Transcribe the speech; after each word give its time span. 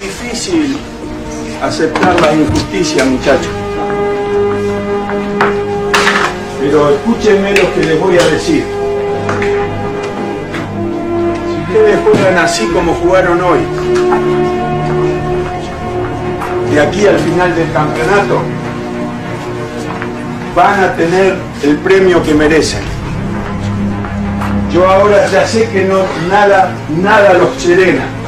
Es 0.00 0.06
difícil 0.06 0.78
aceptar 1.62 2.18
la 2.22 2.32
injusticia, 2.32 3.04
muchachos. 3.04 3.52
Pero 6.58 6.90
escúchenme 6.90 7.50
lo 7.50 7.74
que 7.74 7.82
les 7.82 8.00
voy 8.00 8.16
a 8.16 8.26
decir. 8.28 8.64
Si 11.46 11.72
ustedes 11.72 11.98
juegan 12.02 12.38
así 12.38 12.66
como 12.68 12.94
jugaron 12.94 13.42
hoy, 13.42 13.58
de 16.72 16.80
aquí 16.80 17.06
al 17.06 17.18
final 17.18 17.54
del 17.54 17.70
campeonato, 17.72 18.40
van 20.56 20.84
a 20.84 20.94
tener 20.94 21.36
el 21.62 21.76
premio 21.76 22.22
que 22.22 22.32
merecen. 22.32 22.80
Yo 24.72 24.88
ahora 24.88 25.26
ya 25.26 25.46
sé 25.46 25.68
que 25.68 25.84
no 25.84 26.04
nada, 26.30 26.72
nada 26.88 27.34
los 27.34 27.54
serena. 27.60 28.19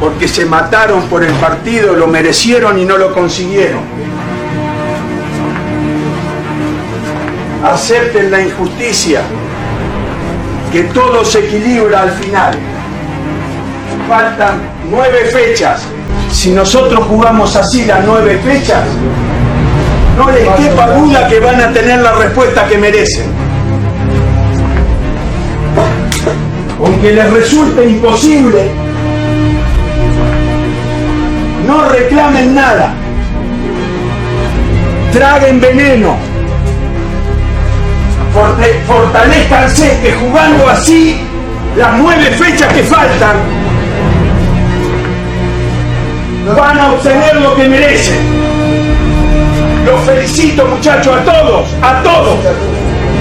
Porque 0.00 0.28
se 0.28 0.44
mataron 0.44 1.02
por 1.04 1.24
el 1.24 1.32
partido, 1.34 1.94
lo 1.94 2.06
merecieron 2.06 2.78
y 2.78 2.84
no 2.84 2.98
lo 2.98 3.12
consiguieron. 3.12 3.80
Acepten 7.64 8.30
la 8.30 8.42
injusticia, 8.42 9.22
que 10.70 10.82
todo 10.84 11.24
se 11.24 11.46
equilibra 11.46 12.02
al 12.02 12.10
final. 12.12 12.58
Faltan 14.08 14.60
nueve 14.90 15.24
fechas. 15.32 15.82
Si 16.30 16.50
nosotros 16.50 17.04
jugamos 17.08 17.56
así 17.56 17.84
las 17.84 18.04
nueve 18.04 18.38
fechas, 18.44 18.84
no 20.18 20.30
les 20.30 20.48
quepa 20.48 20.90
duda 20.90 21.26
que 21.28 21.40
van 21.40 21.60
a 21.60 21.72
tener 21.72 22.00
la 22.00 22.12
respuesta 22.12 22.66
que 22.66 22.76
merecen. 22.76 23.26
Aunque 26.78 27.12
les 27.12 27.32
resulte 27.32 27.86
imposible, 27.88 28.83
no 31.74 31.88
reclamen 31.88 32.54
nada. 32.54 32.94
Traguen 35.12 35.60
veneno. 35.60 36.16
Fortalezcanse 38.86 40.00
que 40.02 40.12
jugando 40.12 40.68
así, 40.68 41.20
las 41.76 41.98
nueve 41.98 42.30
fechas 42.32 42.72
que 42.72 42.82
faltan, 42.82 43.36
van 46.56 46.78
a 46.78 46.92
obtener 46.92 47.36
lo 47.36 47.54
que 47.54 47.68
merecen. 47.68 48.18
Los 49.86 50.00
felicito 50.02 50.66
muchachos 50.66 51.16
a 51.16 51.24
todos, 51.24 51.68
a 51.82 52.02
todos, 52.02 52.38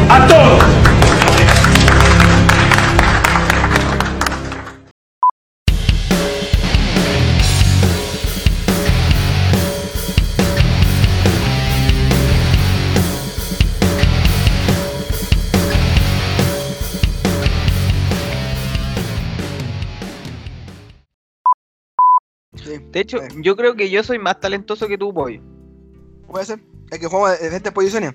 a 0.09 0.27
todos. 0.27 0.82
De 22.93 22.99
hecho, 23.01 23.21
Eh. 23.21 23.27
yo 23.41 23.55
creo 23.57 23.75
que 23.75 23.89
yo 23.89 24.03
soy 24.03 24.19
más 24.19 24.39
talentoso 24.39 24.87
que 24.87 24.97
tú, 24.97 25.11
boy. 25.11 25.41
puede 26.27 26.45
ser. 26.45 26.59
Es 26.91 26.99
que 26.99 27.07
jugamos 27.07 27.41
en 27.41 27.53
estas 27.53 27.73
posiciones. 27.73 28.13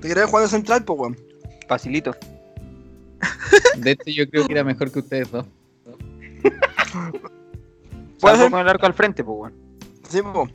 Te 0.00 0.08
querés 0.08 0.24
jugar 0.26 0.44
de 0.44 0.50
central, 0.50 0.84
pues, 0.84 0.98
weón. 0.98 1.16
Facilito. 1.68 2.16
De 3.78 3.92
hecho, 3.92 4.04
yo 4.10 4.28
creo 4.28 4.46
que 4.46 4.52
era 4.54 4.64
mejor 4.64 4.90
que 4.90 4.98
ustedes 4.98 5.30
dos. 5.30 5.46
¿Puede 6.42 8.36
Salvo 8.36 8.42
ser? 8.42 8.50
con 8.50 8.60
el 8.60 8.68
arco 8.68 8.86
al 8.86 8.94
frente, 8.94 9.22
pues, 9.22 9.36
weón. 9.38 9.52
Sí, 10.08 10.20
pues. 10.22 10.50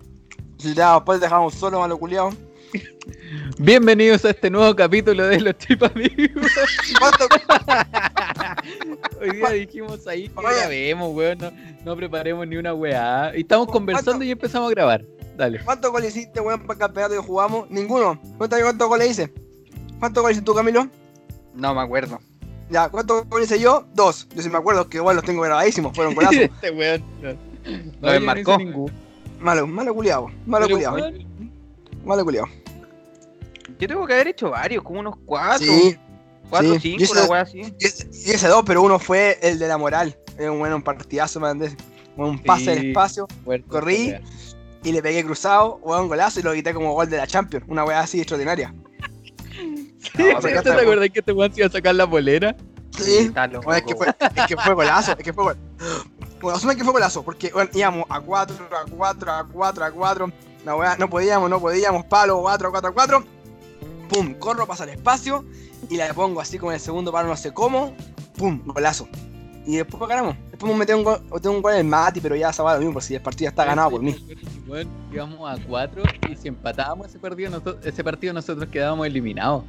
Si 0.57 0.73
ya 0.73 0.95
después 0.95 1.19
dejamos 1.21 1.53
solo 1.55 1.79
malo 1.79 1.97
culiado. 1.97 2.31
Bienvenidos 3.57 4.23
a 4.25 4.29
este 4.31 4.49
nuevo 4.49 4.75
capítulo 4.75 5.25
de 5.25 5.39
Los 5.41 5.57
Chip 5.57 5.81
Amigos. 5.83 6.45
¿Cuánto, 8.77 9.19
Hoy 9.21 9.31
día 9.31 9.49
dijimos 9.51 10.07
ahí 10.07 10.29
que 10.29 10.39
Oye. 10.39 10.55
grabemos, 10.55 11.15
weón. 11.15 11.37
No, 11.37 11.51
no 11.85 11.95
preparemos 11.95 12.47
ni 12.47 12.57
una 12.57 12.73
weá. 12.73 13.31
Y 13.35 13.41
estamos 13.41 13.67
conversando 13.67 14.11
¿Cuánto? 14.11 14.25
y 14.25 14.31
empezamos 14.31 14.67
a 14.67 14.71
grabar. 14.71 15.05
Dale. 15.37 15.59
¿Cuántos 15.63 15.91
goles 15.91 16.15
hiciste, 16.15 16.39
weón, 16.41 16.61
para 16.61 16.73
el 16.73 16.79
campeonato 16.79 17.15
que 17.15 17.27
jugamos? 17.27 17.69
Ninguno. 17.69 18.19
Cuéntame 18.37 18.63
cuántos 18.63 18.87
goles 18.87 19.11
hice. 19.11 19.33
¿Cuántos 19.99 20.21
goles 20.21 20.37
hiciste 20.37 20.45
tú, 20.45 20.55
Camilo? 20.55 20.87
No 21.53 21.73
me 21.73 21.81
acuerdo. 21.81 22.19
Ya, 22.69 22.89
¿cuántos 22.89 23.27
goles 23.27 23.49
hice 23.49 23.59
yo? 23.59 23.85
Dos. 23.93 24.27
Yo 24.35 24.41
sí 24.41 24.49
me 24.49 24.57
acuerdo 24.57 24.87
que 24.87 24.97
igual 24.97 25.15
los 25.15 25.25
tengo 25.25 25.41
grabadísimos, 25.41 25.95
fueron 25.95 26.13
golazos. 26.13 26.37
este 26.41 26.71
weón. 26.71 27.03
No, 27.21 28.07
yo 28.07 28.11
desmarcó. 28.11 28.51
hice 28.53 28.65
ninguno. 28.65 28.93
malo, 29.39 29.65
malo 29.65 29.93
culiado. 29.95 30.27
Malo 30.45 30.67
culiado. 30.69 30.97
Malo 32.03 32.23
culiado. 32.23 32.47
Yo 33.79 33.87
tengo 33.87 34.05
que 34.05 34.13
haber 34.13 34.27
hecho 34.27 34.49
varios, 34.49 34.83
como 34.83 34.99
unos 34.99 35.15
cuatro. 35.25 35.65
Sí. 35.65 35.97
Cuatro, 36.49 36.73
sí. 36.75 36.79
cinco, 36.97 37.03
Yo 37.05 37.11
una 37.11 37.21
hice- 37.21 37.29
weá 37.29 37.41
así. 37.41 37.75
Y 37.79 37.85
ese, 37.85 38.09
y 38.11 38.31
ese 38.31 38.47
dos, 38.47 38.63
pero 38.65 38.81
uno 38.81 38.99
fue 38.99 39.37
el 39.41 39.59
de 39.59 39.67
la 39.67 39.77
moral. 39.77 40.17
Era 40.37 40.51
un 40.51 40.59
bueno, 40.59 40.75
un 40.77 40.81
partidazo, 40.83 41.39
man. 41.39 41.61
Un 42.17 42.39
pase 42.43 42.71
del 42.71 42.79
Sí. 42.81 42.87
espacio 42.89 43.27
fuerte, 43.45 43.67
Corrí. 43.67 44.07
weá. 44.09 44.21
y 44.83 44.91
le 44.93 45.01
pegué 45.01 45.23
cruzado, 45.25 45.75
weón, 45.83 46.07
golazo 46.07 46.39
y 46.39 46.43
lo 46.43 46.53
quité 46.53 46.73
como 46.73 46.93
gol 46.93 47.09
de 47.09 47.17
la 47.17 47.27
Champions. 47.27 47.65
Una 47.67 47.83
weá 47.83 47.99
así 47.99 48.19
extraordinaria. 48.19 48.73
No, 50.17 50.39
¿Te 50.39 50.69
acuerdas 50.69 51.09
que 51.11 51.19
este 51.19 51.31
weón 51.33 51.53
se 51.53 51.59
iba 51.59 51.67
a 51.67 51.71
sacar 51.71 51.93
la 51.95 52.09
polera? 52.09 52.55
Sí. 52.97 53.29
Bueno, 53.33 53.61
es, 53.73 53.83
que 53.83 53.95
fue, 53.95 54.07
es 54.07 54.45
que 54.47 54.57
fue 54.57 54.73
golazo, 54.73 55.11
es 55.11 55.17
que 55.23 55.33
fue 55.33 55.43
gol. 55.43 55.57
Bueno, 56.41 56.57
asume 56.57 56.75
que 56.75 56.83
fue 56.83 56.93
golazo, 56.93 57.23
porque 57.23 57.49
bueno, 57.51 57.69
íbamos 57.73 58.05
a 58.09 58.19
4, 58.21 58.55
a 58.71 58.85
4, 58.89 59.31
a 59.31 59.47
4, 59.47 59.85
a 59.85 59.91
4. 59.91 60.31
La 60.65 60.75
weá, 60.75 60.95
no 60.97 61.09
podíamos, 61.09 61.49
no 61.49 61.59
podíamos, 61.59 62.05
palo, 62.05 62.39
4, 62.41 62.71
4, 62.71 62.93
4. 62.93 63.23
Pum, 64.09 64.33
corro, 64.35 64.65
pasa 64.65 64.85
el 64.85 64.91
espacio 64.91 65.45
y 65.89 65.97
la 65.97 66.13
pongo 66.13 66.41
así 66.41 66.57
como 66.57 66.71
en 66.71 66.75
el 66.75 66.81
segundo 66.81 67.11
palo, 67.11 67.27
no 67.29 67.35
sé 67.37 67.51
cómo. 67.53 67.93
Pum, 68.37 68.61
golazo. 68.65 69.07
Y 69.65 69.75
después 69.77 70.01
ganamos. 70.09 70.35
Después 70.49 70.71
me 70.73 70.79
metí 70.79 70.93
un 70.93 71.03
gol, 71.03 71.21
metí 71.31 71.47
un 71.47 71.61
gol 71.61 71.73
en 71.73 71.79
el 71.79 71.85
Mati, 71.85 72.19
pero 72.21 72.35
ya 72.35 72.51
va 72.63 72.73
lo 72.73 72.79
mismo, 72.79 72.93
por 72.93 73.03
si 73.03 73.15
el 73.15 73.21
partido 73.21 73.49
está 73.49 73.65
ganado 73.65 73.91
por 73.91 74.01
mí. 74.01 74.15
Bueno, 74.67 74.89
íbamos 75.11 75.49
a 75.59 75.61
cuatro 75.63 76.03
y 76.29 76.35
si 76.35 76.47
empatábamos 76.47 77.07
ese 77.07 77.19
partido, 77.19 77.49
nosotros, 77.51 77.77
ese 77.85 78.03
partido 78.03 78.33
nosotros 78.33 78.67
quedábamos 78.69 79.05
eliminados. 79.07 79.63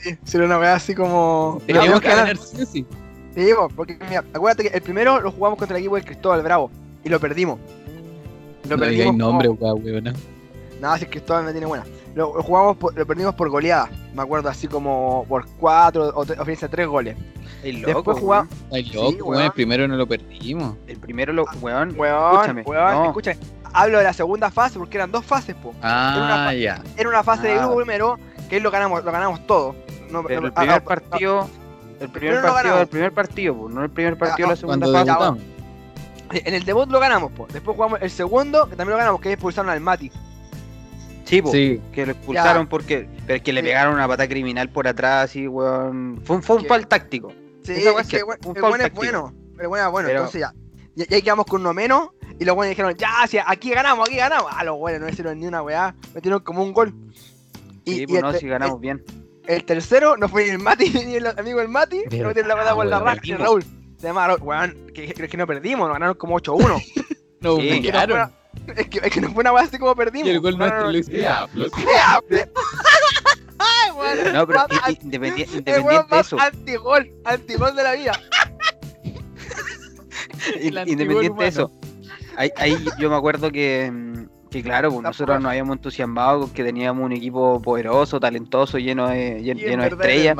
Sí, 0.00 0.16
sería 0.24 0.46
una 0.46 0.58
weá 0.58 0.74
así 0.74 0.94
como. 0.94 1.60
Teníamos 1.66 2.00
que 2.00 2.08
ganar. 2.08 2.36
sí 2.36 2.64
sí. 2.66 2.86
Sí, 3.34 3.48
po, 3.56 3.68
porque 3.74 3.98
mira, 4.08 4.24
acuérdate 4.32 4.68
que 4.70 4.76
el 4.76 4.82
primero 4.82 5.20
lo 5.20 5.32
jugamos 5.32 5.58
contra 5.58 5.76
el 5.76 5.82
equipo 5.82 5.96
del 5.96 6.04
Cristóbal 6.04 6.42
Bravo 6.42 6.70
y 7.04 7.08
lo 7.08 7.18
perdimos. 7.18 7.58
Lo 8.68 8.76
No 8.76 8.86
digáis 8.86 9.06
como- 9.06 9.18
nombre, 9.18 9.48
weón, 9.48 9.84
weón. 9.84 10.04
¿no? 10.04 10.12
Nada, 10.80 10.98
si 10.98 11.04
el 11.04 11.10
Cristóbal 11.10 11.44
no 11.44 11.50
tiene 11.50 11.66
buena. 11.66 11.84
Lo, 12.14 12.42
jugamos 12.42 12.76
por- 12.76 12.94
lo 12.96 13.06
perdimos 13.06 13.34
por 13.34 13.48
goleada, 13.50 13.88
me 14.14 14.22
acuerdo, 14.22 14.48
así 14.48 14.68
como 14.68 15.24
por 15.28 15.46
cuatro 15.58 16.12
o, 16.14 16.24
tre- 16.24 16.36
o 16.38 16.44
fíjense, 16.44 16.68
tres 16.68 16.86
goles. 16.86 17.16
El 17.64 17.80
loco, 17.80 17.94
Después 17.94 18.18
jugamos. 18.20 18.54
Ay, 18.72 18.84
loco, 18.92 19.10
Sí, 19.10 19.14
weón, 19.16 19.28
weón. 19.30 19.42
el 19.44 19.52
primero 19.52 19.88
no 19.88 19.96
lo 19.96 20.06
perdimos. 20.06 20.76
El 20.86 20.98
primero 20.98 21.32
lo, 21.32 21.44
weón. 21.60 21.94
Weón, 21.98 22.32
escúchame, 22.34 22.62
weón, 22.62 22.94
no. 22.94 23.04
escúchame. 23.06 23.38
Hablo 23.72 23.98
de 23.98 24.04
la 24.04 24.12
segunda 24.12 24.50
fase 24.52 24.78
porque 24.78 24.96
eran 24.98 25.10
dos 25.10 25.24
fases, 25.24 25.56
po. 25.56 25.74
Ah, 25.82 26.52
ya. 26.54 26.80
Era 26.96 27.08
una 27.08 27.24
fase 27.24 27.48
de 27.48 27.54
Ah. 27.54 27.58
grupo 27.62 27.76
primero, 27.78 28.18
que 28.48 28.60
lo 28.60 28.70
ganamos, 28.70 29.02
lo 29.04 29.10
ganamos 29.10 29.44
todo. 29.46 29.74
No, 30.10 30.22
Pero 30.22 30.42
no- 30.42 30.46
el 30.46 30.52
ah, 30.54 30.60
primer 30.60 30.76
ah, 30.76 30.84
partido. 30.84 31.48
El 32.00 32.08
primer 32.10 32.42
partido, 32.42 32.80
el 32.80 32.86
primer 32.86 33.12
partido, 33.12 33.68
no 33.70 33.82
el 33.82 33.90
primer 33.90 34.16
partido 34.18 34.46
Ah, 34.46 34.50
de 34.50 34.54
la 34.54 34.60
segunda 34.60 34.86
Cuando 34.86 35.14
fase. 35.14 35.40
ah, 36.30 36.36
En 36.44 36.54
el 36.54 36.64
debut 36.64 36.88
lo 36.90 37.00
ganamos, 37.00 37.32
po. 37.32 37.46
Después 37.52 37.74
jugamos 37.76 38.00
el 38.02 38.10
segundo, 38.10 38.68
que 38.68 38.76
también 38.76 38.92
lo 38.92 38.98
ganamos, 38.98 39.20
que 39.20 39.32
expulsaron 39.32 39.70
al 39.70 39.80
Mati. 39.80 40.10
Sí, 41.42 41.76
Sí, 41.76 41.80
que 41.92 42.06
lo 42.06 42.12
expulsaron 42.12 42.66
porque 42.68 43.08
pero 43.26 43.36
es 43.36 43.42
que 43.42 43.52
le 43.52 43.60
Sí. 43.60 43.66
pegaron 43.68 43.94
una 43.94 44.06
patada 44.08 44.28
criminal 44.28 44.68
por 44.70 44.86
atrás 44.88 45.24
así, 45.30 45.46
weón. 45.48 46.20
Fue 46.24 46.36
un, 46.36 46.42
fue 46.42 46.56
un 46.56 46.64
foul 46.66 46.86
táctico. 46.86 47.32
Sí, 47.62 47.72
es 47.72 48.08
que 48.08 48.22
bueno, 48.22 48.40
un 48.46 48.56
el 48.56 48.60
foul 48.60 48.70
bueno 48.70 48.84
es 48.84 48.92
bueno. 48.92 49.34
El 49.58 49.68
bueno 49.68 49.86
es 49.86 49.90
bueno, 49.92 50.08
Pero- 50.08 50.18
entonces 50.20 50.40
ya. 50.40 50.52
Y, 50.96 51.10
y 51.10 51.14
ahí 51.14 51.22
quedamos 51.22 51.46
con 51.46 51.60
uno 51.60 51.72
menos. 51.74 52.10
Y 52.38 52.44
los 52.44 52.54
buenos 52.56 52.70
dijeron, 52.70 52.94
ya, 52.96 53.26
si 53.28 53.38
aquí 53.38 53.70
ganamos, 53.70 54.08
aquí 54.08 54.16
ganamos. 54.18 54.50
Ah, 54.54 54.64
los 54.64 54.76
buenos 54.76 55.00
no 55.02 55.08
hicieron 55.08 55.38
ni 55.38 55.46
una 55.46 55.62
weá. 55.62 55.94
Metieron 56.14 56.40
como 56.40 56.62
un 56.62 56.72
gol. 56.72 56.92
Y, 57.84 57.92
Sí, 57.94 58.02
y 58.02 58.06
pues 58.06 58.16
el, 58.18 58.22
no, 58.22 58.32
si 58.32 58.46
ganamos 58.48 58.80
bien. 58.80 59.02
el- 59.46 59.54
el 59.56 59.64
tercero 59.64 60.16
no 60.16 60.28
fue 60.28 60.44
ni 60.44 60.50
el 60.50 60.58
Mati 60.58 60.88
ni 61.06 61.14
el 61.16 61.26
amigo 61.26 61.60
del 61.60 61.68
Mati. 61.68 61.98
No 62.18 62.28
metieron 62.28 62.48
la 62.48 62.54
patada 62.56 62.74
por 62.74 62.86
la 62.86 62.98
raja. 63.00 63.20
Raúl. 63.38 63.62
Se 63.98 64.06
llama 64.08 64.26
Raúl. 64.26 64.40
Weón, 64.42 64.76
que, 64.94 65.06
que, 65.14 65.28
que 65.28 65.36
no 65.36 65.46
perdimos, 65.46 65.86
nos 65.88 65.94
ganaron 65.94 66.16
como 66.16 66.38
8-1. 66.38 66.82
nos 67.40 67.60
Sí. 67.60 67.82
Que 67.82 67.92
es, 68.76 68.88
que, 68.88 68.98
es 69.02 69.12
que 69.12 69.20
no 69.20 69.30
fue 69.32 69.40
una 69.42 69.52
weá 69.52 69.64
así 69.64 69.78
como 69.78 69.94
perdimos. 69.94 70.28
Y 70.28 70.30
el 70.32 70.40
gol 70.40 70.56
nuestro 70.58 70.90
lo 70.90 70.98
hizo 70.98 71.10
Diablo. 71.12 71.66
No, 74.32 74.46
pero 74.46 74.58
Más 74.60 74.68
i- 74.70 74.80
anti- 74.82 75.06
independi- 75.06 75.62
el 75.64 75.80
weón 75.82 76.04
independiente 76.04 76.14
de 76.14 76.20
eso. 76.20 76.40
antigol, 76.40 77.10
antigol 77.24 77.76
de 77.76 77.82
la 77.82 77.92
vida. 77.94 78.12
Independiente 80.62 81.42
de 81.42 81.48
eso. 81.48 81.72
Ahí, 82.36 82.50
ahí 82.56 82.84
yo 82.98 83.08
me 83.10 83.16
acuerdo 83.16 83.50
que, 83.50 83.90
mm, 83.90 84.13
Que 84.62 84.68
claro, 84.68 84.90
pues 84.90 85.02
nosotros 85.02 85.40
nos 85.40 85.50
habíamos 85.50 85.76
entusiasmado 85.76 86.52
que 86.52 86.62
teníamos 86.64 87.04
un 87.04 87.12
equipo 87.12 87.60
poderoso, 87.60 88.20
talentoso, 88.20 88.78
lleno 88.78 89.08
de, 89.08 89.40
llen- 89.40 89.44
Y 89.44 89.50
en 89.50 89.70
lleno 89.70 89.82
de 89.82 89.88
estrellas. 89.88 90.36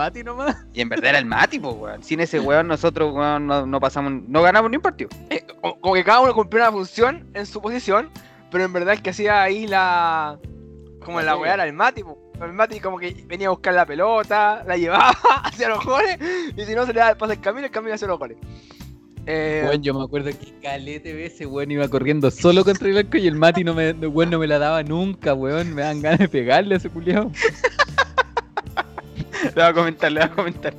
Y 0.73 0.81
en 0.81 0.89
verdad 0.89 1.11
era 1.11 1.19
el 1.19 1.27
Mati, 1.27 1.59
pues, 1.59 1.75
weón. 1.77 2.03
Sin 2.03 2.21
ese 2.21 2.41
weón 2.41 2.69
nosotros, 2.69 3.13
weón, 3.15 3.47
no, 3.47 3.67
no 3.67 3.81
pasamos, 3.81 4.13
no 4.29 4.43
ganamos 4.43 4.71
ni 4.71 4.77
un 4.77 4.83
partido. 4.83 5.11
Eh, 5.31 5.45
como, 5.81 5.95
que 5.95 6.05
cada 6.05 6.21
uno 6.21 6.35
cumplía 6.35 6.65
una 6.65 6.73
función 6.73 7.27
en 7.35 7.47
su 7.47 7.61
posición, 7.61 8.11
pero 8.51 8.65
en 8.65 8.73
verdad 8.73 8.95
el 8.95 9.03
que 9.03 9.11
hacía 9.11 9.43
ahí 9.43 9.67
la. 9.67 10.39
Como 11.05 11.21
la 11.21 11.37
weá 11.37 11.55
era 11.55 11.67
el 11.67 11.73
Mati, 11.75 12.03
po. 12.03 12.19
El 12.41 12.53
Mati 12.53 12.81
como 12.81 12.99
que 12.99 13.25
venía 13.27 13.47
a 13.47 13.51
buscar 13.51 13.75
la 13.75 13.87
pelota, 13.87 14.65
la 14.67 14.77
llevaba 14.77 15.11
hacia 15.45 15.69
los 15.69 15.85
goles, 15.85 16.19
y 16.57 16.65
si 16.65 16.75
no 16.75 16.85
se 16.87 16.93
le 16.93 16.99
daba 16.99 17.13
el 17.13 17.17
pase 17.17 17.33
al 17.35 17.41
camino, 17.41 17.67
el 17.67 17.71
camino 17.73 17.95
hacia 17.95 18.09
los 18.09 18.19
goles. 18.19 18.39
Eh, 19.27 19.63
Weón, 19.67 19.83
yo 19.83 19.95
me 19.95 20.05
acuerdo 20.05 20.31
que 20.31 20.53
calete 20.61 21.15
veces, 21.15 21.35
ese 21.35 21.47
weón 21.47 21.71
iba 21.71 21.89
corriendo 21.89 22.31
solo 22.31 22.63
contra 22.63 22.89
el 22.89 22.99
arco 22.99 23.17
y 23.17 23.27
el 23.27 23.37
Mati 23.37 23.65
no 23.65 23.73
me, 23.73 23.95
no, 23.95 24.09
weón, 24.09 24.31
no 24.31 24.39
me 24.39 24.47
la 24.47 24.59
daba 24.59 24.83
nunca, 24.83 25.33
weón. 25.35 25.75
Me 25.75 25.83
dan 25.83 26.03
ganas 26.03 26.19
de 26.19 26.29
pegarle 26.29 26.75
a 26.75 26.79
ese 26.79 26.91
culiao. 26.91 27.31
Le 29.45 29.51
voy 29.55 29.63
a 29.63 29.73
comentar, 29.73 30.13
le 30.13 30.21
voy 30.21 30.29
a 30.29 30.35
comentar. 30.35 30.75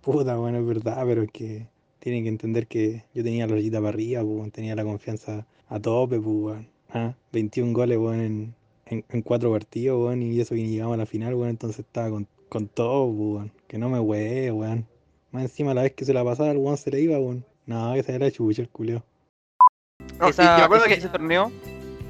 Puta, 0.00 0.36
bueno, 0.36 0.58
es 0.58 0.66
verdad, 0.66 1.02
pero 1.06 1.22
es 1.22 1.30
que 1.30 1.66
tienen 2.00 2.24
que 2.24 2.28
entender 2.28 2.66
que 2.66 3.04
yo 3.14 3.22
tenía 3.22 3.46
la 3.46 3.54
rayita 3.54 3.78
para 3.78 3.90
arriba, 3.90 4.22
pues, 4.22 4.34
weón, 4.36 4.50
tenía 4.50 4.74
la 4.74 4.84
confianza 4.84 5.46
a 5.68 5.80
tope, 5.80 6.18
pues, 6.18 6.36
weón. 6.36 6.68
Ah, 6.90 7.14
21 7.32 7.72
goles, 7.72 7.98
weón, 7.98 8.20
en, 8.20 8.54
en, 8.86 9.04
en 9.08 9.22
cuatro 9.22 9.52
partidos, 9.52 9.98
weón, 10.02 10.22
y 10.22 10.40
eso 10.40 10.54
que 10.54 10.62
ni 10.62 10.70
llegamos 10.70 10.94
a 10.94 10.98
la 10.98 11.06
final, 11.06 11.34
weón, 11.34 11.50
entonces 11.50 11.80
estaba 11.80 12.10
con, 12.10 12.26
con 12.48 12.66
todo, 12.68 13.06
pues, 13.08 13.18
weón. 13.18 13.52
Que 13.68 13.78
no 13.78 13.88
me 13.88 14.00
huee, 14.00 14.50
weón. 14.50 14.86
Más 15.32 15.42
encima 15.42 15.74
la 15.74 15.82
vez 15.82 15.92
que 15.92 16.04
se 16.04 16.12
la 16.14 16.24
pasaba, 16.24 16.50
el 16.50 16.58
weón 16.58 16.76
se 16.76 16.90
le 16.90 17.00
iba, 17.00 17.18
weón. 17.18 17.44
No, 17.66 17.92
que 17.94 18.02
se 18.02 18.14
era 18.14 18.30
chucha 18.30 18.62
el 18.62 18.68
culeo. 18.68 19.02
no, 20.18 20.28
Esa- 20.28 20.64
ese, 20.66 20.88
que 20.88 20.94
ese 20.94 21.08
torneo, 21.08 21.52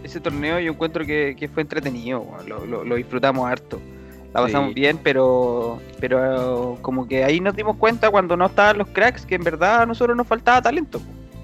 ese 0.05 0.21
torneo 0.21 0.61
yo 0.61 0.73
encuentro 0.73 1.05
que, 1.05 1.35
que 1.39 1.49
fue 1.49 1.63
entretenido, 1.63 2.21
weón. 2.21 2.49
lo, 2.49 2.65
lo- 2.67 2.85
lo 2.85 2.95
disfrutamos 2.97 3.51
harto. 3.51 3.81
La 4.35 4.43
pasamos 4.43 4.69
Sí. 4.69 4.75
bien, 4.75 4.99
pero 5.03 5.81
pero 6.01 6.77
como 6.83 7.09
que 7.09 7.25
ahí 7.25 7.41
nos 7.41 7.57
dimos 7.57 7.77
cuenta 7.77 8.11
cuando 8.11 8.37
no 8.37 8.47
estaban 8.47 8.77
los 8.79 8.89
cracks 8.89 9.25
que 9.25 9.35
en 9.37 9.43
verdad 9.43 9.83
a 9.83 9.87
nosotros 9.87 10.15
nos 10.17 10.27
faltaba 10.27 10.61
talento. 10.63 11.01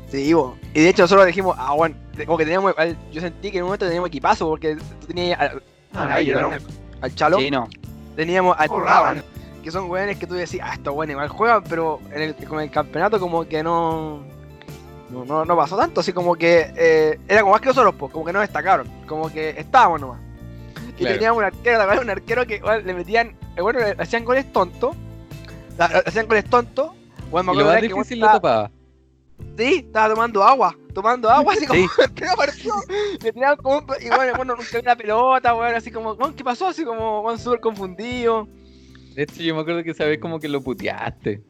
Sí, 0.08 0.32
bo. 0.34 0.56
y 0.74 0.80
de 0.80 0.90
hecho 0.90 1.02
nosotros 1.02 1.26
dijimos, 1.26 1.56
ah, 1.58 1.72
bueno, 1.74 1.96
como 2.26 2.36
que 2.38 2.44
teníamos, 2.44 2.74
al- 2.76 2.96
yo 3.10 3.20
sentí 3.20 3.50
que 3.50 3.56
en 3.58 3.64
un 3.64 3.68
momento 3.68 3.86
teníamos 3.86 4.08
equipazo, 4.08 4.46
porque 4.48 4.76
tú 4.76 5.06
tenías 5.08 5.40
al, 5.40 5.62
al, 5.94 6.60
al 7.00 7.14
Chalo, 7.16 7.38
Sí, 7.38 7.50
no. 7.50 7.68
teníamos 8.14 8.54
al 8.58 8.68
que 9.64 9.70
son 9.72 9.90
weones 9.90 10.16
que 10.18 10.26
tú 10.26 10.34
decís, 10.34 10.60
ah, 10.62 10.74
estos 10.74 10.94
weones 10.94 11.14
igual 11.14 11.28
juegan, 11.28 11.64
pero 11.64 12.00
en 12.12 12.22
el, 12.22 12.34
con 12.46 12.60
el 12.60 12.70
campeonato 12.70 13.18
como 13.18 13.44
que 13.48 13.62
no, 13.62 14.22
no, 15.10 15.24
no, 15.24 15.44
no 15.44 15.56
pasó 15.56 15.76
tanto, 15.76 16.00
así 16.00 16.12
como 16.12 16.34
que 16.36 16.72
eh, 16.76 17.18
era 17.26 17.40
como 17.40 17.52
más 17.52 17.60
que 17.60 17.68
nosotros, 17.68 17.94
pues, 17.98 18.12
como 18.12 18.24
que 18.24 18.32
no 18.32 18.40
destacaron, 18.40 18.86
como 19.06 19.28
que 19.32 19.50
estábamos 19.50 20.00
nomás. 20.00 20.20
Y 20.96 21.00
Claro. 21.00 21.14
teníamos 21.16 21.38
un 21.38 21.44
arquero, 21.44 21.76
¿te 21.78 21.82
acuerdas? 21.82 22.04
Un 22.04 22.10
arquero 22.10 22.46
que 22.46 22.56
igual, 22.56 22.86
le 22.86 22.94
metían, 22.94 23.36
eh, 23.56 23.60
bueno, 23.62 23.80
le 23.80 23.96
hacían 23.98 24.24
goles 24.24 24.52
tontos, 24.52 24.94
la- 25.78 25.88
la- 25.88 25.98
hacían 26.06 26.26
goles 26.28 26.44
tontos, 26.44 26.92
bueno, 27.30 27.52
me 27.52 27.52
Y 27.52 27.56
lo 27.64 27.70
acuerdo 27.70 27.96
más 27.96 28.08
que 28.08 28.16
lo 28.16 28.26
tapaba. 28.26 28.70
Sí, 29.58 29.84
estaba 29.86 30.14
tomando 30.14 30.44
agua, 30.44 30.76
tomando 30.92 31.28
agua, 31.30 31.54
así 31.54 31.66
como 31.66 31.80
Sí. 31.80 31.88
partido. 32.36 32.74
Le 33.22 33.32
tiraban 33.32 33.56
como 33.56 33.78
un. 33.78 33.84
Y 34.00 34.08
bueno, 34.08 34.32
bueno, 34.36 34.54
nunca 34.56 34.68
vi 34.74 34.78
una 34.82 34.94
pelota, 34.96 35.54
weón, 35.54 35.74
así 35.74 35.90
como, 35.90 36.16
¿qué 36.34 36.44
pasó? 36.44 36.68
Así 36.68 36.84
como, 36.84 37.22
weón, 37.22 37.38
súper 37.38 37.60
confundido. 37.60 38.46
De 39.14 39.22
hecho, 39.24 39.42
yo 39.42 39.54
me 39.54 39.60
acuerdo 39.60 39.82
que 39.84 39.90
esa 39.90 40.04
vez 40.06 40.18
como 40.18 40.40
que 40.40 40.48
lo 40.48 40.60
puteaste. 40.60 41.42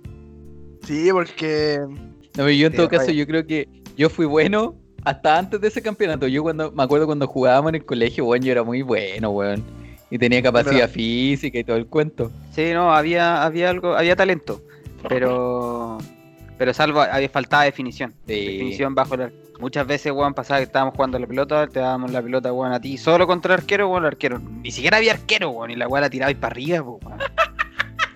Sí, 0.82 1.08
porque. 1.12 1.78
No, 1.88 1.96
pero 2.37 2.50
yo 2.50 2.66
en 2.66 2.72
Sí, 2.72 2.76
todo 2.76 2.88
caso, 2.88 3.06
vaya. 3.06 3.19
yo 3.19 3.26
creo 3.26 3.46
que 3.46 3.69
yo 3.96 4.11
fui 4.11 4.26
bueno 4.26 4.75
hasta 5.05 5.38
antes 5.38 5.61
de 5.61 5.69
ese 5.69 5.81
campeonato. 5.82 6.26
Yo 6.26 6.43
cuando 6.43 6.72
me 6.72 6.82
acuerdo 6.82 7.06
cuando 7.06 7.26
jugábamos 7.26 7.70
en 7.70 7.75
el 7.76 7.84
colegio, 7.84 8.25
weón, 8.26 8.43
yo 8.43 8.52
era 8.52 8.62
muy 8.62 8.82
bueno, 8.82 9.31
weón. 9.31 9.62
Y 10.11 10.19
tenía 10.19 10.43
capacidad 10.43 10.72
verdad. 10.72 10.90
física 10.90 11.58
y 11.58 11.64
todo 11.64 11.76
el 11.76 11.87
cuento. 11.87 12.31
Sí, 12.52 12.72
no, 12.72 12.93
había, 12.94 13.43
había 13.43 13.70
algo, 13.70 13.94
había 13.94 14.14
talento. 14.14 14.62
Pero 15.08 15.99
pero 16.56 16.72
salvo 16.72 17.00
había 17.00 17.28
faltaba 17.28 17.64
definición. 17.64 18.12
Sí. 18.26 18.34
Definición 18.34 18.94
bajo 18.94 19.14
el 19.14 19.22
arco. 19.22 19.37
Muchas 19.60 19.87
veces, 19.87 20.12
weón, 20.12 20.34
pasaba 20.34 20.58
que 20.58 20.64
estábamos 20.64 20.94
jugando 20.94 21.19
la 21.19 21.26
pelota, 21.26 21.67
te 21.69 21.78
dábamos 21.81 22.10
la 22.10 22.20
pelota, 22.20 22.52
weón, 22.52 22.72
a 22.72 22.81
ti 22.81 22.99
solo 22.99 23.26
contra 23.26 23.55
el 23.55 23.60
arquero, 23.60 23.88
weón, 23.88 24.02
el 24.05 24.08
arquero. 24.08 24.38
Ni 24.40 24.70
siquiera 24.70 24.96
había 24.99 25.12
arquero, 25.12 25.50
weón, 25.50 25.70
y 25.70 25.76
la 25.76 25.87
weón 25.88 26.02
la 26.02 26.10
tirabais 26.10 26.37
para 26.37 26.52
arriba, 26.52 26.81
weón. 26.82 27.00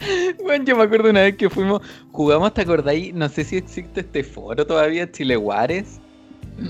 Bueno, 0.43 0.65
yo 0.65 0.77
me 0.77 0.85
acuerdo 0.85 1.11
una 1.11 1.23
vez 1.23 1.37
que 1.37 1.51
fuimos, 1.51 1.83
jugamos, 2.13 2.55
¿te 2.55 2.63
acordáis? 2.63 3.13
No 3.15 3.29
sé 3.29 3.45
si 3.45 3.57
existe 3.57 4.01
este 4.01 4.23
foro 4.25 4.67
todavía, 4.67 5.11
Chile 5.11 5.37
Juárez. 5.37 6.01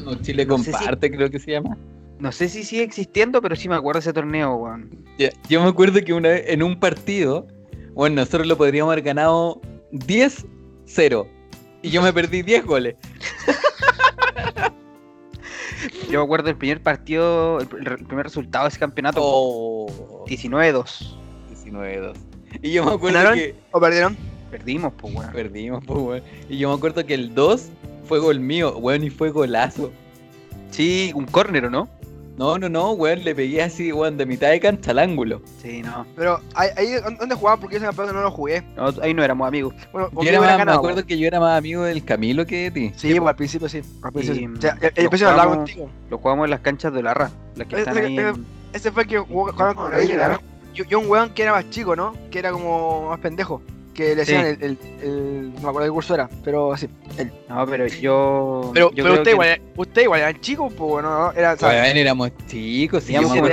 O 0.07 0.15
Chile 0.17 0.45
No 0.47 0.59
sé 0.59 0.65
si- 0.65 0.71
Comparte, 0.73 1.11
creo 1.11 1.31
que 1.31 1.39
se 1.39 1.53
llama. 1.53 1.77
No 2.19 2.33
sé 2.33 2.49
si 2.49 2.65
sigue 2.65 2.83
existiendo, 2.83 3.41
pero 3.41 3.55
sí 3.55 3.69
me 3.69 3.77
acuerdo 3.77 3.99
de 3.99 4.03
ese 4.03 4.13
torneo, 4.13 4.55
weón. 4.57 5.05
Yo 5.49 5.63
me 5.63 5.69
acuerdo 5.69 6.03
que 6.05 6.13
una 6.13 6.31
vez 6.31 6.45
en 6.49 6.63
un 6.65 6.79
partido, 6.81 7.47
bueno, 7.95 8.17
nosotros 8.17 8.47
lo 8.47 8.57
podríamos 8.57 8.91
haber 8.93 9.05
ganado 9.05 9.61
10-0. 9.93 11.27
Y 11.83 11.91
yo 11.91 12.03
me 12.03 12.13
perdí 12.13 12.43
10 12.43 12.65
goles. 12.67 12.97
Yo 16.11 16.19
me 16.21 16.25
acuerdo 16.25 16.47
del 16.47 16.57
primer 16.57 16.83
partido, 16.83 17.61
el, 17.61 17.69
el 17.87 18.05
primer 18.07 18.25
resultado 18.25 18.65
de 18.65 18.71
ese 18.71 18.79
campeonato, 18.79 19.21
Oh, 19.23 20.25
19-2. 20.27 21.17
19-2. 21.65 22.17
Y 22.63 22.73
yo 22.73 22.85
me 22.85 22.93
acuerdo 22.93 23.17
¿Ganaron? 23.19 23.39
que 23.39 23.55
¿O 23.73 23.81
perdieron? 23.81 24.17
Perdimos, 24.51 24.93
pues, 24.97 25.15
weón. 25.15 25.33
perdimos, 25.33 25.85
pues, 25.85 25.99
weón. 26.01 26.23
Y 26.49 26.57
yo 26.59 26.69
me 26.71 26.75
acuerdo 26.75 27.05
que 27.05 27.15
el 27.15 27.35
2 27.35 27.69
fue 28.07 28.19
gol 28.19 28.41
mío, 28.41 28.77
weón, 28.79 29.05
y 29.05 29.11
fue 29.11 29.31
golazo. 29.31 29.93
Sí, 30.71 31.13
un 31.15 31.27
córner, 31.27 31.67
¿o 31.67 31.71
no? 31.71 31.89
No, 32.39 32.57
no, 32.57 32.69
no, 32.69 32.93
weón, 32.93 33.25
le 33.25 33.35
pegué 33.35 33.63
así, 33.63 33.93
weón, 33.93 34.17
de 34.17 34.25
mitad 34.25 34.49
de 34.51 34.61
cancha 34.61 34.93
al 34.93 35.01
ángulo. 35.01 35.43
Sí, 35.61 35.83
no. 35.83 36.07
Pero 36.15 36.41
ahí, 36.55 36.69
ahí 36.77 36.93
¿dónde 37.19 37.35
jugaban? 37.35 37.59
Porque 37.61 37.77
ese 37.77 37.85
campeonato 37.87 38.15
no 38.17 38.23
lo 38.23 38.31
jugué. 38.31 38.63
No, 38.77 38.93
ahí 39.03 39.13
no 39.13 39.25
éramos 39.25 39.49
amigos. 39.49 39.75
Bueno, 39.93 40.09
Yo 40.23 40.29
era 40.31 40.41
más, 40.41 40.65
me 40.65 40.73
acuerdo 40.73 41.05
que 41.05 41.19
yo 41.19 41.27
era 41.27 41.41
más 41.41 41.59
amigo 41.59 41.83
del 41.83 42.05
Camilo 42.05 42.47
que 42.47 42.65
de 42.65 42.71
ti. 42.71 42.93
Sí, 42.97 43.13
pues 43.19 43.29
al 43.29 43.37
principio 43.37 43.69
sí. 43.69 43.83
Al 44.03 44.13
principio 44.13 44.41
Y, 44.41 44.47
sí. 44.47 44.53
O 44.57 44.61
sea, 44.61 44.79
el, 44.81 44.93
el 44.95 45.05
lo 45.05 45.11
principio 45.11 45.29
hablaba 45.31 45.49
jugamos- 45.51 45.71
contigo. 45.71 45.91
Lo 46.11 46.19
jugamos 46.19 46.45
en 46.45 46.51
las 46.51 46.61
canchas 46.61 46.93
de 46.93 47.03
la 47.03 47.13
RA, 47.15 47.31
las 47.57 47.67
que 47.67 47.77
están 47.77 47.99
ahí. 47.99 48.19
en- 48.19 48.47
Ese 48.73 48.93
fue 48.93 49.03
el 49.03 49.09
que 49.09 49.19
jugó 49.19 49.53
con 49.75 49.93
ellos, 49.95 50.09
yo, 50.13 50.39
yo 50.85 51.01
un 51.01 51.09
weón 51.11 51.31
que 51.31 51.43
era 51.43 51.53
más 51.53 51.69
chico, 51.71 51.97
¿no? 51.97 52.15
Que 52.31 52.39
era 52.41 52.51
como 52.53 53.09
más 53.11 53.19
pendejo. 53.21 53.63
Que 53.95 54.11
le 54.11 54.17
decían 54.17 54.45
Sí. 54.45 54.51
el, 54.61 54.63
el, 54.63 54.79
el- 55.03 55.55
No 55.55 55.61
me 55.63 55.69
acuerdo 55.71 55.89
qué 55.89 55.93
curso 55.93 56.15
era, 56.15 56.29
pero 56.45 56.77
sí. 56.77 56.89
él. 57.17 57.33
No, 57.49 57.67
pero 57.67 57.87
yo. 57.89 58.71
Pero, 58.73 58.91
yo 58.93 59.03
pero 59.03 59.15
usted, 59.15 59.25
que 59.25 59.31
igual, 59.33 59.61
usted 59.77 60.03
igual 60.03 60.21
eran 60.21 60.41
chicos, 60.41 60.73
pues 60.73 60.89
bueno, 60.91 61.11
¿no? 61.19 61.33
Era, 61.33 61.55
o 61.55 61.57
sea, 61.57 61.69
Weón, 61.69 61.97
éramos 61.97 62.31
chicos, 62.47 63.03
sí, 63.03 63.15
Teníamos 63.15 63.33
años. 63.33 63.49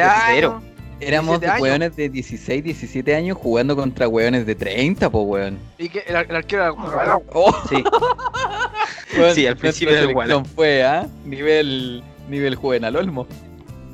éramos 0.99 1.39
17 1.41 1.47
años. 1.47 1.61
weones 1.61 1.95
de 1.95 2.09
16, 2.09 2.63
17 2.63 3.15
años 3.15 3.37
jugando 3.41 3.75
contra 3.75 4.07
weones 4.07 4.45
de 4.45 4.53
30, 4.53 5.09
po 5.09 5.21
weón. 5.23 5.57
Y 5.79 5.89
que 5.89 5.99
el, 6.07 6.15
el 6.15 6.35
arquero 6.35 6.75
era. 7.01 7.17
Oh, 7.33 7.51
Sí, 7.67 7.83
Sí, 9.33 9.47
al 9.47 9.57
principio 9.57 9.95
era 9.97 10.07
igual. 10.09 10.45
fue, 10.55 10.83
¿ah? 10.83 11.07
Nivel, 11.25 12.03
nivel 12.29 12.53
Juvenal 12.55 12.95
Olmo. 12.97 13.25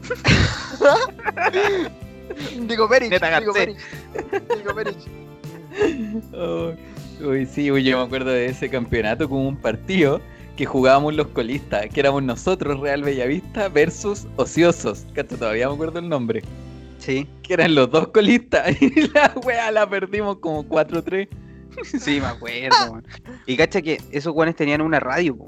Digo 2.68 2.88
Peric. 2.90 3.10
Neta 3.12 3.40
Digo 3.40 3.54
Garcés. 3.54 3.76
Peric. 3.76 4.48
Digo. 4.58 4.74
Oh, 6.34 6.74
Uy, 7.24 7.46
sí, 7.46 7.72
uy, 7.72 7.84
yo 7.84 7.98
me 7.98 8.04
acuerdo 8.04 8.32
de 8.32 8.48
ese 8.48 8.70
campeonato 8.70 9.30
como 9.30 9.48
un 9.48 9.56
partido 9.56 10.20
que 10.58 10.66
jugábamos 10.66 11.14
los 11.16 11.28
colistas, 11.28 11.88
que 11.88 12.00
éramos 12.00 12.24
nosotros, 12.24 12.80
Real 12.80 13.04
Bellavista, 13.04 13.70
versus 13.70 14.28
Ociosos. 14.38 15.06
Cacho, 15.14 15.38
todavía 15.38 15.68
me 15.68 15.76
acuerdo 15.76 16.00
el 16.00 16.10
nombre. 16.10 16.42
sí, 16.98 17.28
Que 17.44 17.54
eran 17.54 17.76
los 17.76 17.90
dos 17.92 18.08
colistas 18.10 18.76
y 18.82 19.08
la 19.10 19.34
wea 19.46 19.72
la 19.72 19.88
perdimos 19.90 20.38
como 20.40 20.64
4-3. 20.68 21.28
sí, 21.84 22.20
me 22.20 22.28
acuerdo. 22.28 22.94
man. 22.94 23.04
Y 23.46 23.56
cacha 23.56 23.82
que 23.82 24.00
esos 24.12 24.34
guanes 24.34 24.56
tenían 24.56 24.82
una 24.82 25.00
radio. 25.00 25.38
po. 25.38 25.48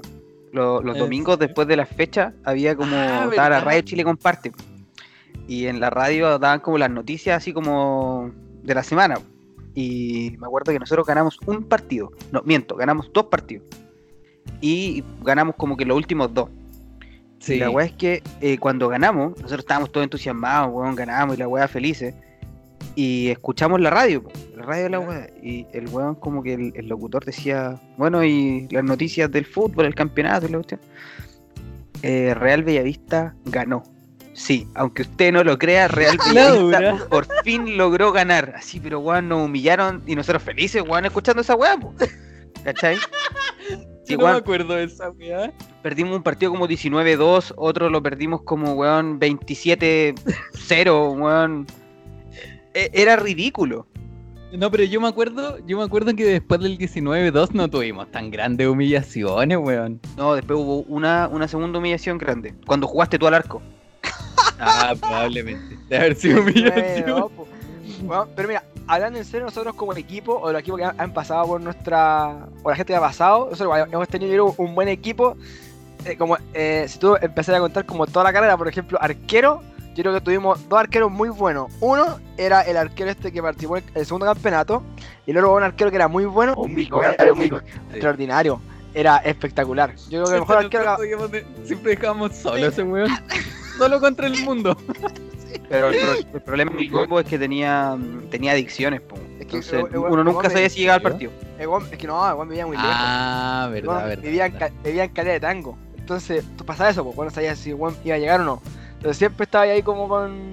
Los, 0.52 0.84
Eh, 0.96 0.98
domingos 0.98 1.38
después 1.40 1.66
de 1.66 1.76
las 1.76 1.88
fechas 1.88 2.32
había 2.44 2.76
como. 2.76 2.94
Ah, 2.94 3.26
estaba 3.28 3.50
la 3.50 3.60
radio 3.60 3.82
Chile 3.82 4.04
Comparte. 4.04 4.52
Y 5.46 5.66
en 5.66 5.80
la 5.80 5.90
radio 5.90 6.38
daban 6.38 6.60
como 6.60 6.78
las 6.78 6.90
noticias 6.90 7.36
así 7.36 7.52
como 7.52 8.30
de 8.62 8.74
la 8.74 8.82
semana. 8.82 9.18
Y 9.74 10.36
me 10.38 10.46
acuerdo 10.46 10.72
que 10.72 10.78
nosotros 10.78 11.06
ganamos 11.06 11.38
un 11.46 11.64
partido. 11.64 12.12
No, 12.32 12.42
miento, 12.42 12.76
ganamos 12.76 13.10
dos 13.12 13.26
partidos. 13.26 13.64
Y 14.60 15.02
ganamos 15.22 15.56
como 15.56 15.76
que 15.76 15.84
los 15.84 15.96
últimos 15.96 16.32
dos. 16.32 16.48
Sí. 17.40 17.54
Y 17.54 17.58
la 17.58 17.70
weá 17.70 17.86
es 17.86 17.92
que 17.92 18.22
eh, 18.40 18.58
cuando 18.58 18.88
ganamos, 18.88 19.32
nosotros 19.32 19.60
estábamos 19.60 19.92
todos 19.92 20.04
entusiasmados, 20.04 20.72
weón, 20.72 20.94
ganamos 20.94 21.36
y 21.36 21.38
la 21.40 21.48
weá 21.48 21.68
felices. 21.68 22.14
Y 22.94 23.28
escuchamos 23.28 23.80
la 23.80 23.90
radio, 23.90 24.22
la 24.56 24.62
radio 24.62 24.84
de 24.84 24.90
la 24.90 25.00
weá. 25.00 25.30
Y 25.42 25.66
el 25.72 25.88
weón, 25.88 26.14
como 26.14 26.42
que 26.42 26.54
el, 26.54 26.72
el 26.76 26.86
locutor 26.86 27.24
decía, 27.24 27.80
bueno, 27.98 28.24
y 28.24 28.68
las 28.70 28.84
noticias 28.84 29.30
del 29.30 29.44
fútbol, 29.44 29.86
el 29.86 29.94
campeonato 29.94 30.46
y 30.46 30.50
la 30.50 30.58
cuestión. 30.58 30.80
Eh, 32.02 32.34
Real 32.34 32.62
Bellavista 32.62 33.34
ganó. 33.46 33.82
Sí, 34.34 34.68
aunque 34.74 35.02
usted 35.02 35.32
no 35.32 35.42
lo 35.44 35.56
crea, 35.58 35.86
Real 35.88 36.16
La 36.34 36.50
Bellavista 36.50 36.90
dura. 36.90 37.04
por 37.08 37.26
fin 37.44 37.76
logró 37.76 38.10
ganar. 38.12 38.52
Así, 38.56 38.80
pero 38.80 38.98
weón, 39.00 39.28
nos 39.28 39.44
humillaron 39.46 40.02
y 40.06 40.14
nosotros 40.16 40.42
felices, 40.42 40.82
weón, 40.86 41.04
escuchando 41.06 41.40
esa 41.42 41.54
weá. 41.54 41.78
¿Cachai? 42.64 42.96
Yo 44.06 44.18
no 44.18 44.24
weón. 44.24 44.32
me 44.34 44.38
acuerdo 44.40 44.74
de 44.74 44.84
esa 44.84 45.10
weá. 45.10 45.52
Perdimos 45.82 46.16
un 46.16 46.22
partido 46.22 46.50
como 46.52 46.66
19-2, 46.68 47.54
otro 47.56 47.88
lo 47.90 48.02
perdimos 48.02 48.42
como, 48.42 48.72
weón, 48.74 49.18
27-0, 49.20 51.18
weón. 51.18 51.66
E- 52.74 52.90
Era 52.92 53.16
ridículo. 53.16 53.86
No, 54.52 54.70
pero 54.70 54.84
yo 54.84 55.00
me 55.00 55.08
acuerdo, 55.08 55.58
yo 55.66 55.76
me 55.78 55.82
acuerdo 55.84 56.14
que 56.14 56.24
después 56.24 56.60
del 56.60 56.78
19-2 56.78 57.50
no 57.54 57.68
tuvimos 57.68 58.08
tan 58.12 58.30
grandes 58.30 58.68
humillaciones, 58.68 59.58
weón. 59.58 60.00
No, 60.16 60.34
después 60.34 60.58
hubo 60.60 60.82
una, 60.82 61.26
una 61.28 61.48
segunda 61.48 61.78
humillación 61.80 62.18
grande. 62.18 62.54
Cuando 62.66 62.86
jugaste 62.86 63.18
tú 63.18 63.26
al 63.26 63.34
arco. 63.34 63.60
Ah, 64.58 64.94
probablemente. 65.00 65.76
De 65.88 65.96
haber 65.96 66.14
sido 66.16 66.40
humillación. 66.40 67.04
Bueno. 67.06 67.30
Bueno, 68.02 68.28
pero 68.36 68.48
mira, 68.48 68.62
hablando 68.86 69.18
en 69.18 69.24
serio, 69.24 69.46
nosotros 69.46 69.74
como 69.74 69.92
equipo, 69.94 70.34
o 70.34 70.52
los 70.52 70.60
equipos 70.60 70.78
que 70.78 70.84
han, 70.84 71.00
han 71.00 71.12
pasado 71.12 71.46
por 71.46 71.60
nuestra. 71.60 72.46
o 72.62 72.70
la 72.70 72.76
gente 72.76 72.92
que 72.92 72.96
ha 72.96 73.00
pasado, 73.00 73.44
nosotros 73.50 73.60
igual 73.66 73.88
hemos 73.92 74.08
tenido 74.08 74.34
yo 74.34 74.52
creo, 74.54 74.66
un 74.66 74.74
buen 74.74 74.88
equipo. 74.88 75.36
eh, 76.04 76.16
como 76.16 76.36
eh, 76.52 76.84
si 76.88 76.98
tú 76.98 77.16
empezás 77.20 77.54
a 77.56 77.60
contar 77.60 77.84
como 77.86 78.06
toda 78.06 78.24
la 78.24 78.32
carrera, 78.32 78.56
por 78.56 78.68
ejemplo, 78.68 78.98
arquero, 79.00 79.62
yo 79.94 80.02
creo 80.02 80.12
que 80.14 80.20
tuvimos 80.20 80.68
dos 80.68 80.78
arqueros 80.80 81.10
muy 81.10 81.28
buenos. 81.30 81.72
Uno 81.80 82.18
era 82.36 82.62
el 82.62 82.76
arquero 82.76 83.10
este 83.10 83.32
que 83.32 83.40
participó 83.42 83.76
en 83.78 83.84
el 83.94 84.04
segundo 84.04 84.26
campeonato, 84.26 84.82
y 85.24 85.32
luego 85.32 85.54
un 85.54 85.62
arquero 85.62 85.90
que 85.90 85.96
era 85.96 86.08
muy 86.08 86.24
bueno, 86.26 86.54
un 86.56 86.74
mico, 86.74 87.02
era 87.02 87.32
un 87.32 87.38
mico 87.38 87.60
extraordinario. 87.90 88.60
Era 88.92 89.16
espectacular. 89.18 89.94
Yo 90.08 90.22
creo 90.22 90.24
que 90.26 90.34
el 90.34 90.40
mejor 90.40 90.56
arquero. 90.58 91.30
que- 91.30 91.44
Siempre 91.64 91.96
dejábamos 91.96 92.36
solo 92.36 92.64
ese 92.66 92.82
weón. 92.82 93.08
Solo 93.78 94.00
contra 94.00 94.26
el 94.26 94.38
mundo. 94.44 94.76
Pero 95.68 95.88
el, 95.88 95.96
pro- 96.00 96.12
el 96.34 96.42
problema 96.42 96.70
de 96.72 96.76
mi 96.78 96.84
equipo 96.84 97.18
es 97.20 97.26
que 97.26 97.38
tenía, 97.38 97.96
tenía 98.30 98.52
adicciones, 98.52 99.00
po. 99.00 99.16
Es 99.16 99.46
que, 99.46 99.56
Entonces, 99.56 99.84
uno 99.94 100.22
nunca 100.24 100.50
sabía 100.50 100.68
si 100.68 100.80
llegaba 100.80 100.96
al 100.96 101.02
partido. 101.02 101.32
es 101.90 101.98
que 101.98 102.06
no, 102.06 102.28
el 102.28 102.34
weón 102.34 102.48
vivía 102.48 102.66
muy 102.66 102.76
lejos. 102.76 102.90
Ah, 102.92 103.68
verdad, 103.72 104.06
verdad. 104.06 104.22
vivía, 104.22 104.42
verdad. 104.48 104.58
ca- 104.72 104.82
vivía 104.84 105.04
en 105.04 105.10
calidad 105.10 105.32
de 105.34 105.40
tango. 105.40 105.78
Entonces, 105.96 106.44
tú 106.56 106.64
pasabas 106.66 106.92
eso, 106.92 107.04
pues, 107.04 107.16
bueno, 107.16 107.30
sabías 107.30 107.58
si 107.58 107.72
Juan 107.72 107.94
iba 108.04 108.16
a 108.16 108.18
llegar 108.18 108.40
o 108.40 108.44
no. 108.44 108.62
Entonces 108.96 109.16
siempre 109.16 109.44
estaba 109.44 109.64
ahí 109.64 109.82
como 109.82 110.08
con 110.08 110.52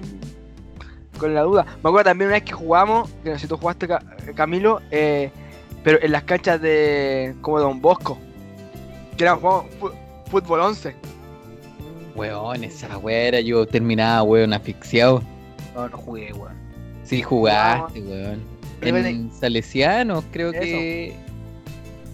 con 1.18 1.34
la 1.34 1.42
duda. 1.42 1.64
Me 1.82 1.88
acuerdo 1.90 2.04
también 2.04 2.28
una 2.28 2.36
vez 2.36 2.44
que 2.44 2.52
jugamos, 2.52 3.08
que 3.22 3.30
no 3.30 3.36
sé 3.36 3.42
si 3.42 3.48
tú 3.48 3.56
jugaste 3.56 3.86
Ca- 3.86 4.02
Camilo, 4.34 4.80
eh, 4.90 5.30
pero 5.84 5.98
en 6.02 6.10
las 6.10 6.24
canchas 6.24 6.60
de 6.60 7.34
como 7.42 7.60
Don 7.60 7.80
Bosco. 7.80 8.18
Que 9.16 9.24
era 9.24 9.36
fútbol 9.36 10.60
11. 10.60 10.96
Weón, 12.14 12.64
esa 12.64 12.98
weá 12.98 13.28
era 13.28 13.40
yo 13.40 13.66
terminaba, 13.66 14.22
weón, 14.22 14.52
asfixiado. 14.52 15.22
No, 15.74 15.88
no 15.88 15.96
jugué, 15.96 16.32
weón. 16.32 16.54
Sí, 17.04 17.22
jugaste, 17.22 18.00
weón. 18.02 18.40
Pero 18.80 18.96
En 18.98 19.32
Salesianos, 19.32 20.24
creo 20.32 20.50
Eso. 20.50 20.60
que. 20.60 21.14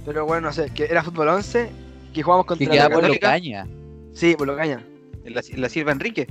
Pero 0.05 0.26
bueno, 0.26 0.49
no 0.49 0.52
sé, 0.52 0.71
que 0.71 0.85
era 0.85 1.02
fútbol 1.02 1.28
11, 1.28 1.69
que 2.14 2.23
jugamos 2.23 2.45
Que 2.47 2.49
contra 2.49 2.71
quedaba 2.71 2.88
la 2.90 2.95
por. 2.95 3.09
Locaña. 3.09 3.67
Sí, 4.12 4.35
por 4.37 4.47
Locaña. 4.47 4.85
En 5.25 5.35
la, 5.35 5.43
en 5.49 5.61
la 5.61 5.69
Silva 5.69 5.93
Enrique. 5.93 6.28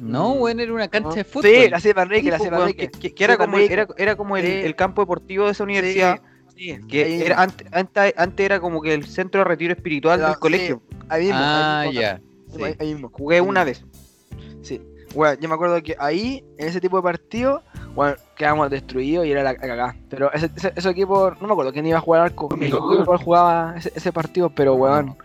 No, 0.00 0.32
weón, 0.32 0.60
era 0.60 0.72
una 0.72 0.88
cancha 0.88 1.14
de 1.16 1.24
fútbol. 1.24 1.50
Sí, 1.50 1.68
la 1.70 1.80
Silva 1.80 2.02
Enrique, 2.02 2.30
la 2.30 2.38
Sí, 2.38 2.44
Silva 2.44 2.60
Enrique. 2.60 2.88
que, 2.90 2.98
que- 2.98 3.14
que 3.14 3.24
era, 3.24 3.36
como, 3.36 3.58
era, 3.58 3.86
era 3.96 4.16
como 4.16 4.36
el, 4.36 4.74
campo 4.76 5.02
deportivo 5.02 5.46
de 5.46 5.52
esa 5.52 5.64
universidad. 5.64 6.20
Sí, 6.56 6.78
Que 6.88 7.24
era, 7.26 7.42
antes, 7.42 7.66
antes, 7.72 8.14
antes 8.16 8.46
era 8.46 8.60
como 8.60 8.80
que 8.80 8.94
el 8.94 9.06
centro 9.06 9.40
de 9.40 9.44
retiro 9.44 9.72
espiritual 9.72 10.20
del 10.20 10.36
colegio. 10.38 10.82
Ahí 11.08 11.24
mismo. 11.24 11.38
Ah, 11.38 11.80
ahí 11.80 11.88
mismo, 11.88 12.00
ya. 12.00 12.20
Sí. 12.56 12.76
ahí 12.78 12.92
mismo. 12.94 13.10
Jugué 13.12 13.40
una 13.40 13.64
vez. 13.64 13.84
Sí. 14.62 14.80
Bueno, 15.14 15.38
yo 15.40 15.48
me 15.48 15.54
acuerdo 15.54 15.80
que 15.82 15.94
ahí, 15.98 16.44
en 16.58 16.68
ese 16.68 16.80
tipo 16.80 16.96
de 16.96 17.02
partidos, 17.04 17.62
bueno, 17.94 18.16
quedamos 18.36 18.68
destruidos 18.70 19.24
y 19.26 19.30
era 19.30 19.44
la 19.44 19.54
cagada. 19.54 19.94
Pero 20.10 20.32
ese, 20.32 20.50
ese, 20.56 20.72
ese 20.74 20.90
equipo, 20.90 21.30
no 21.40 21.46
me 21.46 21.52
acuerdo 21.52 21.72
quién 21.72 21.86
iba 21.86 21.98
a 21.98 22.00
jugar 22.00 22.22
arco, 22.22 22.48
cuál 23.04 23.18
jugaba 23.18 23.74
ese, 23.76 23.92
ese 23.94 24.10
partido, 24.12 24.50
pero 24.50 24.74
weón, 24.74 25.16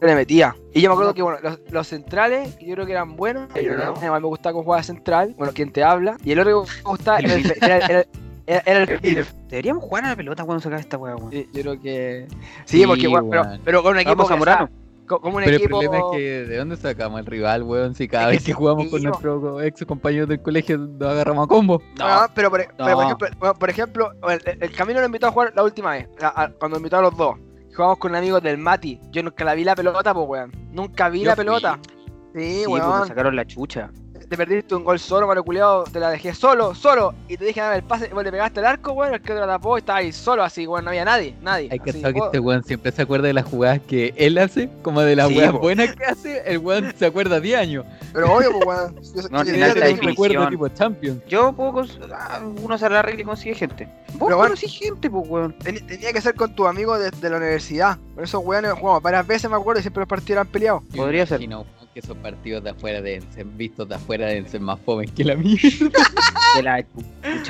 le 0.00 0.14
metía. 0.16 0.56
Y 0.74 0.80
yo 0.80 0.88
me 0.90 0.94
acuerdo 0.94 1.14
que 1.14 1.22
bueno, 1.22 1.38
los, 1.42 1.60
los 1.70 1.86
centrales, 1.86 2.56
que 2.56 2.66
yo 2.66 2.74
creo 2.74 2.86
que 2.86 2.92
eran 2.92 3.14
buenos, 3.16 3.48
además 3.54 4.20
me 4.20 4.26
gustaba 4.26 4.52
cómo 4.52 4.64
jugaba 4.64 4.82
central, 4.82 5.34
bueno, 5.38 5.52
quien 5.52 5.70
te 5.72 5.84
habla, 5.84 6.16
y 6.24 6.32
el 6.32 6.40
otro 6.40 6.64
que 6.64 6.70
me 6.78 6.82
gustaba 6.82 7.18
era 7.20 7.34
el, 7.34 7.46
era, 7.62 7.76
era- 7.78 8.04
era- 8.44 8.62
era 8.66 8.82
el 8.82 9.26
Deberíamos 9.48 9.84
jugar 9.84 10.04
a 10.04 10.08
la 10.08 10.16
pelota 10.16 10.44
cuando 10.44 10.60
se 10.60 10.66
acabe 10.68 10.80
esta 10.82 10.98
weá, 10.98 11.14
weón. 11.14 11.30
Sí, 11.30 11.46
yo 11.52 11.60
creo 11.62 11.80
que. 11.80 12.26
Sí, 12.64 12.80
Sí, 12.80 12.86
porque, 12.86 13.06
weón, 13.06 13.30
pero, 13.64 13.82
con 13.84 13.92
un 13.92 14.00
equipo. 14.00 14.16
Vamos 14.26 14.28
que 14.28 14.72
Como 15.20 15.36
un 15.38 15.44
Pero 15.44 15.56
el 15.56 15.62
problema 15.68 15.96
es 15.98 16.04
que, 16.12 16.20
¿de 16.46 16.56
dónde 16.56 16.76
sacamos 16.76 17.20
el 17.20 17.26
rival, 17.26 17.62
weón? 17.62 17.94
Si 17.94 18.08
cada 18.08 18.24
Es 18.30 18.36
vez 18.38 18.44
que 18.44 18.52
jugamos 18.52 18.86
con 18.88 19.02
nuestros 19.02 19.62
ex 19.64 19.84
compañeros 19.84 20.28
del 20.28 20.40
colegio 20.42 20.78
nos 20.78 21.08
agarramos 21.10 21.44
a 21.44 21.48
combo. 21.48 21.82
No, 21.98 22.06
pero, 22.34 22.50
por, 22.50 22.60
pero 22.66 22.76
por 22.76 22.88
no. 22.96 23.02
ejemplo, 23.02 23.28
bueno, 23.38 23.54
por 23.54 23.70
ejemplo 23.70 24.12
el, 24.28 24.40
el 24.60 24.72
Camilo 24.72 25.00
lo 25.00 25.06
invitó 25.06 25.26
a 25.28 25.30
jugar 25.32 25.52
la 25.54 25.62
última 25.62 25.92
vez, 25.92 26.08
a- 26.22 26.42
a- 26.44 26.48
cuando 26.52 26.76
invitó 26.78 26.98
a 26.98 27.02
los 27.02 27.16
dos. 27.16 27.36
Jugamos 27.74 27.98
con 27.98 28.14
amigos 28.14 28.42
del 28.42 28.58
Mati. 28.58 29.00
Yo 29.10 29.22
nunca 29.22 29.44
la 29.44 29.54
vi 29.54 29.64
la 29.64 29.74
pelota, 29.74 30.12
pues, 30.12 30.26
weón. 30.28 30.52
Nunca 30.72 31.08
vi 31.08 31.20
Yo 31.20 31.26
la 31.30 31.36
fui. 31.36 31.44
pelota. 31.44 31.78
Sí, 32.34 32.60
Sí, 32.60 32.62
pues 32.66 32.82
weón. 32.82 33.06
sacaron 33.08 33.34
la 33.36 33.46
chucha. 33.46 33.90
Te 34.32 34.36
perdiste 34.38 34.74
un 34.74 34.82
gol 34.82 34.98
solo, 34.98 35.26
malo 35.26 35.44
culiado. 35.44 35.84
Te 35.84 36.00
la 36.00 36.08
dejé 36.08 36.32
solo, 36.32 36.74
solo. 36.74 37.12
Y 37.28 37.36
te 37.36 37.44
dije 37.44 37.60
dame 37.60 37.76
el 37.76 37.82
pase. 37.82 38.06
Y 38.10 38.14
vos 38.14 38.24
le 38.24 38.30
pegaste 38.30 38.60
el 38.60 38.64
arco, 38.66 38.92
weón. 38.92 39.12
El 39.12 39.20
que 39.20 39.34
te 39.34 39.38
la 39.38 39.46
tapó 39.46 39.76
y 39.76 39.80
estaba 39.80 39.98
ahí 39.98 40.10
solo, 40.10 40.42
así, 40.42 40.66
weón. 40.66 40.84
No 40.86 40.88
había 40.90 41.04
nadie, 41.04 41.34
nadie. 41.42 41.68
Hay 41.70 41.78
que 41.80 41.92
saber 41.92 42.14
que 42.14 42.20
este 42.20 42.38
weón 42.38 42.64
siempre 42.64 42.92
se 42.92 43.02
acuerda 43.02 43.26
de 43.26 43.34
las 43.34 43.44
jugadas 43.44 43.80
que 43.86 44.14
él 44.16 44.38
hace, 44.38 44.70
como 44.80 45.02
de 45.02 45.16
las 45.16 45.28
Sí, 45.28 45.36
weas 45.36 45.52
buenas 45.52 45.94
que 45.94 46.04
hace, 46.06 46.42
el 46.46 46.56
weón 46.60 46.94
se 46.96 47.04
acuerda 47.04 47.40
10 47.40 47.58
años. 47.58 47.84
Pero 48.14 48.34
obvio, 48.34 48.52
pues, 48.52 48.66
weón. 48.66 48.96
Yo- 49.14 49.28
No, 49.28 49.44
yo- 49.44 49.54
yo- 49.54 49.96
recuerdo 50.00 50.48
tipo 50.48 50.68
Champions. 50.68 51.20
Yo 51.28 51.52
puedo 51.52 51.72
cons- 51.72 51.98
ah, 52.14 52.40
uno 52.62 52.78
se 52.78 52.88
la 52.88 53.02
regla 53.02 53.20
y 53.20 53.24
consigue 53.24 53.54
gente. 53.54 53.86
Vos 54.14 54.30
Pero, 54.34 54.56
gente, 54.56 55.10
pues 55.10 55.28
weón. 55.28 55.52
Ten- 55.58 55.86
Tenía 55.86 56.10
que 56.10 56.22
ser 56.22 56.34
con 56.36 56.54
tu 56.54 56.66
amigo 56.66 56.98
de, 56.98 57.10
de 57.10 57.28
la 57.28 57.36
universidad. 57.36 57.98
Por 58.14 58.24
eso, 58.24 58.40
weón, 58.40 58.64
jugamos 58.76 59.02
varias 59.02 59.26
veces, 59.26 59.50
me 59.50 59.56
acuerdo, 59.56 59.80
y 59.80 59.82
siempre 59.82 60.00
los 60.00 60.08
partidos 60.08 60.30
eran 60.40 60.46
peleados. 60.46 60.82
Podría 60.96 61.26
ser. 61.26 61.40
weón, 61.40 61.66
que 61.92 62.00
esos 62.00 62.16
partidos 62.16 62.64
de 62.64 62.70
afuera 62.70 63.02
deben 63.02 63.30
ser 63.32 63.44
vistos 63.44 63.88
de 63.88 63.94
afuera 63.96 64.26
deben 64.26 64.48
ser 64.48 64.60
más 64.60 64.78
jóvenes 64.84 65.12
que 65.12 65.24
la 65.24 65.36
mierda. 65.36 65.60
De 66.56 66.62
la 66.62 66.84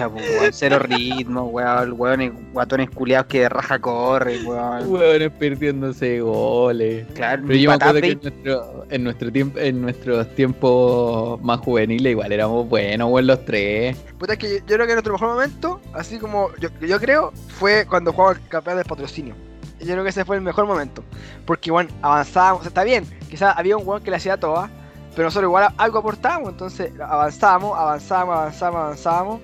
weón. 0.07 0.53
Cero 0.53 0.79
ritmo, 0.79 1.47
weón. 1.47 1.95
Weones, 1.99 2.33
guatones 2.53 2.89
culiados 2.91 3.27
que 3.27 3.41
de 3.41 3.49
raja 3.49 3.81
corre, 3.81 4.41
weón. 4.45 4.89
Weones 4.89 5.31
perdiéndose 5.33 6.21
goles. 6.21 7.07
Claro, 7.15 7.43
Pero 7.47 7.59
yo 7.59 7.71
me 7.71 7.75
acuerdo 7.75 8.01
que 8.01 8.11
en, 8.11 8.21
nuestro, 8.23 8.87
en, 8.91 9.05
nuestro 9.05 9.33
tiempo, 9.33 9.59
en 9.59 9.83
nuestros 9.83 10.35
tiempos 10.37 11.43
más 11.43 11.59
juveniles 11.61 12.13
igual 12.13 12.31
éramos 12.31 12.69
buenos, 12.69 13.11
weón, 13.11 13.27
los 13.27 13.45
tres. 13.45 13.97
Puta, 14.19 14.35
es 14.35 14.39
que 14.39 14.49
yo, 14.49 14.57
yo 14.59 14.77
creo 14.77 14.87
que 14.87 14.93
nuestro 14.93 15.13
mejor 15.15 15.29
momento, 15.31 15.81
así 15.95 16.19
como 16.19 16.55
yo, 16.61 16.69
yo 16.81 17.01
creo, 17.01 17.33
fue 17.49 17.87
cuando 17.87 18.13
jugamos 18.13 18.39
el 18.39 18.49
campeón 18.49 18.77
del 18.77 18.87
patrocinio. 18.87 19.35
Yo 19.83 19.93
creo 19.93 20.05
que 20.05 20.11
ese 20.11 20.25
fue 20.25 20.37
el 20.37 20.43
mejor 20.43 20.67
momento. 20.67 21.03
Porque, 21.45 21.71
bueno, 21.71 21.91
avanzábamos, 22.03 22.61
o 22.61 22.63
sea, 22.63 22.69
está 22.69 22.85
bien, 22.85 23.05
quizás 23.29 23.55
había 23.57 23.77
un 23.77 23.87
weón 23.87 24.03
que 24.03 24.11
le 24.11 24.17
hacía 24.17 24.37
todas, 24.39 24.71
pero 25.15 25.27
nosotros 25.27 25.49
igual 25.49 25.69
algo 25.77 25.99
aportábamos, 25.99 26.51
entonces 26.51 26.93
avanzábamos, 27.01 27.79
avanzábamos, 27.79 28.37
avanzábamos, 28.37 28.81
avanzábamos. 28.81 29.41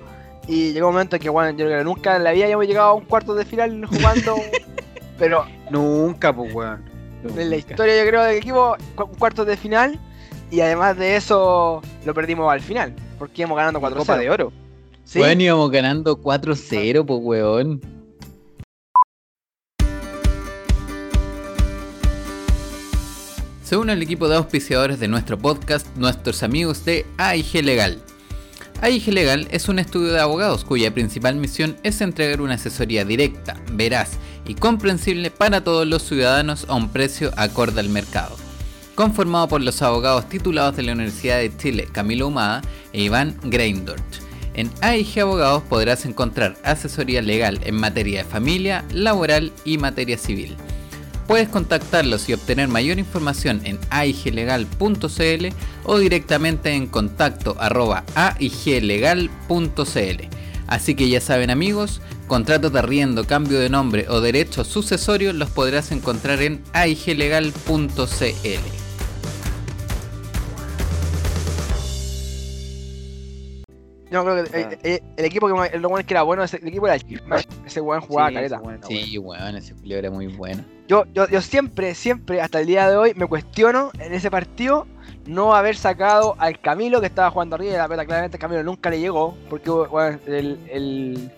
Y 0.47 0.73
llegó 0.73 0.87
un 0.87 0.93
momento 0.93 1.15
en 1.17 1.21
que, 1.21 1.29
bueno, 1.29 1.51
yo 1.51 1.65
creo 1.65 1.79
que 1.79 1.83
nunca 1.83 2.15
en 2.15 2.23
la 2.23 2.31
vida 2.31 2.45
habíamos 2.45 2.65
llegado 2.65 2.87
a 2.87 2.93
un 2.93 3.05
cuarto 3.05 3.35
de 3.35 3.45
final 3.45 3.85
jugando, 3.91 4.35
pero 5.19 5.45
Nunca, 5.69 6.35
pues 6.35 6.53
weón. 6.53 6.83
en 7.23 7.49
la 7.49 7.55
historia 7.57 8.03
yo 8.03 8.09
creo 8.09 8.23
del 8.23 8.37
equipo, 8.37 8.75
un 8.97 9.15
cuarto 9.15 9.45
de 9.45 9.57
final. 9.57 9.99
Y 10.51 10.61
además 10.61 10.97
de 10.97 11.15
eso, 11.15 11.81
lo 12.05 12.13
perdimos 12.15 12.51
al 12.51 12.61
final, 12.61 12.95
porque 13.19 13.43
íbamos 13.43 13.57
ganando 13.57 13.79
4 13.79 13.99
Copa 13.99 14.17
de 14.17 14.31
oro. 14.31 14.51
Sí, 15.03 15.19
Weón, 15.19 15.41
íbamos 15.41 15.69
ganando 15.69 16.19
4-0, 16.19 17.05
pues 17.05 17.19
weón. 17.21 17.98
Se 23.69 23.77
une 23.77 23.91
al 23.91 24.01
equipo 24.01 24.27
de 24.27 24.35
auspiciadores 24.35 24.99
de 24.99 25.07
nuestro 25.07 25.37
podcast, 25.37 25.85
nuestros 25.95 26.41
amigos 26.41 26.85
de 26.85 27.05
AIG 27.19 27.63
Legal. 27.63 28.01
AIG 28.81 29.13
Legal 29.13 29.47
es 29.51 29.69
un 29.69 29.77
estudio 29.77 30.11
de 30.11 30.19
abogados 30.19 30.65
cuya 30.65 30.91
principal 30.91 31.35
misión 31.35 31.77
es 31.83 32.01
entregar 32.01 32.41
una 32.41 32.55
asesoría 32.55 33.05
directa, 33.05 33.61
veraz 33.73 34.13
y 34.47 34.55
comprensible 34.55 35.29
para 35.29 35.63
todos 35.63 35.85
los 35.85 36.01
ciudadanos 36.01 36.65
a 36.67 36.73
un 36.73 36.89
precio 36.89 37.31
acorde 37.37 37.79
al 37.79 37.89
mercado. 37.89 38.37
Conformado 38.95 39.47
por 39.47 39.61
los 39.61 39.83
abogados 39.83 40.27
titulados 40.29 40.75
de 40.75 40.81
la 40.81 40.93
Universidad 40.93 41.37
de 41.37 41.55
Chile, 41.55 41.87
Camilo 41.91 42.29
Humada 42.29 42.63
e 42.91 43.03
Iván 43.03 43.37
Greindort. 43.43 44.03
En 44.55 44.71
AIG 44.81 45.19
Abogados 45.19 45.61
podrás 45.69 46.07
encontrar 46.07 46.57
asesoría 46.63 47.21
legal 47.21 47.59
en 47.63 47.75
materia 47.75 48.23
de 48.23 48.29
familia, 48.31 48.83
laboral 48.91 49.53
y 49.63 49.77
materia 49.77 50.17
civil. 50.17 50.57
Puedes 51.29 51.47
contactarlos 51.47 52.27
y 52.27 52.33
obtener 52.33 52.67
mayor 52.69 52.97
información 52.97 53.61
en 53.63 53.77
aiglegal.cl 53.91 55.47
o 55.83 55.99
directamente 55.99 56.73
en 56.73 56.87
contacto 56.87 57.55
aiglegal.cl. 58.15 59.29
Así 60.65 60.95
que 60.95 61.07
ya 61.07 61.21
saben 61.21 61.51
amigos, 61.51 62.01
contratos 62.25 62.73
de 62.73 62.79
arriendo, 62.79 63.27
cambio 63.27 63.59
de 63.59 63.69
nombre 63.69 64.07
o 64.09 64.21
derechos 64.21 64.69
sucesorios 64.69 65.35
los 65.35 65.51
podrás 65.51 65.91
encontrar 65.91 66.41
en 66.41 66.63
aiglegal.cl. 66.73 68.78
Yo 74.11 74.23
creo 74.23 74.43
que 74.43 74.59
eh, 74.59 74.79
eh, 74.83 75.03
el 75.17 75.25
equipo 75.25 75.47
que 75.47 75.53
más- 75.53 75.69
el 75.71 75.81
que 76.05 76.13
era 76.13 76.23
bueno, 76.23 76.43
ese- 76.43 76.57
el 76.57 76.67
equipo 76.67 76.87
era 76.87 76.95
el. 76.95 77.21
Ese 77.65 77.79
weón 77.81 78.01
jugaba 78.01 78.29
Sí, 78.29 78.35
caleta. 78.35 78.61
Sí, 78.87 79.17
weón, 79.19 79.55
ese 79.55 79.73
Julio 79.75 79.97
era 79.97 80.09
muy 80.09 80.27
bueno. 80.27 80.63
Yo, 80.87 81.05
yo, 81.13 81.27
yo 81.27 81.41
siempre, 81.41 81.93
siempre, 81.93 82.41
hasta 82.41 82.59
el 82.59 82.65
día 82.65 82.89
de 82.89 82.97
hoy, 82.97 83.13
me 83.15 83.27
cuestiono 83.27 83.91
en 83.99 84.13
ese 84.13 84.31
partido 84.31 84.87
no 85.27 85.53
haber 85.53 85.75
sacado 85.75 86.35
al 86.39 86.59
Camilo 86.59 86.99
que 87.01 87.05
estaba 87.07 87.29
jugando 87.29 87.55
arriba 87.55 87.73
y 87.73 87.77
la 87.77 87.87
pelota 87.87 88.05
claramente 88.05 88.37
el 88.37 88.41
Camilo 88.41 88.63
nunca 88.63 88.89
le 88.89 88.99
llegó. 88.99 89.37
Porque 89.49 89.69
bueno, 89.69 90.17
el, 90.25 90.59
el- 90.71 91.31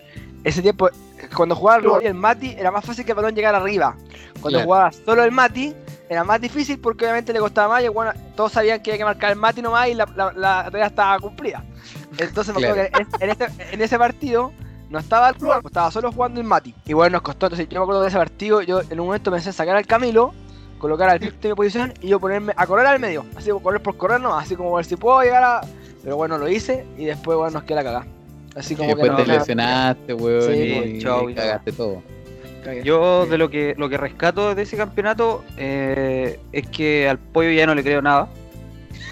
ese 0.44 0.62
tiempo, 0.62 0.88
cuando 1.36 1.54
jugaba 1.54 1.98
el 2.00 2.06
el 2.06 2.14
Mati, 2.14 2.54
era 2.58 2.70
más 2.70 2.84
fácil 2.84 3.04
que 3.04 3.12
el 3.12 3.16
balón 3.16 3.34
llegara 3.34 3.58
arriba. 3.58 3.94
Cuando 4.40 4.58
Claro. 4.58 4.64
jugaba 4.64 4.92
solo 4.92 5.22
el 5.24 5.30
Mati, 5.30 5.74
era 6.08 6.24
más 6.24 6.40
difícil 6.40 6.78
porque 6.80 7.04
obviamente 7.04 7.32
le 7.34 7.38
costaba 7.40 7.74
más 7.74 7.84
y 7.84 7.88
bueno, 7.88 8.12
todos 8.34 8.52
sabían 8.52 8.82
que 8.82 8.90
había 8.90 8.98
que 8.98 9.04
marcar 9.04 9.30
el 9.32 9.36
Mati 9.38 9.60
nomás 9.62 9.88
y 9.88 9.94
la, 9.94 10.06
la, 10.16 10.32
la 10.32 10.64
tarea 10.70 10.86
estaba 10.86 11.18
cumplida. 11.20 11.62
Entonces 12.18 12.54
me 12.54 12.64
acuerdo 12.66 12.90
que 12.90 12.98
en, 13.00 13.08
en 13.20 13.30
este- 13.30 13.74
en 13.74 13.80
ese 13.82 13.98
partido 13.98 14.52
no 14.90 14.98
estaba 14.98 15.30
el 15.30 15.36
club, 15.36 15.52
estaba 15.64 15.90
solo 15.90 16.12
jugando 16.12 16.40
el 16.40 16.46
Mati. 16.46 16.74
Y 16.86 16.92
bueno, 16.92 17.14
nos 17.14 17.22
costó. 17.22 17.46
Entonces 17.46 17.68
yo 17.68 17.78
me 17.80 17.84
acuerdo 17.84 18.02
de 18.02 18.08
ese 18.08 18.18
partido, 18.18 18.60
yo 18.62 18.80
en 18.88 19.00
un 19.00 19.06
momento 19.06 19.30
pensé 19.30 19.48
en 19.48 19.52
sacar 19.54 19.76
al 19.76 19.86
Camilo, 19.86 20.32
colocar 20.78 21.08
al 21.08 21.18
Cristo 21.18 21.38
en 21.44 21.50
mi 21.50 21.54
posición 21.56 21.94
y 22.00 22.08
yo 22.08 22.20
ponerme 22.20 22.52
a 22.56 22.66
correr 22.66 22.86
al 22.86 23.00
medio. 23.00 23.24
Así 23.36 23.48
como 23.50 23.62
correr 23.62 23.80
por 23.82 23.96
correr, 23.96 24.20
no, 24.20 24.36
así 24.36 24.54
como 24.56 24.74
ver 24.74 24.84
si 24.84 24.96
puedo 24.96 25.20
llegar 25.22 25.42
a. 25.42 25.60
Pero 26.02 26.16
bueno, 26.16 26.36
lo 26.36 26.48
hice 26.48 26.84
y 26.98 27.04
después 27.06 27.38
bueno 27.38 27.52
nos 27.52 27.62
quedó 27.64 27.76
la 27.76 27.84
cagada. 27.84 28.06
Así 28.56 28.74
Y 28.74 28.76
como 28.76 28.88
después 28.90 29.10
que 29.12 29.16
te 29.22 29.28
no, 29.28 29.38
lesionaste, 29.38 30.14
weón, 30.14 30.42
Sí, 30.42 30.52
y, 30.60 30.74
pues, 31.00 31.28
y 31.28 31.30
y 31.30 31.34
cagaste 31.34 31.72
todo. 31.72 32.02
Yo 32.84 33.26
de 33.26 33.38
lo 33.38 33.48
que 33.50 33.74
lo 33.76 33.88
que 33.88 33.96
rescato 33.96 34.54
de 34.54 34.62
ese 34.62 34.76
campeonato 34.76 35.42
eh, 35.56 36.38
es 36.52 36.68
que 36.68 37.08
al 37.08 37.18
pollo 37.18 37.50
ya 37.50 37.66
no 37.66 37.74
le 37.74 37.82
creo 37.82 38.02
nada. 38.02 38.28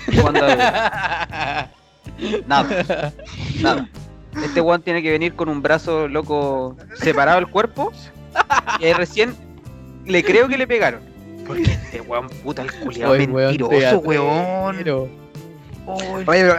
Nada, 2.47 3.13
nada. 3.61 3.89
Este 4.45 4.61
weón 4.61 4.83
tiene 4.83 5.03
que 5.03 5.11
venir 5.11 5.35
con 5.35 5.49
un 5.49 5.61
brazo 5.63 6.07
loco 6.09 6.77
separado 6.95 7.39
del 7.41 7.49
cuerpo. 7.49 7.93
Y 8.79 8.85
ahí 8.87 8.93
recién 8.93 9.35
le 10.07 10.23
creo 10.23 10.49
que 10.49 10.57
le 10.59 10.67
pegaron. 10.67 11.01
Porque 11.47 11.63
este 11.73 12.01
weón 12.03 12.29
puta 12.45 12.63
el 12.63 12.73
culiado 12.75 13.15
mentiroso, 13.17 13.99
weón. 14.01 14.77
Oy. 15.87 16.25
Oye, 16.25 16.25
pero 16.27 16.55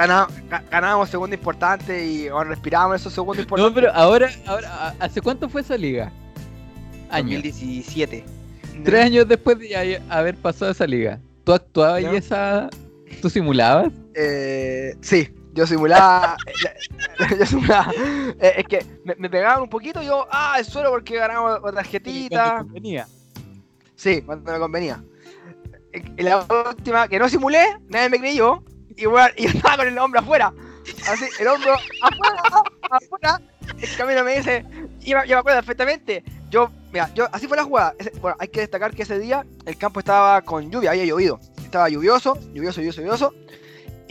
ganábamos 0.70 1.10
segundo 1.10 1.34
importante 1.36 2.06
y 2.06 2.28
bueno, 2.30 2.50
respirábamos 2.50 3.00
esos 3.00 3.14
segundos 3.14 3.38
No, 3.38 3.44
importantes. 3.44 3.76
pero 3.84 3.94
ahora, 3.94 4.30
ahora, 4.46 4.68
¿a- 4.88 4.96
¿hace 5.00 5.22
cuánto 5.22 5.48
fue 5.48 5.62
esa 5.62 5.78
liga? 5.78 6.12
Años. 7.10 7.42
2017. 7.44 8.26
Tres 8.84 9.06
años 9.06 9.28
después 9.28 9.60
de 9.60 10.02
haber 10.10 10.36
pasado 10.36 10.72
esa 10.72 10.86
liga. 10.88 11.20
¿Tú 11.46 11.54
actuabas 11.54 12.02
Ya. 12.02 12.12
y 12.14 12.16
esa. 12.18 12.70
¿Tú 13.22 13.30
simulabas? 13.30 13.92
Eh, 14.16 14.96
sí, 15.02 15.30
yo 15.54 15.68
simulaba. 15.68 16.38
yo 17.40 17.46
simulaba. 17.46 17.92
Eh, 18.40 18.54
es 18.58 18.66
que 18.66 18.86
me, 19.06 19.16
me 19.16 19.30
pegaban 19.30 19.62
un 19.62 19.70
poquito 19.70 20.02
y 20.02 20.06
yo, 20.06 20.28
ah, 20.32 20.56
el 20.58 20.66
suelo 20.66 20.92
porque 20.92 21.18
ganamos 21.18 21.60
otra 21.60 21.74
tarjetita. 21.74 22.64
Venía. 22.68 23.08
Sí, 23.96 24.22
cuando 24.22 24.52
me 24.52 24.60
convenía. 24.60 25.04
En 25.94 26.26
la 26.26 26.46
última 26.70 27.08
que 27.08 27.20
no 27.20 27.28
simulé, 27.30 27.78
nadie 27.90 28.10
me 28.10 28.20
creyó. 28.20 28.64
Y 28.96 29.06
bueno, 29.06 29.30
y 29.38 29.44
yo 29.44 29.50
estaba 29.50 29.78
con 29.78 29.88
el 29.88 29.98
hombro 29.98 30.22
afuera. 30.22 30.54
Así, 31.08 31.26
el 31.40 31.48
hombro 31.48 31.74
afuera, 32.02 32.42
afuera. 32.90 33.42
El 33.80 33.96
camino 33.98 34.24
me 34.24 34.38
dice, 34.38 34.66
y 35.02 35.12
yo 35.12 35.18
me 35.18 35.34
acuerdo 35.34 35.60
perfectamente. 35.60 36.24
Yo, 36.50 36.70
mira, 36.92 37.10
yo, 37.14 37.28
así 37.32 37.48
fue 37.48 37.58
la 37.58 37.64
jugada. 37.64 37.94
Bueno, 38.22 38.38
hay 38.40 38.48
que 38.48 38.62
destacar 38.62 38.94
que 38.94 39.04
ese 39.04 39.20
día 39.20 39.46
el 39.66 39.78
campo 39.78 40.00
estaba 40.00 40.42
con 40.42 40.70
lluvia, 40.72 40.92
había 40.92 41.06
llovido. 41.06 41.40
Estaba 41.64 41.88
lluvioso, 41.90 42.38
lluvioso, 42.54 42.82
lluvioso, 42.82 43.02
lluvioso. 43.02 43.34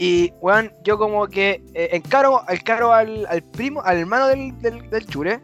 Y, 0.03 0.33
weón, 0.41 0.73
yo 0.83 0.97
como 0.97 1.27
que 1.27 1.61
eh, 1.75 1.89
encaro, 1.91 2.41
encaro 2.49 2.91
al, 2.91 3.27
al 3.27 3.43
primo, 3.43 3.83
al 3.83 3.97
hermano 3.99 4.25
del, 4.29 4.59
del, 4.59 4.89
del 4.89 5.05
chure. 5.05 5.39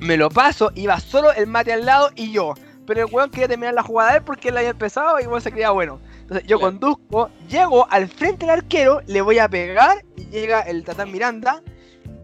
Me 0.00 0.16
lo 0.16 0.28
paso, 0.28 0.72
iba 0.74 0.98
solo 0.98 1.30
el 1.32 1.46
mate 1.46 1.72
al 1.72 1.86
lado 1.86 2.10
y 2.16 2.32
yo. 2.32 2.54
Pero 2.84 3.06
el 3.06 3.14
weón 3.14 3.30
quería 3.30 3.46
terminar 3.46 3.74
la 3.74 3.84
jugada 3.84 4.10
de 4.10 4.18
él 4.18 4.24
porque 4.24 4.48
él 4.48 4.56
había 4.56 4.70
empezado 4.70 5.20
y 5.20 5.26
weón 5.28 5.40
se 5.40 5.52
creía 5.52 5.70
bueno. 5.70 6.00
Entonces 6.22 6.44
yo 6.48 6.58
Claro. 6.58 6.72
conduzco, 6.72 7.30
llego 7.48 7.86
al 7.90 8.08
frente 8.08 8.44
del 8.44 8.56
arquero, 8.58 9.02
le 9.06 9.20
voy 9.20 9.38
a 9.38 9.48
pegar 9.48 10.04
y 10.16 10.24
llega 10.26 10.62
el 10.62 10.82
Tatán 10.82 11.12
Miranda 11.12 11.62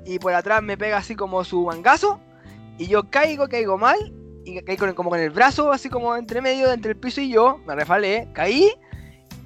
y 0.04 0.18
por 0.18 0.34
atrás 0.34 0.60
me 0.64 0.76
pega 0.76 0.96
así 0.96 1.14
como 1.14 1.44
su 1.44 1.64
mangazo 1.64 2.18
y 2.76 2.88
yo 2.88 3.08
caigo, 3.08 3.46
caigo 3.48 3.78
mal 3.78 4.12
y 4.44 4.60
caí 4.62 4.76
con, 4.76 4.92
como 4.94 5.10
con 5.10 5.20
el 5.20 5.30
brazo 5.30 5.70
así 5.70 5.88
como 5.88 6.16
entre 6.16 6.40
medio, 6.42 6.72
entre 6.72 6.90
el 6.90 6.96
piso 6.96 7.20
y 7.20 7.28
yo, 7.30 7.58
me 7.66 7.76
refalé, 7.76 8.28
caí 8.32 8.72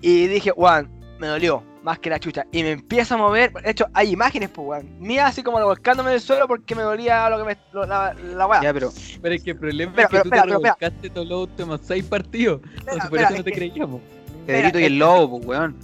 y 0.00 0.28
dije, 0.28 0.50
weón, 0.52 0.90
me 1.19 1.26
dolió 1.26 1.62
más 1.82 1.99
que 1.99 2.10
la 2.10 2.18
chucha 2.20 2.46
y 2.52 2.62
me 2.62 2.73
empieza 2.73 3.14
a 3.14 3.19
mover, 3.19 3.52
de 3.52 3.71
hecho 3.71 3.86
hay 3.95 4.10
imágenes 4.10 4.50
pues 4.50 4.66
weón, 4.69 5.00
mía 5.00 5.26
así 5.26 5.43
como 5.43 5.58
volcándome 5.64 6.10
del 6.10 6.21
suelo 6.21 6.47
porque 6.47 6.75
me 6.75 6.82
dolía 6.82 7.28
lo 7.30 7.38
que 7.38 7.45
me, 7.45 7.56
lo- 7.73 7.86
la, 7.86 8.12
la 8.14 8.47
weá. 8.47 8.62
Ya, 8.62 8.73
pero 8.75 8.93
Pero 9.23 9.34
es 9.34 9.43
que 9.43 9.50
el 9.52 9.56
problema 9.58 9.93
es 9.93 9.97
que 9.97 10.06
pero 10.10 10.23
tú 10.25 10.30
te 10.30 10.36
pero 10.36 10.43
espera. 10.54 10.76
revolcaste 10.76 11.10
todos 11.10 11.26
los 11.28 11.43
últimos 11.49 11.80
seis 11.82 12.04
partidos. 12.04 12.60
Espera, 12.62 12.80
Entonces 12.93 13.10
por 13.10 13.19
eso 13.21 13.30
no 13.30 13.36
es 13.36 13.45
te 13.45 13.50
que- 13.52 13.56
creíamos. 13.56 14.00
Pedrito 14.47 14.78
y 14.80 14.84
el 14.84 14.99
lobo, 14.99 15.38
pues 15.40 15.49
weón. 15.58 15.76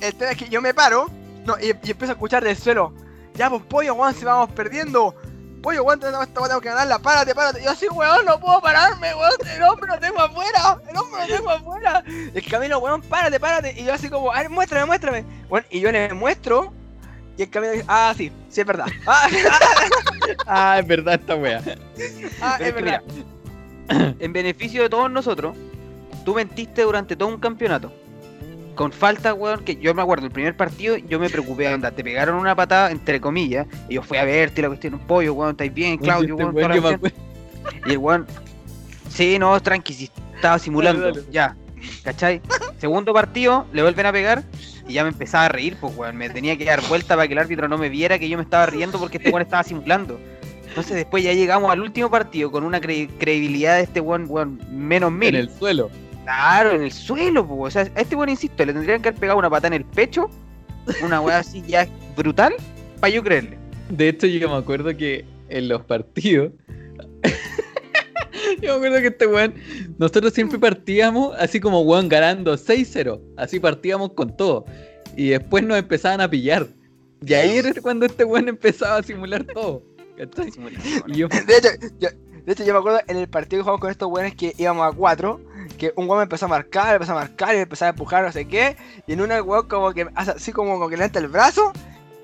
El 0.00 0.14
tema 0.14 0.30
es 0.32 0.36
que 0.38 0.48
yo 0.48 0.60
me 0.62 0.72
paro 0.74 1.06
no, 1.46 1.56
y, 1.60 1.66
y 1.66 1.70
empiezo 1.90 2.06
a 2.06 2.12
escuchar 2.12 2.42
del 2.42 2.56
suelo. 2.56 2.92
Ya, 3.34 3.50
pues 3.50 3.62
pollo, 3.62 3.94
weón, 3.94 4.14
si 4.14 4.24
vamos 4.24 4.50
perdiendo. 4.50 5.14
Pollo, 5.64 5.82
weón, 5.82 5.98
esta 6.02 6.26
tengo 6.26 6.60
que 6.60 6.68
ganarla, 6.68 6.98
párate, 6.98 7.34
párate. 7.34 7.62
Y 7.62 7.64
yo 7.64 7.70
así, 7.70 7.88
weón, 7.88 8.26
no 8.26 8.38
puedo 8.38 8.60
pararme, 8.60 9.14
weón, 9.14 9.32
el 9.56 9.62
hombre 9.62 9.88
lo 9.94 9.98
tengo 9.98 10.20
afuera, 10.20 10.78
el 10.90 10.96
hombre 10.96 11.22
lo 11.22 11.36
tengo 11.36 11.50
afuera. 11.50 12.04
El 12.34 12.44
camino, 12.50 12.78
weón, 12.78 13.00
párate, 13.00 13.40
párate. 13.40 13.74
Y 13.80 13.84
yo 13.84 13.94
así 13.94 14.10
como, 14.10 14.30
a 14.30 14.40
ver, 14.40 14.50
muéstrame, 14.50 14.84
muéstrame. 14.84 15.24
Bueno, 15.48 15.66
y 15.70 15.80
yo 15.80 15.90
le 15.90 16.12
muestro. 16.12 16.70
Y 17.38 17.42
el 17.44 17.50
camino 17.50 17.72
dice, 17.72 17.86
ah, 17.88 18.12
sí, 18.14 18.30
sí 18.50 18.60
es 18.60 18.66
verdad. 18.66 18.86
Ah, 19.06 19.26
Ah, 20.46 20.78
es 20.80 20.86
verdad 20.86 21.14
esta 21.14 21.34
wea. 21.34 21.62
ah, 22.42 22.56
Pero 22.58 22.68
es 22.68 22.84
verdad. 22.84 23.02
En 24.20 24.32
beneficio 24.34 24.82
de 24.82 24.90
todos 24.90 25.10
nosotros, 25.10 25.56
tú 26.26 26.34
mentiste 26.34 26.82
durante 26.82 27.16
todo 27.16 27.30
un 27.30 27.38
campeonato. 27.40 27.90
Con 28.74 28.90
falta, 28.92 29.34
weón, 29.34 29.62
que 29.64 29.76
yo 29.76 29.94
me 29.94 30.02
acuerdo, 30.02 30.26
el 30.26 30.32
primer 30.32 30.56
partido 30.56 30.96
yo 30.96 31.20
me 31.20 31.30
preocupé, 31.30 31.68
anda, 31.68 31.90
te 31.92 32.02
pegaron 32.02 32.34
una 32.36 32.56
patada, 32.56 32.90
entre 32.90 33.20
comillas, 33.20 33.66
y 33.88 33.94
yo 33.94 34.02
fui 34.02 34.18
a 34.18 34.24
verte 34.24 34.62
la 34.62 34.68
cuestión, 34.68 34.94
un 34.94 35.00
pollo, 35.00 35.32
weón, 35.34 35.52
estáis 35.52 35.72
bien, 35.72 35.96
Claudio, 35.98 36.34
Este 36.34 36.44
weón, 36.44 36.54
toda 36.54 36.90
la 36.90 37.10
Y 37.86 37.90
el 37.92 37.98
weón, 37.98 38.26
sí, 39.08 39.38
no, 39.38 39.60
tranqui, 39.62 39.94
si 39.94 40.10
estaba 40.34 40.58
simulando, 40.58 41.02
Dale, 41.06 41.20
dale. 41.20 41.32
ya, 41.32 41.56
¿cachai? 42.02 42.40
Segundo 42.78 43.12
partido, 43.12 43.66
le 43.72 43.82
vuelven 43.82 44.06
a 44.06 44.12
pegar 44.12 44.42
y 44.88 44.94
ya 44.94 45.04
me 45.04 45.10
empezaba 45.10 45.44
a 45.44 45.48
reír, 45.48 45.76
pues 45.80 45.96
weón, 45.96 46.16
me 46.16 46.28
tenía 46.30 46.58
que 46.58 46.64
dar 46.64 46.82
vuelta 46.88 47.14
para 47.14 47.28
que 47.28 47.34
el 47.34 47.38
árbitro 47.38 47.68
no 47.68 47.78
me 47.78 47.88
viera 47.88 48.18
que 48.18 48.28
yo 48.28 48.36
me 48.36 48.42
estaba 48.42 48.66
riendo 48.66 48.98
porque 48.98 49.18
este 49.18 49.30
weón 49.30 49.42
estaba 49.42 49.62
simulando. 49.62 50.18
Entonces 50.68 50.96
después 50.96 51.22
ya 51.22 51.32
llegamos 51.32 51.70
al 51.70 51.80
último 51.80 52.10
partido 52.10 52.50
con 52.50 52.64
una 52.64 52.80
cre- 52.80 53.08
credibilidad 53.20 53.76
de 53.76 53.82
este 53.84 54.00
weón, 54.00 54.26
weón, 54.28 54.60
menos 54.72 55.08
En 55.12 55.18
mil. 55.18 55.36
el 55.36 55.48
suelo. 55.48 55.88
Claro, 56.24 56.72
en 56.72 56.82
el 56.82 56.92
suelo, 56.92 57.46
po. 57.46 57.60
o 57.60 57.70
sea, 57.70 57.82
a 57.94 58.00
este 58.00 58.16
weón, 58.16 58.30
insisto, 58.30 58.64
le 58.64 58.72
tendrían 58.72 59.02
que 59.02 59.08
haber 59.08 59.20
pegado 59.20 59.38
una 59.38 59.50
pata 59.50 59.66
en 59.66 59.74
el 59.74 59.84
pecho, 59.84 60.30
una 61.02 61.20
weá 61.20 61.38
así 61.38 61.62
ya 61.66 61.86
brutal, 62.16 62.54
para 63.00 63.12
yo 63.12 63.22
creerle. 63.22 63.58
De 63.90 64.08
hecho, 64.08 64.26
yo 64.26 64.48
me 64.48 64.56
acuerdo 64.56 64.96
que 64.96 65.26
en 65.50 65.68
los 65.68 65.82
partidos. 65.84 66.52
yo 68.62 68.70
me 68.70 68.86
acuerdo 68.86 69.00
que 69.00 69.06
este 69.08 69.26
weón. 69.26 69.54
Nosotros 69.98 70.32
siempre 70.32 70.58
partíamos 70.58 71.34
así 71.38 71.60
como 71.60 71.82
weón 71.82 72.08
ganando 72.08 72.54
6-0. 72.54 73.20
Así 73.36 73.60
partíamos 73.60 74.14
con 74.14 74.36
todo. 74.36 74.64
Y 75.16 75.28
después 75.28 75.62
nos 75.62 75.78
empezaban 75.78 76.20
a 76.20 76.28
pillar. 76.28 76.66
Y 77.24 77.34
ahí 77.34 77.58
era 77.58 77.72
cuando 77.80 78.06
este 78.06 78.24
weón 78.24 78.48
empezaba 78.48 78.96
a 78.96 79.02
simular 79.02 79.44
todo. 79.44 79.82
¿cachai? 80.16 80.50
Y 81.06 81.18
yo, 81.18 81.28
De 81.28 81.56
hecho, 81.56 81.68
yo, 82.00 82.08
de 82.44 82.52
hecho, 82.52 82.64
yo 82.64 82.72
me 82.72 82.78
acuerdo 82.78 83.00
en 83.06 83.16
el 83.16 83.28
partido 83.28 83.60
que 83.60 83.62
jugamos 83.62 83.80
con 83.80 83.90
estos 83.90 84.10
weones 84.10 84.34
que 84.34 84.52
íbamos 84.58 84.86
a 84.86 84.94
cuatro, 84.94 85.40
que 85.84 85.92
un 85.96 86.06
weón 86.06 86.18
me 86.18 86.22
empezó 86.24 86.46
a 86.46 86.48
marcar, 86.48 86.94
empezó 86.94 87.12
a 87.12 87.16
marcar 87.16 87.54
y 87.54 87.58
empezó 87.58 87.84
a 87.84 87.88
empujar, 87.88 88.24
no 88.24 88.32
sé 88.32 88.46
qué, 88.46 88.76
y 89.06 89.12
en 89.12 89.20
una 89.20 89.36
el 89.36 89.42
weón 89.42 89.68
como 89.68 89.92
que 89.92 90.08
hace 90.14 90.32
así 90.32 90.52
como, 90.52 90.72
como 90.74 90.88
que 90.88 90.96
levanta 90.96 91.18
el 91.18 91.28
brazo, 91.28 91.72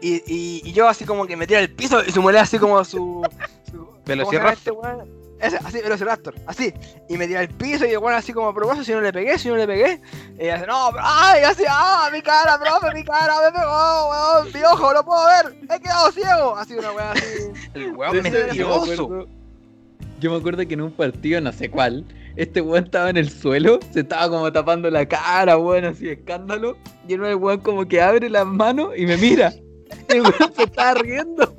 y, 0.00 0.14
y, 0.26 0.62
y 0.64 0.72
yo 0.72 0.88
así 0.88 1.04
como 1.04 1.26
que 1.26 1.36
me 1.36 1.46
tira 1.46 1.60
al 1.60 1.68
piso 1.68 2.02
y 2.02 2.10
simulé 2.10 2.38
así 2.38 2.58
como 2.58 2.82
su... 2.84 3.22
su 3.70 3.86
¿cómo 3.86 4.00
se 4.02 4.16
llama 4.36 4.54
Velociraptor. 4.54 5.02
este? 5.02 5.46
Ese, 5.46 5.56
así, 5.58 5.80
Velociraptor, 5.82 6.34
así, 6.46 6.72
y 7.08 7.16
me 7.16 7.26
tira 7.26 7.40
al 7.40 7.48
piso 7.48 7.86
y 7.86 7.90
el 7.90 7.98
weón 7.98 8.14
así 8.14 8.32
como, 8.32 8.54
pero 8.54 8.66
vos, 8.66 8.84
si 8.84 8.92
no 8.92 9.00
le 9.00 9.12
pegué, 9.12 9.38
si 9.38 9.48
no 9.48 9.56
le 9.56 9.66
pegué, 9.66 10.00
y 10.38 10.48
hace, 10.48 10.66
no, 10.66 10.88
pero, 10.92 11.04
ay, 11.06 11.42
así, 11.42 11.64
ah, 11.68 12.08
mi 12.12 12.22
cara, 12.22 12.58
profe, 12.58 12.94
mi 12.94 13.04
cara, 13.04 13.34
me 13.44 13.58
pegó, 13.58 14.10
weón, 14.10 14.52
mi 14.52 14.62
ojo, 14.62 14.94
no 14.94 15.04
puedo 15.04 15.26
ver, 15.26 15.56
he 15.70 15.80
quedado 15.80 16.12
ciego, 16.12 16.56
así 16.56 16.74
una 16.74 16.92
weón 16.92 17.08
así. 17.08 17.24
El 17.74 17.92
weón 17.92 18.14
yo, 18.54 18.68
me 18.68 18.74
acuerdo, 18.74 19.26
yo 20.18 20.30
me 20.30 20.36
acuerdo 20.36 20.66
que 20.66 20.74
en 20.74 20.80
un 20.82 20.92
partido, 20.92 21.40
no 21.40 21.52
sé 21.52 21.70
cuál, 21.70 22.04
este 22.40 22.62
weón 22.62 22.84
estaba 22.84 23.10
en 23.10 23.18
el 23.18 23.28
suelo, 23.28 23.80
se 23.92 24.00
estaba 24.00 24.30
como 24.30 24.50
tapando 24.50 24.88
la 24.90 25.06
cara, 25.06 25.58
weón, 25.58 25.84
así 25.84 26.06
de 26.06 26.12
escándalo. 26.12 26.78
Y 27.06 27.12
el 27.12 27.20
weón 27.34 27.60
como 27.60 27.86
que 27.86 28.00
abre 28.00 28.30
las 28.30 28.46
manos 28.46 28.92
y 28.96 29.04
me 29.04 29.18
mira. 29.18 29.52
Y 30.08 30.16
el 30.16 30.22
weón 30.22 30.54
se 30.56 30.62
estaba 30.62 30.94
riendo. 30.94 31.54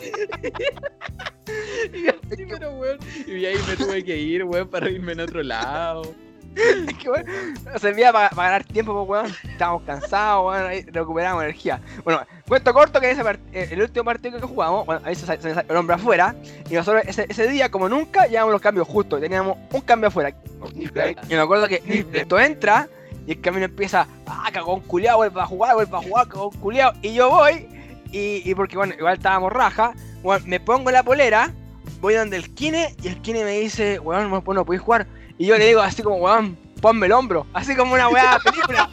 y 1.92 2.06
así, 2.08 2.46
pero 2.48 2.70
weón. 2.78 2.98
Y 3.26 3.44
ahí 3.44 3.56
me 3.66 3.76
tuve 3.76 4.04
que 4.04 4.16
ir, 4.16 4.44
weón, 4.44 4.68
para 4.68 4.88
irme 4.88 5.12
en 5.12 5.20
otro 5.20 5.42
lado. 5.42 6.14
porque, 6.86 7.10
weón, 7.10 7.54
no 7.64 7.78
servía 7.78 8.12
para 8.12 8.28
ganar 8.28 8.64
tiempo, 8.64 9.06
pues, 9.06 9.24
weón. 9.24 9.36
Estábamos 9.50 9.82
cansados, 9.82 10.46
weón, 10.46 10.66
ahí 10.66 10.82
recuperamos 10.82 11.42
energía. 11.42 11.80
Bueno, 12.04 12.22
cuento 12.46 12.74
corto 12.74 13.00
que 13.00 13.10
ese 13.10 13.22
eh, 13.52 13.68
el 13.70 13.82
último 13.82 14.04
partido 14.04 14.40
que 14.40 14.46
jugamos, 14.46 14.84
bueno, 14.84 15.00
ahí 15.04 15.14
se, 15.14 15.26
se 15.26 15.50
el 15.50 15.76
hombre 15.76 15.96
afuera, 15.96 16.34
y 16.68 16.74
nosotros 16.74 17.04
ese, 17.06 17.48
día, 17.48 17.70
como 17.70 17.88
nunca, 17.88 18.26
llevamos 18.26 18.52
los 18.52 18.60
cambios 18.60 18.86
justos, 18.88 19.20
teníamos 19.20 19.56
un 19.72 19.80
cambio 19.80 20.08
afuera. 20.08 20.34
Y 20.74 21.34
me 21.34 21.40
acuerdo 21.40 21.68
que 21.68 21.82
esto 22.12 22.38
entra, 22.38 22.88
y 23.26 23.32
el 23.32 23.40
camino 23.40 23.64
empieza, 23.64 24.06
ah, 24.26 24.50
cagón 24.52 24.80
culiao, 24.80 25.16
vuelve 25.18 25.40
a 25.40 25.46
jugar, 25.46 25.74
vuelve 25.74 25.96
a 25.96 26.02
jugar, 26.02 26.28
cagón 26.28 26.50
culiao, 26.60 26.92
y 27.00 27.14
yo 27.14 27.30
voy, 27.30 27.68
y, 28.10 28.54
porque, 28.54 28.76
bueno, 28.76 28.94
igual 28.98 29.14
estábamos 29.14 29.52
raja, 29.52 29.94
weón, 30.22 30.42
me 30.46 30.60
pongo 30.60 30.90
la 30.90 31.02
polera, 31.02 31.52
voy 32.00 32.14
donde 32.14 32.36
el 32.36 32.52
Kine, 32.52 32.94
y 33.02 33.08
el 33.08 33.22
Kine 33.22 33.44
me 33.44 33.60
dice, 33.60 33.98
weón, 34.00 34.30
no, 34.30 34.42
no 34.46 34.64
podéis 34.64 34.82
jugar, 34.82 35.06
y 35.38 35.46
yo 35.46 35.56
le 35.58 35.66
digo 35.66 35.80
así 35.80 36.02
como, 36.02 36.16
weón, 36.16 36.56
ponme 36.80 37.06
el 37.06 37.12
hombro, 37.12 37.46
así 37.52 37.76
como 37.76 37.94
una 37.94 38.08
weá 38.08 38.38
película. 38.44 38.88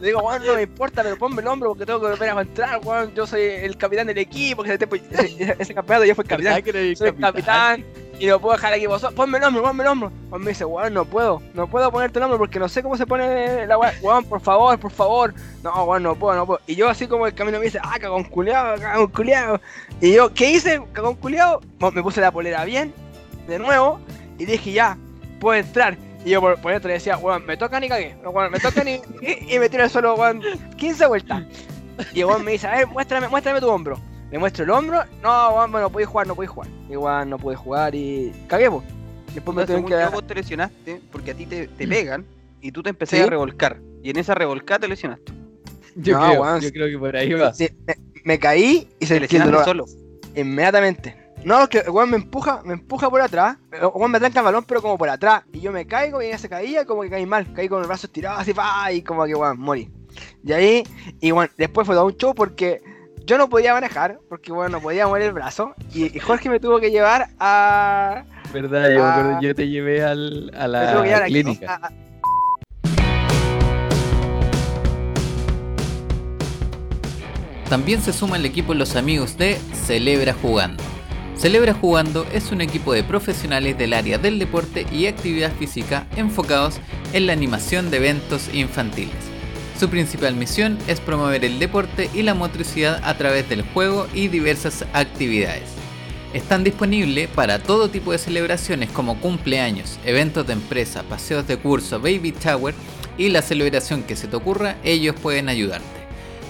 le 0.00 0.06
digo, 0.06 0.20
weón, 0.20 0.44
no 0.46 0.54
me 0.54 0.62
importa, 0.62 1.02
pero 1.02 1.16
ponme 1.16 1.42
el 1.42 1.48
hombro 1.48 1.70
porque 1.70 1.86
tengo 1.86 2.00
que 2.00 2.08
volver 2.08 2.30
a 2.30 2.40
entrar, 2.40 2.80
weón, 2.84 3.14
yo 3.14 3.26
soy 3.26 3.42
el 3.42 3.76
capitán 3.76 4.06
del 4.06 4.18
equipo, 4.18 4.62
que 4.62 4.74
ese, 4.74 4.88
ese, 5.12 5.56
ese 5.58 5.74
campeonato 5.74 6.04
yo 6.06 6.14
fui 6.14 6.24
capitán 6.24 6.54
¿Verdad 6.54 6.64
que 6.64 6.70
era 6.70 6.80
el 6.80 6.96
soy 6.96 7.08
el 7.08 7.16
capitán 7.16 7.84
y 8.18 8.26
no 8.26 8.40
puedo 8.40 8.54
dejar 8.54 8.72
equipo 8.74 8.98
solo. 8.98 9.14
Ponme 9.14 9.38
el 9.38 9.44
hombro, 9.44 9.62
ponme 9.62 9.82
el 9.82 9.88
hombro. 9.88 10.12
Juan 10.30 10.42
me 10.42 10.50
dice, 10.50 10.64
weón, 10.64 10.94
no 10.94 11.04
puedo, 11.04 11.42
no 11.52 11.66
puedo 11.66 11.90
ponerte 11.90 12.18
el 12.18 12.24
hombro 12.24 12.38
porque 12.38 12.58
no 12.58 12.68
sé 12.68 12.82
cómo 12.82 12.96
se 12.96 13.06
pone 13.06 13.66
la 13.66 13.78
weá. 13.78 13.92
Weón, 14.02 14.24
por 14.24 14.40
favor, 14.40 14.78
por 14.78 14.90
favor. 14.90 15.34
No, 15.62 15.84
weón, 15.84 16.02
no 16.02 16.14
puedo, 16.14 16.36
no 16.36 16.46
puedo. 16.46 16.60
Y 16.66 16.74
yo 16.74 16.88
así 16.88 17.06
como 17.06 17.26
el 17.26 17.34
camino 17.34 17.58
me 17.58 17.64
dice, 17.66 17.80
ah, 17.82 17.96
cagón 18.00 18.24
culeado, 18.24 18.80
cagón 18.80 19.08
culeado. 19.08 19.60
Y 20.00 20.12
yo, 20.12 20.32
¿qué 20.32 20.50
hice? 20.50 20.80
Cagón 20.92 21.16
culeado. 21.16 21.60
Me 21.92 22.02
puse 22.02 22.20
la 22.20 22.30
polera 22.30 22.64
bien, 22.64 22.94
de 23.46 23.58
nuevo, 23.58 24.00
y 24.38 24.44
dije, 24.44 24.72
ya, 24.72 24.96
puedo 25.40 25.58
entrar. 25.58 25.96
Y 26.24 26.30
yo 26.30 26.40
por, 26.40 26.58
por 26.60 26.72
dentro 26.72 26.88
le 26.88 26.94
decía, 26.94 27.18
weón, 27.18 27.44
me 27.44 27.56
tocan 27.56 27.84
y 27.84 27.88
cagué. 27.88 28.16
Weón, 28.24 28.50
me 28.50 28.58
tocan 28.58 28.88
y, 28.88 28.94
y, 29.22 29.54
y 29.54 29.58
me 29.58 29.68
tiro 29.68 29.82
al 29.84 29.90
suelo, 29.90 30.14
weón, 30.14 30.40
15 30.76 31.06
vueltas. 31.06 31.44
Y 32.12 32.20
el 32.20 32.26
weón 32.26 32.44
me 32.44 32.52
dice, 32.52 32.66
a 32.66 32.72
ver, 32.76 32.86
muéstrame, 32.86 33.28
muéstrame 33.28 33.60
tu 33.60 33.68
hombro. 33.68 33.98
Le 34.30 34.38
muestro 34.38 34.64
el 34.64 34.70
hombro, 34.70 35.02
no, 35.22 35.50
weón, 35.54 35.70
no 35.72 35.90
podéis 35.90 36.08
jugar, 36.08 36.26
no 36.26 36.34
podéis 36.34 36.50
jugar. 36.50 36.68
Igual 36.90 37.30
no 37.30 37.38
pude 37.38 37.54
jugar 37.56 37.94
y 37.94 38.32
cagué, 38.48 38.70
pues. 38.70 38.84
Después 39.34 39.54
me 39.56 39.62
No, 39.62 39.66
según 39.66 39.84
que 39.86 39.90
yo, 39.94 40.10
vos 40.10 40.26
te 40.26 40.34
lesionaste 40.34 41.00
porque 41.12 41.32
a 41.32 41.34
ti 41.34 41.44
te, 41.46 41.66
te 41.68 41.88
pegan 41.88 42.24
y 42.60 42.70
tú 42.72 42.82
te 42.82 42.90
empecé 42.90 43.16
¿Sí? 43.16 43.22
a 43.22 43.26
revolcar. 43.26 43.78
Y 44.02 44.10
en 44.10 44.18
esa 44.18 44.34
revolcada 44.34 44.80
te 44.80 44.88
lesionaste. 44.88 45.32
Yo, 45.96 46.18
No, 46.18 46.26
creo, 46.28 46.42
weón. 46.42 46.60
yo 46.60 46.70
creo 46.70 46.88
que 46.88 46.98
por 46.98 47.16
ahí 47.16 47.32
va. 47.32 47.52
Sí, 47.52 47.68
me, 47.86 47.94
me 48.24 48.38
caí 48.38 48.88
y 48.98 49.06
se 49.06 49.20
lesionó 49.20 49.62
solo. 49.64 49.84
inmediatamente. 50.34 51.16
No, 51.44 51.62
es 51.62 51.68
que 51.68 51.78
el 51.80 51.90
weón 51.90 52.10
me 52.10 52.16
empuja, 52.16 52.62
me 52.64 52.72
empuja 52.74 53.10
por 53.10 53.20
atrás. 53.20 53.56
El 53.70 53.86
weón 53.94 54.10
me 54.10 54.18
tranca 54.18 54.40
el 54.40 54.44
balón, 54.46 54.64
pero 54.66 54.80
como 54.80 54.96
por 54.96 55.08
atrás. 55.10 55.42
Y 55.52 55.60
yo 55.60 55.72
me 55.72 55.86
caigo 55.86 56.22
y 56.22 56.26
ella 56.26 56.38
se 56.38 56.48
caía, 56.48 56.86
como 56.86 57.02
que 57.02 57.10
caí 57.10 57.26
mal. 57.26 57.52
Caí 57.52 57.68
con 57.68 57.80
el 57.82 57.86
brazo 57.86 58.06
estirado 58.06 58.38
así, 58.38 58.54
pa, 58.54 58.90
y 58.92 59.02
como 59.02 59.24
que 59.26 59.34
weón, 59.34 59.58
morí. 59.60 59.90
Y 60.42 60.52
ahí, 60.52 60.84
y 61.20 61.30
bueno, 61.32 61.52
después 61.58 61.86
fue 61.86 61.94
todo 61.96 62.06
un 62.06 62.16
show 62.16 62.34
porque 62.34 62.80
yo 63.26 63.36
no 63.36 63.48
podía 63.48 63.74
manejar, 63.74 64.20
porque 64.28 64.52
bueno, 64.52 64.70
no 64.78 64.80
podía 64.82 65.06
mover 65.06 65.22
el 65.22 65.32
brazo. 65.32 65.74
Y, 65.92 66.16
y 66.16 66.20
Jorge 66.20 66.48
me 66.48 66.60
tuvo 66.60 66.80
que 66.80 66.90
llevar 66.90 67.28
a. 67.38 68.24
¿Verdad? 68.52 68.88
Yo 68.90 69.02
me 69.02 69.10
acuerdo, 69.10 69.40
yo 69.42 69.54
te 69.54 69.68
llevé 69.68 70.02
al, 70.04 70.50
a 70.56 70.68
me 70.68 70.92
tuvo 70.92 71.02
que 71.02 71.08
llevar 71.08 71.20
la 71.20 71.24
a- 71.24 71.28
clínica. 71.28 71.74
a- 71.74 71.86
a- 71.88 71.92
También 77.68 78.00
se 78.02 78.12
suma 78.12 78.36
al 78.36 78.44
equipo 78.44 78.74
los 78.74 78.94
amigos 78.96 79.36
de 79.36 79.56
Celebra 79.86 80.32
Jugando. 80.34 80.82
Celebra 81.36 81.74
Jugando 81.74 82.26
es 82.32 82.52
un 82.52 82.60
equipo 82.60 82.92
de 82.92 83.02
profesionales 83.02 83.76
del 83.76 83.92
área 83.92 84.18
del 84.18 84.38
deporte 84.38 84.86
y 84.92 85.06
actividad 85.06 85.52
física 85.52 86.06
enfocados 86.16 86.78
en 87.12 87.26
la 87.26 87.32
animación 87.32 87.90
de 87.90 87.96
eventos 87.98 88.48
infantiles. 88.54 89.14
Su 89.78 89.90
principal 89.90 90.36
misión 90.36 90.78
es 90.86 91.00
promover 91.00 91.44
el 91.44 91.58
deporte 91.58 92.08
y 92.14 92.22
la 92.22 92.34
motricidad 92.34 93.00
a 93.04 93.18
través 93.18 93.48
del 93.48 93.62
juego 93.62 94.06
y 94.14 94.28
diversas 94.28 94.84
actividades. 94.92 95.68
Están 96.32 96.64
disponibles 96.64 97.28
para 97.28 97.58
todo 97.58 97.90
tipo 97.90 98.12
de 98.12 98.18
celebraciones 98.18 98.90
como 98.90 99.20
cumpleaños, 99.20 99.98
eventos 100.04 100.46
de 100.46 100.54
empresa, 100.54 101.02
paseos 101.02 101.46
de 101.46 101.58
curso, 101.58 102.00
baby 102.00 102.32
tower 102.32 102.74
y 103.18 103.28
la 103.28 103.42
celebración 103.42 104.04
que 104.04 104.16
se 104.16 104.28
te 104.28 104.36
ocurra, 104.36 104.76
ellos 104.84 105.16
pueden 105.20 105.48
ayudarte. 105.48 105.86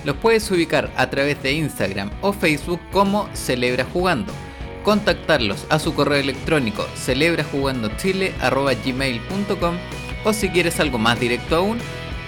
Los 0.05 0.16
puedes 0.16 0.51
ubicar 0.51 0.90
a 0.97 1.09
través 1.09 1.42
de 1.42 1.53
Instagram 1.53 2.11
o 2.20 2.35
Facebook 2.35 2.81
como 2.92 3.29
Celebra 3.35 3.87
Jugando. 3.90 4.33
Contactarlos 4.85 5.66
a 5.70 5.81
su 5.81 5.94
correo 5.94 6.20
electrónico 6.20 6.87
celebrajugandochile.gmail.com 6.94 9.77
o 10.25 10.33
si 10.33 10.51
quieres 10.51 10.79
algo 10.79 10.99
más 10.99 11.18
directo 11.18 11.57
aún, 11.57 11.79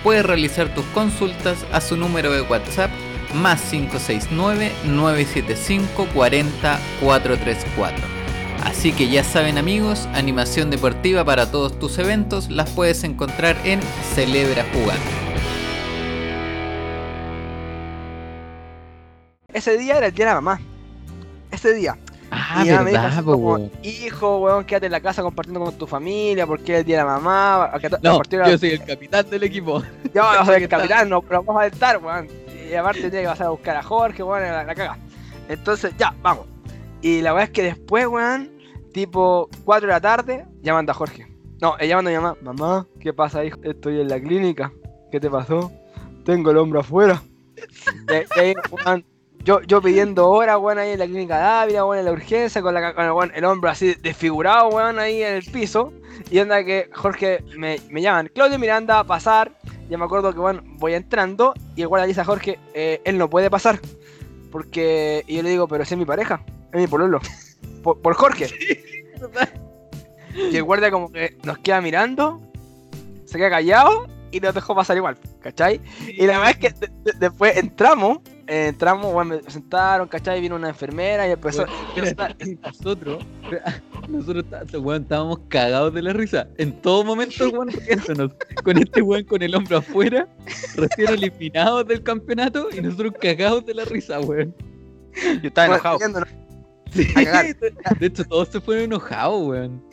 puedes 0.02 0.24
realizar 0.24 0.74
tus 0.74 0.86
consultas 0.86 1.58
a 1.70 1.82
su 1.82 1.96
número 1.96 2.32
de 2.32 2.40
WhatsApp 2.40 2.90
más 3.34 3.60
569 3.70 4.72
975 4.86 6.08
40 6.14 6.80
434. 7.00 8.16
Así 8.64 8.92
que 8.92 9.08
ya 9.08 9.22
saben 9.22 9.58
amigos, 9.58 10.08
animación 10.14 10.70
deportiva 10.70 11.22
para 11.24 11.50
todos 11.50 11.78
tus 11.78 11.98
eventos 11.98 12.50
las 12.50 12.70
puedes 12.70 13.04
encontrar 13.04 13.54
en 13.64 13.80
Celebra 14.14 14.64
Jugando. 14.72 15.04
Ese 19.52 19.76
día 19.76 19.98
era 19.98 20.06
el 20.06 20.14
día 20.14 20.24
de 20.26 20.30
la 20.30 20.40
mamá. 20.40 20.60
Ese 21.50 21.74
día. 21.74 21.98
Ah, 22.30 22.62
Y 22.64 22.68
ella 22.68 22.82
verdad, 22.82 23.24
como. 23.24 23.70
Hijo, 23.82 24.38
weón, 24.38 24.64
quédate 24.64 24.86
en 24.86 24.92
la 24.92 25.00
casa 25.00 25.22
compartiendo 25.22 25.60
con 25.60 25.76
tu 25.78 25.86
familia 25.86 26.46
porque 26.46 26.74
es 26.74 26.78
el 26.80 26.84
día 26.84 26.98
de 26.98 27.04
la 27.04 27.10
mamá. 27.20 27.72
No, 28.02 28.20
yo 28.22 28.58
soy 28.58 28.70
el 28.70 28.84
capitán 28.84 29.30
del 29.30 29.42
equipo. 29.44 29.82
Yo 30.14 30.22
no 30.34 30.44
soy 30.44 30.62
el 30.62 30.68
capitán, 30.68 31.08
no, 31.08 31.22
pero 31.22 31.42
vamos 31.42 31.62
a 31.62 31.66
estar, 31.66 31.98
weón. 31.98 32.28
Y 32.68 32.74
aparte 32.74 33.02
tenía 33.02 33.22
que 33.22 33.28
pasar 33.28 33.46
a 33.46 33.50
buscar 33.50 33.76
a 33.76 33.82
Jorge, 33.82 34.22
weón, 34.22 34.42
la, 34.42 34.64
la 34.64 34.74
caga. 34.74 34.98
Entonces, 35.48 35.94
ya, 35.96 36.14
vamos. 36.22 36.46
Y 37.02 37.20
la 37.22 37.32
verdad 37.32 37.44
es 37.48 37.50
que 37.50 37.62
después, 37.62 38.06
weón, 38.08 38.50
tipo 38.92 39.48
4 39.64 39.86
de 39.86 39.92
la 39.92 40.00
tarde, 40.00 40.46
llamando 40.62 40.90
a 40.92 40.94
Jorge. 40.94 41.28
No, 41.60 41.76
eh, 41.78 41.86
llamando 41.86 42.10
a 42.10 42.12
mi 42.12 42.18
mamá. 42.18 42.36
Mamá, 42.42 42.86
¿qué 42.98 43.12
pasa, 43.12 43.44
hijo? 43.44 43.58
Estoy 43.62 44.00
en 44.00 44.08
la 44.08 44.20
clínica. 44.20 44.72
¿Qué 45.12 45.20
te 45.20 45.30
pasó? 45.30 45.70
Tengo 46.24 46.50
el 46.50 46.56
hombro 46.56 46.80
afuera. 46.80 47.22
Y 48.08 48.38
ahí, 48.40 48.54
weón, 48.70 49.04
yo, 49.46 49.62
yo 49.62 49.80
pidiendo 49.80 50.28
horas, 50.28 50.58
weón, 50.60 50.78
ahí 50.78 50.90
en 50.90 50.98
la 50.98 51.06
clínica 51.06 51.38
Dávila, 51.38 51.84
weón, 51.86 52.00
en 52.00 52.04
la 52.04 52.12
urgencia, 52.12 52.60
con, 52.60 52.74
la, 52.74 52.92
con 52.94 53.04
el, 53.06 53.12
weón, 53.12 53.32
el 53.34 53.44
hombro 53.46 53.70
así 53.70 53.94
desfigurado, 53.94 54.68
weón, 54.68 54.98
ahí 54.98 55.22
en 55.22 55.36
el 55.36 55.44
piso. 55.44 55.92
Y 56.30 56.38
anda 56.40 56.64
que 56.64 56.90
Jorge 56.94 57.42
me, 57.56 57.78
me 57.88 58.02
llaman, 58.02 58.30
Claudio 58.34 58.58
Miranda, 58.58 58.98
a 58.98 59.04
pasar. 59.04 59.52
Ya 59.88 59.96
me 59.96 60.04
acuerdo 60.04 60.32
que, 60.34 60.40
bueno, 60.40 60.62
voy 60.78 60.94
entrando 60.94 61.54
y 61.76 61.82
el 61.82 61.88
guardia 61.88 62.06
dice 62.08 62.20
a 62.20 62.24
Jorge, 62.24 62.58
eh, 62.74 63.00
él 63.04 63.16
no 63.18 63.30
puede 63.30 63.48
pasar. 63.50 63.78
Porque, 64.50 65.22
y 65.26 65.36
yo 65.36 65.42
le 65.42 65.50
digo, 65.50 65.68
pero 65.68 65.82
ese 65.84 65.94
es 65.94 65.98
mi 65.98 66.04
pareja, 66.04 66.42
es 66.72 66.80
mi 66.80 66.86
pololo. 66.86 67.20
Por, 67.82 68.00
por 68.02 68.14
Jorge. 68.14 68.48
y 70.34 70.56
el 70.56 70.62
guardia 70.64 70.90
como 70.90 71.10
que 71.12 71.36
nos 71.44 71.58
queda 71.58 71.80
mirando, 71.80 72.40
se 73.24 73.38
queda 73.38 73.50
callado 73.50 74.06
y 74.32 74.40
nos 74.40 74.54
dejó 74.54 74.74
pasar 74.74 74.96
igual, 74.96 75.16
¿cachai? 75.40 75.80
Y 76.08 76.26
la 76.26 76.38
verdad 76.38 76.50
es 76.50 76.56
que 76.58 76.70
de- 76.86 76.92
de- 77.04 77.18
después 77.18 77.56
entramos, 77.56 78.18
entramos, 78.46 79.12
bueno, 79.12 79.40
me 79.42 79.50
sentaron, 79.50 80.08
¿cachai? 80.08 80.40
Vino 80.40 80.56
una 80.56 80.68
enfermera 80.68 81.26
y 81.28 81.32
empezó... 81.32 81.64
Espérate, 81.96 82.58
nosotros, 82.62 83.24
nosotros 84.08 84.44
ta- 84.50 84.78
weón, 84.78 85.02
estábamos 85.02 85.40
cagados 85.48 85.92
de 85.94 86.02
la 86.02 86.12
risa. 86.12 86.48
En 86.58 86.80
todo 86.82 87.04
momento, 87.04 87.44
el 87.44 87.50
weón, 87.52 87.68
riéndonos. 87.68 88.32
Con 88.64 88.78
este 88.78 89.02
weón 89.02 89.24
con 89.24 89.42
el 89.42 89.54
hombro 89.54 89.78
afuera, 89.78 90.28
recién 90.76 91.08
eliminados 91.08 91.86
del 91.86 92.02
campeonato 92.02 92.68
y 92.72 92.80
nosotros 92.80 93.14
cagados 93.20 93.66
de 93.66 93.74
la 93.74 93.84
risa, 93.84 94.20
weón. 94.20 94.54
Yo 95.42 95.48
estaba 95.48 95.78
bueno, 95.78 96.04
enojado. 96.04 96.26
Sí, 96.92 97.04
de 98.00 98.06
hecho, 98.06 98.24
todos 98.24 98.48
se 98.48 98.60
fueron 98.60 98.84
enojados, 98.84 99.46
weón. 99.46 99.84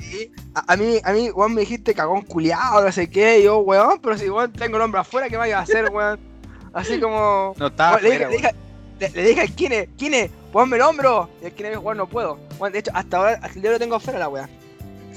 A, 0.53 0.73
a 0.73 0.77
mí, 0.77 0.99
a 1.03 1.11
mí, 1.11 1.31
weón, 1.31 1.53
me 1.53 1.61
dijiste 1.61 1.93
cagón 1.93 2.21
culiado, 2.21 2.83
no 2.83 2.91
sé 2.91 3.09
qué, 3.09 3.39
y 3.39 3.43
yo, 3.43 3.57
weón, 3.59 3.99
pero 4.01 4.17
si, 4.17 4.29
weón, 4.29 4.53
tengo 4.53 4.77
el 4.77 4.83
hombro 4.83 4.99
afuera, 4.99 5.27
¿qué 5.29 5.37
vaya 5.37 5.59
a 5.59 5.61
hacer, 5.61 5.89
weón? 5.91 6.32
Así 6.73 6.99
como... 6.99 7.53
No 7.57 7.67
estaba 7.67 7.99
le, 7.99 8.19
le, 8.19 8.27
dije, 8.27 8.51
le, 8.99 9.09
le 9.09 9.23
dije 9.23 9.41
al 9.41 9.51
Kine, 9.53 9.89
Kine, 9.95 10.29
ponme 10.51 10.75
el 10.77 10.81
hombro. 10.81 11.29
Y 11.41 11.45
el 11.45 11.51
Kine 11.53 11.69
me 11.69 11.75
dijo, 11.75 11.83
weón, 11.83 11.97
no 11.97 12.07
puedo. 12.07 12.39
De 12.71 12.79
hecho, 12.79 12.91
hasta 12.93 13.17
ahora, 13.17 13.31
hasta 13.33 13.53
el 13.55 13.61
día 13.61 13.71
lo 13.71 13.79
tengo 13.79 13.95
afuera 13.95 14.19
la 14.19 14.29
weá. 14.29 14.49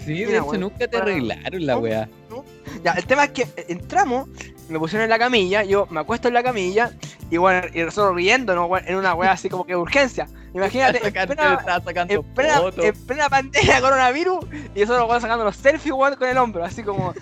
Sí, 0.05 0.25
de 0.25 0.37
hecho, 0.37 0.59
nunca 0.59 0.87
te 0.87 0.97
arreglaron 0.97 1.67
la 1.67 1.75
¿no? 1.75 1.81
weá. 1.81 2.09
Ya, 2.85 2.93
el 2.93 3.07
tema 3.07 3.25
es 3.25 3.31
que 3.31 3.43
eh, 3.43 3.67
entramos, 3.69 4.29
me 4.69 4.79
pusieron 4.79 5.05
en 5.05 5.11
la 5.11 5.19
camilla, 5.19 5.63
yo 5.63 5.87
me 5.91 6.01
acuesto 6.01 6.29
en 6.29 6.35
la 6.35 6.43
camilla, 6.43 6.91
y 7.31 7.37
bueno, 7.37 7.67
y 7.73 7.81
nosotros 7.81 8.17
riéndonos, 8.17 8.69
weón, 8.69 8.85
en 8.87 8.97
una 8.97 9.15
weá 9.15 9.33
así 9.33 9.49
como 9.49 9.65
que 9.65 9.73
de 9.73 9.79
urgencia. 9.79 10.27
Imagínate, 10.55 11.07
en 11.07 11.13
plena, 11.13 11.61
en 12.09 12.23
plena, 12.35 12.61
en 12.77 13.07
plena 13.07 13.29
pandemia 13.29 13.81
coronavirus 13.81 14.47
y 14.75 14.81
nosotros 14.81 15.09
weón, 15.09 15.21
sacando 15.21 15.45
los 15.45 15.57
selfies 15.57 15.95
weón, 15.95 16.17
con 16.17 16.29
el 16.29 16.39
hombro, 16.39 16.65
así 16.65 16.83
como. 16.83 17.15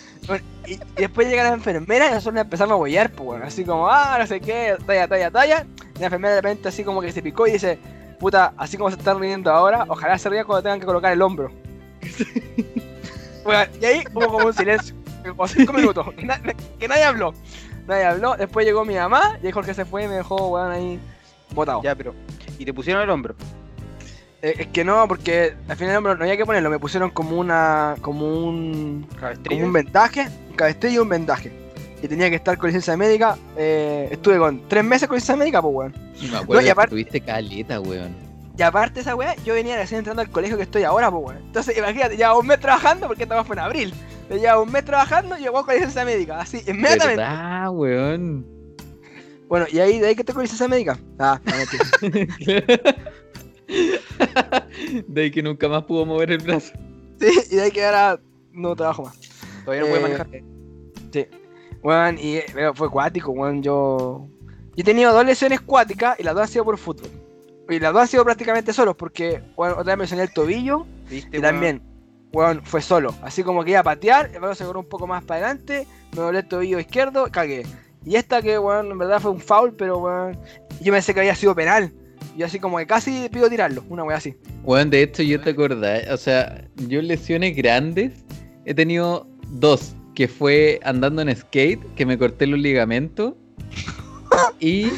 y, 0.67 0.75
y 0.75 0.79
después 0.97 1.29
llega 1.29 1.43
la 1.45 1.55
enfermera 1.55 2.09
y 2.09 2.13
nosotros 2.13 2.41
empezamos 2.41 2.75
a 2.75 2.77
bollar, 2.77 3.11
pues, 3.11 3.29
weón, 3.29 3.43
así 3.43 3.65
como, 3.65 3.89
ah, 3.89 4.17
no 4.19 4.27
sé 4.27 4.41
qué, 4.41 4.77
talla, 4.87 5.09
talla, 5.09 5.31
talla. 5.31 5.67
Y 5.97 5.99
la 5.99 6.07
enfermera 6.07 6.35
de 6.35 6.41
repente 6.41 6.69
así 6.69 6.85
como 6.85 7.01
que 7.01 7.13
se 7.13 7.23
picó 7.23 7.47
y 7.47 7.53
dice, 7.53 7.79
puta, 8.19 8.55
así 8.57 8.77
como 8.77 8.91
se 8.91 8.97
están 8.97 9.19
riendo 9.19 9.51
ahora, 9.51 9.85
ojalá 9.89 10.19
se 10.19 10.29
rían 10.29 10.47
cuando 10.47 10.63
tengan 10.63 10.81
que 10.81 10.87
colocar 10.87 11.13
el 11.13 11.23
hombro. 11.23 11.51
Y 13.81 13.85
ahí 13.85 14.05
hubo 14.15 14.29
como 14.29 14.47
un 14.47 14.55
silencio, 14.55 14.95
como 15.37 15.49
cinco 15.49 15.73
minutos, 15.73 16.13
que, 16.15 16.25
na- 16.25 16.41
que 16.79 16.89
nadie 16.89 17.05
habló. 17.05 17.35
Nadie 17.87 18.05
habló, 18.05 18.37
después 18.37 18.65
llegó 18.65 18.85
mi 18.85 18.95
mamá 18.95 19.39
y 19.43 19.51
Jorge 19.51 19.75
se 19.75 19.85
fue 19.85 20.05
y 20.05 20.09
me 20.09 20.15
dejó, 20.15 20.49
weón, 20.49 20.73
ahí 20.73 20.99
botado. 21.55 21.83
Ya, 21.83 21.95
pero. 21.95 22.15
Y 22.59 22.65
te 22.65 22.73
pusieron 22.73 23.03
el 23.03 23.11
hombro. 23.11 23.35
Eh, 24.43 24.55
es 24.61 24.67
que 24.69 24.85
no, 24.85 25.07
porque 25.09 25.55
al 25.69 25.77
final 25.77 26.03
no, 26.03 26.15
no 26.15 26.23
había 26.25 26.37
que 26.37 26.45
ponerlo, 26.47 26.71
me 26.71 26.79
pusieron 26.79 27.11
como 27.11 27.39
una. 27.39 27.95
como 28.01 28.27
un. 28.27 29.07
como 29.49 29.65
un 29.67 29.73
vendaje, 29.73 30.29
un 30.51 30.57
cabestrillo 30.57 30.97
y 30.97 30.99
un 31.03 31.09
vendaje. 31.09 31.53
Y 32.03 32.09
tenía 32.09 32.29
que 32.29 32.37
estar 32.37 32.59
con 32.59 32.69
licencia 32.69 32.97
médica. 32.97 33.37
eh, 33.57 34.09
estuve 34.11 34.39
con 34.39 34.69
tres 34.69 34.85
meses 34.85 35.09
con 35.09 35.17
licencia 35.17 35.37
médica, 35.37 35.63
pues 35.63 35.75
weón. 35.75 35.95
Y 36.21 36.27
me 36.29 36.37
acuerdo 36.39 36.61
y 36.63 36.65
que 36.67 36.71
aparte- 36.71 36.91
tuviste 36.91 37.21
caleta, 37.21 37.81
weón. 37.81 38.15
Y 38.57 38.63
aparte 38.63 39.01
esa 39.01 39.17
weá, 39.17 39.35
yo 39.45 39.53
venía 39.55 39.77
recién 39.77 39.99
entrando 39.99 40.23
al 40.23 40.31
colegio 40.31 40.57
que 40.57 40.63
estoy 40.63 40.85
ahora, 40.85 41.11
pues 41.11 41.25
weón. 41.27 41.39
Entonces, 41.47 41.77
imagínate, 41.77 42.17
llevaba 42.17 42.39
un 42.39 42.47
mes 42.47 42.61
trabajando, 42.61 43.07
porque 43.09 43.23
esta 43.25 43.35
weá 43.37 43.45
fue 43.45 43.57
en 43.57 43.61
abril. 43.61 43.95
Llevaba 44.31 44.63
un 44.63 44.73
mes 44.73 44.85
trabajando 44.85 45.37
y 45.39 45.43
llegó 45.43 45.65
con 45.65 45.75
licencia 45.75 46.05
médica, 46.05 46.41
así, 46.41 46.59
inmediatamente. 46.67 47.23
¿Verdad, 47.23 47.71
weón? 47.71 48.47
Bueno, 49.49 49.67
y 49.71 49.79
ahí, 49.79 49.99
de 50.01 50.09
ahí 50.09 50.15
que 50.15 50.23
estoy 50.23 50.35
con 50.35 50.43
licencia 50.43 50.67
médica. 50.69 50.99
Ah, 51.19 51.41
no, 51.45 51.53
de 55.07 55.23
ahí 55.23 55.31
que 55.31 55.43
nunca 55.43 55.69
más 55.69 55.85
pudo 55.85 56.07
mover 56.07 56.33
el 56.33 56.39
brazo. 56.39 56.73
sí, 57.21 57.29
y 57.51 57.57
de 57.57 57.63
ahí 57.63 57.71
que 57.71 57.85
ahora 57.85 58.21
no 58.53 58.75
trabajo 58.75 59.05
más. 59.05 59.19
Todavía 59.65 59.83
no 59.85 59.89
puede 59.91 60.01
Eh, 60.01 60.03
manejar. 60.03 60.29
Sí. 61.13 61.27
Weón, 61.83 62.19
y 62.19 62.39
pero 62.53 62.75
fue 62.75 62.91
cuático, 62.91 63.31
weón. 63.33 63.63
Yo. 63.63 64.27
Yo 64.77 64.81
he 64.81 64.85
tenido 64.85 65.13
dos 65.13 65.25
lesiones 65.25 65.61
cuáticas 65.61 66.19
y 66.19 66.23
las 66.25 66.35
dos 66.35 66.43
han 66.43 66.49
sido 66.49 66.65
por 66.65 66.79
fútbol. 66.79 67.09
Y 67.69 67.79
las 67.79 67.93
dos 67.93 68.03
han 68.03 68.09
sido 68.09 68.25
prácticamente 68.25 68.73
solos, 68.73 68.97
porque, 68.97 69.41
weón, 69.57 69.73
otra 69.79 69.85
vez 69.93 69.97
me 69.99 70.05
lesioné 70.05 70.23
el 70.25 70.33
tobillo 70.33 70.87
¿Viste, 71.09 71.29
y 71.37 71.41
weón? 71.41 71.43
también, 71.43 71.83
weón, 71.83 71.94
fue 72.65 72.81
solo. 72.83 73.15
Así 73.23 73.43
como 73.43 73.65
que 73.65 73.71
iba 73.73 73.81
a 73.81 73.85
patear, 73.85 74.31
el 74.35 74.41
balón 74.41 74.57
se 74.57 74.65
corrió 74.65 74.81
un 74.81 74.89
poco 74.89 75.07
más 75.07 75.25
para 75.25 75.47
adelante, 75.47 75.87
me 76.13 76.23
doblé 76.23 76.41
el 76.41 76.49
tobillo 76.49 76.79
izquierdo, 76.79 77.29
cagué. 77.31 77.65
Y 78.05 78.17
esta 78.17 78.43
que, 78.43 78.59
weón, 78.59 78.91
en 78.91 78.99
verdad 78.99 79.21
fue 79.21 79.31
un 79.31 79.41
foul, 79.41 79.73
pero, 79.73 79.99
weón, 79.99 80.39
yo 80.81 80.93
pensé 80.93 81.15
que 81.15 81.21
había 81.21 81.35
sido 81.35 81.55
penal. 81.55 81.93
Y 82.37 82.43
así 82.43 82.59
como 82.59 82.79
que 82.79 82.87
casi 82.87 83.29
pido 83.31 83.49
tirarlo, 83.49 83.85
una 83.89 84.03
weá 84.03 84.17
así. 84.17 84.35
Weón, 84.65 84.91
de 84.91 85.03
hecho, 85.03 85.23
yo 85.23 85.41
te 85.41 85.51
acordás. 85.51 86.09
O 86.11 86.17
sea, 86.17 86.65
yo 86.89 87.01
lesiones 87.01 87.57
grandes 87.57 88.13
he 88.65 88.75
tenido 88.75 89.27
dos. 89.49 89.95
Que 90.15 90.29
fue 90.29 90.79
andando 90.85 91.23
en 91.23 91.35
skate, 91.35 91.81
que 91.97 92.07
me 92.07 92.17
corté 92.17 92.47
los 92.47 92.59
ligamentos. 92.61 93.35
y 94.61 94.89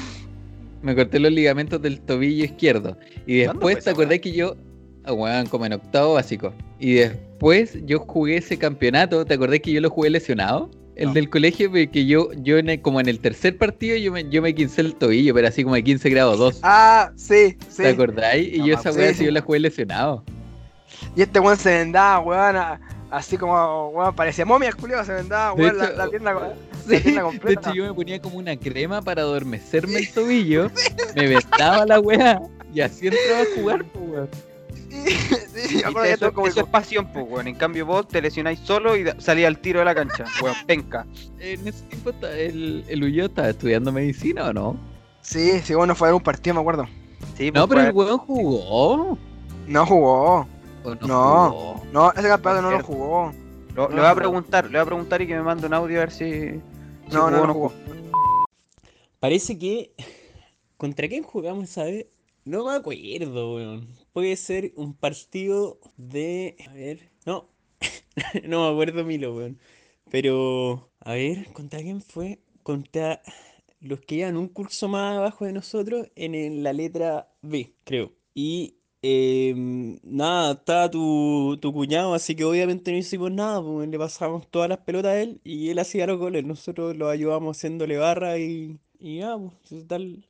me 0.83 0.94
corté 0.94 1.18
los 1.18 1.33
ligamentos 1.33 1.81
del 1.81 2.01
tobillo 2.01 2.44
izquierdo. 2.44 2.99
Y 3.27 3.44
¿Cuándo 3.44 3.66
después 3.66 3.85
te 3.85 3.90
acordás 3.90 4.18
que 4.20 4.33
yo. 4.33 4.57
ah, 5.05 5.12
weón, 5.12 5.46
como 5.46 5.66
en 5.66 5.75
octavo 5.75 6.14
básico. 6.14 6.53
Y 6.79 6.94
después 6.94 7.26
yo 7.85 7.99
jugué 8.01 8.38
ese 8.38 8.59
campeonato. 8.59 9.25
¿Te 9.25 9.35
acordás 9.35 9.61
que 9.61 9.72
yo 9.72 9.81
lo 9.81 9.90
jugué 9.90 10.11
lesionado? 10.11 10.70
El 10.94 11.09
No. 11.09 11.12
del 11.14 11.29
colegio, 11.29 11.68
porque 11.68 12.07
yo, 12.07 12.31
yo 12.42 12.57
en 12.57 12.70
el- 12.70 12.81
como 12.81 13.01
en 13.01 13.09
el 13.09 13.20
tercer 13.20 13.59
partido, 13.59 13.99
yo 13.99 14.12
me, 14.12 14.29
yo 14.31 14.40
me 14.40 14.55
quince 14.55 14.81
el 14.81 14.94
tobillo, 14.94 15.35
pero 15.35 15.49
así 15.49 15.62
como 15.62 15.75
de 15.75 15.85
15 15.85 16.09
grados 16.09 16.38
2. 16.38 16.61
Ah, 16.62 17.12
sí, 17.16 17.57
sí. 17.68 17.83
¿Te 17.83 17.88
acordáis? 17.88 18.55
Y 18.55 18.59
No, 18.61 18.66
yo 18.68 18.75
esa 18.75 18.92
weá 18.92 19.12
Sí, 19.12 19.25
yo 19.27 19.31
la 19.31 19.42
jugué 19.42 19.59
lesionado. 19.61 20.25
Y 21.14 21.20
este 21.20 21.38
weón 21.38 21.59
se 21.59 21.68
vendaba, 21.70 22.20
weón, 22.20 22.57
así 23.11 23.37
como, 23.37 23.88
weón, 23.90 24.14
parecía 24.16 24.46
momia, 24.46 24.70
el 24.70 24.77
culiao, 24.77 25.05
se 25.05 25.12
vendaba, 25.12 25.53
weón, 25.53 25.77
la, 25.77 25.90
la 25.90 26.09
pierna, 26.09 26.33
la 26.33 26.55
pierna 26.87 27.11
de 27.12 27.20
completa. 27.20 27.61
hecho 27.61 27.75
yo 27.75 27.85
me 27.85 27.92
ponía 27.92 28.18
como 28.22 28.38
una 28.38 28.57
crema 28.57 29.03
para 29.03 29.20
adormecerme 29.20 29.99
el 29.99 30.11
tobillo, 30.14 30.70
me 31.14 31.27
vendaba 31.27 31.85
la 31.85 32.01
weá 32.01 32.40
y 32.72 32.81
así 32.81 33.09
entraba 33.09 33.42
a 33.42 33.46
jugar, 33.55 33.85
pues, 33.92 34.09
weón. 34.09 34.29
Sí, 35.05 35.11
sí, 35.69 35.83
que 35.83 35.89
Eso, 35.89 36.05
esto 36.05 36.33
como 36.33 36.47
eso 36.47 36.61
es 36.61 36.67
pasión, 36.67 37.07
pues, 37.13 37.27
weón. 37.29 37.47
En 37.49 37.55
cambio, 37.57 37.87
vos 37.87 38.07
te 38.09 38.21
lesionáis 38.23 38.59
solo 38.61 38.97
y 38.97 39.05
salís 39.19 39.47
al 39.47 39.59
tiro 39.59 39.79
de 39.81 39.85
la 39.85 39.95
cancha. 39.95 40.25
Weón, 40.43 40.57
penca. 40.67 41.07
En 41.39 41.67
ese 41.69 41.83
tiempo 41.85 42.11
el, 42.27 42.85
el 42.89 43.05
Ullo 43.05 43.27
estaba 43.27 43.49
estudiando 43.51 43.93
medicina 43.93 44.47
o 44.49 44.53
no? 44.53 44.77
Sí, 45.23 45.61
sí, 45.61 45.75
bueno, 45.75 45.95
fue 45.95 46.09
a 46.11 46.15
un 46.15 46.23
partido, 46.23 46.55
me 46.55 46.61
acuerdo. 46.61 46.87
Sí, 47.37 47.51
No, 47.51 47.67
pues, 47.67 47.79
pero 47.79 47.89
el 47.91 47.95
weón. 47.95 48.19
jugó. 48.19 49.19
No 49.67 49.87
jugó. 49.87 50.47
¿O 50.85 50.95
no, 50.95 51.07
No. 51.07 51.51
jugó? 51.51 51.83
No, 51.93 52.13
ese 52.13 52.29
campeonato 52.29 52.63
no 52.63 52.71
lo 52.71 52.83
jugó. 52.83 53.33
Lo- 53.75 53.89
le 53.89 53.97
voy 53.97 54.05
a 54.07 54.15
preguntar, 54.15 54.65
le 54.67 54.71
voy 54.73 54.81
a 54.81 54.85
preguntar 54.87 55.21
y 55.23 55.27
que 55.27 55.35
me 55.35 55.43
mande 55.43 55.67
un 55.67 55.75
audio 55.75 55.97
a 55.99 56.01
ver 56.01 56.11
si. 56.11 56.31
si 56.31 56.61
No, 57.13 57.23
jugó 57.27 57.31
no, 57.31 57.47
no 57.47 57.55
jugó. 57.55 57.73
Parece 59.21 59.59
que. 59.59 59.93
¿Contra 60.77 61.09
quién 61.09 61.23
jugamos 61.23 61.65
esa 61.65 61.85
vez? 61.85 62.07
No 62.47 62.65
me 62.65 62.73
acuerdo, 62.77 63.57
weón. 63.57 63.89
Puede 64.13 64.37
ser 64.37 64.73
un 64.77 64.95
partido 64.95 65.81
de. 65.97 66.57
A 66.69 66.73
ver. 66.73 67.11
No. 67.27 67.51
no 68.45 68.63
me 68.67 68.73
acuerdo, 68.73 69.05
Milo, 69.05 69.35
weón. 69.35 69.59
Pero. 70.11 70.93
A 71.01 71.15
ver, 71.15 71.53
¿contra 71.53 71.81
quién 71.83 72.01
fue? 72.03 72.41
Contra 72.63 73.21
los 73.81 74.01
que 74.01 74.17
llevan 74.17 74.37
un 74.37 74.49
curso 74.49 74.89
más 74.89 75.19
abajo 75.19 75.45
de 75.45 75.53
nosotros 75.53 76.09
en 76.15 76.63
la 76.63 76.73
letra 76.73 77.29
B, 77.43 77.75
creo. 77.85 78.13
Y. 78.35 78.79
em, 79.03 79.99
nada, 80.05 80.53
estaba 80.55 80.91
tu, 80.91 81.59
tu 81.61 81.73
cuñado, 81.73 82.15
así 82.15 82.35
que 82.37 82.45
obviamente 82.45 82.93
no 82.93 82.99
hicimos 82.99 83.31
nada, 83.33 83.63
pues 83.63 83.89
le 83.89 83.99
pasamos 83.99 84.49
todas 84.51 84.69
las 84.69 84.79
pelotas 84.79 85.13
a 85.13 85.21
él 85.23 85.41
y 85.45 85.71
él 85.71 85.79
hacía 85.81 86.07
los 86.07 86.19
goles. 86.19 86.45
Nosotros 86.45 86.97
lo 86.97 87.09
ayudamos 87.09 87.57
haciéndole 87.57 87.99
barra 87.99 88.39
y, 88.39 88.79
y 89.01 89.19
ya, 89.19 89.37
pues, 89.39 89.55
total, 89.83 90.27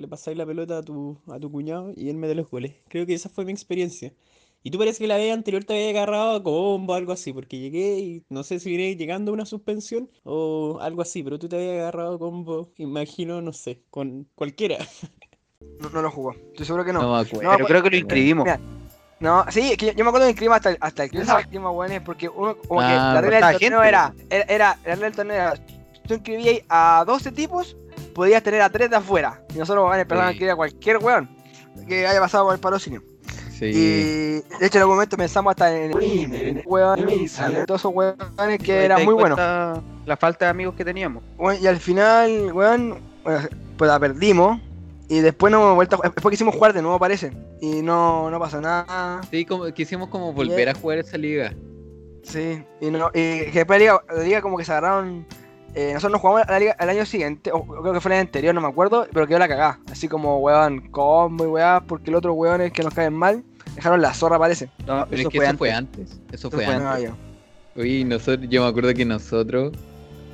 le 0.00 0.08
pasáis 0.08 0.36
la 0.36 0.46
pelota 0.46 0.78
a 0.78 0.82
tu, 0.82 1.18
a 1.28 1.38
tu 1.38 1.50
cuñado 1.50 1.92
y 1.96 2.08
él 2.08 2.16
mete 2.16 2.34
los 2.34 2.48
goles. 2.50 2.74
Creo 2.88 3.06
que 3.06 3.14
esa 3.14 3.28
fue 3.28 3.44
mi 3.44 3.52
experiencia. 3.52 4.12
Y 4.62 4.70
tú 4.70 4.78
parece 4.78 4.98
que 4.98 5.06
la 5.06 5.16
vez 5.16 5.32
anterior 5.32 5.64
te 5.64 5.72
había 5.72 5.90
agarrado 5.90 6.36
a 6.36 6.42
combo 6.42 6.92
o 6.92 6.96
algo 6.96 7.12
así, 7.12 7.32
porque 7.32 7.58
llegué 7.58 7.98
y 7.98 8.24
no 8.28 8.42
sé 8.42 8.60
si 8.60 8.68
vine 8.70 8.94
llegando 8.94 9.30
a 9.30 9.34
una 9.34 9.46
suspensión 9.46 10.10
o 10.22 10.78
algo 10.82 11.00
así, 11.00 11.22
pero 11.22 11.38
tú 11.38 11.48
te 11.48 11.56
habías 11.56 11.80
agarrado 11.80 12.16
a 12.16 12.18
combo, 12.18 12.70
imagino, 12.76 13.40
no 13.40 13.52
sé, 13.54 13.80
con 13.90 14.26
cualquiera. 14.34 14.76
No, 15.78 15.88
no 15.90 16.02
lo 16.02 16.10
jugó. 16.10 16.32
Estoy 16.32 16.66
seguro 16.66 16.84
que 16.84 16.92
no. 16.92 17.02
No 17.02 17.14
me 17.14 17.20
acuerdo. 17.20 17.50
No, 17.50 17.56
Pero 17.56 17.68
creo 17.68 17.82
que 17.82 17.90
lo 17.90 17.96
inscribimos. 17.96 18.44
Mira, 18.44 18.60
No, 19.20 19.44
sí, 19.50 19.72
es 19.72 19.78
que 19.78 19.86
yo, 19.86 19.92
yo 19.92 20.04
me 20.04 20.08
acuerdo 20.08 20.26
del 20.26 20.34
clima 20.36 20.56
hasta 20.56 20.70
el, 20.70 20.78
hasta 20.80 21.04
el 21.04 21.10
clima, 21.10 21.70
bueno, 21.70 21.94
es 21.94 22.00
porque 22.02 22.28
uno, 22.28 22.56
como 22.68 22.80
que 22.80 22.86
Ah, 22.86 23.12
la 23.14 23.20
regla 23.20 23.48
del 23.48 23.58
torneo 23.58 23.80
gente, 23.80 23.88
era, 23.88 24.14
era, 24.48 24.78
la 24.84 24.90
regla 24.94 25.06
del 25.06 25.16
torneo 25.16 25.36
era, 25.36 25.54
tú 26.06 26.14
inscribías 26.14 26.62
a 26.68 27.04
12 27.06 27.32
tipos, 27.32 27.76
podías 28.20 28.42
tener 28.42 28.60
a 28.60 28.68
3 28.68 28.90
de 28.90 28.96
afuera. 28.96 29.42
Y 29.54 29.56
nosotros 29.56 29.86
bueno, 29.86 30.02
a 30.02 30.04
Sí. 30.04 30.28
inscribir 30.32 30.50
a 30.50 30.56
cualquier 30.56 30.98
weón 30.98 31.30
que 31.88 32.06
haya 32.06 32.20
pasado 32.20 32.44
por 32.44 32.54
el 32.54 32.60
parocinio. 32.60 33.02
Sí. 33.50 33.64
Y 33.64 34.58
de 34.58 34.66
hecho 34.66 34.76
en 34.76 34.82
algún 34.82 34.96
momento 34.96 35.16
pensamos 35.16 35.52
hasta 35.52 35.74
en 35.74 35.90
el 35.90 36.62
weón, 36.66 37.06
todos 37.66 37.80
esos 37.80 37.94
weones 37.94 38.58
que 38.62 38.84
era 38.84 38.96
das 38.96 39.04
muy 39.06 39.14
bueno. 39.14 39.36
cuenta 39.36 39.82
La 40.04 40.18
falta 40.18 40.44
de 40.44 40.50
amigos 40.50 40.74
que 40.74 40.84
teníamos. 40.84 41.22
Bueno, 41.38 41.58
y 41.62 41.66
al 41.66 41.78
final, 41.78 42.52
weón, 42.52 42.98
pues 43.22 43.88
la 43.90 43.98
perdimos. 43.98 44.60
Y 45.08 45.20
después 45.20 45.50
no 45.50 45.62
hemos 45.62 45.76
vuelto 45.76 45.94
a 45.94 45.96
jugar. 45.96 46.14
Después 46.14 46.30
quisimos 46.30 46.54
jugar 46.54 46.74
de 46.74 46.82
nuevo, 46.82 46.98
parece. 46.98 47.32
Y 47.62 47.80
no, 47.80 48.30
no 48.30 48.38
pasó 48.38 48.60
nada. 48.60 49.22
Sí, 49.30 49.46
como, 49.46 49.64
quisimos 49.72 50.10
como 50.10 50.34
volver 50.34 50.68
a 50.68 50.74
jugar 50.74 50.98
esa 50.98 51.16
liga. 51.16 51.54
Sí. 52.22 52.62
Y, 52.82 52.90
no, 52.90 53.08
y 53.08 53.46
que 53.46 53.52
después 53.54 53.78
la 53.78 53.78
liga, 53.78 54.04
la 54.14 54.22
liga 54.22 54.42
como 54.42 54.58
que 54.58 54.66
se 54.66 54.72
agarraron. 54.72 55.26
Eh, 55.74 55.90
nosotros 55.94 56.12
nos 56.12 56.20
jugamos 56.20 56.48
la 56.48 56.58
liga 56.58 56.76
el 56.78 56.88
año 56.90 57.06
siguiente, 57.06 57.50
o 57.52 57.64
creo 57.64 57.92
que 57.92 58.00
fue 58.00 58.10
el 58.10 58.18
año 58.18 58.26
anterior, 58.26 58.54
no 58.54 58.60
me 58.60 58.68
acuerdo, 58.68 59.06
pero 59.12 59.26
quedó 59.26 59.38
la 59.38 59.48
cagada. 59.48 59.78
Así 59.90 60.08
como, 60.08 60.38
weón, 60.38 60.88
combo 60.90 61.44
y 61.44 61.48
weá, 61.48 61.80
porque 61.86 62.10
el 62.10 62.16
otro 62.16 62.32
weón 62.34 62.60
es 62.60 62.72
que 62.72 62.82
nos 62.82 62.94
caen 62.94 63.14
mal. 63.14 63.44
Dejaron 63.76 64.02
la 64.02 64.12
zorra, 64.12 64.38
parece. 64.38 64.68
No, 64.86 65.06
Pero 65.08 65.20
eso 65.22 65.28
es 65.28 65.32
que 65.32 65.38
fue 65.38 65.44
eso 65.44 65.50
antes. 65.50 65.58
fue 65.58 65.70
antes. 65.72 66.10
Eso 66.10 66.48
Eso 66.48 66.50
fue 66.50 66.64
fue 66.64 66.74
antes. 66.74 67.10
Oye, 67.76 68.04
nosotros, 68.04 68.48
yo 68.50 68.62
me 68.64 68.68
acuerdo 68.68 68.92
que 68.94 69.04
nosotros, 69.04 69.72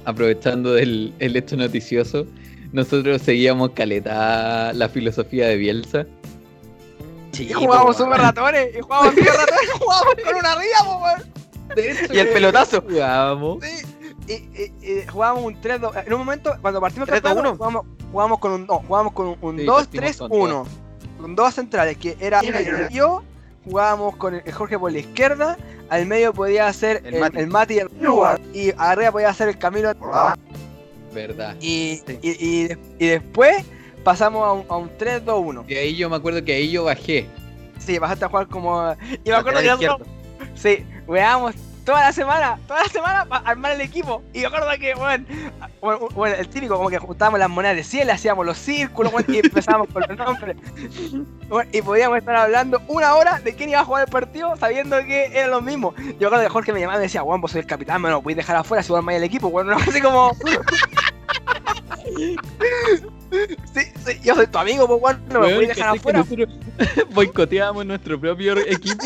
aprovechando 0.07 0.72
del 0.72 1.12
el 1.18 1.37
hecho 1.37 1.57
noticioso, 1.57 2.27
nosotros 2.72 3.20
seguíamos 3.22 3.70
caleta 3.72 4.72
la 4.72 4.88
filosofía 4.88 5.49
de 5.49 5.57
Bielsa. 5.57 6.07
Sí, 7.33 7.49
Y 7.51 7.53
jugábamos 7.53 7.99
super 7.99 8.18
ratones, 8.18 8.68
y 8.77 8.81
jugábamos 8.81 9.14
super 9.14 9.33
ratones, 9.35 9.61
y 9.75 9.79
jugábamos 9.79 10.14
con 10.25 10.35
una 10.35 10.55
ría, 10.55 10.79
po, 10.85 11.05
weón. 11.05 11.37
Y 12.14 12.18
el 12.18 12.29
pelotazo. 12.29 12.81
Jugábamos. 12.81 13.59
Sí, 13.62 13.87
y, 14.28 14.32
y- 14.32 14.72
y 14.82 15.06
jugábamos 15.06 15.44
un 15.44 15.60
3-2. 15.60 16.06
En 16.06 16.12
un 16.12 16.18
momento, 16.20 16.54
cuando 16.60 16.80
partimos 16.80 17.08
3-2-1. 17.08 17.22
campeonato, 17.22 17.56
jugábamos, 17.56 17.86
jugábamos 18.12 18.38
con 18.40 18.52
un, 18.52 18.66
no, 18.66 18.78
jugábamos 18.80 19.12
con 19.12 19.26
un, 19.28 19.36
un 19.40 19.58
Sí, 19.58 19.64
2-3-1. 19.66 20.66
Con 21.20 21.34
dos 21.36 21.54
centrales, 21.54 21.96
que 21.96 22.16
era 22.20 22.42
yo, 22.90 23.22
jugábamos 23.64 24.16
con 24.16 24.34
el, 24.34 24.42
el 24.44 24.52
Jorge 24.52 24.78
por 24.78 24.92
la 24.92 24.98
izquierda, 24.98 25.56
al 25.88 26.06
medio 26.06 26.32
podía 26.32 26.70
ser 26.72 27.02
El 27.04 27.14
el, 27.14 27.20
Mati. 27.20 27.38
el 27.38 27.46
Mati 27.48 27.74
y 27.74 27.78
el 27.78 27.88
y 28.52 28.72
arriba 28.76 29.12
podía 29.12 29.32
ser 29.32 29.48
el 29.48 29.58
Camilo. 29.58 29.92
Verdad. 31.12 31.56
Y, 31.60 32.02
Sí. 32.06 32.18
y, 32.22 32.30
y 32.30 32.68
y 32.98 33.06
después 33.06 33.64
pasamos 34.04 34.44
a 34.46 34.52
un, 34.52 34.64
a 34.68 34.76
un 34.76 34.90
3-2-1. 34.98 35.64
Y 35.68 35.74
ahí 35.74 35.96
yo 35.96 36.10
me 36.10 36.16
acuerdo 36.16 36.44
que 36.44 36.52
ahí 36.54 36.70
yo 36.70 36.84
bajé. 36.84 37.26
Sí, 37.78 37.98
pasaste 37.98 38.24
a 38.24 38.28
jugar 38.28 38.48
como. 38.48 38.94
Y 39.24 39.30
me 39.30 39.34
acuerdo 39.36 39.60
que 39.60 39.66
nosotros. 39.86 40.08
Sí, 40.54 40.84
weábamos 41.06 41.54
toda 41.87 42.01
la 42.01 42.12
semana, 42.12 42.59
toda 42.66 42.83
la 42.83 42.88
semana 42.88 43.25
para 43.25 43.49
armar 43.49 43.72
el 43.72 43.81
equipo. 43.81 44.22
Y 44.35 44.40
me 44.40 44.46
acuerdo 44.46 44.68
que, 44.79 44.94
bueno, 44.94 45.25
bueno, 45.81 46.09
bueno, 46.14 46.37
el 46.37 46.49
típico, 46.49 46.77
como 46.77 46.90
que 46.90 46.99
juntábamos 46.99 47.38
las 47.38 47.49
monedas 47.49 47.77
de 47.77 47.85
100, 47.85 48.09
le 48.09 48.12
hacíamos 48.12 48.44
los 48.44 48.59
círculos, 48.59 49.12
bueno, 49.12 49.33
y 49.33 49.38
empezábamos 49.38 49.88
con 49.92 50.03
los 50.07 50.18
nombres. 50.18 50.57
Bueno, 51.49 51.70
y 51.72 51.81
podíamos 51.81 52.18
estar 52.18 52.35
hablando 52.35 52.83
una 52.88 53.14
hora 53.14 53.38
de 53.38 53.55
quién 53.55 53.70
iba 53.70 53.81
a 53.81 53.85
jugar 53.85 54.05
el 54.05 54.11
partido 54.11 54.57
sabiendo 54.57 54.99
que 55.07 55.27
eran 55.27 55.53
los 55.53 55.62
mismos. 55.62 55.94
Yo 56.18 56.27
acuerdo 56.27 56.44
que 56.44 56.51
Jorge 56.51 56.72
me 56.72 56.81
llamaba 56.81 56.99
y 56.99 57.01
me 57.01 57.05
decía, 57.05 57.22
Juan, 57.22 57.40
vos 57.40 57.53
soy 57.53 57.61
el 57.61 57.66
capitán, 57.66 58.03
me 58.03 58.11
lo 58.11 58.20
podéis 58.20 58.38
dejar 58.38 58.57
afuera 58.57 58.83
si 58.83 58.90
vos 58.90 58.99
armáis 58.99 59.18
el 59.18 59.25
equipo, 59.25 59.49
bueno, 59.49 59.70
no, 59.70 59.77
así 59.77 60.01
como. 60.01 60.37
Sí, 63.75 63.81
sí, 64.05 64.20
yo 64.22 64.35
soy 64.35 64.46
tu 64.46 64.59
amigo, 64.59 64.87
pues, 64.87 65.01
Juan, 65.01 65.22
no 65.29 65.40
me 65.40 65.53
podéis 65.53 65.68
dejar 65.68 65.96
¿cachai 65.96 66.12
que 66.12 66.20
afuera. 66.20 66.46
boicoteábamos 67.11 67.85
nuestro 67.85 68.20
propio 68.20 68.57
equipo. 68.59 69.05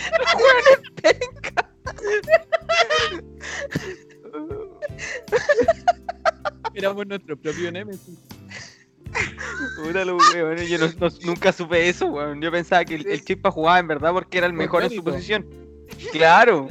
Éramos 6.74 7.06
nuestro 7.06 7.36
propio 7.36 7.70
Nemesis. 7.72 8.18
Puta 9.82 10.04
lo 10.04 10.16
weón, 10.16 10.56
yo 10.58 10.78
no- 10.78 10.92
no- 10.98 11.08
nunca 11.24 11.52
supe 11.52 11.88
eso, 11.88 12.06
weón. 12.06 12.40
Yo 12.40 12.50
pensaba 12.52 12.84
que 12.84 12.94
el, 12.94 13.06
el 13.08 13.24
Chispa 13.24 13.50
jugaba 13.50 13.78
en 13.80 13.88
verdad 13.88 14.12
porque 14.12 14.38
era 14.38 14.46
el 14.46 14.52
mejor 14.52 14.84
en 14.84 14.90
su 14.90 15.02
posición. 15.02 15.46
Claro. 16.12 16.68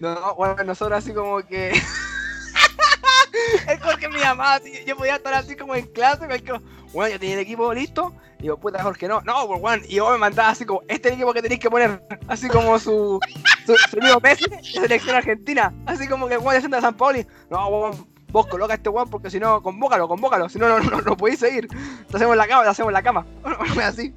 No, 0.00 0.34
bueno, 0.34 0.64
nosotros 0.64 0.96
así 0.98 1.12
como 1.12 1.42
que. 1.46 1.72
el 3.68 3.78
Jorge 3.80 4.08
me 4.08 4.18
llamaba 4.18 4.54
así, 4.54 4.72
yo 4.86 4.96
podía 4.96 5.16
estar 5.16 5.34
así 5.34 5.56
como 5.56 5.74
en 5.74 5.86
clase, 5.86 6.26
cualquier- 6.26 6.62
bueno, 6.92 7.12
yo 7.12 7.20
tenía 7.20 7.34
el 7.34 7.40
equipo 7.42 7.72
listo, 7.74 8.14
digo, 8.38 8.56
puta 8.58 8.82
Jorge, 8.82 9.08
no, 9.08 9.20
no, 9.22 9.46
pues 9.46 9.60
bueno, 9.60 9.82
y 9.88 9.96
yo 9.96 10.10
me 10.10 10.18
mandaba 10.18 10.50
así 10.50 10.64
como, 10.64 10.82
este 10.88 11.08
es 11.08 11.14
el 11.14 11.14
equipo 11.14 11.32
que 11.32 11.42
tenéis 11.42 11.60
que 11.60 11.70
poner, 11.70 12.02
así 12.28 12.48
como 12.48 12.78
su, 12.78 13.20
su, 13.64 13.76
su 13.76 13.98
amigo 14.00 14.20
Messi 14.20 14.48
de 14.48 14.62
selección 14.62 15.16
argentina, 15.16 15.72
así 15.86 16.06
como 16.08 16.28
que 16.28 16.36
Juan 16.36 16.70
de 16.70 16.80
San 16.80 16.94
Pauli, 16.94 17.26
no, 17.50 17.92
vos 18.28 18.46
coloca 18.48 18.74
a 18.74 18.76
este 18.76 18.90
Juan 18.90 19.08
porque 19.08 19.30
si 19.30 19.40
no, 19.40 19.62
convócalo, 19.62 20.08
convócalo, 20.08 20.48
si 20.48 20.58
no, 20.58 20.68
no, 20.68 20.80
no, 20.80 21.00
no 21.00 21.16
podéis 21.16 21.40
seguir, 21.40 21.68
te 21.68 22.16
hacemos 22.16 22.36
la 22.36 22.46
cama, 22.46 22.64
te 22.64 22.70
hacemos 22.70 22.92
la 22.92 23.02
cama, 23.02 23.26
así. 23.82 24.14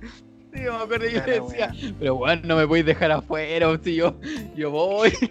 Sí, 0.53 0.63
yo 0.63 0.73
me 0.73 0.83
acuerdo 0.83 1.05
yo 1.05 1.23
Claro, 1.23 1.45
decía, 1.47 1.71
pero 1.99 2.15
weón, 2.15 2.41
no 2.43 2.55
me 2.55 2.67
podéis 2.67 2.87
dejar 2.87 3.11
afuera, 3.11 3.67
si 3.83 3.95
yo, 3.95 4.15
yo 4.55 4.71
voy. 4.71 5.13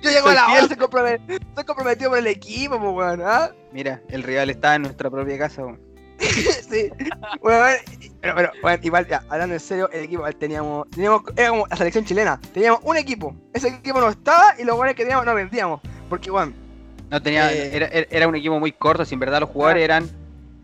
Yo 0.00 0.10
llego 0.10 0.28
a 0.28 0.34
la 0.34 0.46
hora, 0.46 0.68
soy 0.68 0.76
comprometido 1.64 2.10
por 2.10 2.18
el 2.18 2.28
equipo, 2.28 2.78
pues 2.78 2.94
weón, 2.94 3.22
¿ah? 3.24 3.50
Mira, 3.72 4.00
el 4.10 4.22
rival 4.22 4.48
estaba 4.50 4.76
en 4.76 4.82
nuestra 4.82 5.10
propia 5.10 5.36
casa, 5.38 5.64
weón. 5.64 5.85
sí. 6.70 6.90
Bueno, 7.42 7.58
bueno, 7.60 7.76
pero, 8.20 8.34
pero, 8.34 8.52
bueno, 8.62 8.78
igual, 8.82 9.06
ya, 9.06 9.22
hablando 9.28 9.54
en 9.54 9.60
serio, 9.60 9.88
el 9.92 10.04
equipo, 10.04 10.24
teníamos, 10.38 10.88
teníamos, 10.90 11.22
era 11.36 11.50
como 11.50 11.66
la 11.66 11.76
selección 11.76 12.04
chilena, 12.04 12.40
teníamos 12.52 12.80
un 12.84 12.96
equipo, 12.96 13.34
ese 13.52 13.68
equipo 13.68 14.00
no 14.00 14.08
estaba 14.08 14.54
y 14.58 14.64
los 14.64 14.76
buenos 14.76 14.94
que 14.96 15.02
teníamos 15.02 15.26
no 15.26 15.34
vendíamos, 15.34 15.80
porque, 16.08 16.30
bueno, 16.30 16.52
No 17.08 17.22
tenía, 17.22 17.52
Eh. 17.52 17.76
era, 17.76 17.86
era- 17.86 18.06
era 18.10 18.28
un 18.28 18.34
equipo 18.34 18.58
muy 18.58 18.72
corto, 18.72 19.04
si 19.04 19.14
en 19.14 19.20
verdad 19.20 19.38
los 19.40 19.50
jugadores 19.50 19.84
eran 19.84 20.10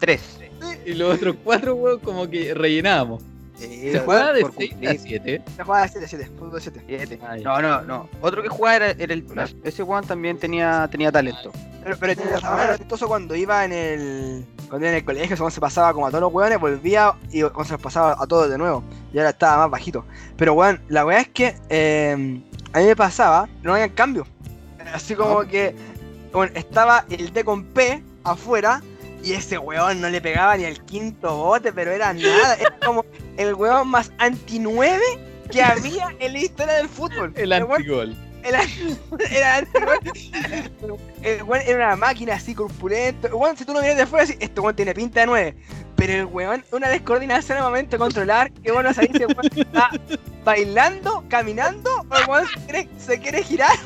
tres. 0.01 0.41
Y 0.85 0.95
los 0.95 1.15
otros 1.15 1.37
cuatro, 1.45 1.77
weón, 1.77 2.01
como 2.01 2.29
que 2.29 2.53
rellenábamos. 2.53 3.23
Se 3.59 3.93
se 3.93 3.99
jugaba 4.01 4.33
de 4.33 4.41
por 4.43 4.55
6 4.55 4.71
a 4.71 4.75
cumplir. 4.75 5.01
7. 5.01 5.43
jugaba 5.65 5.88
7, 5.88 6.07
7, 6.09 6.31
fútbol 6.38 6.61
7. 6.61 6.83
Siete. 6.87 7.19
Ah, 7.23 7.37
ya. 7.37 7.45
No, 7.45 7.62
no, 7.62 7.83
no. 7.83 8.09
Otro 8.21 8.43
que 8.43 8.49
jugaba 8.49 8.77
era, 8.77 8.91
era 8.91 9.15
el. 9.15 9.25
Ese 9.62 9.83
Juan 9.83 10.05
también 10.05 10.38
tenía, 10.38 10.88
tenía 10.91 11.12
talento. 11.12 11.53
Pero, 11.83 11.97
pero 11.99 12.12
era 12.12 12.79
cuando 13.09 13.35
iba 13.35 13.65
en 13.65 13.73
el, 13.73 14.47
cuando 14.69 14.87
iba 14.87 14.91
en 14.91 14.99
el 14.99 15.05
colegio, 15.05 15.51
se 15.51 15.61
pasaba 15.61 15.93
como 15.93 16.07
a 16.07 16.11
todos 16.11 16.23
los 16.23 16.33
hueones, 16.33 16.61
volvía 16.61 17.15
y 17.31 17.41
se 17.41 17.51
los 17.51 17.83
pasaba 17.83 18.17
a 18.19 18.27
todos 18.27 18.49
de 18.49 18.57
nuevo, 18.57 18.85
y 19.12 19.19
ahora 19.19 19.31
estaba 19.31 19.59
más 19.59 19.71
bajito. 19.71 20.05
Pero, 20.37 20.55
weón, 20.55 20.81
la 20.88 21.05
weá 21.05 21.21
es 21.21 21.29
que 21.29 21.57
eh, 21.69 22.41
a 22.73 22.79
mí 22.79 22.87
me 22.87 22.97
pasaba, 22.97 23.49
no 23.62 23.75
había 23.75 23.88
cambio. 23.88 24.27
Así 24.95 25.15
como 25.15 25.41
que, 25.43 25.75
bueno, 26.33 26.53
estaba 26.55 27.05
el 27.11 27.33
D 27.33 27.45
con 27.45 27.65
P 27.65 28.03
afuera 28.25 28.83
y 29.25 29.33
ese 29.33 29.59
weón 29.59 30.01
no 30.01 30.09
le 30.09 30.21
pegaba 30.21 30.57
ni 30.57 30.65
al 30.65 30.85
quinto 30.85 31.37
bote, 31.37 31.73
pero 31.73 31.91
era 31.91 32.12
nada. 32.12 32.55
Era 32.55 32.77
como 32.85 33.05
el 33.37 33.55
weón 33.55 33.88
más 33.88 34.12
anti-9 34.18 34.99
que 35.51 35.62
había 35.62 36.09
en 36.18 36.33
la 36.33 36.38
historia 36.38 36.75
del 36.75 36.88
fútbol. 36.88 37.33
El 37.37 37.51
weón 37.51 37.73
antigol. 37.73 38.16
era, 38.42 38.61
era 39.31 39.57
anti-gol. 39.59 40.99
El 41.23 41.42
weón 41.42 41.62
era 41.66 41.87
una 41.87 41.97
máquina 41.97 42.35
así 42.35 42.55
corpulento. 42.55 43.29
El 43.29 43.35
weón, 43.35 43.57
si 43.57 43.64
tú 43.64 43.73
lo 43.73 43.81
miras 43.81 43.97
de 43.97 44.03
afuera, 44.03 44.25
así, 44.25 44.37
este 44.40 44.61
weón 44.61 44.77
tiene 44.77 44.95
pinta 44.95 45.21
de 45.21 45.27
9. 45.27 45.57
Pero 45.97 46.12
el 46.14 46.25
weón, 46.27 46.64
una 46.73 46.88
descoordinación 46.88 47.59
al 47.59 47.64
momento 47.64 47.92
de 47.92 47.99
controlar, 47.99 48.51
que 48.53 48.73
bueno, 48.73 48.92
si 48.92 49.01
el 49.01 49.27
weón 49.27 49.51
está 49.55 49.90
bailando, 50.45 51.25
caminando, 51.29 51.90
o 52.09 52.16
el 52.16 52.29
weón 52.29 52.47
se 52.49 52.61
quiere, 52.61 52.88
se 52.99 53.21
quiere 53.21 53.42
girar, 53.42 53.77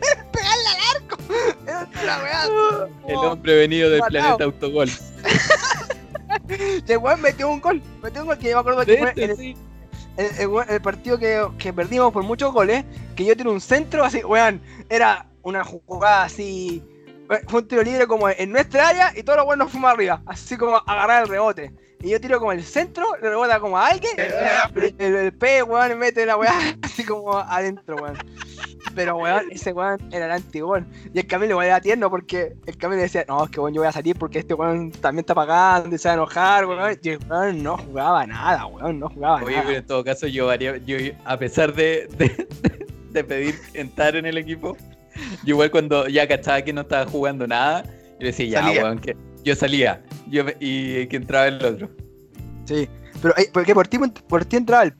pegarle 0.32 0.68
al 0.68 0.96
arco. 0.96 1.18
Era 1.66 1.88
una 2.02 2.22
weá. 2.22 2.88
El 3.06 3.16
hombre 3.16 3.56
venido 3.56 3.90
del 3.90 4.00
Matao. 4.00 4.10
planeta 4.10 4.44
Autogol. 4.44 4.90
El 6.88 6.98
weón 6.98 7.20
metió 7.20 7.48
un 7.50 7.60
gol. 7.60 7.82
Metió 8.02 8.22
un 8.22 8.28
gol 8.28 8.38
que 8.38 8.50
yo 8.50 8.56
me 8.56 8.60
acuerdo 8.60 8.84
que 8.84 8.98
fue 8.98 9.08
Este, 9.10 9.24
el, 9.24 9.36
sí. 9.36 9.56
el, 10.16 10.26
el 10.38 10.48
weón- 10.48 10.68
el 10.70 10.80
partido 10.82 11.18
que, 11.18 11.46
que 11.58 11.72
perdimos 11.72 12.12
por 12.12 12.22
muchos 12.22 12.52
goles, 12.52 12.84
que 13.16 13.24
yo 13.24 13.36
tiro 13.36 13.52
un 13.52 13.60
centro 13.60 14.04
así, 14.04 14.22
weón, 14.24 14.60
era 14.88 15.26
una 15.42 15.64
jugada 15.64 16.24
así, 16.24 16.82
eh, 17.30 17.40
fue 17.48 17.60
un 17.62 17.68
tiro 17.68 17.82
libre 17.82 18.06
como 18.06 18.28
en 18.28 18.50
nuestra 18.52 18.88
área 18.88 19.12
y 19.16 19.22
todos 19.22 19.38
los 19.38 19.46
buenos 19.46 19.70
fuimos 19.70 19.90
arriba, 19.92 20.22
así 20.26 20.56
como 20.56 20.76
a 20.76 20.82
agarrar 20.86 21.22
el 21.24 21.28
rebote. 21.28 21.72
Y 22.04 22.10
yo 22.10 22.20
tiro 22.20 22.40
como 22.40 22.50
el 22.52 22.64
centro, 22.64 23.06
le 23.22 23.28
rebota 23.30 23.60
como 23.60 23.78
a 23.78 23.86
alguien, 23.88 24.12
el, 24.74 24.94
el, 24.98 25.14
el 25.16 25.32
P, 25.32 25.62
weón, 25.62 25.98
mete 25.98 26.26
la 26.26 26.36
weá 26.36 26.52
así 26.82 27.04
como 27.04 27.36
adentro, 27.38 27.96
weón. 27.96 28.18
Pero, 28.94 29.16
weón, 29.16 29.44
ese 29.50 29.72
weón 29.72 29.98
era 30.12 30.26
el 30.26 30.32
antigol. 30.32 30.86
Y 31.14 31.18
el 31.18 31.26
Camilo 31.26 31.52
igual 31.52 31.66
era 31.66 31.80
tierno 31.80 32.10
porque 32.10 32.54
el 32.66 32.76
Camilo 32.76 33.00
decía, 33.02 33.24
no, 33.28 33.44
es 33.44 33.50
que 33.50 33.60
weón, 33.60 33.74
yo 33.74 33.80
voy 33.80 33.88
a 33.88 33.92
salir 33.92 34.16
porque 34.18 34.40
este 34.40 34.54
weón 34.54 34.90
también 34.92 35.20
está 35.20 35.34
pagando 35.34 35.94
y 35.94 35.98
se 35.98 36.08
va 36.08 36.12
a 36.12 36.16
enojar, 36.16 36.66
weón. 36.66 36.98
Y 37.02 37.08
el 37.08 37.18
weón 37.28 37.62
no 37.62 37.76
jugaba 37.78 38.26
nada, 38.26 38.66
weón, 38.66 38.98
no 38.98 39.08
jugaba 39.08 39.42
Oye, 39.42 39.52
nada. 39.56 39.66
pero 39.66 39.78
en 39.78 39.86
todo 39.86 40.04
caso, 40.04 40.26
yo, 40.26 40.50
haría- 40.50 40.76
yo 40.78 40.96
a 41.24 41.38
pesar 41.38 41.74
de, 41.74 42.08
de, 42.18 42.46
de 43.10 43.24
pedir 43.24 43.54
entrar 43.74 44.16
en 44.16 44.26
el 44.26 44.36
equipo, 44.38 44.76
yo 45.44 45.54
igual 45.54 45.70
cuando 45.70 46.06
ya 46.08 46.26
cachaba 46.28 46.62
que 46.62 46.72
no 46.72 46.82
estaba 46.82 47.06
jugando 47.10 47.46
nada, 47.46 47.84
yo 48.20 48.26
decía, 48.26 48.46
ya, 48.46 48.62
Salía. 48.62 48.82
weón, 48.84 48.98
que 48.98 49.16
yo 49.44 49.54
salía 49.56 50.02
yo, 50.28 50.44
y 50.60 51.06
que 51.08 51.16
entraba 51.16 51.48
el 51.48 51.64
otro. 51.64 51.90
Sí, 52.64 52.88
pero 53.20 53.36
eh, 53.36 53.48
porque 53.52 53.74
por 53.74 53.88
ti, 53.88 53.98
por 53.98 54.44
ti 54.44 54.56
entraba 54.56 54.84
el. 54.84 54.94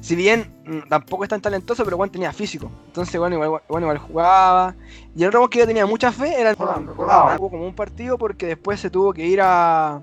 Si 0.00 0.14
bien 0.16 0.52
mm, 0.64 0.88
tampoco 0.88 1.24
es 1.24 1.30
tan 1.30 1.40
talentoso, 1.40 1.84
pero 1.84 1.96
Juan 1.96 2.10
tenía 2.10 2.32
físico. 2.32 2.70
Entonces, 2.86 3.18
bueno, 3.18 3.36
igual, 3.36 3.62
bueno, 3.68 3.86
igual 3.86 3.98
jugaba. 3.98 4.74
Y 5.14 5.22
el 5.22 5.28
otro 5.28 5.48
que 5.48 5.60
yo 5.60 5.66
tenía 5.66 5.86
mucha 5.86 6.12
fe 6.12 6.40
era 6.40 6.50
el. 6.50 6.56
Hubo 6.58 7.50
como 7.50 7.66
un 7.66 7.74
partido 7.74 8.18
porque 8.18 8.46
después 8.46 8.80
se 8.80 8.90
tuvo 8.90 9.12
que 9.12 9.26
ir 9.26 9.40
a. 9.42 10.02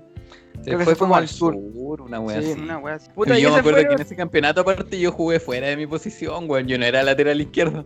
Creo 0.64 0.78
que 0.78 0.84
se 0.84 0.90
fue 0.92 0.96
como 0.96 1.16
al 1.16 1.28
sur. 1.28 1.54
sur, 1.74 2.00
una 2.02 2.20
wea 2.20 2.40
Sí. 2.40 2.52
así. 2.52 2.60
Una 2.60 2.78
wea 2.78 2.94
así. 2.94 3.10
Puta, 3.14 3.38
yo 3.38 3.50
me 3.52 3.58
acuerdo 3.58 3.78
fue- 3.80 3.88
que 3.88 3.94
en 3.94 4.00
ese 4.00 4.16
campeonato 4.16 4.60
aparte 4.62 4.98
yo 4.98 5.12
jugué 5.12 5.40
fuera 5.40 5.66
de 5.66 5.76
mi 5.76 5.86
posición, 5.86 6.48
weón. 6.48 6.66
Yo 6.68 6.78
no 6.78 6.84
era 6.86 7.02
lateral 7.02 7.40
izquierdo. 7.40 7.84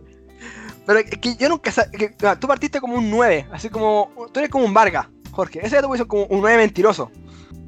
Pero 0.85 0.99
es 0.99 1.09
que 1.17 1.35
yo 1.35 1.49
nunca. 1.49 1.71
que- 1.91 2.15
tú 2.39 2.47
partiste 2.47 2.79
como 2.79 2.95
un 2.95 3.09
9, 3.11 3.47
así 3.51 3.69
como. 3.69 4.11
Tú 4.31 4.39
eres 4.39 4.49
como 4.49 4.65
un 4.65 4.73
Vargas, 4.73 5.07
Jorge. 5.31 5.59
Ese 5.59 5.75
era 5.75 5.81
tu 5.81 5.87
posición 5.89 6.07
como 6.07 6.23
un 6.25 6.41
9 6.41 6.57
mentiroso. 6.57 7.11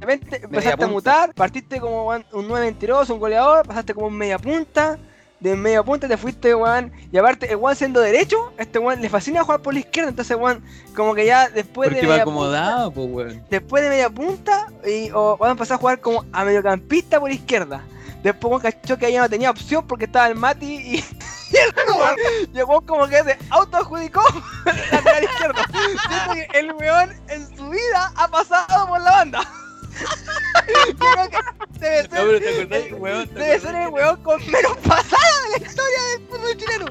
De 0.02 0.06
repente 0.06 0.40
empezaste 0.42 0.82
a 0.82 0.88
mutar, 0.88 1.32
partiste 1.32 1.78
como 1.78 2.08
un 2.08 2.48
9 2.48 2.66
mentiroso, 2.66 3.14
un 3.14 3.20
goleador, 3.20 3.64
pasaste 3.64 3.94
como 3.94 4.08
un 4.08 4.18
media 4.18 4.36
punta. 4.36 4.98
De 5.38 5.54
media 5.54 5.80
punta 5.84 6.08
te 6.08 6.16
fuiste, 6.16 6.52
weón. 6.56 6.90
Y 7.12 7.18
aparte, 7.18 7.48
el 7.48 7.54
weón 7.54 7.76
siendo 7.76 8.00
derecho, 8.00 8.52
este 8.58 8.80
weón 8.80 9.00
le 9.00 9.08
fascina 9.08 9.44
jugar 9.44 9.60
por 9.60 9.74
la 9.74 9.78
izquierda. 9.80 10.10
Entonces, 10.10 10.36
weón, 10.36 10.64
como 10.96 11.14
que 11.14 11.24
ya 11.24 11.48
después 11.48 11.88
Porque 11.88 12.00
de. 12.00 12.06
iba 12.06 12.14
media 12.14 12.22
acomodado, 12.22 12.90
pues, 12.90 13.08
weón. 13.08 13.44
después 13.48 13.84
de 13.84 13.90
media 13.90 14.10
punta, 14.10 14.72
y, 14.84 15.10
o 15.12 15.36
weón 15.36 15.52
empezó 15.52 15.74
a 15.74 15.78
jugar 15.78 16.00
como 16.00 16.24
a 16.32 16.44
mediocampista 16.44 17.20
por 17.20 17.30
izquierda. 17.30 17.84
Después, 18.24 18.60
cachó 18.60 18.98
que 18.98 19.12
ya 19.12 19.20
no 19.20 19.28
tenía 19.28 19.50
opción 19.50 19.86
porque 19.86 20.06
estaba 20.06 20.26
el 20.26 20.34
Mati 20.34 20.66
y. 20.66 20.94
y 21.52 21.56
el 21.56 21.72
weón 21.96 22.16
llegó 22.52 22.80
como 22.80 23.06
que 23.06 23.22
se 23.22 23.38
autoadjudicó. 23.50 24.22
Siento 24.64 26.32
que 26.34 26.58
el 26.58 26.72
weón 26.72 27.12
en 27.28 27.56
su 27.56 27.68
vida 27.68 28.12
ha 28.16 28.26
pasado 28.26 28.88
por 28.88 29.00
la 29.00 29.10
banda. 29.12 29.61
Creo 30.98 31.28
que 31.30 31.38
debe 31.78 32.02
No, 32.02 32.08
ser, 32.08 32.08
pero 32.10 32.40
te 32.40 32.48
acordás, 32.48 33.00
weón. 33.00 33.28
¿te 33.28 33.38
debe 33.40 33.60
ser 33.60 33.74
el 33.74 33.88
weón 33.88 34.22
con 34.22 34.46
menos 34.46 34.76
pasada 34.78 35.22
de 35.44 35.60
la 35.60 35.66
historia 35.66 35.98
del 36.10 36.26
fútbol 36.28 36.56
chileno. 36.56 36.86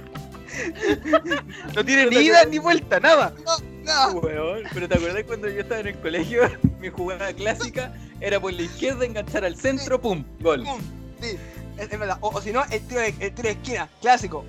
No 1.75 1.85
tiene 1.85 2.07
ni 2.07 2.17
ida 2.17 2.43
ni 2.45 2.59
vuelta, 2.59 2.99
nada. 2.99 3.33
No. 3.85 4.19
Weón, 4.19 4.63
pero 4.73 4.87
¿te 4.87 4.95
acordás 4.95 5.23
cuando 5.25 5.49
yo 5.49 5.61
estaba 5.61 5.79
en 5.79 5.87
el 5.87 5.99
colegio? 5.99 6.41
Mi 6.79 6.89
jugada 6.89 7.33
clásica 7.33 7.93
era 8.19 8.39
por 8.39 8.53
la 8.53 8.61
izquierda, 8.63 9.05
enganchar 9.05 9.45
al 9.45 9.55
centro, 9.55 9.99
pum, 9.99 10.23
gol. 10.41 10.63
Pum. 10.63 10.79
Sí, 11.21 11.37
es, 11.77 11.91
es 11.91 11.99
verdad. 11.99 12.17
O, 12.21 12.29
o 12.29 12.41
si 12.41 12.51
no, 12.51 12.63
el 12.69 12.81
tiro, 12.87 13.01
de, 13.01 13.07
el 13.07 13.33
tiro 13.33 13.47
de 13.47 13.51
esquina, 13.51 13.89
clásico. 14.01 14.45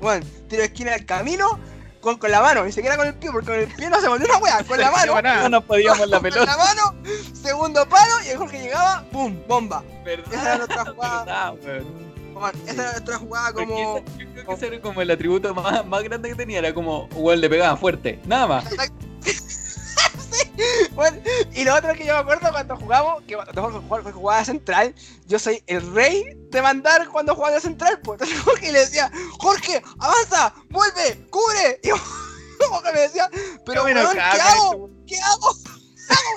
Bueno, 0.00 0.24
tiro 0.48 0.60
de 0.60 0.66
esquina 0.66 0.92
del 0.92 1.06
camino 1.06 1.58
con, 2.06 2.18
con 2.18 2.30
la 2.30 2.40
mano, 2.40 2.64
ni 2.64 2.70
siquiera 2.70 2.96
con 2.96 3.08
el 3.08 3.14
pie, 3.14 3.32
porque 3.32 3.46
con 3.48 3.58
el 3.58 3.66
pie 3.66 3.90
no 3.90 4.00
se 4.00 4.06
volvió 4.06 4.26
una 4.26 4.38
wea, 4.38 4.62
con 4.64 4.78
la 4.78 4.90
mano. 5.22 5.42
No 5.42 5.48
nos 5.48 5.64
podíamos 5.64 6.08
la 6.08 6.18
con 6.18 6.22
pelota. 6.22 6.44
la 6.46 6.56
mano, 6.56 6.94
segundo 7.34 7.84
palo 7.88 8.12
y 8.24 8.28
el 8.28 8.36
Jorge 8.38 8.62
llegaba, 8.62 9.04
¡pum! 9.10 9.36
Bomba. 9.48 9.82
verdad. 10.04 10.32
Esa 10.32 10.42
era 10.42 10.56
nuestra 10.58 10.84
jugada. 10.84 11.52
verdad, 11.64 12.52
esa 12.64 12.72
era 12.82 12.90
nuestra 12.92 13.18
jugada 13.18 13.52
como. 13.52 13.98
esa- 13.98 14.16
yo 14.18 14.26
creo 14.32 14.46
que 14.46 14.52
ese 14.54 14.66
era 14.68 14.80
como 14.80 15.02
el 15.02 15.10
atributo 15.10 15.52
más, 15.52 15.84
más 15.84 16.02
grande 16.04 16.28
que 16.28 16.34
tenía, 16.36 16.60
era 16.60 16.72
como, 16.72 17.08
weón, 17.16 17.40
le 17.40 17.50
pegaba 17.50 17.76
fuerte, 17.76 18.20
nada 18.24 18.46
más. 18.46 18.64
Bueno, 20.92 21.18
y 21.52 21.64
lo 21.64 21.74
otro 21.74 21.92
que 21.94 22.06
yo 22.06 22.14
me 22.14 22.20
acuerdo 22.20 22.50
cuando 22.50 22.76
jugamos, 22.76 23.22
que 23.24 23.36
cuando 23.36 24.12
jugaba, 24.12 24.44
central, 24.44 24.94
yo 25.26 25.38
soy 25.38 25.62
el 25.66 25.94
rey 25.94 26.24
de 26.50 26.62
mandar 26.62 27.08
cuando 27.08 27.34
jugaba 27.34 27.54
de 27.54 27.60
central, 27.60 28.00
pues 28.02 28.20
entonces 28.20 28.40
Jorge 28.44 28.72
le 28.72 28.80
decía, 28.80 29.10
Jorge, 29.38 29.82
avanza, 29.98 30.54
vuelve, 30.70 31.26
cubre, 31.30 31.80
y 31.82 31.88
Jorge 32.68 32.92
me 32.92 33.00
decía, 33.00 33.28
pero 33.64 33.84
Qué 33.84 33.92
bueno, 33.92 34.10
¿qué 34.12 34.20
hago? 34.20 34.32
¿Qué 34.32 34.40
hago? 34.40 34.90
¿Qué 35.06 35.18
hago? 35.18 35.56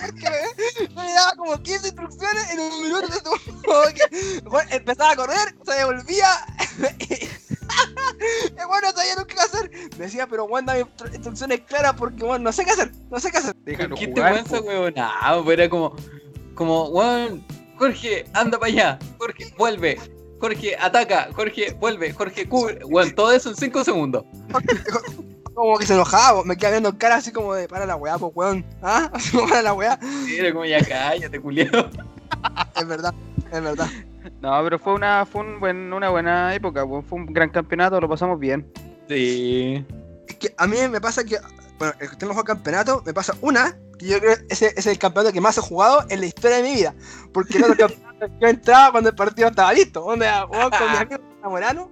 Porque 0.02 0.30
me, 0.96 1.06
le 1.06 1.14
daba 1.14 1.36
como 1.36 1.62
15 1.62 1.88
instrucciones 1.88 2.50
en 2.52 2.60
un 2.60 2.84
minuto, 2.84 3.08
entonces, 3.16 3.54
como 3.66 3.82
que, 3.94 4.50
weón, 4.50 4.68
empezaba 4.72 5.12
a 5.12 5.16
correr, 5.16 5.56
se 5.64 5.74
devolvía, 5.74 6.46
y 7.00 7.30
bueno, 8.68 8.88
no 8.90 8.96
sabía 8.96 9.16
nunca 9.16 9.36
qué 9.36 9.42
hacer, 9.42 9.72
me 9.98 10.06
decía, 10.06 10.28
pero 10.28 10.46
weón, 10.46 10.66
dame 10.66 10.86
instru- 10.86 11.14
instrucciones 11.14 11.62
claras 11.62 11.94
porque 11.94 12.24
weón, 12.24 12.44
no 12.44 12.52
sé 12.52 12.66
qué 12.66 12.72
hacer, 12.72 12.92
no 13.10 13.20
sé 13.20 13.32
qué 13.32 13.38
hacer. 13.38 13.56
Déjalo 13.64 13.96
¿Qué 13.96 14.08
te 14.08 14.14
jugar, 14.14 14.34
weón 14.34 14.46
po. 14.46 14.60
huevonada? 14.68 15.44
pues 15.44 15.58
Era 15.60 15.70
como, 15.70 15.96
como, 16.56 16.90
weón, 16.90 17.46
Jorge, 17.78 18.26
anda 18.34 18.60
para 18.60 18.72
allá, 18.72 19.00
Jorge, 19.18 19.54
vuelve, 19.58 20.00
Jorge, 20.40 20.76
ataca, 20.80 21.30
Jorge, 21.34 21.76
vuelve, 21.80 22.14
Jorge, 22.14 22.48
cubre, 22.48 22.84
weón, 22.86 23.12
todo 23.16 23.32
eso 23.32 23.50
en 23.50 23.56
5 23.56 23.84
segundos. 23.84 24.26
como 25.60 25.78
que 25.78 25.86
se 25.86 25.94
enojaba, 25.94 26.44
me 26.46 26.56
quedaba 26.56 26.76
viendo 26.76 26.90
en 26.90 26.96
cara 26.96 27.16
así 27.16 27.34
como 27.34 27.54
de 27.54 27.68
para 27.68 27.86
la 27.86 27.98
weá, 27.98 28.18
pues 28.18 28.32
weón, 28.34 28.66
¿ah? 28.82 29.10
Así 29.14 29.32
como 29.32 29.50
para 29.50 29.62
la 29.62 29.74
weá. 29.74 30.00
Era 30.30 30.54
como, 30.54 30.66
ya 30.66 30.82
cállate, 30.86 31.40
culiao. 31.42 31.90
Es 32.78 32.88
verdad, 32.88 33.14
es 33.52 33.62
verdad. 33.62 33.90
No, 34.42 34.62
pero 34.64 34.80
fue 34.80 34.94
una, 34.94 35.26
fue 35.26 35.42
un 35.42 35.60
buen, 35.60 35.92
una 35.94 36.10
buena 36.10 36.54
época, 36.54 36.86
fue 36.86 37.20
un 37.20 37.26
gran 37.28 37.50
campeonato, 37.50 38.00
lo 38.00 38.10
pasamos 38.10 38.40
bien. 38.40 38.72
Sí. 39.08 39.86
Es 40.28 40.36
que 40.36 40.54
a 40.58 40.68
mí 40.68 40.78
me 40.90 41.02
pasa 41.02 41.24
que, 41.24 41.38
bueno, 41.78 41.94
el 42.00 42.10
que 42.10 42.16
tengo 42.16 42.34
juego 42.34 42.46
campeonato, 42.46 43.02
me 43.06 43.14
pasa 43.14 43.34
una, 43.42 43.78
que 43.98 44.08
yo 44.08 44.20
creo 44.20 44.36
que 44.38 44.44
ese, 44.50 44.68
ese 44.68 44.80
es 44.80 44.88
el 44.88 45.00
campeonato 45.00 45.34
que 45.34 45.42
más 45.42 45.58
he 45.58 45.62
jugado 45.62 46.06
en 46.10 46.20
la 46.22 46.26
historia 46.28 46.58
de 46.58 46.64
mi 46.64 46.74
vida. 46.76 46.94
Porque 47.34 47.58
el 47.58 47.64
otro 47.66 47.78
campeonato 47.88 48.28
yo 48.40 48.48
entraba 48.48 48.92
cuando 48.92 49.10
el 49.10 49.16
partido 49.16 49.48
estaba 49.50 49.74
listo, 49.74 50.02
donde 50.02 50.28
jugaba 50.48 50.70
con 50.78 50.92
mi 50.92 50.98
amigo 50.98 51.22
Zamorano, 51.42 51.92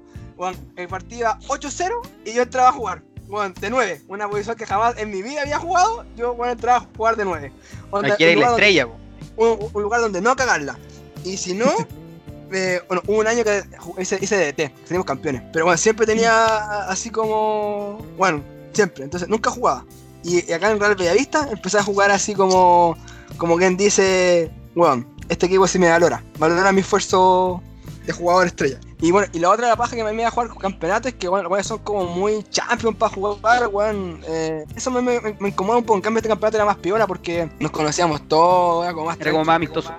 el 0.75 0.88
partido 0.88 1.19
iba 1.21 1.39
8-0 1.47 1.89
y 2.25 2.34
yo 2.34 2.43
entraba 2.43 2.69
a 2.69 2.73
jugar. 2.73 3.01
Bueno, 3.28 3.53
de 3.59 3.69
9, 3.69 4.01
una 4.07 4.30
posición 4.30 4.55
que 4.55 4.65
jamás 4.65 4.97
en 4.97 5.09
mi 5.09 5.21
vida 5.21 5.41
había 5.41 5.57
jugado, 5.59 6.05
yo 6.15 6.34
bueno, 6.36 6.53
entraba 6.53 6.78
a 6.78 6.88
jugar 6.95 7.15
de 7.17 7.25
9. 7.25 7.51
Onda, 7.91 8.13
Aquí 8.13 8.23
eres 8.23 8.38
la 8.38 8.49
donde- 8.51 8.61
estrella, 8.67 8.88
po. 8.88 8.95
un, 9.36 9.69
un 9.73 9.84
lugar 9.84 9.99
donde 10.01 10.21
no 10.21 10.36
cagarla. 10.36 10.78
Y 11.25 11.36
si 11.38 11.53
no, 11.53 11.65
eh, 12.51 12.81
bueno, 12.87 13.03
hubo 13.07 13.19
un 13.19 13.27
año 13.27 13.43
que 13.43 13.63
hice, 13.99 14.17
hice 14.21 14.37
DT, 14.37 14.73
teníamos 14.85 15.05
campeones. 15.05 15.43
Pero 15.53 15.65
bueno, 15.65 15.77
siempre 15.77 16.05
tenía 16.05 16.83
así 16.83 17.09
como. 17.09 17.99
Bueno, 18.17 18.43
siempre. 18.73 19.03
Entonces 19.03 19.29
nunca 19.29 19.49
jugaba. 19.49 19.85
Y, 20.23 20.49
y 20.49 20.53
acá 20.53 20.71
en 20.71 20.79
Real 20.79 20.95
Bellavista 20.95 21.47
empecé 21.51 21.77
a 21.77 21.83
jugar 21.83 22.11
así 22.11 22.33
como. 22.33 22.97
Como 23.37 23.57
quien 23.57 23.77
dice. 23.77 24.51
Bueno, 24.75 25.05
este 25.29 25.47
equipo 25.47 25.67
sí 25.67 25.79
me 25.79 25.89
valora. 25.89 26.23
Valora 26.37 26.71
mi 26.71 26.81
esfuerzo 26.81 27.61
de 28.05 28.13
jugador 28.13 28.47
estrella. 28.47 28.79
Y 29.01 29.11
bueno, 29.11 29.27
y 29.33 29.39
la 29.39 29.51
otra 29.51 29.67
la 29.67 29.75
paja 29.75 29.95
que 29.95 30.03
me 30.03 30.13
iba 30.13 30.27
a 30.27 30.31
jugar 30.31 30.49
campeonatos 30.57 31.11
es 31.11 31.17
que 31.17 31.27
bueno, 31.27 31.49
los 31.49 31.67
son 31.67 31.79
como 31.79 32.05
muy 32.05 32.41
champion 32.49 32.95
para 32.95 33.13
jugar, 33.13 33.67
weón. 33.67 34.21
Eh, 34.27 34.65
eso 34.75 34.89
me, 34.89 35.01
me, 35.01 35.19
me 35.39 35.49
incomoda 35.49 35.77
un 35.77 35.83
poco. 35.83 35.97
En 35.97 36.01
cambio, 36.01 36.19
este 36.19 36.29
campeonato 36.29 36.57
era 36.57 36.65
más 36.65 36.77
piola 36.77 37.05
porque 37.05 37.49
nos 37.59 37.71
conocíamos 37.71 38.27
todos, 38.27 38.85
era 38.85 38.93
como 38.93 39.05
más 39.07 39.19
Era 39.19 39.31
como 39.31 39.43
más 39.43 39.57
amistoso. 39.57 39.93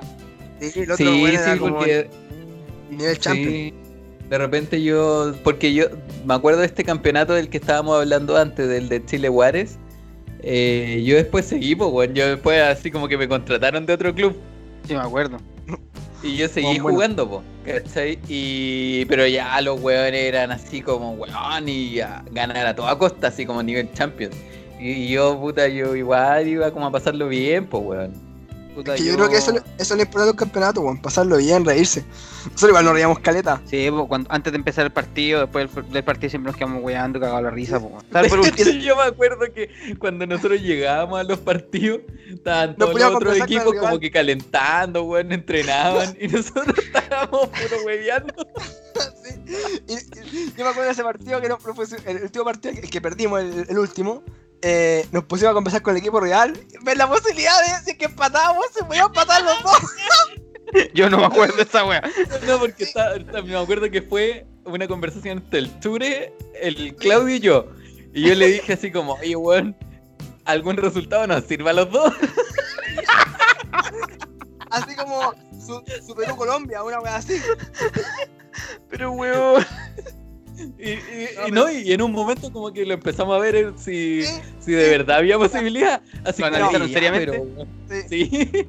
Sí, 0.60 0.80
el 0.80 0.90
otro 0.90 0.96
Sí, 0.96 1.24
era 1.26 1.52
sí, 1.52 1.58
como 1.60 1.76
porque 1.76 2.10
nivel 2.96 3.18
champion. 3.18 3.54
Sí, 3.54 3.74
de 4.28 4.38
repente 4.38 4.82
yo, 4.82 5.32
porque 5.44 5.72
yo 5.74 5.86
me 6.24 6.34
acuerdo 6.34 6.60
de 6.60 6.66
este 6.66 6.84
campeonato 6.84 7.34
del 7.34 7.48
que 7.48 7.58
estábamos 7.58 7.98
hablando 8.00 8.36
antes, 8.36 8.68
del 8.68 8.88
de 8.88 9.04
Chile 9.04 9.28
Juárez. 9.28 9.78
eh, 10.42 11.02
yo 11.04 11.16
después 11.16 11.46
seguí, 11.46 11.74
pues, 11.74 11.90
weón, 11.90 12.14
yo 12.14 12.28
después 12.28 12.60
así 12.62 12.90
como 12.90 13.08
que 13.08 13.16
me 13.18 13.28
contrataron 13.28 13.86
de 13.86 13.92
otro 13.94 14.14
club 14.14 14.36
Sí, 14.86 14.94
me 14.94 15.00
acuerdo. 15.00 15.38
y 16.22 16.36
yo 16.36 16.48
seguí 16.48 16.78
bueno. 16.78 16.96
jugando, 16.96 17.28
po, 17.28 17.42
¿cachai? 17.64 18.18
Y, 18.28 19.04
pero 19.06 19.26
ya 19.26 19.60
los 19.60 19.80
weones 19.80 20.20
eran 20.24 20.50
así 20.52 20.80
como, 20.82 21.12
weón, 21.12 21.68
y 21.68 22.00
a 22.00 22.24
ganar 22.30 22.66
a 22.66 22.74
toda 22.76 22.96
costa, 22.98 23.28
así 23.28 23.44
como 23.46 23.62
nivel 23.62 23.92
champion. 23.92 24.30
Y 24.80 25.08
yo, 25.08 25.38
puta, 25.40 25.66
yo 25.68 25.96
igual 25.96 26.46
iba 26.48 26.70
como 26.70 26.86
a 26.86 26.92
pasarlo 26.92 27.28
bien, 27.28 27.66
pues, 27.66 27.82
weón. 27.84 28.27
Puta, 28.78 28.94
Que 28.94 29.02
yo 29.04 29.14
creo 29.16 29.28
que 29.28 29.38
eso, 29.38 29.50
eso 29.50 29.62
es 29.76 29.90
lo 29.90 30.02
importante 30.02 30.24
de 30.26 30.30
un 30.30 30.36
campeonato, 30.36 30.80
weón, 30.82 31.02
pasarlo 31.02 31.36
bien, 31.36 31.64
reírse. 31.64 32.04
Nosotros 32.44 32.68
igual 32.68 32.84
nos 32.84 32.94
reíamos 32.94 33.18
caleta. 33.18 33.60
Sí, 33.64 33.90
po, 33.90 34.06
cuando, 34.06 34.30
antes 34.32 34.52
de 34.52 34.56
empezar 34.56 34.84
el 34.86 34.92
partido, 34.92 35.40
después 35.40 35.74
del, 35.74 35.90
del 35.90 36.04
partido 36.04 36.30
siempre 36.30 36.52
nos 36.52 36.56
quedamos 36.56 36.84
weando, 36.84 37.18
cagados 37.18 37.42
la 37.42 37.50
risa, 37.50 37.80
po. 37.80 37.98
El 38.14 38.38
último. 38.38 38.70
Yo 38.70 38.94
me 38.94 39.02
acuerdo 39.02 39.52
que 39.52 39.96
cuando 39.98 40.28
nosotros 40.28 40.60
llegábamos 40.62 41.18
a 41.18 41.24
los 41.24 41.40
partidos, 41.40 42.02
estaban 42.32 42.76
todos 42.76 42.94
los 42.94 43.14
otros 43.16 43.34
el 43.34 43.42
equipos 43.42 43.74
como 43.74 43.98
que 43.98 44.12
calentando, 44.12 45.02
weón, 45.02 45.32
entrenaban, 45.32 46.16
y 46.20 46.28
nosotros 46.28 46.78
estábamos 46.78 47.48
puro 47.48 47.82
hueveando. 47.84 48.32
Sí. 49.24 49.34
Y, 49.86 49.92
y- 49.94 50.52
yo 50.56 50.64
me 50.64 50.70
acuerdo 50.70 50.82
de 50.84 50.90
ese 50.90 51.02
partido 51.02 51.40
que 51.40 51.48
no, 51.48 51.58
fue 51.58 51.72
el 52.06 52.22
último 52.22 52.44
partido 52.44 52.74
que, 52.74 52.80
que 52.82 53.00
perdimos, 53.00 53.40
el, 53.40 53.66
el 53.68 53.78
último. 53.78 54.22
Eh, 54.62 55.06
nos 55.12 55.24
pusimos 55.24 55.50
a 55.52 55.54
conversar 55.54 55.82
con 55.82 55.94
el 55.94 56.00
equipo 56.00 56.20
real, 56.20 56.58
ver 56.82 56.96
la 56.96 57.08
posibilidad 57.08 57.52
de 57.84 57.90
es 57.90 57.96
que 57.96 58.06
empatábamos, 58.06 58.66
se 58.74 58.84
podían 58.84 59.06
empatar 59.06 59.42
los 59.42 59.62
dos. 59.62 59.78
Yo 60.94 61.08
no 61.08 61.16
me 61.18 61.24
acuerdo 61.24 61.56
de 61.56 61.62
esa 61.62 61.84
wea. 61.84 62.02
No, 62.46 62.58
porque 62.58 62.84
está- 62.84 63.16
está- 63.16 63.40
me 63.42 63.56
acuerdo 63.56 63.90
que 63.90 64.02
fue 64.02 64.46
una 64.64 64.86
conversación 64.86 65.38
entre 65.38 65.60
el 65.60 65.80
Ture, 65.80 66.34
el 66.60 66.94
Claudio 66.96 67.36
y 67.36 67.40
yo. 67.40 67.68
Y 68.12 68.28
yo 68.28 68.34
le 68.34 68.48
dije 68.48 68.74
así 68.74 68.90
como, 68.92 69.14
oye, 69.14 69.34
weón, 69.36 69.74
¿algún 70.44 70.76
resultado 70.76 71.26
nos 71.26 71.44
sirva 71.44 71.70
a 71.70 71.74
los 71.74 71.90
dos? 71.90 72.12
Así 74.70 74.94
como 74.96 75.32
su, 75.64 75.82
su 76.06 76.14
Perú-Colombia, 76.14 76.82
una 76.82 77.00
wea 77.00 77.16
así. 77.16 77.40
Pero 78.90 79.12
weón. 79.12 79.64
Y, 80.78 80.90
y- 80.90 81.28
No, 81.36 81.46
y 81.48 81.50
no, 81.52 81.70
y 81.70 81.92
en 81.92 82.02
un 82.02 82.12
momento 82.12 82.52
como 82.52 82.72
que 82.72 82.84
lo 82.84 82.94
empezamos 82.94 83.36
a 83.36 83.38
ver 83.38 83.54
eh, 83.56 83.72
si, 83.76 84.24
Sí, 84.24 84.40
si 84.60 84.72
de 84.72 84.88
verdad 84.90 85.18
había 85.18 85.38
posibilidad. 85.38 86.02
Así 86.24 86.40
¿Lo 86.42 86.48
analizaron 86.48 86.88
seriamente? 86.88 87.42
pero, 87.86 88.02
sí. 88.08 88.26
sí. 88.26 88.68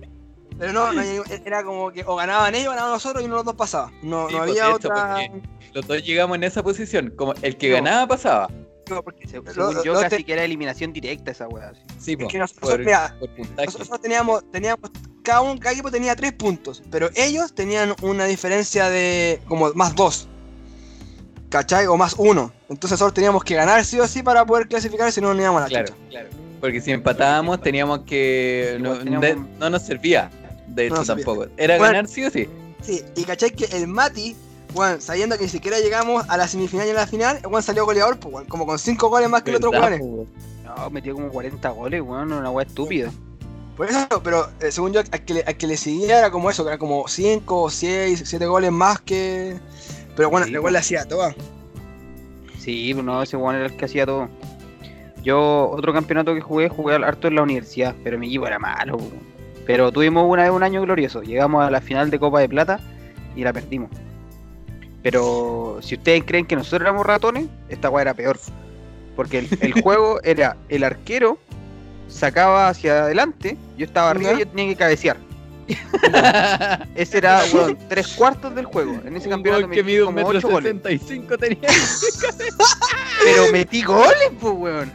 Pero 0.57 0.73
no, 0.73 0.91
no, 0.91 1.01
era 1.45 1.63
como 1.63 1.91
que 1.91 2.03
o 2.05 2.15
ganaban 2.17 2.53
ellos 2.53 2.67
o 2.67 2.71
ganaban 2.71 2.91
nosotros 2.91 3.23
y 3.23 3.25
uno 3.25 3.35
de 3.35 3.39
los 3.39 3.45
dos 3.45 3.55
pasaba. 3.55 3.91
No, 4.03 4.27
Sí, 4.27 4.35
no 4.35 4.39
pues, 4.39 4.51
había 4.51 4.65
hecho, 4.67 4.75
otra. 4.75 5.17
Los 5.73 5.87
dos 5.87 6.03
llegamos 6.03 6.35
en 6.35 6.43
esa 6.43 6.61
posición. 6.63 7.13
Como 7.15 7.33
el 7.41 7.55
que 7.57 7.69
No. 7.69 7.75
ganaba 7.75 8.07
pasaba. 8.07 8.49
no, 8.89 9.03
porque 9.03 9.27
Se- 9.27 9.37
lo- 9.37 9.53
Según 9.53 9.75
lo- 9.75 9.83
yo, 9.83 9.93
lo 9.93 10.01
casi 10.01 10.17
te- 10.17 10.23
que 10.25 10.33
era 10.33 10.43
eliminación 10.43 10.91
directa 10.91 11.31
esa 11.31 11.47
wea. 11.47 11.71
sí. 11.99 12.17
Es 12.19 12.27
que 12.27 12.37
nosotros, 12.39 12.71
por, 12.71 12.79
mira, 12.79 13.15
por 13.19 13.29
puntaje. 13.35 13.65
nosotros 13.67 14.01
teníamos, 14.01 14.43
teníamos, 14.51 14.89
cada 15.23 15.41
uno, 15.41 15.59
cada 15.59 15.73
equipo 15.73 15.91
tenía 15.91 16.15
tres 16.15 16.33
puntos, 16.33 16.81
pero 16.89 17.09
ellos 17.15 17.53
tenían 17.53 17.93
una 18.01 18.25
diferencia 18.25 18.89
de 18.89 19.39
como 19.47 19.71
más 19.75 19.95
dos. 19.95 20.27
¿Cachai? 21.49 21.87
O 21.87 21.97
más 21.97 22.15
uno. 22.17 22.51
Entonces 22.69 22.91
nosotros 22.91 23.13
teníamos 23.13 23.43
que 23.43 23.55
ganar 23.55 23.83
sí 23.83 23.99
o 23.99 24.07
sí 24.07 24.21
para 24.23 24.45
poder 24.45 24.67
clasificar, 24.67 25.11
si 25.11 25.19
no 25.21 25.33
nos 25.33 25.41
íbamos 25.41 25.61
a 25.61 25.63
la 25.63 25.69
Claro, 25.69 25.87
chucha. 25.87 25.99
claro. 26.09 26.27
Porque 26.61 26.81
si 26.81 26.91
empatábamos 26.91 27.61
teníamos 27.61 27.99
que... 27.99 28.77
No, 28.79 28.89
Igual 28.89 28.99
teníamos 29.03 29.21
de- 29.27 29.33
un- 29.35 29.59
no 29.59 29.69
nos 29.69 29.81
servía. 29.83 30.29
De 30.67 30.85
hecho, 30.87 30.95
No 30.95 31.05
servía. 31.05 31.25
tampoco. 31.25 31.47
Era 31.57 31.77
Bueno. 31.77 31.93
ganar 31.93 32.07
sí 32.07 32.23
o 32.25 32.29
sí. 32.29 32.47
Sí, 32.81 33.01
y 33.15 33.23
cachai 33.23 33.51
que 33.51 33.65
el 33.77 33.87
Mati, 33.87 34.35
bueno, 34.73 35.01
sabiendo 35.01 35.37
que 35.37 35.45
ni 35.45 35.49
siquiera 35.49 35.79
llegamos 35.79 36.23
a 36.29 36.37
la 36.37 36.47
semifinal 36.47 36.87
y 36.87 36.91
a 36.91 36.93
la 36.93 37.07
final, 37.07 37.37
el 37.41 37.47
weón 37.47 37.63
salió 37.63 37.85
goleador, 37.85 38.19
pues, 38.19 38.45
como 38.47 38.65
con 38.65 38.77
cinco 38.77 39.09
goles 39.09 39.29
más 39.29 39.41
que 39.43 39.49
el 39.51 39.55
otro 39.57 39.71
¿Verdad, 39.71 39.89
weón. 39.89 39.99
po, 39.99 40.05
weón? 40.05 40.27
No, 40.77 40.89
metió 40.91 41.13
como 41.15 41.29
40 41.29 41.69
goles, 41.69 42.01
weón, 42.01 42.31
una 42.31 42.51
wea 42.51 42.65
estúpida. 42.67 43.11
Por 43.75 43.89
eso, 43.89 44.07
pero 44.23 44.49
eh, 44.59 44.71
según 44.71 44.91
yo, 44.93 44.99
al 44.99 45.23
que, 45.25 45.33
le, 45.35 45.41
al 45.43 45.55
que 45.57 45.65
le 45.65 45.77
seguía 45.77 46.19
era 46.19 46.29
como 46.31 46.49
eso, 46.51 46.63
que 46.63 46.69
era 46.69 46.77
como 46.77 47.07
5, 47.07 47.69
6, 47.69 48.23
7 48.25 48.45
goles 48.45 48.71
más 48.71 48.99
que. 48.99 49.57
Pero 50.15 50.29
bueno, 50.29 50.45
Sí, 50.45 50.53
el 50.53 50.73
le 50.73 50.79
hacía 50.79 51.05
toda. 51.05 51.33
Sí, 52.57 52.93
pues 52.93 53.05
no, 53.05 53.21
ese 53.21 53.37
weón 53.37 53.55
era 53.55 53.65
el 53.67 53.75
que 53.75 53.85
hacía 53.85 54.05
todo. 54.05 54.29
Yo, 55.23 55.69
otro 55.71 55.93
campeonato 55.93 56.33
que 56.33 56.41
jugué, 56.41 56.69
jugué 56.69 56.95
al 56.95 57.03
harto 57.03 57.27
en 57.27 57.35
la 57.35 57.43
universidad, 57.43 57.95
pero 58.03 58.17
mi 58.17 58.27
equipo 58.27 58.47
era 58.47 58.59
malo. 58.59 58.97
Pero 59.65 59.91
tuvimos 59.91 60.25
una 60.27 60.43
vez 60.43 60.51
un 60.51 60.63
año 60.63 60.81
glorioso. 60.81 61.21
Llegamos 61.21 61.63
a 61.63 61.71
la 61.71 61.81
final 61.81 62.09
de 62.09 62.19
Copa 62.19 62.39
de 62.39 62.49
Plata 62.49 62.79
y 63.35 63.43
la 63.43 63.53
perdimos. 63.53 63.89
Pero 65.03 65.79
si 65.81 65.95
ustedes 65.95 66.23
creen 66.25 66.45
que 66.45 66.55
nosotros 66.55 66.81
éramos 66.81 67.05
ratones, 67.05 67.47
esta 67.69 67.89
weá 67.89 68.01
era 68.01 68.13
peor. 68.13 68.39
Porque 69.15 69.39
el, 69.39 69.47
el 69.61 69.73
juego 69.81 70.19
era 70.23 70.57
el 70.69 70.83
arquero 70.83 71.37
sacaba 72.09 72.69
hacia 72.69 73.03
adelante, 73.03 73.57
yo 73.77 73.85
estaba 73.85 74.09
arriba 74.09 74.33
y 74.33 74.39
yo 74.39 74.47
tenía 74.47 74.67
que 74.67 74.75
cabecear. 74.75 75.17
Ese 76.95 77.17
era, 77.17 77.43
weón, 77.53 77.77
tres 77.87 78.07
cuartos 78.09 78.55
del 78.55 78.65
juego. 78.65 78.93
En 79.05 79.15
ese 79.15 79.27
Un 79.27 79.31
campeonato 79.35 79.61
weón 79.61 79.71
que 79.71 79.83
metí 79.83 79.99
como 79.99 80.11
metro 80.11 80.37
ocho 80.37 80.49
goles. 80.49 80.63
sesenta 80.63 80.91
y 80.91 80.99
cinco 80.99 81.37
tenía. 81.37 81.69
Pero 83.23 83.51
metí 83.51 83.83
goles, 83.83 84.31
pues, 84.39 84.53
weón. 84.53 84.91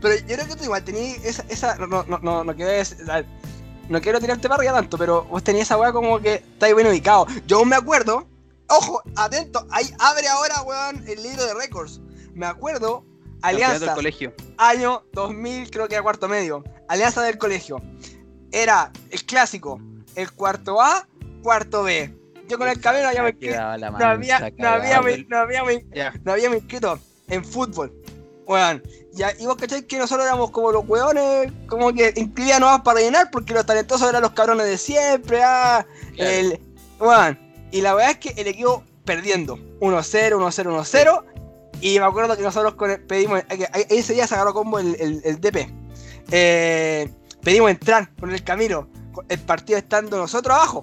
Pero 0.00 0.14
yo 0.16 0.34
creo 0.36 0.46
que 0.46 0.56
tú 0.56 0.64
igual 0.64 0.82
tenías 0.84 1.24
esa. 1.24 1.44
esa 1.48 1.76
no, 1.76 2.04
no, 2.04 2.18
no, 2.18 2.44
no 2.44 2.54
quiero 2.54 2.70
no 3.88 4.00
quiero 4.00 4.20
tirarte 4.20 4.48
para 4.48 4.58
arriba 4.58 4.72
tanto, 4.74 4.98
pero 4.98 5.24
vos 5.24 5.44
tenías 5.44 5.68
esa 5.68 5.76
weá 5.76 5.92
como 5.92 6.20
que 6.20 6.34
estáis 6.34 6.74
bien 6.74 6.88
ubicado. 6.88 7.26
Yo 7.46 7.58
aún 7.58 7.68
me 7.68 7.76
acuerdo, 7.76 8.26
ojo, 8.68 9.00
atento, 9.14 9.66
ahí 9.70 9.88
abre 9.98 10.26
ahora, 10.28 10.62
weón, 10.62 11.04
el 11.06 11.22
libro 11.22 11.44
de 11.44 11.54
récords. 11.54 12.00
Me 12.34 12.46
acuerdo, 12.46 13.04
Campeonato 13.40 13.72
del 13.72 13.72
Alianza, 13.72 13.94
colegio. 13.94 14.34
año 14.58 15.04
2000, 15.12 15.70
creo 15.70 15.88
que 15.88 15.94
era 15.94 16.02
cuarto 16.02 16.28
medio. 16.28 16.64
Alianza 16.88 17.22
del 17.22 17.38
colegio. 17.38 17.80
Era 18.56 18.90
el 19.10 19.22
clásico, 19.24 19.80
el 20.14 20.32
cuarto 20.32 20.80
A, 20.80 21.06
cuarto 21.42 21.82
B. 21.82 22.10
Yo 22.48 22.58
con 22.58 22.68
el 22.68 22.80
camino 22.80 23.12
ya 23.12 23.22
me 23.22 23.30
inscri- 23.34 23.50
Quedaba 23.50 23.76
la 23.76 23.90
no 23.90 23.96
había, 24.06 24.38
mancha 24.40 24.56
no 24.62 24.68
había, 24.68 25.02
me- 25.02 25.26
no 25.28 25.38
había, 25.38 25.64
me- 25.64 25.84
no 26.24 26.32
habíamos 26.32 26.58
inscrito 26.58 26.98
en 27.28 27.44
fútbol. 27.44 27.92
Weón, 28.46 28.82
ya, 29.12 29.32
y 29.38 29.44
vos 29.44 29.56
cacháis 29.56 29.84
que 29.84 29.98
nosotros 29.98 30.24
éramos 30.24 30.52
como 30.52 30.70
los 30.72 30.88
weones, 30.88 31.52
como 31.68 31.92
que 31.92 32.14
inscribían 32.16 32.60
nomás 32.60 32.80
para 32.82 33.00
rellenar, 33.00 33.30
porque 33.30 33.52
los 33.52 33.66
talentosos 33.66 34.08
eran 34.08 34.22
los 34.22 34.30
cabrones 34.32 34.66
de 34.66 34.78
siempre, 34.78 35.42
ah, 35.42 35.84
Claro. 36.14 36.30
el, 36.30 36.60
weón. 37.00 37.38
Y 37.72 37.80
la 37.82 37.92
verdad 37.94 38.12
es 38.12 38.18
que 38.18 38.40
el 38.40 38.46
equipo 38.46 38.84
perdiendo, 39.04 39.58
1-0, 39.80 40.36
1-0, 40.38 40.70
1-0, 40.70 41.24
y 41.82 41.98
me 41.98 42.06
acuerdo 42.06 42.36
que 42.36 42.42
nosotros 42.42 42.74
pedimos, 43.08 43.42
ese 43.90 44.14
día 44.14 44.26
se 44.26 44.34
agarró 44.34 44.54
combo 44.54 44.78
el, 44.78 44.94
el, 45.00 45.20
el 45.24 45.40
DP. 45.40 45.68
Eh, 46.30 47.10
pedimos 47.46 47.70
entrar 47.70 48.10
con 48.18 48.32
el 48.32 48.42
camino, 48.42 48.88
el 49.28 49.38
partido 49.38 49.78
estando 49.78 50.18
nosotros 50.18 50.52
abajo, 50.52 50.82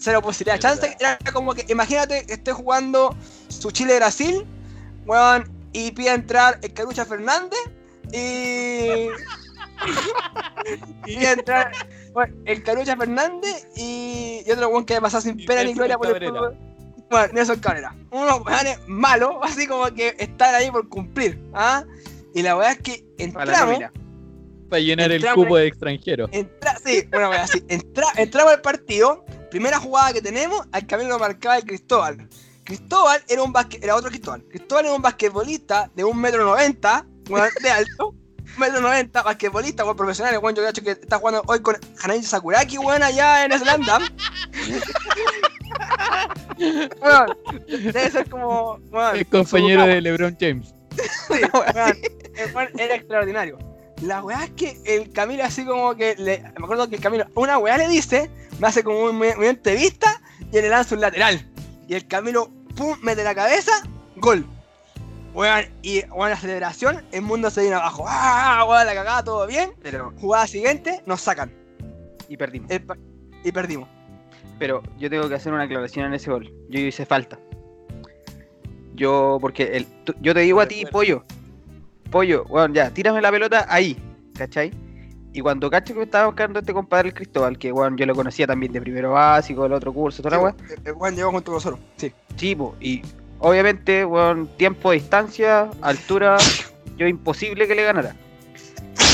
cero 0.00 0.20
posibilidad 0.20 0.56
de 0.56 0.60
chance, 0.60 0.96
era 0.98 1.16
como 1.32 1.54
que, 1.54 1.64
imagínate 1.68 2.26
que 2.26 2.32
esté 2.32 2.52
jugando 2.52 3.14
su 3.46 3.70
Chile-Brasil, 3.70 4.44
weón, 5.06 5.48
y 5.72 5.92
pide 5.92 6.10
entrar 6.10 6.58
el 6.62 6.74
Carucha 6.74 7.04
Fernández 7.04 7.60
y. 8.12 9.06
pide 11.04 11.30
entrar 11.30 11.70
weón, 12.12 12.42
el 12.44 12.64
Carucha 12.64 12.96
Fernández 12.96 13.68
y, 13.76 14.42
y 14.44 14.50
otro 14.50 14.70
weón 14.70 14.84
que 14.84 15.00
pasado 15.00 15.20
sin 15.20 15.38
Y 15.38 15.46
pena 15.46 15.62
ni 15.62 15.74
gloria 15.74 15.96
por 15.96 16.20
el. 16.20 16.32
Bueno, 17.08 17.32
Nelson 17.32 17.60
Cabrera. 17.60 17.94
Unos 18.10 18.44
weones 18.44 18.80
malos, 18.88 19.36
así 19.42 19.68
como 19.68 19.84
que 19.94 20.16
están 20.18 20.56
ahí 20.56 20.72
por 20.72 20.88
cumplir. 20.88 21.40
¿ah? 21.54 21.84
Y 22.34 22.42
la 22.42 22.56
verdad 22.56 22.72
es 22.72 22.78
que 22.80 23.30
Para 23.32 23.44
la 23.44 23.52
entramos. 23.52 24.03
Para 24.68 24.80
llenar 24.80 25.12
el 25.12 25.24
cupo 25.32 25.56
de 25.56 25.66
extranjero. 25.66 26.28
Entra, 26.32 26.76
sí, 26.84 27.08
así. 27.12 27.64
Entra, 27.68 28.06
entramos 28.16 28.52
al 28.52 28.60
partido. 28.60 29.24
Primera 29.50 29.78
jugada 29.78 30.12
que 30.12 30.22
tenemos, 30.22 30.66
al 30.72 30.86
camino 30.86 31.10
lo 31.10 31.18
marcaba 31.18 31.56
el 31.58 31.64
Cristóbal. 31.64 32.28
Cristóbal 32.64 33.22
era 33.28 33.42
un 33.42 33.52
basque, 33.52 33.78
era 33.82 33.94
otro 33.94 34.10
Cristóbal. 34.10 34.42
Cristóbal 34.48 34.86
era 34.86 34.94
un 34.94 35.02
basquetbolista 35.02 35.90
de 35.94 36.02
un 36.02 36.18
metro 36.18 36.44
noventa, 36.44 37.06
de 37.62 37.70
alto. 37.70 38.08
Un 38.08 38.58
metro 38.58 38.80
noventa, 38.80 39.22
basquetbolista, 39.22 39.84
weón, 39.84 39.96
profesional, 39.96 40.38
weón, 40.38 40.54
yo 40.56 40.62
que 40.82 40.90
está 40.92 41.18
jugando 41.18 41.42
hoy 41.46 41.60
con 41.60 41.76
Hanashi 42.02 42.22
Sakuraki, 42.22 42.78
weón, 42.78 43.02
allá 43.02 43.44
en 43.44 43.52
Islanda. 43.52 43.98
Weón, 46.56 47.36
debe 47.66 48.10
ser 48.10 48.30
como, 48.30 48.78
su 48.78 49.28
compañero 49.28 49.86
de 49.86 50.00
LeBron 50.00 50.36
James. 50.38 50.72
Sí, 51.26 51.40
el 52.36 52.54
weón 52.54 52.68
era 52.78 52.94
extraordinario. 52.94 53.58
La 54.04 54.22
weá 54.22 54.44
es 54.44 54.50
que 54.50 54.78
el 54.84 55.10
Camilo 55.12 55.44
así 55.44 55.64
como 55.64 55.94
que 55.94 56.14
le, 56.16 56.42
me 56.42 56.64
acuerdo 56.64 56.88
que 56.90 56.96
el 56.96 57.00
Camilo 57.00 57.24
una 57.34 57.56
weá 57.56 57.78
le 57.78 57.88
dice, 57.88 58.30
me 58.60 58.68
hace 58.68 58.84
como 58.84 59.04
un 59.04 59.16
movimiento 59.16 59.70
de 59.70 59.76
vista 59.76 60.20
y 60.52 60.60
le 60.60 60.68
lanza 60.68 60.94
un 60.94 61.00
lateral. 61.00 61.50
Y 61.88 61.94
el 61.94 62.06
Camilo, 62.06 62.50
pum, 62.76 62.98
mete 63.02 63.24
la 63.24 63.34
cabeza, 63.34 63.72
gol. 64.16 64.46
Weón, 65.32 65.64
y 65.80 66.04
weón, 66.10 66.30
la 66.30 66.36
celebración, 66.36 67.02
el 67.12 67.22
mundo 67.22 67.48
se 67.48 67.62
viene 67.62 67.76
abajo. 67.76 68.04
¡Ah! 68.06 68.66
Weón, 68.68 68.86
la 68.86 68.94
cagada, 68.94 69.24
todo 69.24 69.46
bien. 69.46 69.72
Pero, 69.82 70.12
Jugada 70.20 70.46
siguiente, 70.46 71.02
nos 71.06 71.22
sacan. 71.22 71.50
y 72.28 72.36
perdimos. 72.36 72.70
El 72.70 72.86
y 73.42 73.52
perdimos. 73.52 73.88
Pero 74.58 74.82
yo 74.98 75.08
tengo 75.08 75.28
que 75.30 75.34
hacer 75.34 75.52
una 75.52 75.64
aclaración 75.64 76.06
en 76.06 76.14
ese 76.14 76.30
gol. 76.30 76.52
Yo 76.68 76.78
hice 76.78 77.06
falta. 77.06 77.38
Yo, 78.94 79.38
porque 79.40 79.76
el, 79.78 79.86
yo 80.20 80.34
te 80.34 80.40
digo 80.40 80.60
a 80.60 80.68
ti, 80.68 80.84
pollo. 80.90 81.24
Pollo, 82.14 82.44
bueno, 82.44 82.72
ya, 82.72 82.90
tírame 82.90 83.20
la 83.20 83.32
pelota 83.32 83.66
ahí, 83.68 83.98
¿cachai? 84.38 84.70
Y 85.32 85.40
cuando 85.40 85.68
cacho 85.68 85.94
que 85.94 85.98
me 85.98 86.04
estaba 86.04 86.26
buscando 86.26 86.60
este 86.60 86.72
compadre 86.72 87.08
el 87.08 87.14
Cristóbal, 87.14 87.58
que 87.58 87.72
bueno, 87.72 87.96
yo 87.96 88.06
lo 88.06 88.14
conocía 88.14 88.46
también 88.46 88.72
de 88.72 88.80
primero 88.80 89.10
básico, 89.10 89.64
del 89.64 89.72
otro 89.72 89.92
curso, 89.92 90.22
toda 90.22 90.36
la 90.36 90.42
weá. 90.44 90.54
el, 90.70 90.86
el 90.86 90.92
weón 90.92 91.16
llegó 91.16 91.32
junto 91.32 91.46
con 91.46 91.54
nosotros. 91.54 91.80
Sí. 91.96 92.12
Sí, 92.36 92.54
po, 92.54 92.76
y 92.78 93.02
obviamente, 93.40 94.04
bueno, 94.04 94.46
tiempo, 94.56 94.92
distancia, 94.92 95.68
altura, 95.82 96.36
yo 96.96 97.08
imposible 97.08 97.66
que 97.66 97.74
le 97.74 97.82
ganara. 97.82 98.14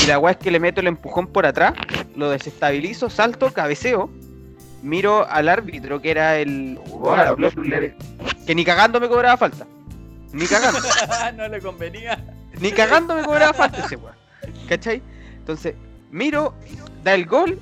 Y 0.03 0.07
la 0.07 0.19
weá 0.19 0.33
es 0.33 0.37
que 0.37 0.51
le 0.51 0.59
meto 0.59 0.79
el 0.79 0.85
empujón 0.85 1.25
por 1.25 1.47
atrás, 1.47 1.73
lo 2.15 2.29
desestabilizo, 2.29 3.09
salto, 3.09 3.51
cabeceo, 3.51 4.11
miro 4.83 5.27
al 5.27 5.49
árbitro 5.49 5.99
que 6.03 6.11
era 6.11 6.37
el. 6.37 6.79
Que 8.45 8.53
ni 8.53 8.63
cagando 8.63 8.99
me 8.99 9.09
cobraba 9.09 9.37
falta. 9.37 9.65
Ni 10.33 10.45
cagando. 10.45 10.79
no 11.35 11.47
le 11.47 11.59
convenía. 11.59 12.20
Ni 12.61 12.71
cagando 12.71 13.15
me 13.15 13.23
cobraba 13.23 13.53
falta 13.53 13.83
ese 13.83 13.95
weón. 13.95 14.15
¿Cachai? 14.69 15.01
Entonces, 15.39 15.75
miro, 16.11 16.53
da 17.03 17.15
el 17.15 17.25
gol, 17.25 17.59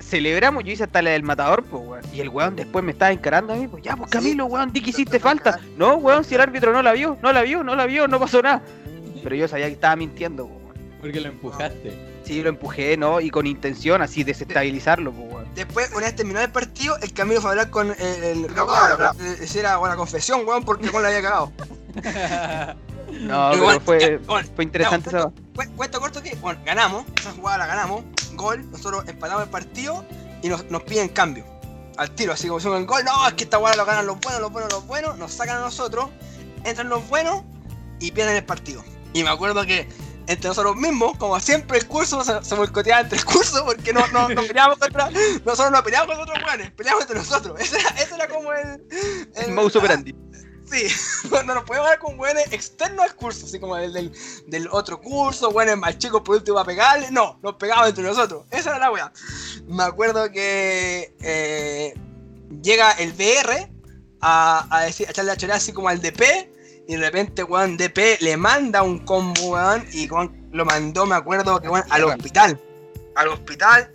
celebramos, 0.00 0.64
yo 0.64 0.72
hice 0.72 0.84
hasta 0.84 1.02
la 1.02 1.10
del 1.10 1.22
matador, 1.22 1.62
pues 1.64 1.82
weón. 1.86 2.04
Y 2.12 2.20
el 2.20 2.30
weón 2.30 2.56
después 2.56 2.84
me 2.84 2.92
estaba 2.92 3.12
encarando 3.12 3.52
a 3.52 3.56
mí, 3.56 3.68
pues 3.68 3.84
ya, 3.84 3.94
pues 3.94 4.10
Camilo, 4.10 4.46
weón, 4.46 4.72
di 4.72 4.80
que 4.80 4.90
hiciste 4.90 5.20
falta. 5.20 5.60
No, 5.76 5.96
weón, 5.96 6.24
si 6.24 6.34
el 6.34 6.40
árbitro 6.40 6.72
no 6.72 6.82
la 6.82 6.92
vio, 6.92 7.18
no 7.22 7.32
la 7.32 7.42
vio, 7.42 7.62
no 7.62 7.76
la 7.76 7.84
vio, 7.84 8.08
no 8.08 8.18
pasó 8.18 8.40
nada. 8.40 8.62
Pero 9.22 9.36
yo 9.36 9.46
sabía 9.46 9.66
que 9.66 9.74
estaba 9.74 9.96
mintiendo, 9.96 10.46
pues, 10.46 10.64
weón. 10.64 10.98
Porque 11.00 11.20
lo 11.20 11.28
empujaste. 11.28 12.18
Sí, 12.24 12.42
lo 12.42 12.48
empujé, 12.48 12.96
¿no? 12.96 13.20
Y 13.20 13.30
con 13.30 13.46
intención, 13.46 14.00
así, 14.00 14.24
desestabilizarlo, 14.24 15.12
pues 15.12 15.30
weón. 15.30 15.54
Después, 15.54 15.90
una 15.94 16.06
vez 16.06 16.16
terminado 16.16 16.46
el 16.46 16.52
partido, 16.52 16.96
el 17.02 17.12
Camilo 17.12 17.42
fue 17.42 17.50
a 17.50 17.52
hablar 17.52 17.70
con 17.70 17.90
el. 17.90 18.24
el, 18.24 18.46
esa 19.42 19.58
era 19.58 19.78
una 19.78 19.96
confesión, 19.96 20.46
weón, 20.46 20.64
porque 20.64 20.86
el 20.86 20.90
weón 20.90 21.02
la 21.02 21.08
había 21.08 21.22
cagado. 21.22 21.52
No, 23.12 23.50
pero 23.52 23.80
fue, 23.80 24.00
ya, 24.00 24.18
bueno, 24.26 24.48
fue 24.54 24.64
interesante 24.64 25.08
esa. 25.10 25.30
Cu- 25.54 25.76
Cuento 25.76 26.00
corto 26.00 26.22
que, 26.22 26.34
bueno, 26.36 26.60
ganamos, 26.64 27.04
esa 27.18 27.32
jugada 27.32 27.58
la 27.58 27.66
ganamos, 27.66 28.04
gol, 28.34 28.70
nosotros 28.70 29.04
empatamos 29.08 29.44
el 29.44 29.50
partido 29.50 30.04
y 30.42 30.48
nos, 30.48 30.64
nos 30.70 30.82
piden 30.82 31.08
cambio. 31.08 31.44
Al 31.96 32.10
tiro, 32.12 32.32
así 32.32 32.46
como 32.46 32.58
hicimos 32.60 32.78
el 32.78 32.86
gol, 32.86 33.04
no, 33.04 33.26
es 33.26 33.34
que 33.34 33.44
esta 33.44 33.56
jugada 33.58 33.76
lo 33.76 33.84
ganan 33.84 34.06
los 34.06 34.20
buenos, 34.20 34.40
los 34.40 34.52
buenos, 34.52 34.72
los 34.72 34.86
buenos, 34.86 35.18
nos 35.18 35.32
sacan 35.32 35.56
a 35.56 35.60
nosotros, 35.60 36.10
entran 36.64 36.88
los 36.88 37.06
buenos 37.08 37.42
y 37.98 38.12
pierden 38.12 38.36
el 38.36 38.44
partido. 38.44 38.84
Y 39.14 39.24
me 39.24 39.30
acuerdo 39.30 39.64
que 39.64 39.88
entre 40.28 40.48
nosotros 40.48 40.76
mismos, 40.76 41.16
como 41.16 41.40
siempre 41.40 41.78
el 41.78 41.88
curso 41.88 42.22
se, 42.22 42.44
se 42.44 42.54
boicoteaba 42.54 43.00
entre 43.00 43.18
el 43.18 43.24
curso 43.24 43.64
porque 43.64 43.92
no, 43.94 44.06
no, 44.08 44.28
no 44.28 44.42
peleábamos 44.42 44.78
contra, 44.80 45.10
nosotros 45.44 45.72
no 45.72 45.82
peleábamos 45.82 46.16
con 46.16 46.28
otros 46.28 46.44
buenos, 46.44 46.70
peleábamos 46.72 47.04
entre 47.08 47.18
nosotros. 47.18 47.58
Ese 47.60 47.80
era, 47.80 47.88
ese 47.90 48.14
era 48.14 48.28
como 48.28 48.52
el... 48.52 48.84
El 49.34 49.52
modus 49.52 49.74
operandi. 49.76 50.14
Sí, 50.70 50.86
no 51.30 51.54
nos 51.54 51.64
podemos 51.64 51.86
hablar 51.86 51.98
con 51.98 52.18
weones 52.18 52.52
externos 52.52 53.04
al 53.04 53.14
curso, 53.14 53.46
así 53.46 53.58
como 53.58 53.76
del, 53.76 53.92
del, 53.92 54.12
del 54.46 54.68
otro 54.70 55.00
curso, 55.00 55.48
weones 55.50 55.76
más 55.78 55.96
chicos 55.98 56.22
por 56.22 56.36
último 56.36 56.58
a 56.58 56.64
pegarle. 56.64 57.10
No, 57.10 57.38
nos 57.42 57.54
pegábamos 57.54 57.90
entre 57.90 58.04
nosotros. 58.04 58.44
Esa 58.50 58.70
era 58.70 58.78
la 58.78 58.90
wea. 58.92 59.12
Me 59.66 59.82
acuerdo 59.84 60.30
que 60.30 61.14
eh, 61.20 61.94
llega 62.62 62.92
el 62.92 63.12
BR 63.12 63.70
a, 64.20 64.66
a, 64.70 64.82
decir, 64.84 65.06
a 65.06 65.10
echarle 65.10 65.32
a 65.32 65.36
chorar 65.36 65.56
así 65.56 65.72
como 65.72 65.88
al 65.88 66.00
DP. 66.00 66.22
Y 66.90 66.96
de 66.96 66.98
repente, 67.02 67.42
weón, 67.44 67.76
DP 67.76 68.20
le 68.20 68.36
manda 68.38 68.82
un 68.82 69.00
combo, 69.00 69.50
weón, 69.50 69.84
y 69.92 70.08
weón, 70.10 70.48
lo 70.52 70.64
mandó, 70.64 71.04
me 71.04 71.14
acuerdo, 71.16 71.60
que 71.60 71.68
weón, 71.68 71.84
al 71.90 72.04
hospital. 72.04 72.58
Al 73.14 73.28
hospital, 73.28 73.92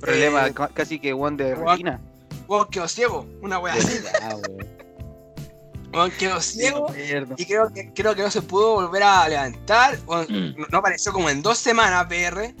Problema 0.00 0.46
Eh, 0.48 0.52
ca- 0.52 0.68
casi 0.68 0.98
que 0.98 1.14
weón 1.14 1.36
de 1.38 1.54
weón. 1.54 1.68
retina. 1.68 2.00
weón, 2.46 2.68
quedó 2.68 2.86
ciego. 2.88 3.26
Una 3.40 3.58
wea 3.58 3.72
así, 3.74 3.98
Weón, 5.94 6.10
quedó 6.18 6.40
ciego. 6.40 6.86
Y 7.36 7.46
creo 7.46 7.72
que, 7.72 7.92
creo 7.94 8.14
que 8.14 8.22
no 8.22 8.30
se 8.30 8.42
pudo 8.42 8.74
volver 8.74 9.02
a 9.02 9.28
levantar. 9.28 9.98
o 10.06 10.22
no, 10.24 10.66
no 10.70 10.78
apareció 10.78 11.12
como 11.12 11.30
en 11.30 11.42
dos 11.42 11.58
semanas 11.58 12.06
PR. 12.06 12.54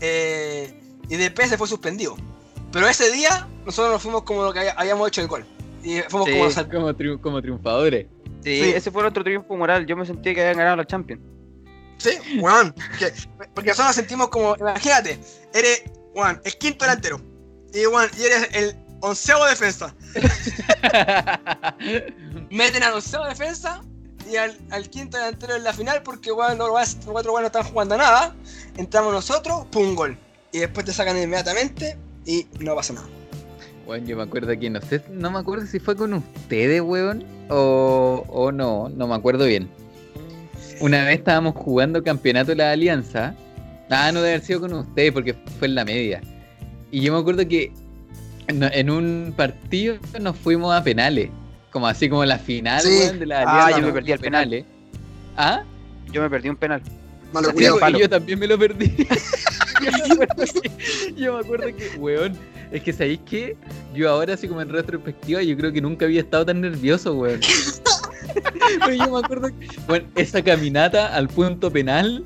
eh, 0.00 0.80
y 1.08 1.16
después 1.16 1.48
se 1.48 1.58
fue 1.58 1.66
suspendido. 1.66 2.16
Pero 2.72 2.86
ese 2.88 3.10
día 3.10 3.48
nosotros 3.64 3.92
nos 3.94 4.02
fuimos 4.02 4.22
como 4.22 4.44
lo 4.44 4.52
que 4.52 4.60
había- 4.60 4.72
habíamos 4.72 5.08
hecho 5.08 5.20
el 5.22 5.26
gol. 5.28 5.44
Y 5.82 6.00
fuimos 6.08 6.28
Sí. 6.28 6.32
como 6.34 6.44
los 6.44 6.54
Como, 6.54 6.90
triun- 6.92 7.20
como 7.20 7.40
triunfadores. 7.42 8.06
Sí, 8.44 8.62
Sí. 8.62 8.70
ese 8.70 8.90
fue 8.90 9.04
otro 9.04 9.24
triunfo 9.24 9.56
moral. 9.56 9.86
Yo 9.86 9.96
me 9.96 10.04
sentía 10.06 10.34
que 10.34 10.40
habían 10.42 10.58
ganado 10.58 10.76
la 10.76 10.86
Champions. 10.86 11.22
Sí, 11.96 12.10
weón. 12.40 12.72
que- 12.98 13.12
porque 13.54 13.70
nosotros 13.70 13.88
nos 13.88 13.96
sentimos 13.96 14.28
como. 14.28 14.54
Imagínate, 14.56 15.18
eres, 15.54 15.82
weón, 16.14 16.40
el 16.44 16.56
quinto 16.58 16.84
delantero. 16.84 17.20
Y, 17.72 17.86
weón, 17.86 18.08
y 18.18 18.22
eres 18.22 18.48
el 18.52 18.76
onceavo 19.00 19.46
defensa. 19.46 19.94
Meten 22.50 22.82
al 22.82 22.94
onceavo 22.94 23.26
defensa 23.26 23.82
y 24.30 24.36
al, 24.36 24.56
al 24.70 24.88
quinto 24.88 25.16
delantero 25.16 25.56
en 25.56 25.64
la 25.64 25.72
final 25.72 26.02
porque 26.02 26.32
weón, 26.32 26.58
los 26.58 26.68
los 26.68 26.96
cuatro 27.06 27.32
weón 27.32 27.42
no 27.42 27.46
están 27.46 27.64
jugando 27.64 27.96
nada. 27.96 28.34
Entramos 28.76 29.12
nosotros, 29.12 29.66
pum, 29.70 29.94
gol. 29.94 30.16
Y 30.52 30.58
después 30.58 30.86
te 30.86 30.92
sacan 30.92 31.16
inmediatamente 31.16 31.96
y 32.24 32.46
no 32.60 32.74
pasa 32.74 32.94
nada. 32.94 33.06
Bueno, 33.86 34.06
yo 34.06 34.16
me 34.16 34.22
acuerdo 34.22 34.58
que 34.58 34.68
no 34.68 34.80
sé, 34.82 35.02
no 35.10 35.30
me 35.30 35.38
acuerdo 35.38 35.66
si 35.66 35.78
fue 35.78 35.96
con 35.96 36.12
ustedes, 36.12 36.82
weón, 36.82 37.24
o, 37.48 38.22
o 38.28 38.52
no, 38.52 38.90
no 38.90 39.06
me 39.06 39.14
acuerdo 39.14 39.46
bien. 39.46 39.70
Una 40.80 41.04
vez 41.04 41.18
estábamos 41.18 41.54
jugando 41.56 42.02
campeonato 42.02 42.50
de 42.50 42.56
la 42.56 42.72
Alianza. 42.72 43.34
Ah, 43.90 44.12
no 44.12 44.20
debe 44.20 44.34
haber 44.34 44.46
sido 44.46 44.60
con 44.60 44.74
ustedes 44.74 45.12
porque 45.12 45.34
fue 45.58 45.68
en 45.68 45.74
la 45.74 45.84
media. 45.84 46.20
Y 46.90 47.00
yo 47.00 47.12
me 47.12 47.18
acuerdo 47.18 47.48
que 47.48 47.72
en, 48.48 48.62
en 48.62 48.90
un 48.90 49.32
partido 49.36 49.96
nos 50.20 50.36
fuimos 50.36 50.74
a 50.74 50.82
penales. 50.82 51.30
Como 51.70 51.86
así 51.86 52.08
como 52.08 52.24
la 52.24 52.38
final, 52.38 52.80
Sí. 52.80 52.88
weón, 52.88 53.18
de 53.18 53.26
la 53.26 53.42
Ah, 53.42 53.66
Alianza, 53.66 53.80
yo 53.80 53.86
me 53.86 53.92
perdí 53.92 54.12
el 54.12 54.18
a 54.18 54.20
penales. 54.22 54.64
¿Ah? 55.36 55.62
Yo 56.10 56.22
me 56.22 56.30
perdí 56.30 56.48
un 56.48 56.56
penal. 56.56 56.82
Malo 57.32 57.48
Sí, 57.48 57.54
culiao. 57.54 57.78
Palo. 57.78 57.98
yo 57.98 58.08
también 58.08 58.38
me 58.38 58.46
lo 58.46 58.58
perdí. 58.58 59.06
yo, 59.84 60.16
me 60.18 60.24
acuerdo 60.24 60.44
que, 60.62 61.14
yo 61.16 61.32
me 61.34 61.40
acuerdo 61.40 61.66
que, 61.76 61.98
weón, 61.98 62.32
es 62.72 62.82
que 62.82 62.92
sabéis 62.92 63.20
que 63.26 63.56
yo 63.94 64.08
ahora, 64.10 64.34
así 64.34 64.48
como 64.48 64.62
en 64.62 64.70
retrospectiva, 64.70 65.42
yo 65.42 65.56
creo 65.56 65.72
que 65.72 65.80
nunca 65.82 66.06
había 66.06 66.20
estado 66.20 66.46
tan 66.46 66.60
nervioso, 66.62 67.14
weón. 67.14 67.40
Pero 68.84 68.92
yo 68.94 69.10
me 69.12 69.18
acuerdo 69.18 69.48
que, 69.58 69.68
weón, 69.88 70.06
esa 70.16 70.42
caminata 70.42 71.14
al 71.14 71.28
punto 71.28 71.70
penal, 71.70 72.24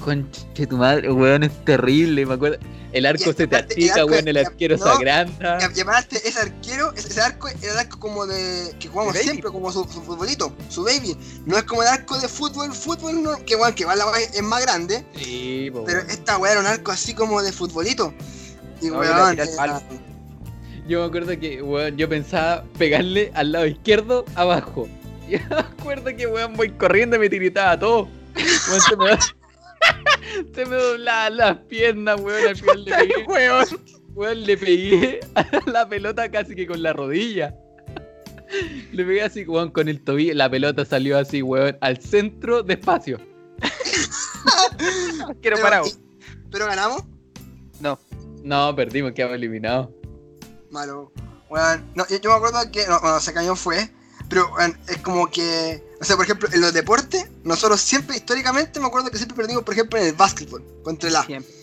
conche 0.00 0.66
tu 0.66 0.76
madre, 0.76 1.10
weón, 1.10 1.42
es 1.44 1.64
terrible. 1.64 2.26
Me 2.26 2.34
acuerdo, 2.34 2.58
el 2.94 3.06
arco 3.06 3.24
se 3.24 3.34
te 3.34 3.44
aparte, 3.44 3.74
el 3.74 3.84
achica, 3.90 4.04
weón, 4.06 4.28
el 4.28 4.36
arquero 4.38 4.78
se 4.78 4.88
agranda. 4.88 5.58
Y 5.74 5.80
aparte, 5.80 6.16
ese 6.26 6.38
arquero, 6.40 6.92
ese, 6.94 7.20
arco 7.20 7.48
era 7.48 7.72
el 7.72 7.78
arco 7.78 7.98
como 7.98 8.24
de. 8.26 8.74
que 8.78 8.88
jugamos 8.88 9.16
siempre, 9.16 9.50
como 9.50 9.70
su, 9.72 9.84
su 9.84 10.00
futbolito, 10.02 10.54
su 10.68 10.84
baby. 10.84 11.16
No 11.44 11.56
es 11.58 11.64
como 11.64 11.82
el 11.82 11.88
arco 11.88 12.18
de 12.18 12.28
fútbol, 12.28 12.72
fútbol, 12.72 13.22
no, 13.22 13.36
que 13.44 13.56
bueno, 13.56 13.74
que 13.74 13.84
va 13.84 13.96
la 13.96 14.04
es 14.18 14.42
más 14.42 14.62
grande, 14.62 15.04
Sí, 15.16 15.70
po, 15.72 15.84
pero 15.84 15.98
weón. 15.98 16.10
esta 16.10 16.38
weá 16.38 16.52
era 16.52 16.60
un 16.60 16.66
arco 16.66 16.92
así 16.92 17.14
como 17.14 17.42
de 17.42 17.52
futbolito. 17.52 18.14
Y 18.80 18.86
No, 18.86 18.98
weón, 19.00 19.32
era- 19.38 19.46
palo. 19.56 19.82
Yo 20.86 21.00
me 21.00 21.06
acuerdo 21.06 21.38
que, 21.40 21.62
weón, 21.62 21.96
yo 21.96 22.08
pensaba 22.08 22.64
pegarle 22.78 23.32
al 23.34 23.52
lado 23.52 23.66
izquierdo 23.66 24.24
abajo. 24.34 24.88
Yo 25.28 25.38
me 25.48 25.56
acuerdo 25.56 26.14
que, 26.14 26.26
weón, 26.26 26.52
voy 26.54 26.70
corriendo 26.72 27.16
y 27.16 27.18
me 27.18 27.30
tiritaba 27.30 27.78
todo. 27.78 28.08
Weón, 28.68 28.80
se 28.82 28.96
me, 28.96 29.06
se 30.54 30.66
me 30.66 30.76
doblaban 30.76 31.36
las 31.36 31.58
piernas, 31.58 32.20
weón, 32.20 32.48
al 32.48 32.56
final 32.56 32.84
le 32.84 32.96
pegué. 32.96 33.24
weón, 33.26 33.66
weón, 34.14 34.44
le 34.44 34.56
pegué 34.56 35.20
a 35.34 35.46
la 35.66 35.88
pelota 35.88 36.30
casi 36.30 36.54
que 36.54 36.66
con 36.66 36.82
la 36.82 36.92
rodilla. 36.92 37.54
Le 38.92 39.04
pegué 39.04 39.22
así, 39.22 39.44
weón, 39.44 39.70
con 39.70 39.88
el 39.88 40.02
tobillo. 40.02 40.34
La 40.34 40.50
pelota 40.50 40.84
salió 40.84 41.18
así, 41.18 41.42
weón, 41.42 41.76
al 41.80 42.00
centro 42.00 42.62
despacio. 42.62 43.18
Quiero 45.40 45.56
pero, 45.56 45.60
parado. 45.60 45.86
pero 46.50 46.66
ganamos. 46.66 47.02
No. 47.80 47.98
No, 48.42 48.74
perdimos, 48.76 49.12
quedamos 49.12 49.36
eliminados. 49.36 49.88
Malo. 50.70 51.12
Weón, 51.48 51.84
no, 51.94 52.06
yo, 52.08 52.20
yo 52.20 52.30
me 52.30 52.36
acuerdo 52.36 52.58
que. 52.70 52.86
No, 52.86 53.00
bueno, 53.00 53.16
ese 53.18 53.32
cañón 53.32 53.56
fue. 53.56 53.90
Pero 54.34 54.52
weón, 54.52 54.76
es 54.88 54.98
como 54.98 55.28
que. 55.30 55.80
O 56.00 56.04
sea, 56.04 56.16
por 56.16 56.24
ejemplo, 56.24 56.48
en 56.52 56.60
los 56.60 56.72
deportes, 56.72 57.24
nosotros 57.44 57.80
siempre, 57.80 58.16
históricamente, 58.16 58.80
me 58.80 58.86
acuerdo 58.86 59.08
que 59.08 59.16
siempre 59.16 59.36
perdimos, 59.36 59.62
por 59.62 59.74
ejemplo, 59.74 59.96
en 60.00 60.06
el 60.06 60.12
básquetbol, 60.14 60.64
contra 60.82 61.08
el 61.08 61.14
A. 61.14 61.24
Siempre. 61.24 61.54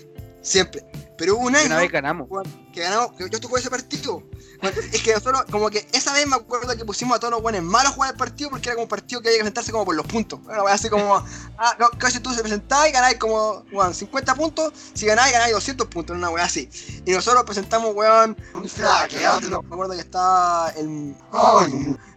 Siempre. 0.42 0.86
Pero 1.18 1.36
hubo 1.36 1.48
un 1.48 1.56
año 1.58 1.66
Una 1.66 1.80
vez 1.80 1.92
ganamos. 1.92 2.30
que 2.74 2.80
ganamos, 2.80 3.12
que 3.18 3.30
yo 3.30 3.38
estuve 3.38 3.60
ese 3.60 3.70
partido. 3.70 4.24
Es 4.94 5.02
que 5.02 5.14
nosotros, 5.14 5.44
como 5.52 5.70
que 5.70 5.88
esa 5.92 6.14
vez 6.14 6.28
me 6.28 6.36
acuerdo 6.36 6.76
que 6.76 6.86
pusimos 6.86 7.18
a 7.18 7.20
todos 7.20 7.32
los 7.32 7.42
buenos 7.42 7.64
malos 7.64 7.92
a 7.92 7.96
jugar 7.96 8.12
el 8.12 8.18
partido 8.18 8.50
porque 8.50 8.70
era 8.70 8.76
como 8.76 8.84
un 8.84 8.90
partido 8.90 9.22
que 9.22 9.30
había 9.30 9.40
que 9.40 9.44
presentarse 9.44 9.72
como 9.72 9.86
por 9.86 9.96
los 9.96 10.06
puntos. 10.06 10.42
Bueno, 10.44 10.68
así 10.68 10.90
como, 10.90 11.16
ah, 11.58 11.76
no, 11.80 11.90
casi 11.98 12.20
tú 12.20 12.34
se 12.34 12.42
presentabas 12.42 12.90
y 12.90 12.92
ganáis 12.92 13.18
como, 13.18 13.66
weón, 13.72 13.94
50 13.94 14.36
puntos, 14.36 14.74
si 14.94 15.06
ganáis, 15.06 15.34
ganáis 15.34 15.54
200 15.54 15.88
puntos, 15.88 16.16
una 16.16 16.30
weá 16.30 16.46
así. 16.46 16.70
Y 17.06 17.12
nosotros 17.12 17.44
presentamos, 17.44 17.96
weón, 17.96 18.38
un 18.54 18.70
flaqueado, 18.70 19.62
me 19.62 19.74
acuerdo 19.74 19.94
que 19.94 20.02
estaba 20.02 20.70
el. 20.78 21.16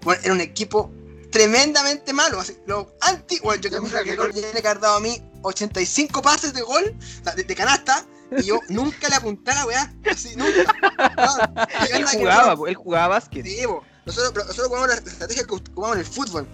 Bueno, 0.02 0.20
era 0.22 0.32
un 0.34 0.40
equipo 0.40 0.90
tremendamente 1.30 2.12
malo. 2.12 2.40
Así, 2.40 2.56
lo 2.66 2.94
anti, 3.00 3.40
bueno, 3.40 3.60
yo 3.62 3.70
que 3.70 3.80
me 3.80 3.88
que 3.88 4.32
tiene 4.32 4.60
que 4.60 4.68
haber 4.68 4.80
dado 4.80 4.96
a 4.96 5.00
mí 5.00 5.20
85 5.42 6.22
pases 6.22 6.52
de 6.52 6.62
gol, 6.62 6.96
de, 7.36 7.42
de 7.42 7.54
canasta, 7.54 8.04
y 8.38 8.42
yo 8.42 8.58
nunca 8.68 9.08
le 9.08 9.16
apunté 9.16 9.50
a 9.50 9.54
la 9.54 9.66
weá. 9.66 9.94
Así, 10.10 10.36
nunca. 10.36 10.64
No, 11.16 11.96
Él 11.96 12.04
jugaba, 12.06 12.68
él 12.68 12.74
jugaba 12.74 13.08
básquet. 13.08 13.44
Sí, 13.44 13.66
po. 13.66 13.82
nosotros, 14.06 14.32
pero 14.32 14.44
nosotros 14.46 14.68
jugamos 14.68 14.88
la 14.88 14.94
estrategia 14.94 15.44
que 15.44 15.56
jugamos 15.74 15.96
en 15.96 16.00
el 16.00 16.06
fútbol. 16.06 16.46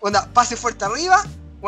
Onda, 0.00 0.28
pase 0.32 0.56
fuerte 0.56 0.84
arriba, 0.84 1.24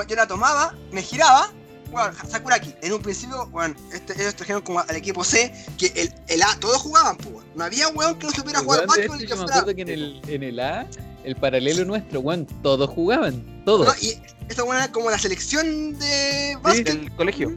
yo 0.06 0.16
la 0.16 0.26
tomaba, 0.26 0.74
me 0.92 1.02
giraba, 1.02 1.50
bueno, 1.90 2.12
Sakuraki. 2.26 2.74
En 2.82 2.92
un 2.92 3.02
principio, 3.02 3.46
bueno, 3.46 3.74
este, 3.92 4.12
ellos 4.20 4.34
trajeron 4.34 4.62
como 4.62 4.80
al 4.80 4.96
equipo 4.96 5.24
C, 5.24 5.52
que 5.78 5.86
el, 5.96 6.12
el 6.28 6.42
A, 6.42 6.58
todos 6.60 6.76
jugaban, 6.78 7.16
pues, 7.16 7.34
weón. 7.34 7.46
No 7.54 7.64
había 7.64 7.88
weón 7.88 8.18
que 8.18 8.26
no 8.26 8.32
supiera 8.32 8.60
jugar 8.60 8.86
básquetbol 8.86 9.18
que 9.18 9.26
yo 9.26 9.36
me 9.36 9.44
acuerdo 9.44 9.74
que 9.74 9.82
en 9.82 9.88
el, 9.88 10.20
en 10.28 10.42
el 10.42 10.60
A, 10.60 10.86
el 11.24 11.36
paralelo 11.36 11.84
nuestro, 11.84 12.20
weón, 12.20 12.46
todos 12.62 12.90
jugaban. 12.90 13.62
Todos. 13.64 13.86
No, 13.86 13.94
y 14.00 14.20
esta 14.48 14.64
weón 14.64 14.76
era 14.76 14.92
como 14.92 15.10
la 15.10 15.18
selección 15.18 15.98
de 15.98 16.58
básquet 16.62 16.86
Del 16.86 17.14
colegio. 17.14 17.56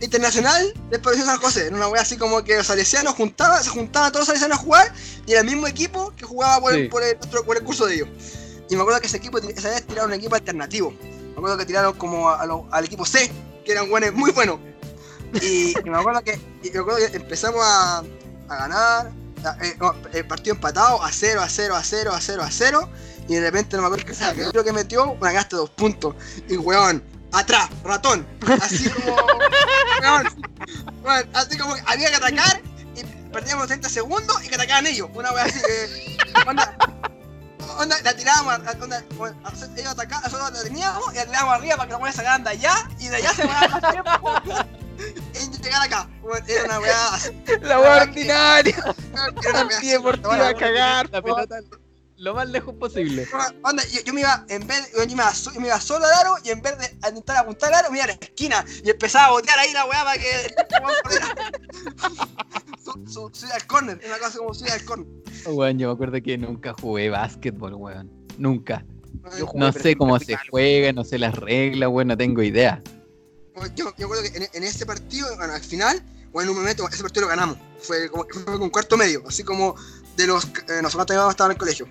Internacional 0.00 0.72
Provincia 0.98 1.24
de 1.24 1.30
San 1.32 1.40
José. 1.40 1.66
Era 1.66 1.76
una 1.76 1.88
wea 1.88 2.02
así 2.02 2.16
como 2.16 2.42
que 2.44 2.56
los 2.56 2.66
salesianos 2.66 3.14
juntaban, 3.14 3.62
se 3.62 3.70
juntaban 3.70 4.10
todos 4.12 4.20
los 4.22 4.26
salesianos 4.28 4.58
a 4.58 4.62
jugar 4.62 4.92
y 5.26 5.32
era 5.32 5.40
el 5.40 5.46
mismo 5.46 5.66
equipo 5.66 6.12
que 6.16 6.24
jugaba 6.24 6.60
por, 6.60 6.72
el, 6.74 6.88
por, 6.88 7.02
el, 7.02 7.16
por 7.16 7.56
el 7.56 7.62
curso 7.64 7.86
de 7.86 7.94
ellos. 7.96 8.08
Y 8.70 8.76
me 8.76 8.82
acuerdo 8.82 9.00
que 9.00 9.06
ese 9.06 9.16
equipo, 9.16 9.38
esa 9.38 9.70
vez 9.70 9.86
tiraron 9.86 10.10
un 10.10 10.16
equipo 10.18 10.34
alternativo. 10.34 10.92
Me 10.92 11.32
acuerdo 11.36 11.56
que 11.58 11.66
tiraron 11.66 11.94
como 11.94 12.28
a 12.30 12.44
lo- 12.46 12.66
al 12.70 12.84
equipo 12.84 13.04
C, 13.06 13.30
que 13.64 13.72
eran 13.72 13.88
buenos 13.88 14.12
muy 14.12 14.30
buenos. 14.32 14.58
Y, 15.42 15.74
y 15.78 15.90
me 15.90 15.96
acuerdo 15.98 16.22
que, 16.22 16.40
y 16.62 16.70
me 16.70 16.78
acuerdo 16.80 16.98
que 17.10 17.16
empezamos 17.16 17.60
a, 17.62 17.98
a 18.48 18.56
ganar, 18.56 19.10
a- 19.44 19.56
eh, 19.64 19.76
el 20.12 20.26
partido 20.26 20.54
empatado 20.54 21.02
a 21.02 21.10
0, 21.12 21.40
a 21.42 21.48
0, 21.48 21.76
a 21.76 21.82
0, 21.84 22.12
a 22.14 22.20
0, 22.20 22.42
a 22.42 22.50
0. 22.50 22.88
Y 23.28 23.34
de 23.34 23.40
repente 23.42 23.76
no 23.76 23.82
me 23.82 23.88
acuerdo 23.88 24.06
que 24.06 24.12
que 24.34 24.50
creo 24.50 24.64
que 24.64 24.72
metió, 24.72 25.12
una 25.12 25.32
gasta 25.32 25.56
dos 25.56 25.70
puntos. 25.70 26.14
Y 26.48 26.56
weón, 26.56 27.02
atrás, 27.32 27.68
ratón. 27.84 28.26
Así 28.60 28.88
como. 28.90 29.16
weón, 31.04 31.28
así 31.34 31.58
como 31.58 31.74
que 31.74 31.82
había 31.86 32.10
que 32.10 32.16
atacar 32.16 32.60
y 32.96 33.04
perdíamos 33.30 33.66
30 33.66 33.88
segundos 33.88 34.44
y 34.44 34.48
que 34.48 34.54
atacaban 34.54 34.86
ellos. 34.86 35.08
Una 35.14 35.32
wea 35.32 35.44
así 35.44 35.60
que. 35.60 36.16
Onda, 36.46 36.76
onda, 37.78 37.96
la 38.02 38.14
tirábamos, 38.14 38.54
a- 38.66 38.82
onda, 38.82 39.04
bueno, 39.16 39.36
a- 39.44 39.52
ellos 39.78 39.92
atacaban, 39.92 40.24
nosotros 40.24 40.52
la 40.52 40.62
teníamos 40.62 41.12
y 41.12 41.16
la 41.16 41.26
tirábamos 41.26 41.54
arriba 41.54 41.76
para 41.76 41.86
que 41.86 41.92
la 41.92 41.98
wea 41.98 42.12
sacaran 42.12 42.44
de 42.44 42.50
allá 42.50 42.74
y 42.98 43.08
de 43.08 43.16
allá 43.16 43.34
se 43.34 43.46
van 43.46 43.80
tiempo. 43.92 44.32
Y 44.98 45.62
llegar 45.62 45.82
acá. 45.82 46.08
Era 46.48 46.64
una 46.64 46.80
weá. 46.80 47.10
La 47.62 47.78
wea 47.78 48.02
ordinaria. 48.02 48.76
Era 49.48 49.62
una 49.62 50.48
a 50.48 50.54
cagar. 50.54 51.08
La 51.10 51.22
pelota 51.22 51.60
lo 52.18 52.34
más 52.34 52.48
lejos 52.48 52.74
posible. 52.74 53.26
Onda, 53.62 53.82
yo, 53.84 54.00
yo 54.04 54.12
me 54.12 54.20
iba, 54.20 54.44
en 54.48 54.66
vez 54.66 54.90
yo 54.92 55.06
me 55.06 55.12
iba, 55.12 55.32
so- 55.34 55.52
yo 55.52 55.60
me 55.60 55.68
iba 55.68 55.80
solo 55.80 56.04
al 56.04 56.12
aro 56.14 56.34
y 56.44 56.50
en 56.50 56.60
vez 56.60 56.76
de 56.78 56.86
intentar 57.08 57.36
apuntar 57.38 57.72
al 57.72 57.80
aro, 57.80 57.90
me 57.90 57.98
iba 57.98 58.04
a 58.04 58.08
la 58.08 58.12
esquina 58.14 58.64
y 58.84 58.90
empezaba 58.90 59.26
a 59.26 59.30
botear 59.30 59.58
ahí 59.58 59.72
la 59.72 59.86
weá 59.86 60.04
para 60.04 60.18
que 60.18 60.30
el 60.46 60.52
weón 60.84 60.94
corriera. 61.02 61.34
su, 62.84 62.92
su, 63.06 63.30
su 63.32 63.46
al 63.52 63.66
corner, 63.66 64.00
una 64.06 64.18
cosa 64.18 64.38
como 64.38 64.52
subir 64.54 64.72
al 64.72 64.84
corner. 64.84 65.06
Weón, 65.46 65.78
yo 65.78 65.88
me 65.88 65.94
acuerdo 65.94 66.20
que 66.22 66.36
nunca 66.38 66.74
jugué 66.80 67.08
básquetbol, 67.10 67.74
weón. 67.74 68.10
Nunca. 68.36 68.84
Yo 69.38 69.46
jugué, 69.46 69.58
No 69.60 69.72
sé 69.72 69.96
cómo 69.96 70.18
se 70.18 70.36
juega, 70.50 70.92
no 70.92 71.04
sé 71.04 71.18
las 71.18 71.34
reglas, 71.34 71.88
weón, 71.90 72.08
no 72.08 72.16
tengo 72.16 72.42
idea. 72.42 72.82
Yo, 73.74 73.92
yo 73.96 74.06
recuerdo 74.06 74.22
que 74.22 74.38
en, 74.38 74.48
en 74.52 74.62
ese 74.64 74.86
partido, 74.86 75.26
bueno, 75.36 75.52
al 75.52 75.60
final, 75.62 76.00
o 76.32 76.40
en 76.42 76.48
un 76.48 76.56
momento, 76.56 76.88
ese 76.88 77.02
partido 77.02 77.22
lo 77.22 77.28
ganamos. 77.28 77.58
Fue, 77.80 78.08
como, 78.08 78.24
fue 78.30 78.44
con 78.58 78.70
cuarto 78.70 78.96
medio, 78.96 79.22
así 79.26 79.42
como 79.42 79.74
de 80.18 80.26
los. 80.26 80.44
Eh, 80.44 80.82
nosotros 80.82 81.06
también 81.06 81.28
estábamos 81.30 81.40
en 81.40 81.50
el 81.52 81.58
colegio. 81.58 81.88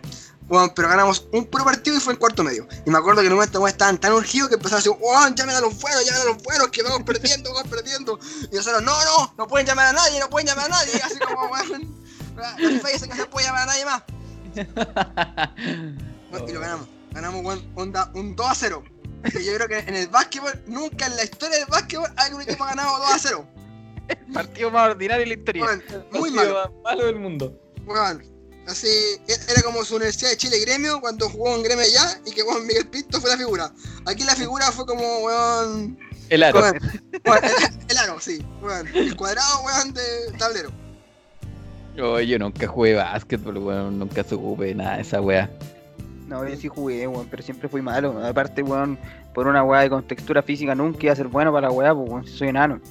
Bueno, 0.48 0.72
pero 0.76 0.88
ganamos 0.88 1.28
un 1.34 1.46
puro 1.46 1.66
partido 1.66 1.98
y 1.98 2.00
fue 2.00 2.14
en 2.14 2.20
cuarto 2.20 2.44
medio. 2.44 2.68
Y 2.86 2.90
me 2.90 2.98
acuerdo 2.98 3.22
que 3.22 3.28
en 3.28 3.34
un 3.34 3.40
momento 3.40 3.68
estaban 3.68 3.98
tan 3.98 4.14
urgidos 4.14 4.50
que 4.50 4.56
empezaron 4.56 4.82
a 4.82 4.84
decir, 4.84 4.98
¡Weón, 5.02 5.36
llamen 5.36 5.56
a 5.56 5.62
los 5.62 5.78
buenos, 5.80 6.06
llamen 6.06 6.22
a 6.22 6.26
los 6.26 6.44
buenos, 6.44 6.68
que 6.70 6.84
vamos 6.84 7.04
perdiendo, 7.04 7.54
vamos 7.54 7.70
perdiendo! 7.70 8.20
Y 8.52 8.56
nosotros, 8.56 8.84
no, 8.84 8.92
no, 9.04 9.34
no 9.38 9.48
pueden 9.48 9.68
llamar 9.68 9.88
a 9.88 9.94
nadie, 9.94 10.20
no 10.20 10.30
pueden 10.30 10.48
llamar 10.48 10.66
a 10.66 10.70
nadie. 10.70 10.94
Así 11.04 11.20
como, 11.20 11.48
weón, 11.48 12.06
la 12.36 12.56
FIFA 12.56 12.88
dice 12.90 13.08
que 13.08 13.16
no 13.16 13.22
se 13.24 13.26
puede 13.26 13.48
llamar 13.48 13.64
a 13.64 13.66
nadie 13.66 13.86
más. 13.86 14.04
Bueno, 16.30 16.46
y 16.46 16.52
lo 16.52 16.60
ganamos. 16.60 16.88
Ganamos 17.12 17.46
weón, 17.46 17.72
onda, 17.76 18.12
un 18.14 18.36
2 18.36 18.48
a 18.48 18.54
0. 18.54 18.84
Y 19.40 19.46
yo 19.46 19.56
creo 19.56 19.68
que 19.70 19.80
en 19.80 19.96
el 19.96 20.08
básquetbol, 20.10 20.62
nunca 20.68 21.06
en 21.06 21.16
la 21.16 21.24
historia 21.24 21.60
del 21.60 21.68
básquetbol 21.68 22.12
hay 22.18 22.34
un 22.34 22.42
equipo 22.42 22.66
ganado 22.66 22.98
2 23.00 23.12
a 23.12 23.18
0. 23.18 23.48
Partido 24.34 24.72
más 24.72 24.90
ordinario 24.92 25.22
de 25.22 25.28
la 25.28 25.34
historia. 25.34 25.66
Muy 26.12 26.32
Partido 26.32 26.36
malo. 26.36 26.54
más 26.54 26.84
malo 26.84 27.06
del 27.06 27.16
mundo. 27.20 27.67
Weón. 27.88 28.24
Así, 28.68 28.88
e- 28.88 29.52
era 29.52 29.62
como 29.64 29.84
su 29.86 29.96
Universidad 29.96 30.32
de 30.32 30.38
Chile 30.38 30.60
Gremio 30.60 31.00
cuando 31.00 31.30
jugó 31.30 31.56
en 31.56 31.64
Gremio 31.64 31.86
allá 31.86 32.20
y 32.26 32.32
que 32.32 32.44
weón, 32.44 32.68
Miguel 32.68 32.88
Pinto 32.88 33.22
fue 33.22 33.30
la 33.30 33.38
figura. 33.38 33.72
Aquí 34.06 34.24
la 34.26 34.36
figura 34.36 34.72
fue 34.72 34.86
como, 34.86 35.20
weón. 35.20 35.98
El 36.30 36.44
aro. 36.44 36.66
el, 36.68 36.82
el 37.88 37.98
aro, 37.98 38.20
sí, 38.20 38.46
weón. 38.62 38.88
El 38.94 39.16
cuadrado, 39.16 39.62
weón, 39.64 39.94
de 39.94 40.38
tablero. 40.38 40.70
Oh, 42.00 42.20
yo 42.20 42.38
nunca 42.38 42.68
jugué 42.68 42.96
básquetbol, 42.96 43.58
weón. 43.58 44.00
Nunca 44.00 44.24
supe 44.24 44.76
nada 44.76 44.98
de 44.98 45.02
esa 45.02 45.22
weá. 45.22 45.50
No, 46.28 46.46
yo 46.46 46.58
sí 46.58 46.68
jugué, 46.68 47.08
weón, 47.08 47.28
pero 47.32 47.42
siempre 47.42 47.70
fui 47.70 47.82
malo. 47.82 48.22
Aparte, 48.24 48.62
weón, 48.62 49.00
por 49.34 49.48
una 49.48 49.64
weá 49.64 49.82
de 49.82 49.90
contextura 49.90 50.44
física 50.44 50.76
nunca 50.76 51.00
iba 51.04 51.14
a 51.14 51.16
ser 51.16 51.28
bueno 51.28 51.54
para 51.54 51.70
la 51.70 51.74
weá, 51.74 51.96
pues, 51.96 52.10
weón, 52.10 52.28
soy 52.28 52.50
enano. 52.50 52.82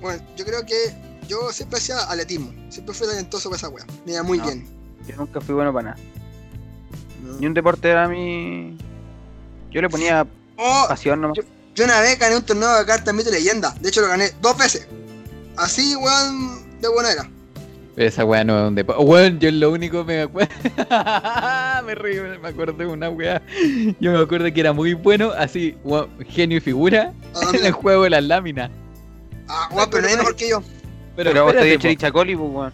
Bueno, 0.00 0.22
yo 0.36 0.44
creo 0.44 0.64
que 0.64 0.94
yo 1.28 1.52
siempre 1.52 1.78
hacía 1.78 1.98
atletismo. 2.10 2.52
Siempre 2.70 2.94
fui 2.94 3.06
talentoso 3.06 3.48
para 3.50 3.58
esa 3.58 3.68
weá. 3.68 3.84
Me 4.04 4.12
iba 4.12 4.22
muy 4.24 4.38
No. 4.38 4.44
bien. 4.46 4.66
Yo 5.06 5.16
nunca 5.16 5.40
fui 5.40 5.54
bueno 5.54 5.72
para 5.72 5.90
nada. 5.90 6.02
Ni 7.38 7.46
un 7.46 7.54
deporte 7.54 7.88
era 7.88 8.08
mi. 8.08 8.76
Yo 9.70 9.80
le 9.82 9.88
ponía 9.88 10.26
Oh, 10.56 10.86
pasión 10.88 11.20
nomás. 11.20 11.38
Yo 11.74 11.84
una 11.84 12.00
vez 12.00 12.18
gané 12.18 12.34
un 12.36 12.42
torneo 12.42 12.76
de 12.78 12.84
cartas 12.84 13.14
mito 13.14 13.30
leyenda. 13.30 13.72
De 13.80 13.88
hecho, 13.90 14.00
lo 14.00 14.08
gané 14.08 14.32
dos 14.40 14.56
veces. 14.58 14.88
Así, 15.56 15.94
weón, 15.94 16.80
de 16.80 16.88
buena 16.88 17.12
era. 17.12 17.30
Esa 17.96 18.24
weá 18.24 18.42
no 18.44 18.58
es 18.60 18.68
un 18.68 18.74
deporte. 18.74 19.02
Weón, 19.04 19.38
yo 19.38 19.50
lo 19.52 19.70
único 19.72 20.04
me 20.04 20.22
acuerdo. 20.22 20.52
me 21.86 21.94
río, 21.94 22.22
me 22.40 22.48
acuerdo 22.48 22.72
de 22.72 22.86
una 22.86 23.10
weá. 23.10 23.42
Yo 24.00 24.12
me 24.12 24.18
acuerdo 24.20 24.52
que 24.52 24.60
era 24.60 24.72
muy 24.72 24.94
bueno, 24.94 25.32
así, 25.36 25.76
weón, 25.84 26.08
genio 26.28 26.58
y 26.58 26.60
figura, 26.60 27.12
en 27.54 27.64
el 27.66 27.72
juego 27.72 28.04
de 28.04 28.10
las 28.10 28.24
láminas. 28.24 28.70
Ah, 29.48 29.68
weón, 29.72 29.88
pero 29.90 30.02
no 30.02 30.08
es 30.08 30.16
mejor 30.16 30.36
que 30.36 30.48
yo. 30.48 30.62
Pero, 31.18 31.32
Pero 31.32 31.44
vos 31.46 31.52
te 31.52 31.58
espérate, 31.58 31.68
dio 31.68 31.78
po. 31.78 31.82
Cherichacoli, 31.82 32.36
pues, 32.36 32.50
weón. 32.52 32.72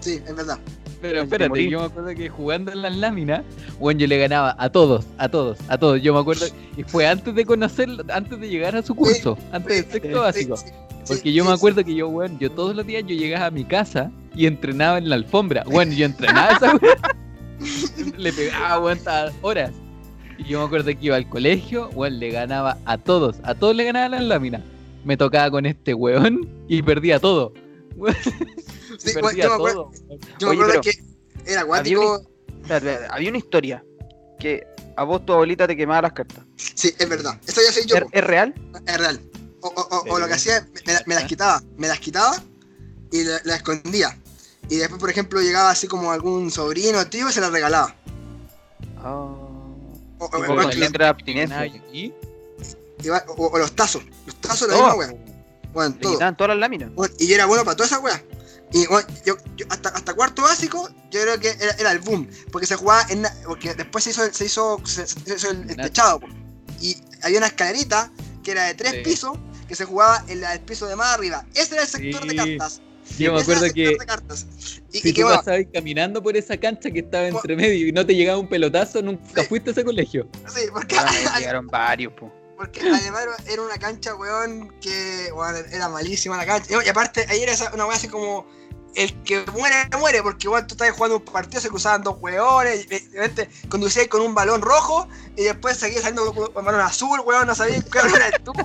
Sí, 0.00 0.20
es 0.26 0.36
verdad. 0.36 0.58
Pero 1.00 1.14
Te 1.14 1.24
espérate, 1.24 1.70
yo 1.70 1.80
me 1.80 1.86
acuerdo 1.86 2.14
que 2.14 2.28
jugando 2.28 2.70
en 2.70 2.82
las 2.82 2.94
láminas, 2.94 3.42
bueno, 3.78 4.00
yo 4.00 4.06
le 4.06 4.18
ganaba 4.18 4.54
a 4.58 4.68
todos, 4.68 5.06
a 5.16 5.30
todos, 5.30 5.56
a 5.68 5.78
todos. 5.78 6.02
Yo 6.02 6.12
me 6.12 6.20
acuerdo, 6.20 6.44
y 6.76 6.82
fue 6.82 7.06
antes 7.06 7.34
de 7.34 7.46
conocerlo, 7.46 8.04
antes 8.12 8.38
de 8.38 8.50
llegar 8.50 8.76
a 8.76 8.82
su 8.82 8.94
curso, 8.94 9.38
antes 9.50 9.86
del 9.86 9.92
sexto 9.92 10.20
básico. 10.20 10.58
Sí, 10.58 10.66
sí, 10.66 10.72
Porque 11.06 11.22
sí, 11.22 11.32
yo 11.32 11.44
me 11.44 11.52
sí, 11.52 11.56
acuerdo 11.56 11.82
que 11.84 11.94
yo, 11.94 12.08
weón, 12.08 12.38
yo 12.38 12.50
todos 12.50 12.76
los 12.76 12.86
días 12.86 13.02
yo 13.06 13.16
llegaba 13.16 13.46
a 13.46 13.50
mi 13.50 13.64
casa 13.64 14.10
y 14.34 14.44
entrenaba 14.44 14.98
en 14.98 15.08
la 15.08 15.14
alfombra. 15.14 15.64
Bueno, 15.64 15.94
yo 15.94 16.04
entrenaba 16.04 16.50
esa 16.50 16.76
weón. 16.76 16.98
Le 18.18 18.30
pegaba, 18.30 18.78
weón, 18.78 18.98
hasta 18.98 19.32
horas. 19.40 19.70
Y 20.36 20.44
yo 20.44 20.58
me 20.58 20.66
acuerdo 20.66 20.88
que 20.88 20.98
iba 21.00 21.16
al 21.16 21.30
colegio, 21.30 21.88
weón, 21.94 22.18
le 22.18 22.30
ganaba 22.30 22.76
a 22.84 22.98
todos, 22.98 23.36
a 23.42 23.54
todos 23.54 23.74
le 23.74 23.84
ganaba 23.84 24.10
las 24.10 24.22
láminas. 24.22 24.60
Me 25.02 25.16
tocaba 25.16 25.50
con 25.50 25.64
este 25.64 25.94
weón 25.94 26.46
y 26.68 26.82
perdía 26.82 27.18
todo. 27.18 27.54
Sí, 28.98 29.12
yo 29.14 29.48
me 29.48 29.54
acuerdo, 29.54 29.90
me 30.40 30.80
que 30.80 31.02
era 31.46 31.62
acuático. 31.62 32.22
Espérate, 32.62 33.06
Había 33.10 33.28
una 33.30 33.38
historia 33.38 33.84
que 34.38 34.66
a 34.96 35.04
vos 35.04 35.24
tu 35.24 35.32
abuelita 35.32 35.66
te 35.66 35.76
quemaba 35.76 36.02
las 36.02 36.12
cartas. 36.12 36.44
Sí, 36.56 36.94
es 36.98 37.08
verdad. 37.08 37.38
Esto 37.46 37.60
ya 37.64 37.72
soy 37.72 37.84
yo. 37.86 37.96
¿Es, 38.12 38.24
real? 38.24 38.54
Es 38.86 38.98
real. 38.98 39.20
O, 39.60 39.68
o- 39.68 39.88
o- 39.96 40.14
o 40.14 40.18
lo 40.18 40.26
que 40.26 40.34
hacía, 40.34 40.66
me, 40.86 40.94
me 41.06 41.14
las 41.14 41.24
quitaba. 41.24 41.62
Me 41.76 41.88
las 41.88 41.98
quitaba 42.00 42.42
y 43.12 43.24
la- 43.24 43.40
las 43.44 43.56
escondía. 43.58 44.16
Y 44.68 44.76
después, 44.76 45.00
por 45.00 45.10
ejemplo, 45.10 45.40
llegaba 45.40 45.70
así 45.70 45.86
como 45.86 46.10
algún 46.10 46.50
sobrino 46.50 46.98
o 46.98 47.06
tío 47.06 47.28
y 47.28 47.32
se 47.32 47.40
las 47.40 47.50
regalaba. 47.52 47.94
Ah. 48.98 49.32
O, 50.18 50.30
Nada, 50.30 51.08
abstinencia. 51.10 51.66
y 51.92 52.12
o- 53.10 53.34
o 53.36 53.58
los 53.58 53.72
tazos. 53.76 54.02
Los 54.26 54.34
tazos, 54.36 54.68
la 54.68 54.74
Todas, 54.74 54.96
misma 54.96 55.12
wea. 55.14 55.35
Bueno, 55.76 55.94
Le 55.94 56.00
todo. 56.00 56.12
quitaban 56.14 56.36
todas 56.38 56.48
las 56.48 56.58
láminas. 56.58 56.90
Bueno, 56.94 57.14
y 57.18 57.26
yo 57.28 57.34
era 57.34 57.44
bueno 57.44 57.62
para 57.64 57.76
toda 57.76 57.86
esa 57.86 57.98
wea. 58.00 58.22
Y 58.72 58.86
bueno, 58.86 59.06
yo, 59.26 59.36
yo 59.56 59.66
hasta, 59.68 59.90
hasta 59.90 60.14
cuarto 60.14 60.40
básico, 60.42 60.88
yo 61.10 61.20
creo 61.20 61.38
que 61.38 61.50
era, 61.50 61.72
era 61.78 61.92
el 61.92 61.98
boom. 62.00 62.26
Porque 62.50 62.66
se 62.66 62.76
jugaba 62.76 63.04
en. 63.10 63.24
Porque 63.46 63.74
después 63.74 64.02
se 64.04 64.10
hizo, 64.10 64.22
se 64.32 64.46
hizo, 64.46 64.80
se, 64.84 65.06
se 65.06 65.34
hizo 65.36 65.50
el, 65.50 65.68
el 65.70 65.76
techado. 65.76 66.20
Y 66.80 66.96
había 67.22 67.38
una 67.38 67.48
escalerita 67.48 68.10
que 68.42 68.52
era 68.52 68.64
de 68.64 68.74
tres 68.74 68.92
Sí. 68.92 68.98
pisos 69.04 69.38
que 69.68 69.74
se 69.74 69.84
jugaba 69.84 70.24
en 70.28 70.40
la 70.40 70.50
del 70.52 70.60
piso 70.60 70.86
de 70.86 70.96
más 70.96 71.14
arriba. 71.14 71.44
Ese 71.54 71.74
era 71.74 71.82
el 71.82 71.88
sector 71.88 72.26
de 72.26 72.34
cartas. 72.36 72.80
Yo 73.18 73.34
me 73.34 73.40
acuerdo 73.40 73.66
que. 73.72 73.96
Y, 74.92 75.00
si 75.00 75.08
y 75.08 75.12
que 75.12 75.20
tú 75.20 75.26
bueno, 75.26 75.36
pasabas 75.38 75.60
caminando 75.72 76.22
por 76.22 76.36
esa 76.36 76.56
cancha 76.56 76.90
que 76.90 77.00
estaba 77.00 77.28
entre 77.28 77.54
medio 77.54 77.86
y 77.86 77.92
no 77.92 78.04
te 78.06 78.14
llegaba 78.16 78.38
un 78.38 78.48
pelotazo, 78.48 79.00
nunca 79.02 79.42
Sí. 79.42 79.48
fuiste 79.48 79.70
a 79.70 79.72
ese 79.72 79.84
colegio. 79.84 80.26
sí, 80.52 80.62
porque, 80.72 80.96
ahí 80.98 81.24
llegaron 81.40 81.66
varios, 81.68 82.12
po. 82.14 82.32
Porque 82.56 82.80
además 82.80 83.22
era- 83.22 83.52
era 83.52 83.62
una 83.62 83.76
cancha, 83.78 84.14
weón, 84.14 84.72
que 84.80 85.30
bueno, 85.34 85.58
era 85.70 85.88
malísima 85.88 86.36
la 86.36 86.46
cancha. 86.46 86.74
Y 86.84 86.88
aparte, 86.88 87.26
ahí 87.28 87.42
era 87.42 87.52
una 87.74 87.86
wea 87.86 87.96
así 87.96 88.08
como. 88.08 88.46
El 88.94 89.12
que 89.24 89.44
muere, 89.52 89.76
muere, 89.98 90.22
porque 90.22 90.48
weón, 90.48 90.66
tú 90.66 90.72
estabas 90.72 90.94
jugando 90.94 91.18
un 91.18 91.24
partido, 91.26 91.60
se 91.60 91.68
cruzaban 91.68 92.02
dos 92.02 92.16
weones, 92.18 92.84
y 92.84 92.86
de 92.86 92.98
repente 93.12 93.50
conducías 93.68 94.08
con 94.08 94.22
un 94.22 94.34
balón 94.34 94.62
rojo, 94.62 95.06
y 95.36 95.42
después 95.44 95.76
seguías 95.76 96.00
saliendo 96.00 96.32
con 96.32 96.48
un 96.48 96.64
balón 96.64 96.80
azul, 96.80 97.20
weón, 97.20 97.46
no 97.46 97.54
sabías 97.54 97.84
qué 97.84 97.98
era 97.98 98.28
el 98.28 98.42
tuyo. 98.42 98.64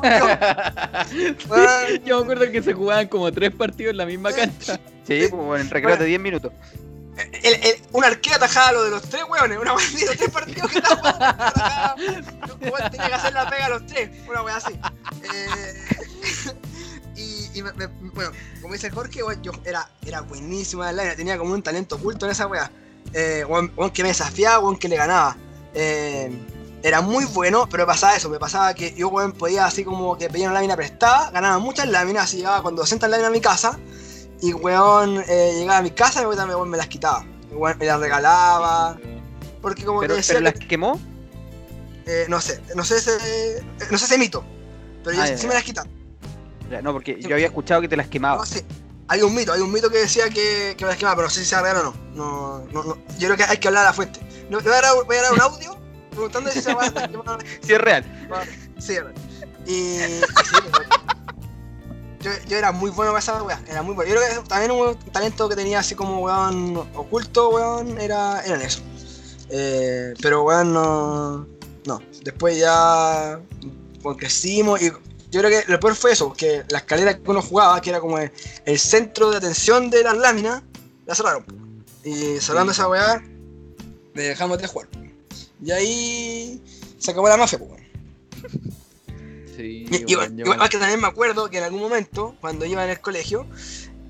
Weón, 1.49 2.03
Yo 2.05 2.17
me 2.19 2.23
acuerdo 2.23 2.49
que 2.49 2.63
se 2.63 2.71
jugaban 2.73 3.09
como 3.09 3.29
tres 3.31 3.53
partidos 3.53 3.91
en 3.91 3.97
la 3.97 4.05
misma 4.05 4.31
cancha. 4.31 4.79
Sí, 5.05 5.27
pues 5.29 5.31
bueno, 5.31 5.57
en 5.57 5.69
recreo 5.69 5.97
de 5.97 6.05
10 6.05 6.21
minutos. 6.21 6.53
El, 7.17 7.53
el- 7.55 7.81
un 7.91 8.03
arquero 8.05 8.37
atajaba 8.37 8.71
lo 8.73 8.83
de 8.83 8.89
los 8.91 9.01
tres 9.03 9.23
weones, 9.29 9.57
una 9.59 9.73
wea 9.73 9.85
así, 9.85 10.05
los 10.05 10.17
tres 10.17 10.29
partidos 10.29 10.71
que 10.71 10.77
estaba 10.79 11.09
atajaba, 11.09 11.95
weón, 12.61 12.91
tenía 12.91 13.07
que 13.07 13.13
hacer 13.13 13.33
la 13.33 13.49
pega 13.49 13.65
a 13.65 13.69
los 13.69 13.85
tres, 13.85 14.09
una 14.29 14.43
wea 14.43 14.55
así. 14.57 14.79
Eh, 15.33 16.53
y 17.15 17.59
y 17.59 17.63
me- 17.63 17.71
bueno, 18.13 18.31
como 18.61 18.73
dice 18.73 18.89
Jorge, 18.89 19.23
weón, 19.23 19.41
yo 19.41 19.51
era, 19.65 19.89
era 20.05 20.21
buenísimo 20.21 20.85
en 20.85 20.95
la 20.95 21.15
tenía 21.15 21.37
como 21.37 21.53
un 21.53 21.61
talento 21.61 21.95
oculto 21.95 22.25
en 22.25 22.31
esa 22.31 22.47
wea. 22.47 22.71
Eh, 23.13 23.43
weón, 23.47 23.71
weón 23.75 23.91
que 23.91 24.03
me 24.03 24.09
desafiaba, 24.09 24.59
weón 24.59 24.77
que 24.77 24.87
le 24.87 24.95
ganaba. 24.95 25.35
Eh, 25.73 26.31
era 26.83 27.01
muy 27.01 27.25
bueno, 27.25 27.67
pero 27.69 27.83
me 27.83 27.87
pasaba 27.87 28.15
eso, 28.15 28.27
me 28.29 28.39
pasaba 28.39 28.73
que 28.73 28.93
yo 28.95 29.09
weón, 29.09 29.33
podía 29.33 29.65
así 29.65 29.83
como 29.83 30.17
que 30.17 30.29
pedía 30.29 30.45
una 30.47 30.55
lámina 30.55 30.75
prestada, 30.75 31.29
ganaba 31.29 31.59
muchas 31.59 31.87
láminas, 31.87 32.23
así 32.23 32.37
llegaba 32.37 32.63
con 32.63 32.75
200 32.75 33.07
láminas 33.09 33.29
a 33.29 33.31
mi 33.33 33.41
casa, 33.41 33.77
y 34.41 34.53
weón 34.53 35.23
eh, 35.27 35.53
llegaba 35.59 35.77
a 35.79 35.81
mi 35.81 35.91
casa 35.91 36.21
y 36.21 36.25
weón, 36.25 36.47
me, 36.47 36.55
weón, 36.55 36.69
me 36.69 36.77
las 36.77 36.87
quitaba. 36.87 37.25
Weón, 37.51 37.77
me 37.77 37.85
las 37.85 37.99
regalaba, 37.99 38.97
porque 39.61 39.83
como 39.85 39.99
Pero, 40.01 40.13
que 40.13 40.17
decía 40.17 40.35
pero 40.35 40.45
las 40.45 40.53
que- 40.55 40.67
quemó. 40.67 40.99
eh, 42.05 42.25
no 42.29 42.41
sé, 42.41 42.61
no 42.75 42.83
sé 42.83 42.97
ese, 42.97 43.63
no 43.91 43.97
sé 43.97 44.05
ese 44.05 44.17
mito, 44.17 44.43
pero 45.03 45.15
yo 45.17 45.21
Ah, 45.23 45.27
sí, 45.27 45.31
ya, 45.33 45.37
sí 45.37 45.43
ya. 45.43 45.47
me 45.49 45.53
las 45.55 45.63
quitaba. 45.63 45.89
No, 46.81 46.93
porque 46.93 47.19
yo 47.19 47.33
había 47.35 47.47
escuchado 47.47 47.81
que 47.81 47.89
te 47.89 47.97
las 47.97 48.07
quemaba. 48.07 48.37
No 48.37 48.45
sé. 48.45 48.63
Hay 49.09 49.21
un 49.23 49.35
mito, 49.35 49.51
hay 49.51 49.59
un 49.59 49.69
mito 49.73 49.89
que 49.89 49.97
decía 49.97 50.29
que, 50.29 50.73
que 50.77 50.85
me 50.85 50.91
las 50.91 50.97
quemaba, 50.97 51.17
pero 51.17 51.27
no 51.27 51.33
sé 51.33 51.41
si 51.41 51.45
sea 51.47 51.61
real 51.61 51.77
o 51.77 51.83
no. 51.83 51.93
No, 52.15 52.59
no, 52.71 52.83
no. 52.85 52.97
Yo 53.19 53.27
creo 53.27 53.35
que 53.35 53.43
hay 53.43 53.57
que 53.57 53.67
hablar 53.67 53.83
a 53.83 53.87
la 53.89 53.93
fuente. 53.93 54.21
No, 54.49 54.61
voy, 54.61 54.71
a 54.71 54.81
dar, 54.81 54.85
voy 55.05 55.17
a 55.17 55.21
dar 55.21 55.33
un 55.33 55.41
audio 55.41 55.77
preguntando 56.11 56.49
si 56.49 56.61
se 56.61 56.73
va 56.73 56.83
a. 56.85 57.39
Sí, 57.61 57.73
es 57.73 57.81
real. 57.81 58.05
Sí, 58.79 58.93
es 58.93 59.03
real. 59.03 59.13
Y. 59.67 59.73
y 59.73 59.97
sí, 60.07 60.55
pues, 60.71 60.87
yo, 62.21 62.31
yo 62.47 62.57
era 62.57 62.71
muy 62.71 62.91
bueno 62.91 63.11
para 63.11 63.19
esa 63.19 63.43
weá, 63.43 63.61
era 63.67 63.81
muy 63.81 63.95
bueno. 63.95 64.11
Yo 64.11 64.19
creo 64.19 64.41
que 64.43 64.47
también 64.47 64.71
un 64.71 64.95
talento 65.11 65.49
que 65.49 65.55
tenía 65.55 65.79
así 65.79 65.95
como 65.95 66.19
weón 66.19 66.77
oculto, 66.95 67.49
weón, 67.49 67.99
era, 67.99 68.41
era 68.45 68.55
en 68.55 68.61
eso. 68.61 68.81
Eh, 69.49 70.13
pero 70.21 70.43
weón 70.43 70.73
no. 70.73 71.47
No. 71.85 72.01
Después 72.23 72.57
ya. 72.57 73.39
Pues 74.01 74.17
crecimos 74.17 74.81
y 74.81 74.91
yo 75.31 75.41
creo 75.41 75.49
que 75.49 75.71
lo 75.71 75.79
peor 75.79 75.95
fue 75.95 76.11
eso, 76.11 76.33
que 76.33 76.63
la 76.69 76.79
escalera 76.79 77.15
que 77.17 77.29
uno 77.29 77.41
jugaba, 77.41 77.79
que 77.81 77.91
era 77.91 78.01
como 78.01 78.17
el, 78.17 78.31
el 78.65 78.79
centro 78.79 79.29
de 79.29 79.37
atención 79.37 79.89
de 79.89 80.03
las 80.03 80.17
láminas, 80.17 80.63
la 81.05 81.15
cerraron. 81.15 81.45
Y 82.03 82.39
cerrando 82.39 82.71
esa 82.71 82.89
weá, 82.89 83.23
dejamos 84.13 84.57
de 84.57 84.67
jugar. 84.67 84.89
Y 85.63 85.71
ahí 85.71 86.61
se 86.97 87.11
acabó 87.11 87.29
la 87.29 87.37
mafia, 87.37 87.59
pues, 87.59 87.71
weón. 87.71 87.80
Sí, 89.61 89.85
Y- 89.89 90.05
yo 90.05 90.23
igual 90.23 90.69
que 90.69 90.77
también 90.77 90.99
me 90.99 91.07
acuerdo 91.07 91.49
que 91.49 91.57
en 91.57 91.63
algún 91.63 91.81
momento, 91.81 92.35
cuando 92.41 92.65
iba 92.65 92.83
en 92.83 92.89
el 92.89 92.99
colegio, 92.99 93.45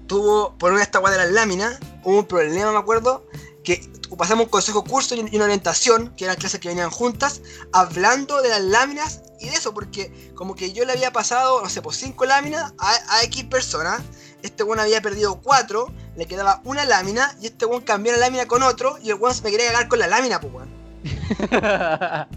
tuvo, 0.07 0.57
por 0.57 0.73
una 0.73 0.81
esta 0.81 0.99
de 0.99 1.17
las 1.17 1.31
láminas, 1.31 1.79
hubo 2.03 2.19
un 2.19 2.25
problema, 2.25 2.71
me 2.71 2.77
acuerdo, 2.77 3.25
que 3.63 3.87
pasamos 4.17 4.45
un 4.45 4.51
consejo 4.51 4.83
curso 4.83 5.15
y 5.15 5.25
y 5.31 5.35
una 5.35 5.45
orientación, 5.45 6.13
que 6.17 6.25
eran 6.25 6.35
clases 6.35 6.59
que 6.59 6.67
venían 6.67 6.89
juntas, 6.89 7.41
hablando 7.71 8.41
de 8.41 8.49
las 8.49 8.61
láminas 8.61 9.21
y 9.39 9.47
de 9.49 9.55
eso, 9.55 9.73
porque 9.73 10.31
como 10.35 10.55
que 10.55 10.73
yo 10.73 10.85
le 10.85 10.91
había 10.93 11.11
pasado, 11.11 11.61
no 11.61 11.69
sé, 11.69 11.81
por 11.81 11.95
cinco 11.95 12.25
láminas 12.25 12.73
a, 12.77 13.17
a 13.17 13.23
X 13.23 13.45
personas, 13.45 14.01
este 14.43 14.63
weón 14.63 14.79
había 14.79 15.01
perdido 15.01 15.39
cuatro, 15.41 15.91
le 16.17 16.25
quedaba 16.25 16.61
una 16.65 16.83
lámina, 16.85 17.35
y 17.41 17.47
este 17.47 17.65
weón 17.65 17.81
cambió 17.83 18.11
la 18.11 18.17
lámina 18.19 18.47
con 18.47 18.63
otro, 18.63 18.97
y 19.01 19.09
el 19.09 19.15
weón 19.15 19.33
se 19.33 19.43
me 19.43 19.51
quería 19.51 19.71
cagar 19.71 19.87
con 19.87 19.99
la 19.99 20.07
lámina, 20.07 20.39
pues 20.41 20.53
weón. 20.53 20.69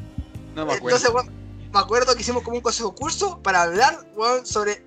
No 0.54 0.64
me 0.66 0.74
acuerdo. 0.74 0.96
Entonces, 0.96 1.10
weón, 1.10 1.43
me 1.74 1.80
acuerdo 1.80 2.14
que 2.14 2.22
hicimos 2.22 2.42
como 2.44 2.56
un 2.56 2.62
consejo 2.62 2.94
curso 2.94 3.42
para 3.42 3.62
hablar, 3.62 4.06
weón, 4.14 4.46
sobre 4.46 4.84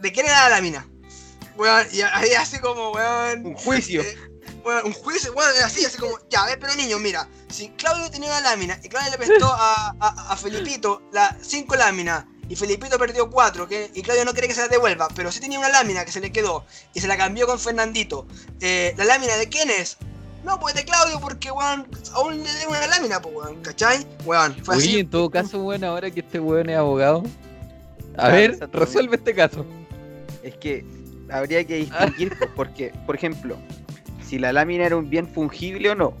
de 0.00 0.12
quién 0.12 0.26
era 0.26 0.42
la 0.42 0.56
lámina. 0.56 0.86
Weón, 1.56 1.86
y 1.90 2.02
ahí 2.02 2.34
así 2.34 2.58
como, 2.58 2.92
weón. 2.92 3.46
Un 3.46 3.54
juicio. 3.54 4.02
eh, 4.02 4.16
weón, 4.62 4.86
un 4.86 4.92
juicio, 4.92 5.32
weón, 5.32 5.50
así, 5.64 5.84
así 5.84 5.96
como, 5.96 6.18
ya, 6.28 6.42
a 6.42 6.46
ver, 6.46 6.58
pero 6.60 6.74
niños, 6.74 7.00
mira, 7.00 7.26
si 7.48 7.70
Claudio 7.70 8.10
tenía 8.10 8.28
una 8.28 8.42
lámina 8.42 8.78
y 8.82 8.88
Claudio 8.88 9.10
le 9.12 9.16
prestó 9.16 9.46
a, 9.46 9.96
a, 9.98 10.32
a 10.32 10.36
Felipito 10.36 11.02
las 11.10 11.34
cinco 11.40 11.74
láminas 11.74 12.26
y 12.48 12.54
Felipito 12.54 12.98
perdió 12.98 13.30
cuatro, 13.30 13.66
que, 13.66 13.90
y 13.94 14.02
Claudio 14.02 14.24
no 14.24 14.32
quiere 14.32 14.48
que 14.48 14.54
se 14.54 14.60
las 14.60 14.70
devuelva, 14.70 15.08
pero 15.16 15.32
sí 15.32 15.40
tenía 15.40 15.58
una 15.58 15.70
lámina 15.70 16.04
que 16.04 16.12
se 16.12 16.20
le 16.20 16.30
quedó 16.30 16.66
y 16.92 17.00
se 17.00 17.08
la 17.08 17.16
cambió 17.16 17.46
con 17.46 17.58
Fernandito. 17.58 18.26
Eh, 18.60 18.94
¿La 18.98 19.04
lámina 19.04 19.36
de 19.36 19.48
quién 19.48 19.70
es? 19.70 19.96
No, 20.46 20.60
pues 20.60 20.74
de 20.76 20.84
Claudio, 20.84 21.18
porque, 21.20 21.50
weón, 21.50 21.86
aún 22.14 22.42
le 22.42 22.52
debo 22.54 22.70
una 22.70 22.86
lámina, 22.86 23.20
pues, 23.20 23.34
weón, 23.34 23.56
¿cachai? 23.62 24.06
Weón, 24.24 24.54
fue 24.62 24.76
Oye, 24.76 24.84
así. 24.90 24.98
en 25.00 25.10
todo 25.10 25.28
caso, 25.28 25.58
bueno, 25.58 25.88
ahora 25.88 26.08
que 26.10 26.20
este 26.20 26.38
weón 26.38 26.70
es 26.70 26.76
abogado. 26.78 27.24
A 28.16 28.26
Ah, 28.26 28.28
ver, 28.30 28.56
resuelve 28.72 29.16
este 29.16 29.34
caso. 29.34 29.66
Es 30.44 30.54
que 30.56 30.86
habría 31.30 31.64
que 31.64 31.76
distinguir, 31.78 32.38
pues, 32.38 32.48
porque, 32.54 32.92
por 33.06 33.16
ejemplo, 33.16 33.56
si 34.24 34.38
la 34.38 34.52
lámina 34.52 34.86
era 34.86 34.96
un 34.96 35.10
bien 35.10 35.26
fungible 35.26 35.90
o 35.90 35.94
no. 35.96 36.14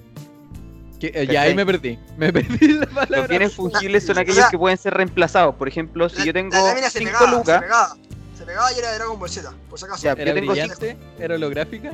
Que- 0.98 1.12
eh, 1.14 1.26
ya 1.26 1.42
ahí 1.42 1.54
me 1.54 1.64
perdí. 1.64 1.96
Me 2.16 2.32
perdí 2.32 2.68
la 2.72 2.86
palabra. 2.86 3.18
Los 3.18 3.28
bienes 3.28 3.54
fungibles 3.54 4.04
son 4.04 4.16
o 4.18 4.20
aquellos 4.20 4.40
sea, 4.40 4.50
que 4.50 4.58
pueden 4.58 4.76
ser 4.78 4.92
reemplazados. 4.94 5.54
Por 5.54 5.68
ejemplo, 5.68 6.08
si 6.08 6.18
La- 6.18 6.24
yo 6.24 6.32
tengo 6.32 6.50
la 6.56 6.62
lámina 6.64 6.90
se 6.90 6.98
5 6.98 7.10
pegaba, 7.12 7.30
se 7.30 7.36
lucas, 7.36 7.60
pegaba. 7.62 7.96
Se 8.36 8.44
pegaba 8.44 8.72
y 8.72 8.78
era 8.78 8.90
de 8.90 8.94
Dragon 8.96 9.18
Ball 9.20 9.30
Z, 9.30 9.52
por 9.70 9.78
si 9.78 9.84
acaso. 9.84 10.02
Ya, 10.02 10.12
¿Era 10.12 10.24
yo 10.24 10.34
tengo 10.34 10.50
brillante? 10.52 10.96
¿Era 11.18 11.34
holográfica? 11.36 11.92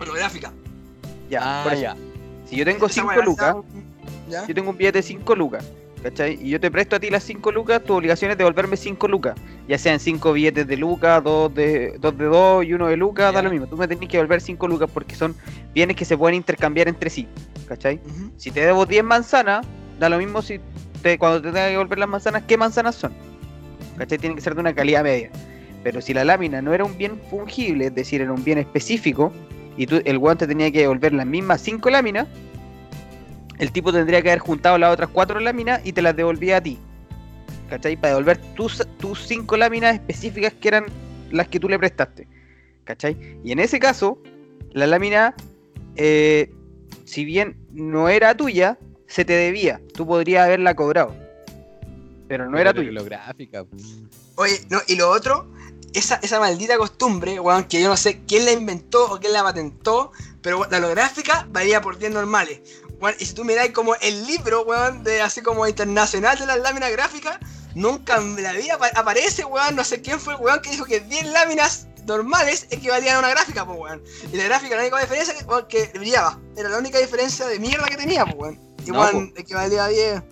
Holográfica. 0.00 0.52
Ya, 1.28 1.40
ah, 1.42 1.64
por 1.64 1.72
eso, 1.72 1.82
ya. 1.82 1.96
si 2.44 2.56
yo 2.56 2.64
tengo 2.64 2.86
Esa 2.86 2.94
5 3.02 3.08
weá, 3.08 3.24
lucas, 3.24 3.56
¿Ya? 4.28 4.46
yo 4.46 4.54
tengo 4.54 4.70
un 4.70 4.76
billete 4.76 4.98
de 4.98 5.02
5 5.02 5.34
lucas, 5.34 5.64
¿cachai? 6.02 6.38
Y 6.40 6.50
yo 6.50 6.60
te 6.60 6.70
presto 6.70 6.96
a 6.96 7.00
ti 7.00 7.10
las 7.10 7.22
5 7.24 7.52
lucas, 7.52 7.82
tu 7.82 7.94
obligación 7.94 8.30
es 8.30 8.38
devolverme 8.38 8.76
5 8.76 9.08
lucas. 9.08 9.34
Ya 9.68 9.78
sean 9.78 9.98
5 9.98 10.32
billetes 10.32 10.66
de 10.66 10.76
lucas, 10.76 11.22
2 11.22 11.54
de 11.54 11.96
2 11.98 12.18
de 12.18 12.24
2 12.24 12.64
y 12.64 12.74
uno 12.74 12.86
de 12.86 12.96
lucas, 12.96 13.34
da 13.34 13.42
lo 13.42 13.50
mismo. 13.50 13.66
Tú 13.66 13.76
me 13.76 13.88
tenés 13.88 14.08
que 14.08 14.16
devolver 14.16 14.40
5 14.40 14.68
lucas 14.68 14.90
porque 14.92 15.14
son 15.14 15.34
bienes 15.74 15.96
que 15.96 16.04
se 16.04 16.16
pueden 16.16 16.36
intercambiar 16.36 16.88
entre 16.88 17.10
sí, 17.10 17.26
¿cachai? 17.68 18.00
Si 18.36 18.50
te 18.50 18.60
debo 18.64 18.86
10 18.86 19.04
manzanas, 19.04 19.66
da 19.98 20.08
lo 20.08 20.18
mismo 20.18 20.42
si 20.42 20.60
te, 21.02 21.18
cuando 21.18 21.40
te 21.40 21.48
tenga 21.48 21.66
que 21.66 21.72
devolver 21.72 21.98
las 21.98 22.08
manzanas, 22.08 22.42
¿qué 22.46 22.56
manzanas 22.56 22.94
son? 22.94 23.12
¿Cachai? 23.98 24.18
Tienen 24.18 24.36
que 24.36 24.42
ser 24.42 24.54
de 24.54 24.60
una 24.60 24.74
calidad 24.74 25.02
media. 25.02 25.30
Pero 25.82 26.00
si 26.00 26.12
la 26.12 26.24
lámina 26.24 26.60
no 26.62 26.74
era 26.74 26.84
un 26.84 26.96
bien 26.98 27.20
fungible, 27.30 27.86
es 27.86 27.94
decir, 27.94 28.20
era 28.20 28.32
un 28.32 28.42
bien 28.42 28.58
específico, 28.58 29.32
y 29.76 29.86
tú, 29.86 30.00
el 30.04 30.18
weón 30.18 30.38
te 30.38 30.46
tenía 30.46 30.70
que 30.70 30.80
devolver 30.80 31.12
las 31.12 31.26
mismas 31.26 31.60
5 31.60 31.90
láminas, 31.90 32.26
el 33.58 33.72
tipo 33.72 33.92
tendría 33.92 34.22
que 34.22 34.30
haber 34.30 34.40
juntado 34.40 34.78
las 34.78 34.92
otras 34.92 35.10
4 35.12 35.40
láminas 35.40 35.80
y 35.84 35.92
te 35.92 36.02
las 36.02 36.16
devolvía 36.16 36.58
a 36.58 36.60
ti. 36.60 36.78
¿Cachai? 37.68 37.96
Para 37.96 38.14
devolver 38.14 38.38
tus, 38.54 38.86
tus 38.98 39.26
5 39.26 39.56
láminas 39.56 39.94
específicas 39.94 40.54
que 40.54 40.68
eran 40.68 40.86
las 41.30 41.48
que 41.48 41.58
tú 41.58 41.68
le 41.68 41.78
prestaste. 41.78 42.28
¿Cachai? 42.84 43.16
Y 43.42 43.52
en 43.52 43.58
ese 43.58 43.80
caso, 43.80 44.22
la 44.72 44.86
lámina, 44.86 45.34
eh, 45.96 46.52
si 47.04 47.24
bien 47.24 47.56
no 47.72 48.08
era 48.08 48.36
tuya, 48.36 48.78
se 49.06 49.24
te 49.24 49.32
debía. 49.32 49.80
Tú 49.94 50.06
podrías 50.06 50.46
haberla 50.46 50.74
cobrado. 50.74 51.14
Pero 52.28 52.48
no 52.48 52.58
era 52.58 52.72
tuya. 52.72 52.90
Holográfica. 52.90 53.64
pues. 53.64 54.02
Oye, 54.36 54.60
no, 54.68 54.78
y 54.86 54.96
lo 54.96 55.10
otro, 55.10 55.50
esa, 55.94 56.16
esa 56.22 56.38
maldita 56.40 56.76
costumbre, 56.78 57.40
weón, 57.40 57.64
que 57.64 57.80
yo 57.80 57.88
no 57.88 57.96
sé 57.96 58.22
quién 58.26 58.44
la 58.44 58.52
inventó 58.52 59.12
o 59.12 59.18
quién 59.20 59.32
la 59.32 59.42
patentó, 59.42 60.12
pero 60.42 60.58
weón, 60.58 60.70
la 60.70 60.78
holográfica 60.78 61.46
valía 61.50 61.80
por 61.80 61.98
10 61.98 62.12
normales. 62.12 62.60
Weón, 63.00 63.14
y 63.18 63.26
si 63.26 63.34
tú 63.34 63.44
miráis 63.44 63.72
como 63.72 63.94
el 63.96 64.26
libro, 64.26 64.62
weón, 64.62 65.02
de 65.04 65.20
así 65.22 65.42
como 65.42 65.66
internacional 65.66 66.38
de 66.38 66.46
las 66.46 66.58
láminas 66.60 66.90
gráficas, 66.92 67.38
nunca 67.74 68.16
en 68.16 68.42
la 68.42 68.52
vida 68.52 68.74
apa- 68.74 68.90
aparece, 68.94 69.44
weón, 69.44 69.76
no 69.76 69.84
sé 69.84 70.00
quién 70.02 70.18
fue 70.20 70.34
el 70.34 70.40
weón 70.40 70.60
que 70.62 70.70
dijo 70.70 70.84
que 70.84 71.00
10 71.00 71.26
láminas 71.26 71.88
normales 72.06 72.66
equivalían 72.70 73.16
a 73.16 73.18
una 73.18 73.30
gráfica, 73.30 73.66
pues, 73.66 73.78
weón. 73.78 74.02
Y 74.32 74.36
la 74.36 74.44
gráfica, 74.44 74.76
la 74.76 74.82
única 74.82 75.00
diferencia 75.00 75.34
que, 75.34 75.44
weón, 75.44 75.66
que 75.68 75.90
brillaba. 75.94 76.38
Era 76.56 76.68
la 76.68 76.78
única 76.78 76.98
diferencia 76.98 77.46
de 77.46 77.58
mierda 77.58 77.86
que 77.88 77.96
tenía, 77.96 78.24
pues, 78.24 78.36
weón. 78.36 78.60
Y, 78.86 78.90
No, 78.92 79.08
equivalía 79.36 79.84
a 79.84 79.88
10. 79.88 80.22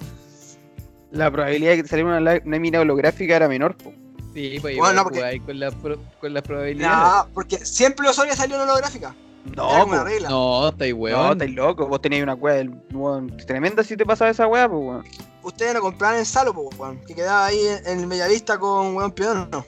La 1.11 1.31
probabilidad 1.31 1.73
de 1.73 1.77
que 1.79 1.83
te 1.85 1.89
saliera 1.89 2.11
una 2.11 2.21
lá- 2.21 2.41
lámina 2.45 2.81
holográfica 2.81 3.37
era 3.37 3.49
menor. 3.49 3.77
po. 3.77 3.93
Sí, 4.35 4.59
pues 4.61 4.77
Bueno, 4.77 4.95
no, 4.95 5.05
porque- 5.05 5.41
con, 5.47 5.61
la 5.61 5.71
pro- 5.71 5.99
con 6.21 6.35
las 6.35 6.43
probabilidades. 6.43 7.27
No, 7.27 7.29
porque 7.33 7.65
siempre 7.65 8.05
los 8.07 8.19
había 8.19 8.35
salido 8.35 8.63
en 8.63 8.69
holográfica. 8.69 9.15
No, 9.57 9.87
po. 9.87 10.05
regla. 10.05 10.29
No, 10.31 10.69
estáis 10.71 10.93
no, 10.95 11.01
weón. 11.01 11.33
estáis 11.33 11.55
loco. 11.55 11.87
Vos 11.87 12.01
teníais 12.01 12.23
una 12.25 12.35
weá 12.35 12.65
tremenda 13.47 13.85
si 13.85 13.97
te 13.97 14.05
pasaba 14.07 14.31
esa 14.31 14.47
weá, 14.47 14.69
pues 14.69 14.81
weón. 14.83 15.05
ustedes 15.43 15.75
lo 15.75 15.83
compraban 15.83 16.19
en 16.19 16.25
Salo, 16.25 16.53
weón, 16.53 16.99
que 17.07 17.15
quedaba 17.15 17.47
ahí 17.47 17.61
en, 17.87 18.01
el 18.01 18.07
Bellavista 18.07 18.59
con 18.59 18.97
weón 18.97 19.13
Piedón, 19.13 19.49
no. 19.53 19.65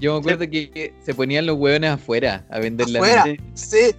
Yo 0.00 0.12
me 0.14 0.20
acuerdo 0.20 0.48
que, 0.48 0.70
que 0.70 0.94
se 1.04 1.12
ponían 1.12 1.44
los 1.44 1.56
weones 1.58 1.90
afuera 1.90 2.46
a 2.50 2.60
vender 2.60 2.88
la 2.88 3.00
Afuera. 3.00 3.16
lámina. 3.26 3.42
Sí, 3.54 3.94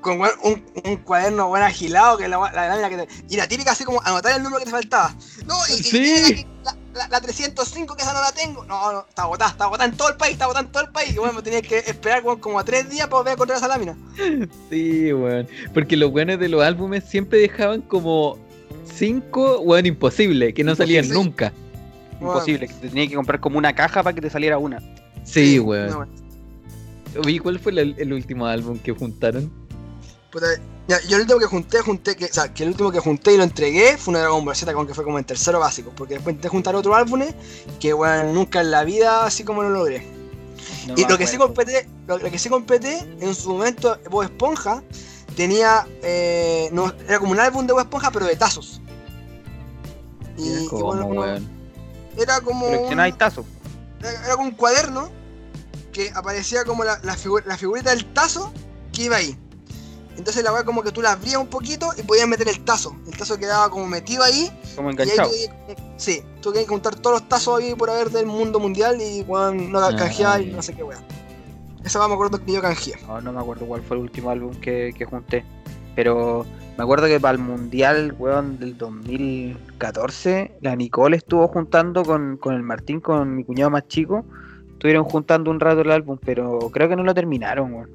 con 0.00 0.20
weón, 0.20 0.34
un, 0.42 0.64
un 0.84 0.96
cuaderno 0.98 1.46
weón 1.46 1.64
agilado, 1.64 2.18
que 2.18 2.26
la, 2.28 2.38
la 2.52 2.68
lámina 2.76 2.90
que 2.90 2.96
te, 3.06 3.08
Y 3.32 3.36
la 3.36 3.46
típica 3.48 3.70
así 3.72 3.84
como 3.84 4.02
anotar 4.02 4.36
el 4.36 4.42
número 4.42 4.58
que 4.58 4.64
te 4.66 4.70
faltaba. 4.72 5.14
No, 5.46 5.54
y, 5.70 5.72
y 5.74 5.82
Sí. 5.82 5.90
tiene 5.92 6.26
aquí 6.26 6.46
la, 6.64 6.76
la, 6.94 7.08
la 7.08 7.20
305 7.20 7.96
que 7.96 8.02
esa 8.02 8.12
no 8.12 8.20
la 8.20 8.32
tengo. 8.32 8.64
No, 8.64 8.92
no, 8.92 9.06
está 9.08 9.22
agotada, 9.22 9.50
está 9.50 9.64
agotada 9.64 9.88
en 9.90 9.96
todo 9.96 10.08
el 10.08 10.16
país, 10.16 10.32
está 10.32 10.44
agotada 10.44 10.66
en 10.66 10.72
todo 10.72 10.82
el 10.84 10.90
país. 10.90 11.14
Y 11.14 11.18
bueno, 11.18 11.34
me 11.34 11.42
tenía 11.42 11.62
que 11.62 11.78
esperar 11.78 12.22
como 12.40 12.58
a 12.58 12.64
tres 12.64 12.88
días 12.88 13.08
para 13.08 13.22
poder 13.22 13.34
encontrar 13.34 13.58
esa 13.58 13.68
lámina. 13.68 13.96
Sí, 14.70 15.12
weón. 15.12 15.46
Porque 15.72 15.96
los 15.96 16.10
weones 16.10 16.38
de 16.38 16.48
los 16.48 16.62
álbumes 16.62 17.04
siempre 17.04 17.38
dejaban 17.38 17.82
como 17.82 18.38
cinco, 18.92 19.60
weón, 19.60 19.86
imposible, 19.86 20.54
que 20.54 20.64
no 20.64 20.74
salían 20.74 21.08
nunca. 21.08 21.52
Imposible, 22.20 22.68
que 22.68 22.74
te 22.74 22.88
tenías 22.88 23.08
que 23.08 23.16
comprar 23.16 23.40
como 23.40 23.58
una 23.58 23.74
caja 23.74 24.02
para 24.02 24.14
que 24.14 24.20
te 24.20 24.30
saliera 24.30 24.58
una. 24.58 24.80
Sí, 25.24 25.56
no, 25.58 25.64
weón. 25.64 26.08
Oye, 27.24 27.40
¿cuál 27.40 27.58
fue 27.58 27.72
el, 27.72 27.94
el 27.98 28.12
último 28.12 28.46
álbum 28.46 28.78
que 28.78 28.92
juntaron? 28.92 29.50
Puta, 30.30 30.46
ya, 30.88 31.00
yo 31.02 31.16
el 31.16 31.22
último 31.22 31.38
que 31.40 31.46
junté, 31.46 31.80
junté, 31.80 32.16
que, 32.16 32.26
o 32.26 32.32
sea, 32.32 32.52
que 32.52 32.62
el 32.64 32.70
último 32.70 32.90
que 32.92 33.00
junté 33.00 33.32
y 33.32 33.36
lo 33.36 33.42
entregué 33.44 33.96
fue 33.96 34.12
una 34.12 34.20
Dragon 34.20 34.44
Ball 34.44 34.54
Z, 34.56 34.72
con 34.74 34.86
que 34.86 34.94
fue 34.94 35.04
como 35.04 35.18
en 35.18 35.24
tercero 35.24 35.58
básico, 35.58 35.92
porque 35.96 36.14
después 36.14 36.34
intenté 36.34 36.48
juntar 36.48 36.74
otros 36.76 36.94
álbumes 36.96 37.34
que, 37.80 37.92
bueno, 37.92 38.32
nunca 38.32 38.60
en 38.60 38.70
la 38.70 38.84
vida 38.84 39.24
así 39.24 39.44
como 39.44 39.62
lo 39.62 39.70
logré. 39.70 40.06
No 40.86 40.94
y 40.96 41.06
lo 41.06 41.16
que 41.16 41.26
sí 41.26 41.38
completé, 41.38 41.88
lo, 42.06 42.18
lo 42.18 42.30
que 42.30 42.38
sí 42.38 42.48
completé, 42.48 42.98
en 43.20 43.34
su 43.34 43.50
momento, 43.50 43.98
Bob 44.10 44.24
Esponja 44.24 44.82
tenía, 45.36 45.86
eh, 46.02 46.68
no, 46.72 46.92
era 47.08 47.18
como 47.18 47.32
un 47.32 47.40
álbum 47.40 47.66
de 47.66 47.72
Bob 47.72 47.82
Esponja, 47.82 48.10
pero 48.10 48.26
de 48.26 48.36
tazos. 48.36 48.80
Y, 50.36 50.48
y 50.48 50.66
¿Cómo, 50.68 50.86
bueno, 50.86 51.02
no, 51.02 51.20
weón? 51.20 51.48
era 52.18 52.40
como 52.40 52.66
tazos. 53.16 53.46
era 54.00 54.24
era 54.26 54.36
como 54.36 54.48
un 54.48 54.54
cuaderno 54.54 55.10
que 55.92 56.10
aparecía 56.14 56.64
como 56.64 56.84
la, 56.84 56.98
la, 57.02 57.16
figu- 57.16 57.44
la 57.44 57.56
figurita 57.56 57.90
del 57.90 58.12
tazo 58.12 58.52
que 58.92 59.04
iba 59.04 59.16
ahí. 59.16 59.38
Entonces 60.16 60.42
la 60.44 60.52
weá 60.52 60.64
como 60.64 60.82
que 60.82 60.92
tú 60.92 61.02
la 61.02 61.12
abrías 61.12 61.36
un 61.36 61.48
poquito 61.48 61.90
y 61.96 62.02
podías 62.02 62.28
meter 62.28 62.48
el 62.48 62.60
tazo. 62.64 62.94
El 63.06 63.16
tazo 63.16 63.36
quedaba 63.36 63.68
como 63.70 63.86
metido 63.86 64.22
ahí. 64.22 64.50
Como 64.76 64.90
Y 64.90 64.94
ahí 64.94 65.02
enganchado. 65.10 65.30
tú- 65.30 65.74
sí, 65.96 66.22
tú 66.40 66.50
tenías 66.52 66.66
que 66.66 66.72
juntar 66.74 66.94
todos 66.96 67.20
los 67.20 67.28
tazos 67.28 67.60
ahí 67.60 67.74
por 67.74 67.90
haber 67.90 68.10
del 68.10 68.26
mundo 68.26 68.60
mundial 68.60 69.00
y 69.00 69.22
weón, 69.22 69.72
no 69.72 69.78
Ah, 69.80 69.94
canjeaba 69.96 70.40
y 70.40 70.46
no 70.52 70.62
sé 70.62 70.74
qué 70.74 70.82
weá. 70.82 70.98
Esa 71.84 71.98
weá 71.98 72.08
me 72.08 72.14
acuerdo 72.14 72.42
que 72.42 72.52
yo 72.52 72.62
canjeé. 72.62 72.94
No, 73.06 73.20
no 73.20 73.32
me 73.32 73.40
acuerdo 73.40 73.66
cuál 73.66 73.82
fue 73.82 73.96
el 73.96 74.02
último 74.04 74.30
álbum 74.30 74.54
que, 74.60 74.94
que 74.96 75.04
junté. 75.04 75.44
Pero 75.94 76.46
me 76.78 76.82
acuerdo 76.84 77.06
que 77.06 77.20
para 77.20 77.32
el 77.32 77.38
mundial, 77.38 78.14
weón, 78.18 78.58
del 78.58 78.76
2014, 78.78 80.56
la 80.60 80.76
Nicole 80.76 81.16
estuvo 81.16 81.46
juntando 81.48 82.04
con, 82.04 82.36
con 82.36 82.54
el 82.54 82.62
Martín, 82.62 83.00
con 83.00 83.36
mi 83.36 83.44
cuñado 83.44 83.70
más 83.70 83.86
chico. 83.88 84.24
Estuvieron 84.72 85.04
juntando 85.04 85.50
un 85.50 85.60
rato 85.60 85.80
el 85.80 85.90
álbum, 85.90 86.18
pero 86.24 86.58
creo 86.70 86.88
que 86.88 86.96
no 86.96 87.02
lo 87.04 87.14
terminaron, 87.14 87.72
weón. 87.72 87.90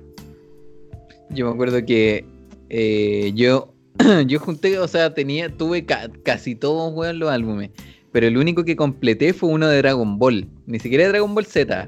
Yo 1.32 1.45
me 1.47 1.51
acuerdo 1.53 1.86
que 1.86 2.25
eh, 2.69 3.32
yo, 3.36 3.73
yo 4.27 4.39
junté, 4.39 4.80
o 4.80 4.88
sea, 4.88 5.13
tenía, 5.13 5.49
tuve 5.49 5.86
ca- 5.86 6.09
casi 6.23 6.55
todos, 6.55 6.93
weón, 6.93 7.19
los 7.19 7.30
álbumes. 7.30 7.69
Pero 8.11 8.27
el 8.27 8.38
único 8.38 8.63
que 8.65 8.75
completé 8.75 9.34
fue 9.34 9.49
uno 9.49 9.67
de 9.67 9.77
Dragon 9.77 10.17
Ball. 10.17 10.47
Ni 10.65 10.80
siquiera 10.80 11.03
de 11.03 11.09
Dragon 11.11 11.36
Ball 11.36 11.45
Z. 11.45 11.88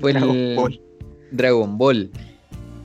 Fue 0.00 0.12
Dragon 0.12 0.36
el 0.36 0.56
Ball. 0.56 0.80
Dragon 1.30 1.78
Ball. 1.78 2.10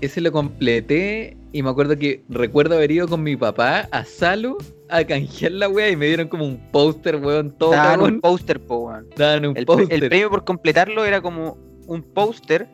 Ese 0.01 0.21
lo 0.21 0.31
completé 0.31 1.35
y 1.51 1.63
me 1.63 1.69
acuerdo 1.71 1.97
que 1.97 2.23
recuerdo 2.29 2.75
haber 2.75 2.91
ido 2.91 3.07
con 3.07 3.23
mi 3.23 3.35
papá 3.35 3.87
a 3.91 4.05
Salo 4.05 4.57
a 4.89 5.03
canjear 5.03 5.53
la 5.53 5.67
wea 5.69 5.89
y 5.89 5.95
me 5.95 6.05
dieron 6.05 6.27
como 6.27 6.45
un 6.45 6.57
póster, 6.71 7.15
weón, 7.15 7.51
todo 7.57 7.71
Daban 7.71 8.01
un 8.01 8.21
póster, 8.21 8.59
po, 8.59 8.77
weón. 8.89 9.07
Daban 9.17 9.45
un 9.47 9.57
El, 9.57 9.65
pre- 9.65 9.75
el 9.75 9.87
póster. 9.87 10.09
premio 10.09 10.29
por 10.29 10.45
completarlo 10.45 11.03
era 11.03 11.19
como 11.21 11.57
un 11.87 12.03
póster 12.03 12.67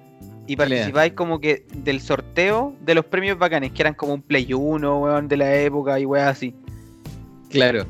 y 0.45 0.55
participáis 0.55 1.13
como 1.13 1.39
que 1.39 1.65
del 1.73 2.01
sorteo 2.01 2.75
de 2.81 2.95
los 2.95 3.05
premios 3.05 3.37
bacanes, 3.37 3.71
que 3.71 3.81
eran 3.81 3.93
como 3.93 4.13
un 4.13 4.21
Play 4.21 4.53
1, 4.53 4.99
weón, 4.99 5.27
de 5.27 5.37
la 5.37 5.55
época 5.55 5.99
y 5.99 6.05
weas 6.05 6.27
así. 6.27 6.53
Claro. 7.49 7.85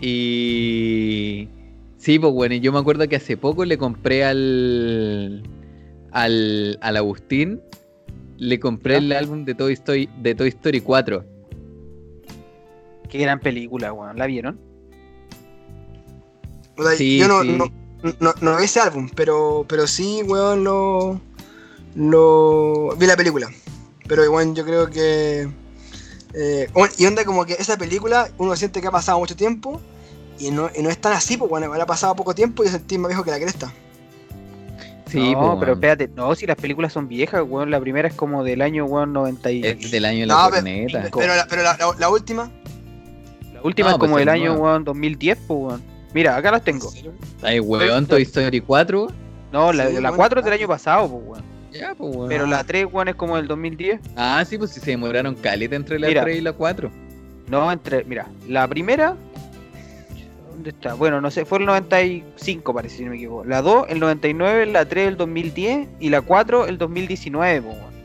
Y. 0.00 1.48
Sí, 1.96 2.18
pues 2.18 2.32
bueno, 2.32 2.54
y 2.54 2.60
yo 2.60 2.72
me 2.72 2.78
acuerdo 2.78 3.08
que 3.08 3.16
hace 3.16 3.36
poco 3.36 3.64
le 3.64 3.76
compré 3.78 4.24
al. 4.24 5.42
al, 6.12 6.78
al 6.80 6.96
Agustín. 6.96 7.60
Le 8.36 8.60
compré 8.60 8.94
¿Ya? 8.94 8.98
el 8.98 9.12
álbum 9.12 9.44
de 9.44 9.54
Toy 9.56 9.72
Story, 9.72 10.08
de 10.20 10.34
Toy 10.36 10.48
Story 10.48 10.80
4. 10.80 11.24
Qué 13.08 13.18
gran 13.18 13.40
película, 13.40 13.92
weón. 13.92 14.16
¿La 14.16 14.26
vieron? 14.26 14.60
O 16.76 16.82
sea, 16.84 16.92
Sí, 16.92 17.18
yo 17.18 17.26
no, 17.26 17.42
sí. 17.42 17.56
no, 17.56 17.64
no, 18.20 18.34
no 18.40 18.56
vi 18.56 18.64
ese 18.64 18.78
álbum, 18.78 19.08
pero, 19.16 19.66
pero 19.68 19.88
sí, 19.88 20.22
weón, 20.24 20.62
lo, 20.62 21.20
lo. 21.94 22.94
Vi 22.96 23.06
la 23.06 23.16
película. 23.16 23.48
Pero 24.06 24.24
igual 24.24 24.54
yo 24.54 24.64
creo 24.64 24.88
que. 24.90 25.48
eh, 26.34 26.68
y 26.98 27.06
onda 27.06 27.24
como 27.24 27.44
que 27.44 27.54
esa 27.54 27.76
película 27.76 28.28
uno 28.38 28.56
siente 28.56 28.80
que 28.80 28.86
ha 28.86 28.90
pasado 28.90 29.18
mucho 29.18 29.36
tiempo 29.36 29.80
y 30.38 30.50
no, 30.50 30.70
y 30.76 30.82
no 30.82 30.88
es 30.90 30.98
tan 30.98 31.12
así, 31.12 31.36
pues 31.36 31.50
bueno, 31.50 31.72
ha 31.72 31.86
pasado 31.86 32.14
poco 32.14 32.34
tiempo 32.34 32.62
y 32.62 32.66
yo 32.66 32.72
sentí 32.72 32.96
más 32.98 33.08
viejo 33.08 33.24
que 33.24 33.30
la 33.30 33.38
cresta. 33.40 33.72
Sí, 35.10 35.32
no, 35.32 35.40
pues, 35.40 35.56
pero 35.60 35.72
espérate, 35.72 36.08
no, 36.14 36.34
si 36.34 36.46
las 36.46 36.56
películas 36.56 36.92
son 36.92 37.08
viejas, 37.08 37.42
weón. 37.46 37.70
La 37.70 37.80
primera 37.80 38.08
es 38.08 38.14
como 38.14 38.44
del 38.44 38.60
año, 38.60 38.84
weón, 38.84 39.14
90 39.14 39.50
y... 39.52 39.64
Es 39.66 39.90
del 39.90 40.04
año 40.04 40.20
de 40.20 40.26
la 40.26 40.34
No, 40.34 40.40
pero- 40.50 40.54
corneta. 40.62 41.08
Pero, 41.18 41.34
la, 41.34 41.46
pero 41.48 41.62
la, 41.62 41.76
la- 41.78 41.94
la 41.98 42.08
última. 42.10 42.50
La 43.54 43.62
última 43.62 43.88
No, 43.88 43.94
es 43.96 44.00
como 44.00 44.12
pues 44.14 44.26
del 44.26 44.28
es 44.28 44.40
año, 44.42 44.54
weón, 44.54 44.84
2010, 44.84 45.38
pues, 45.46 45.48
weón. 45.60 45.82
Mira, 46.14 46.36
acá 46.36 46.50
las 46.50 46.62
tengo. 46.62 46.90
Ay, 47.42 47.58
weón, 47.58 48.06
Toy 48.06 48.22
Story 48.22 48.60
4. 48.60 49.08
No, 49.50 49.72
la, 49.72 49.86
Sí, 49.88 49.94
la 49.94 50.00
bueno, 50.10 50.16
4 50.16 50.40
es 50.40 50.44
del 50.44 50.54
año 50.54 50.68
pasado, 50.68 51.08
pues, 51.10 51.22
weón. 51.26 51.57
Ya, 51.72 51.94
pues. 51.94 52.12
Pero 52.28 52.46
la 52.46 52.64
3, 52.64 52.86
weón, 52.90 53.08
es 53.08 53.14
como 53.14 53.36
del 53.36 53.46
2010. 53.46 54.00
Ah, 54.16 54.44
sí, 54.48 54.56
pues 54.58 54.70
si 54.72 54.80
se 54.80 54.90
demoraron 54.92 55.34
caleta 55.34 55.76
entre 55.76 55.98
la 55.98 56.08
Mira. 56.08 56.22
3 56.22 56.38
y 56.38 56.40
la 56.40 56.52
4. 56.52 56.90
No, 57.48 57.70
entre. 57.72 58.04
Mira, 58.04 58.26
la 58.48 58.66
primera. 58.68 59.16
¿Dónde 60.50 60.70
está? 60.70 60.94
Bueno, 60.94 61.20
no 61.20 61.30
sé, 61.30 61.44
fue 61.44 61.58
el 61.58 61.66
95, 61.66 62.74
parece, 62.74 62.96
si 62.96 63.04
no 63.04 63.10
me 63.10 63.16
equivoco. 63.16 63.44
La 63.44 63.62
2, 63.62 63.86
el 63.90 64.00
99, 64.00 64.66
la 64.66 64.84
3, 64.86 65.08
el 65.08 65.16
2010 65.16 65.88
y 66.00 66.08
la 66.10 66.20
4, 66.20 66.66
el 66.66 66.78
2019, 66.78 67.62
po, 67.62 67.68
weón. 67.68 67.98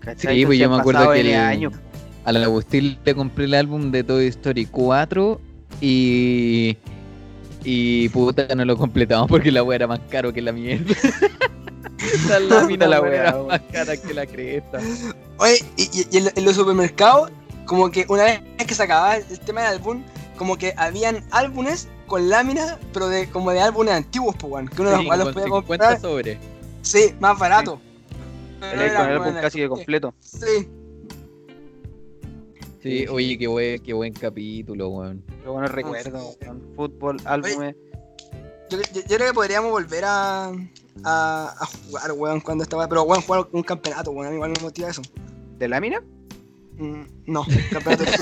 ¿Cachai? 0.00 0.36
Sí, 0.36 0.46
pues 0.46 0.58
yo 0.58 0.68
me 0.70 0.76
acuerdo 0.76 1.10
que 1.12 1.20
el- 1.20 1.34
años. 1.34 1.72
Al 2.24 2.36
Agustín 2.44 2.98
le 3.02 3.14
compré 3.14 3.46
el 3.46 3.54
álbum 3.54 3.90
de 3.90 4.04
Toy 4.04 4.26
Story 4.26 4.66
4 4.66 5.40
y, 5.80 6.76
Y 7.64 8.08
puta, 8.10 8.54
no 8.54 8.64
lo 8.64 8.76
completamos 8.76 9.28
porque 9.28 9.50
la 9.50 9.62
wea 9.62 9.76
era 9.76 9.86
más 9.86 10.00
caro 10.10 10.32
que 10.32 10.40
la 10.42 10.52
mierda. 10.52 10.94
la 12.28 12.40
lámina 12.40 12.86
La 12.86 13.00
weón. 13.00 13.46
más 13.48 13.60
cara 13.72 13.96
que 13.96 14.12
la 14.14 14.26
cresta. 14.26 14.78
Oye, 15.38 15.58
y, 15.76 15.82
y- 15.82 16.06
y 16.10 16.16
en, 16.18 16.44
los 16.44 16.54
supermercados, 16.56 17.30
como 17.66 17.90
que 17.90 18.04
una 18.08 18.24
vez 18.24 18.40
que 18.66 18.74
se 18.74 18.82
acababa 18.82 19.16
el 19.16 19.40
tema 19.40 19.62
del 19.62 19.78
álbum, 19.78 20.02
como 20.36 20.56
que 20.56 20.74
habían 20.76 21.24
álbumes 21.30 21.88
con 22.06 22.28
láminas, 22.28 22.76
pero 22.92 23.08
de 23.08 23.28
como 23.30 23.50
de 23.52 23.60
álbumes 23.60 23.94
antiguos, 23.94 24.34
pues, 24.38 24.52
weón, 24.52 24.68
que 24.68 24.82
uno 24.82 24.98
Sí, 24.98 25.04
los, 25.06 25.18
los 25.18 25.28
podía 25.32 25.44
50 25.44 25.50
comprar, 25.66 26.00
sobres. 26.00 26.38
sí, 26.82 27.14
más 27.20 27.38
barato. 27.38 27.80
Con 28.60 28.80
el 28.80 28.96
álbum 28.96 29.34
casi 29.40 29.58
que 29.58 29.68
completo. 29.68 30.14
Sí, 30.20 30.68
Sí, 32.82 33.06
oye, 33.08 33.36
qué 33.36 33.46
buen, 33.46 33.78
qué 33.82 33.92
buen 33.92 34.12
capítulo, 34.14 34.88
weón. 34.88 35.22
Pero 35.40 35.52
bueno, 35.52 35.68
recuerdo, 35.68 36.34
weón. 36.40 36.62
Fútbol, 36.74 37.16
álbumes. 37.26 37.76
Yo, 38.70 38.78
yo- 38.78 39.00
yo 39.06 39.16
creo 39.16 39.28
que 39.28 39.34
podríamos 39.34 39.70
volver 39.70 40.04
a, 40.04 40.46
a, 41.04 41.54
a 41.60 41.66
jugar, 41.66 42.12
weón, 42.12 42.40
cuando 42.40 42.64
estaba. 42.64 42.88
Pero, 42.88 43.02
weón, 43.02 43.22
jugar 43.22 43.46
un 43.52 43.62
campeonato, 43.62 44.10
weón, 44.12 44.34
igual 44.34 44.50
me 44.52 44.62
motiva 44.62 44.88
eso. 44.88 45.02
¿De 45.58 45.68
lámina? 45.68 46.02
Mm, 46.78 47.02
no, 47.26 47.44
campeonato. 47.70 48.04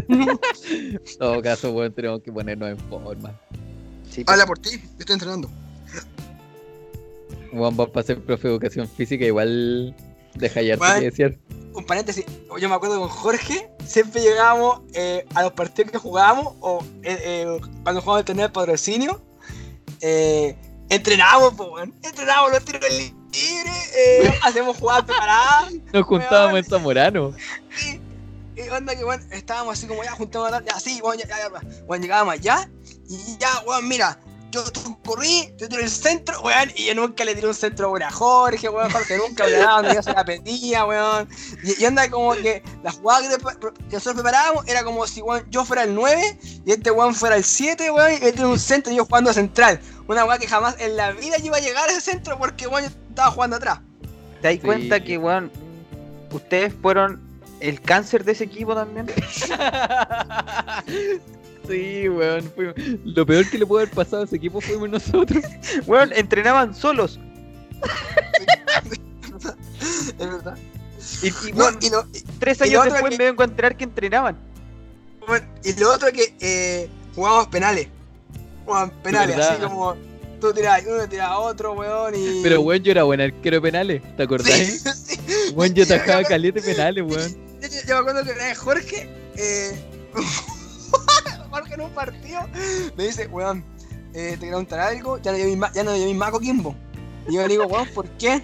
En 0.00 1.00
todo 1.18 1.42
caso, 1.42 1.72
weón, 1.72 1.92
tenemos 1.92 2.20
que 2.22 2.30
ponernos 2.32 2.68
en 2.70 2.78
forma. 2.88 3.32
Sí, 4.10 4.24
Habla 4.26 4.46
por 4.46 4.58
ti, 4.58 4.70
yo 4.80 4.98
estoy 5.00 5.14
entrenando. 5.14 5.50
Weón, 7.52 7.76
vas 7.76 7.88
para 7.90 8.06
ser 8.06 8.20
profe 8.22 8.48
de 8.48 8.54
educación 8.54 8.88
física, 8.88 9.24
igual 9.24 9.94
deja 10.34 10.62
ya 10.62 10.76
que 10.76 11.04
decir. 11.04 11.38
un 11.74 11.84
paréntesis, 11.84 12.24
yo 12.60 12.68
me 12.68 12.74
acuerdo 12.74 13.00
con 13.00 13.08
Jorge, 13.08 13.70
siempre 13.84 14.20
llegábamos 14.22 14.82
eh, 14.94 15.24
a 15.34 15.42
los 15.42 15.52
partidos 15.52 15.90
que 15.90 15.98
jugábamos, 15.98 16.54
o 16.60 16.80
eh, 17.02 17.18
eh, 17.24 17.60
cuando 17.82 18.00
jugábamos 18.00 18.20
el 18.20 18.24
torneo 18.26 18.46
de 18.48 18.52
patrocinio, 18.52 19.20
eh, 20.00 20.56
entrenábamos, 20.88 21.54
po, 21.54 21.64
weón. 21.64 21.94
entrenábamos 22.02 22.52
los 22.52 22.64
tiros 22.64 22.82
libres, 22.90 23.92
eh, 23.96 24.32
hacemos 24.42 24.76
jugadas 24.76 25.04
preparadas, 25.04 25.72
Nos 25.92 26.06
juntábamos 26.06 26.52
weón. 26.52 26.64
en 26.64 26.70
Zamorano. 26.70 27.34
y, 28.56 28.60
y 28.60 28.68
onda 28.70 28.96
que, 28.96 29.04
bueno, 29.04 29.22
estábamos 29.30 29.78
así 29.78 29.86
como 29.86 30.02
ya, 30.02 30.12
juntamos 30.12 30.50
la 30.50 30.64
ya, 30.64 30.78
sí, 30.80 31.00
bueno, 31.00 31.22
ya, 31.22 31.28
ya, 31.28 31.50
ya, 31.52 31.84
bueno, 31.86 32.02
llegábamos 32.02 32.34
allá, 32.34 32.68
y 33.08 33.36
ya, 33.38 33.48
weón, 33.66 33.86
mira, 33.88 34.18
yo 34.50 34.64
corrí, 35.04 35.52
yo 35.58 35.68
tiré 35.68 35.82
el 35.82 35.90
centro, 35.90 36.40
weón, 36.40 36.70
y 36.74 36.86
yo 36.86 36.94
nunca 36.94 37.24
le 37.24 37.34
tiré 37.34 37.46
un 37.48 37.54
centro 37.54 37.90
weón, 37.90 38.02
a 38.02 38.10
Jorge, 38.10 38.68
weón, 38.68 38.90
Jorge 38.90 39.18
nunca 39.18 39.44
me 39.44 39.52
daba 39.52 39.82
donde 39.82 39.94
yo 39.94 40.02
se 40.02 40.12
la 40.12 40.24
pedía, 40.24 40.86
weón. 40.86 41.28
Y, 41.62 41.82
y 41.82 41.84
anda 41.84 42.08
como 42.10 42.32
que 42.32 42.62
la 42.82 42.92
jugada 42.92 43.28
que, 43.28 43.36
nosotros 43.38 44.14
preparábamos 44.14 44.66
era 44.66 44.82
como 44.84 45.06
si 45.06 45.20
weón, 45.20 45.44
yo 45.50 45.64
fuera 45.64 45.82
el 45.84 45.94
9 45.94 46.38
y 46.64 46.72
este 46.72 46.90
weón 46.90 47.14
fuera 47.14 47.36
el 47.36 47.44
7, 47.44 47.90
weón, 47.90 48.12
y 48.12 48.26
él 48.26 48.32
tiene 48.32 48.46
un 48.46 48.58
centro 48.58 48.92
y 48.92 48.96
yo 48.96 49.04
jugando 49.04 49.30
a 49.30 49.34
central. 49.34 49.80
Una 50.06 50.24
weá 50.24 50.38
que 50.38 50.48
jamás 50.48 50.76
en 50.78 50.96
la 50.96 51.12
vida 51.12 51.36
yo 51.38 51.46
iba 51.46 51.58
a 51.58 51.60
llegar 51.60 51.88
a 51.88 51.92
ese 51.92 52.00
centro 52.00 52.38
porque 52.38 52.66
weón, 52.66 52.84
yo 52.84 52.90
estaba 53.10 53.30
jugando 53.30 53.56
atrás. 53.56 53.80
¿Te 54.40 54.48
das 54.48 54.54
Sí. 54.54 54.60
cuenta 54.60 55.02
que, 55.02 55.18
weón, 55.18 55.50
ustedes 56.30 56.72
fueron 56.80 57.20
el 57.60 57.80
cáncer 57.80 58.24
de 58.24 58.32
ese 58.32 58.44
equipo 58.44 58.74
también? 58.74 59.06
sí, 61.68 62.08
weón. 62.08 62.50
fuimos- 62.54 62.74
Lo 63.04 63.24
peor 63.26 63.48
que 63.48 63.58
le 63.58 63.66
pudo 63.66 63.78
haber 63.80 63.90
pasado 63.90 64.22
a 64.22 64.24
ese 64.24 64.36
equipo 64.36 64.60
fuimos 64.60 64.88
nosotros. 64.88 65.42
Weón, 65.86 66.12
entrenaban 66.14 66.74
solos. 66.74 67.18
Es 70.18 70.18
verdad. 70.18 70.56
Y, 71.22 71.28
y, 71.28 71.52
No, 71.52 71.64
weón, 71.64 71.78
y, 71.80 71.90
lo, 71.90 72.06
y- 72.12 72.22
tres 72.38 72.60
años 72.62 72.84
después 72.84 73.10
que- 73.12 73.18
me 73.18 73.24
vengo 73.24 73.42
a 73.42 73.46
enterar 73.46 73.76
que 73.76 73.84
entrenaban. 73.84 74.36
Bueno, 75.26 75.46
y 75.64 75.72
lo 75.78 75.92
otro 75.92 76.10
que 76.12 76.34
eh, 76.40 76.88
jugábamos 77.14 77.48
penales. 77.48 77.88
Jugaban 78.64 78.90
penales, 79.02 79.36
¿Verdad? 79.36 79.52
así 79.52 79.62
como 79.62 79.96
tú 80.40 80.52
tirabas 80.52 80.82
uno, 80.86 81.08
tiraba 81.08 81.38
otro, 81.38 81.72
weón, 81.74 82.14
y. 82.14 82.42
Pero, 82.42 82.60
weón, 82.62 82.82
yo 82.82 82.90
era 82.92 83.02
buen 83.04 83.20
arquero 83.20 83.56
de 83.56 83.60
penales, 83.62 84.02
¿te 84.16 84.22
acordás? 84.22 84.46
Sí, 84.52 84.78
sí. 85.16 85.18
Weón, 85.54 85.74
yo 85.74 85.86
tajaba 85.86 86.22
caliente 86.24 86.60
penales, 86.62 87.04
weón. 87.06 87.32
Yo, 87.60 87.68
yo- 87.68 87.80
yo 87.86 87.94
me 87.94 88.00
acuerdo 88.00 88.24
que 88.24 88.32
una 88.32 88.44
vez 88.44 88.58
Jorge, 88.58 89.08
eh, 89.36 89.84
Jorge 91.50 91.74
en 91.74 91.80
un 91.80 91.90
partido, 91.90 92.40
me 92.96 93.04
dice, 93.04 93.26
weón, 93.26 93.64
eh, 94.14 94.32
te 94.32 94.38
quiero 94.40 94.56
contar 94.56 94.80
algo, 94.80 95.18
ya 95.18 95.32
no 95.32 95.38
llevé 95.38 95.50
mi, 95.50 95.56
ma- 95.56 95.72
ya 95.72 95.82
no 95.84 95.94
llevé 95.94 96.06
mi 96.06 96.14
maco 96.14 96.40
Kimbo. 96.40 96.74
Y 97.28 97.34
yo 97.34 97.42
le 97.42 97.48
digo, 97.48 97.66
weón, 97.66 97.88
¿por 97.94 98.08
qué? 98.18 98.42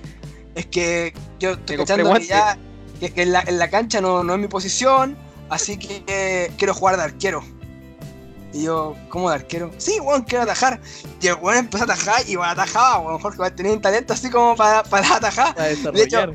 Es 0.55 0.66
que 0.66 1.14
yo 1.40 1.52
estoy 1.52 1.76
cachando 1.78 2.05
que 2.20 2.26
ya, 2.26 2.59
que, 3.00 3.12
que 3.12 3.22
en, 3.22 3.32
la, 3.32 3.40
en 3.46 3.59
la 3.59 3.68
cancha 3.70 4.00
no, 4.00 4.22
no 4.22 4.34
es 4.34 4.40
mi 4.40 4.48
posición, 4.48 5.16
así 5.50 5.76
que 5.78 6.02
eh, 6.07 6.52
quiero 6.59 6.74
jugar 6.74 6.96
de 6.96 7.02
arquero. 7.02 7.42
Y 8.52 8.62
yo, 8.62 8.94
¿cómo 9.09 9.30
de 9.30 9.34
arquero? 9.36 9.72
Sí, 9.78 9.98
weón, 10.00 10.22
quiero 10.22 10.44
atajar. 10.44 10.80
Y 11.20 11.26
el 11.26 11.34
weón 11.34 11.59
empezó 11.59 11.82
a 11.84 11.86
atajar 11.86 12.22
y 12.28 12.36
atajaba, 12.36 13.00
weón, 13.00 13.18
Jorge 13.18 13.38
va 13.38 13.46
a 13.48 13.55
tener 13.55 13.72
un 13.72 13.80
talento 13.80 14.12
así 14.12 14.30
como 14.30 14.55
para, 14.55 14.84
para 14.84 15.16
atajar. 15.16 15.55
Para 15.57 15.68
desarrollar. 15.68 16.32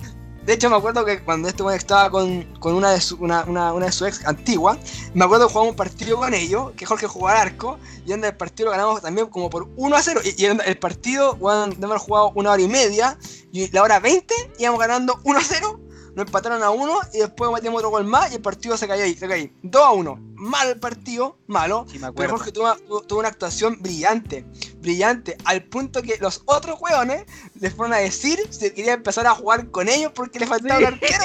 De 0.50 0.56
hecho, 0.56 0.68
me 0.68 0.78
acuerdo 0.78 1.06
que 1.06 1.22
cuando 1.24 1.48
este 1.48 1.62
weón 1.62 1.78
estaba 1.78 2.10
con, 2.10 2.42
con 2.60 2.74
una, 2.74 2.90
de 2.90 3.00
su, 3.00 3.18
una, 3.18 3.44
una, 3.44 3.72
una 3.72 3.86
de 3.86 3.92
su 3.92 4.08
ex 4.08 4.26
antigua, 4.26 4.80
me 5.14 5.24
acuerdo 5.24 5.46
que 5.46 5.54
jugamos 5.54 5.74
un 5.74 5.78
partido 5.78 6.18
con 6.18 6.34
ellos, 6.34 6.72
que 6.76 6.88
Jorge 6.88 7.06
jugaba 7.06 7.40
al 7.40 7.50
arco, 7.50 7.78
y 8.04 8.14
anda 8.14 8.30
el 8.30 8.36
partido 8.36 8.66
lo 8.66 8.72
ganamos 8.72 9.00
también 9.00 9.28
como 9.28 9.52
por 9.52 9.70
1 9.76 9.96
a 9.96 10.02
0. 10.02 10.22
Y, 10.26 10.42
y 10.42 10.46
el 10.48 10.80
partido, 10.80 11.36
weón, 11.36 11.78
haber 11.84 12.00
jugado 12.00 12.32
una 12.34 12.50
hora 12.50 12.64
y 12.64 12.68
media, 12.68 13.16
y 13.52 13.70
la 13.70 13.84
hora 13.84 14.00
20 14.00 14.34
íbamos 14.58 14.80
ganando 14.80 15.20
1 15.24 15.38
a 15.38 15.44
0, 15.44 15.80
nos 16.20 16.28
empataron 16.28 16.62
a 16.64 16.70
1, 16.70 16.94
y 17.14 17.18
después 17.20 17.52
metimos 17.52 17.78
otro 17.80 17.90
gol 17.90 18.06
más, 18.06 18.32
y 18.32 18.36
el 18.36 18.42
partido 18.42 18.76
se 18.78 18.88
cayó 18.88 19.04
ahí, 19.04 19.14
se 19.16 19.28
cayó 19.28 19.44
ahí. 19.44 19.54
2 19.64 19.82
a 19.84 19.92
1. 19.92 20.20
Malo 20.36 20.70
el 20.72 20.80
partido, 20.80 21.38
malo. 21.48 21.86
Sí, 21.90 22.00
me 22.00 22.12
Pero. 22.14 22.30
Jorge 22.38 22.52
tuvo, 22.52 22.74
tuvo- 22.88 23.02
tuvo 23.02 23.20
una 23.20 23.28
actuación 23.30 23.78
brillante, 23.82 24.46
brillante, 24.80 25.36
al 25.46 25.64
punto 25.64 26.02
que 26.02 26.18
los 26.22 26.42
otros 26.46 26.80
hueones 26.80 27.26
les 27.60 27.74
fueron 27.74 27.94
a 27.94 27.98
decir 27.98 28.40
si 28.50 28.72
quería 28.72 28.94
empezar 28.94 29.28
a 29.28 29.32
jugar 29.36 29.70
con 29.72 29.90
ellos 29.90 30.12
porque 30.16 30.40
le 30.40 30.48
faltaba 30.48 30.80
Sí. 30.80 30.86
un 30.86 30.94
arquero. 30.94 31.24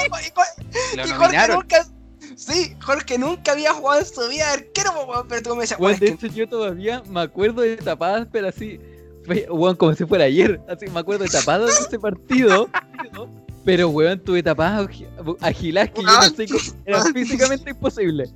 Y, 1.05 1.09
Jorge- 1.09 1.45
y 1.47 1.51
nunca. 1.53 1.87
Sí, 2.35 2.75
Jorge 2.83 3.17
nunca 3.17 3.51
había 3.53 3.73
jugado 3.73 4.01
en 4.01 4.05
su 4.05 4.27
vida 4.27 4.47
de 4.47 4.53
arquero, 4.53 4.91
pero 5.29 5.41
tú 5.41 5.55
me 5.55 5.61
decías, 5.61 5.79
weón, 5.79 5.97
de 5.99 6.05
que- 6.07 6.11
hecho 6.13 6.27
yo 6.27 6.49
todavía 6.49 7.01
me 7.07 7.21
acuerdo 7.21 7.61
de 7.61 7.77
tapadas, 7.77 8.27
pero 8.31 8.49
así, 8.49 8.79
fue- 9.25 9.47
weón, 9.49 9.75
como 9.77 9.93
si 9.93 10.05
fuera 10.05 10.25
ayer, 10.25 10.59
así 10.67 10.87
me 10.87 10.99
acuerdo 10.99 11.23
de 11.23 11.29
tapadas 11.29 11.77
de 11.79 11.85
ese 11.85 11.99
partido, 11.99 12.67
pero 13.65 13.89
weón, 13.89 14.19
tuve 14.19 14.41
tapadas 14.43 14.87
agi- 14.87 15.37
agiladas 15.41 15.89
que 15.91 16.01
yo 16.01 16.07
no 16.07 16.21
sé 16.29 16.47
cómo, 16.47 16.59
era 16.85 17.03
físicamente 17.13 17.69
imposible. 17.71 18.29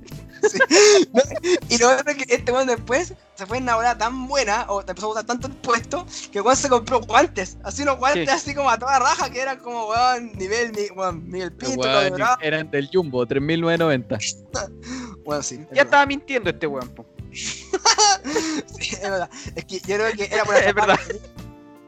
Y 1.68 1.76
lo 1.76 1.90
otro 1.90 2.12
es 2.12 2.16
que 2.24 2.34
este 2.34 2.50
weón 2.50 2.66
después 2.66 3.12
se 3.34 3.46
fue 3.46 3.58
en 3.58 3.64
una 3.64 3.76
hora 3.76 3.96
tan 3.98 4.26
buena, 4.26 4.64
o 4.68 4.82
te 4.82 4.92
empezó 4.92 5.06
a 5.06 5.08
gustar 5.08 5.26
tanto 5.26 5.46
el 5.48 5.52
puesto, 5.54 6.06
que 6.32 6.40
weón 6.40 6.56
se 6.56 6.68
compró 6.70 7.00
guantes, 7.02 7.58
así 7.62 7.82
unos 7.82 7.98
guantes 7.98 8.24
Sí. 8.28 8.34
así 8.34 8.54
como 8.54 8.70
a 8.70 8.78
toda 8.78 8.98
raja, 8.98 9.28
que 9.30 9.40
eran 9.40 9.58
como 9.58 9.88
weón, 9.88 10.32
nivel 10.32 10.72
weón, 10.96 11.28
Miguel 11.28 11.52
Pinto, 11.52 11.80
Weón, 11.86 12.14
eran 12.40 12.70
del 12.70 12.88
Jumbo, 12.92 13.26
3990. 13.26 14.18
Weón, 15.24 15.42
sí. 15.44 15.54
es 15.56 15.60
Ya 15.60 15.66
verdad. 15.68 15.84
estaba 15.84 16.06
mintiendo 16.06 16.50
este 16.50 16.66
weón. 16.66 16.88
po. 16.88 17.04
Sí, 18.78 18.94
es 18.96 19.00
verdad. 19.02 19.30
Es 19.54 19.64
que 19.64 19.78
yo 19.80 19.96
creo 19.96 20.12
que 20.12 20.24
era 20.24 20.44
por 20.44 20.54
la 20.54 20.60
Es 20.60 20.74
verdad. 20.74 20.98
que 21.06 21.20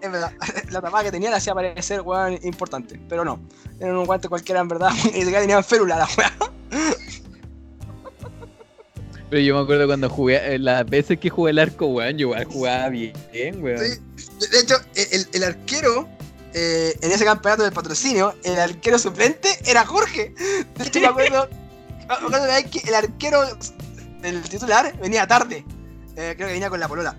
Es 0.02 0.10
verdad. 0.10 0.32
La 0.70 0.80
tapada 0.80 1.04
que 1.04 1.12
tenía 1.12 1.30
le 1.30 1.36
hacía 1.36 1.54
parecer, 1.54 2.02
weón, 2.02 2.38
importante. 2.42 3.00
Pero 3.08 3.24
no. 3.24 3.40
Eran 3.80 3.96
un 3.96 4.04
guante 4.04 4.28
cualquiera, 4.28 4.60
en 4.60 4.68
verdad. 4.68 4.90
Ni 5.04 5.20
siquiera 5.20 5.40
tenían 5.40 5.64
férula, 5.64 5.96
la 5.96 6.08
weón. 6.18 6.52
Pero 9.30 9.40
yo 9.42 9.54
me 9.54 9.62
acuerdo 9.62 9.86
cuando 9.86 10.10
jugué, 10.10 10.54
eh, 10.54 10.58
las 10.58 10.84
veces 10.84 11.18
que 11.18 11.30
jugué 11.30 11.52
el 11.52 11.58
arco, 11.58 11.86
weón, 11.86 12.18
yo 12.18 12.32
jugaba 12.50 12.90
bien, 12.90 13.14
weón. 13.60 13.78
Sí. 13.78 13.98
De, 14.50 14.58
hecho, 14.60 14.74
el, 14.94 15.26
el 15.32 15.44
arquero, 15.44 16.06
eh, 16.52 16.94
en 17.00 17.12
ese 17.12 17.24
campeonato 17.24 17.62
del 17.62 17.72
patrocinio, 17.72 18.34
el 18.44 18.58
arquero 18.58 18.98
suplente 18.98 19.48
era 19.64 19.86
Jorge. 19.86 20.34
De 20.76 20.84
hecho, 20.84 21.00
me 21.00 21.06
acuerdo, 21.06 21.48
me 22.30 22.70
que 22.70 22.80
el 22.86 22.94
arquero 22.94 23.42
del 24.20 24.42
titular 24.42 24.94
venía 25.00 25.26
tarde. 25.26 25.64
Eh, 26.16 26.34
creo 26.36 26.48
que 26.48 26.52
venía 26.52 26.68
con 26.68 26.80
la 26.80 26.88
polola. 26.88 27.16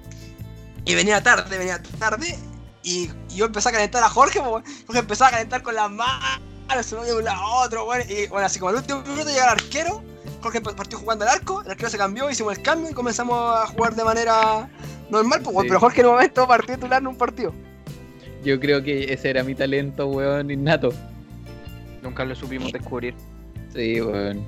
Y 0.86 0.93
venía 0.95 1.23
tarde, 1.23 1.57
venía 1.57 1.81
tarde. 1.97 2.38
Y, 2.84 3.09
y 3.29 3.36
yo 3.36 3.45
empecé 3.45 3.69
a 3.69 3.71
calentar 3.71 4.03
a 4.03 4.09
Jorge, 4.09 4.39
po, 4.39 4.49
weón. 4.49 4.63
Jorge 4.86 4.99
empezó 4.99 5.25
a 5.25 5.31
calentar 5.31 5.63
con 5.63 5.75
las 5.75 5.89
manos, 5.89 6.86
se 6.86 6.95
movía 6.95 7.11
de 7.13 7.17
un 7.17 7.23
lado 7.23 7.41
a 7.41 7.65
otro, 7.65 7.86
weón. 7.88 8.03
Y 8.09 8.27
bueno, 8.27 8.45
así 8.45 8.59
como 8.59 8.69
al 8.69 8.75
último 8.75 9.01
minuto 9.01 9.29
llega 9.29 9.45
el 9.45 9.49
arquero. 9.51 10.03
Jorge 10.41 10.59
partió 10.59 10.99
jugando 10.99 11.23
al 11.23 11.31
arco, 11.31 11.61
el 11.61 11.71
arquero 11.71 11.89
se 11.89 11.97
cambió, 11.97 12.29
hicimos 12.29 12.57
el 12.57 12.63
cambio 12.63 12.91
y 12.91 12.93
comenzamos 12.93 13.57
a 13.57 13.65
jugar 13.67 13.95
de 13.95 14.03
manera 14.03 14.69
normal, 15.09 15.41
pues. 15.41 15.55
Sí. 15.55 15.67
pero 15.67 15.79
Jorge 15.79 16.01
en 16.01 16.07
un 16.07 16.13
momento 16.13 16.47
partió 16.47 16.75
titular 16.75 17.01
en 17.01 17.07
un 17.07 17.17
partido. 17.17 17.53
Yo 18.43 18.59
creo 18.59 18.84
que 18.84 19.13
ese 19.13 19.29
era 19.29 19.43
mi 19.43 19.55
talento, 19.55 20.07
weón, 20.07 20.51
innato. 20.51 20.89
Nunca 22.01 22.25
lo 22.25 22.36
supimos 22.36 22.73
descubrir. 22.73 23.15
Sí, 23.73 24.01
weón. 24.01 24.45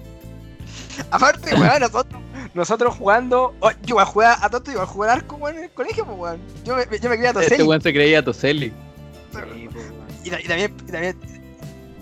Aparte, 1.12 1.54
weón, 1.56 1.80
nosotros, 1.80 2.22
nosotros 2.54 2.96
jugando. 2.96 3.54
oh, 3.60 3.72
yo 3.72 3.78
igual 3.90 4.06
jugaba 4.06 4.38
a 4.46 4.50
Toto, 4.50 4.72
igual 4.72 4.88
jugué 4.88 5.10
al 5.10 5.18
arco, 5.20 5.36
weón, 5.36 5.58
en 5.58 5.64
el 5.66 5.72
colegio, 5.72 6.06
pues, 6.06 6.18
weón. 6.18 6.42
Yo 6.64 6.76
me, 6.76 6.84
yo 7.00 7.10
me 7.10 7.16
quería 7.16 7.30
Este 7.32 7.44
Toselli. 7.44 7.64
weón 7.64 7.82
se 7.82 7.94
creía 7.94 8.24
Toselli. 8.24 8.74
Sí, 9.32 9.68
weón. 9.68 9.96
Y, 10.24 10.28
y 10.30 10.48
también, 10.48 10.74
y 10.88 10.92
también. 10.92 11.20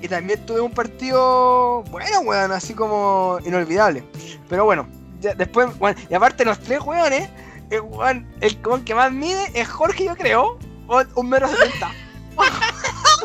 Y 0.02 0.08
también 0.10 0.46
tuve 0.46 0.60
un 0.60 0.72
partido 0.72 1.84
bueno, 1.90 2.20
weón, 2.22 2.52
así 2.52 2.74
como 2.74 3.40
inolvidable. 3.46 4.04
Pero 4.50 4.66
bueno, 4.66 4.88
ya 5.22 5.34
después, 5.34 5.70
weón, 5.80 5.96
y 6.10 6.14
aparte 6.14 6.44
los 6.44 6.60
tres 6.60 6.82
weones 6.82 7.30
el, 7.70 7.82
weón, 7.82 8.28
el 8.42 8.58
weón 8.66 8.84
que 8.84 8.94
más 8.94 9.12
mide 9.12 9.44
es 9.54 9.68
Jorge, 9.70 10.06
yo 10.06 10.16
creo. 10.16 10.60
weón, 10.88 11.08
Un 11.16 11.30
metro 11.30 11.48
setenta. 11.48 11.92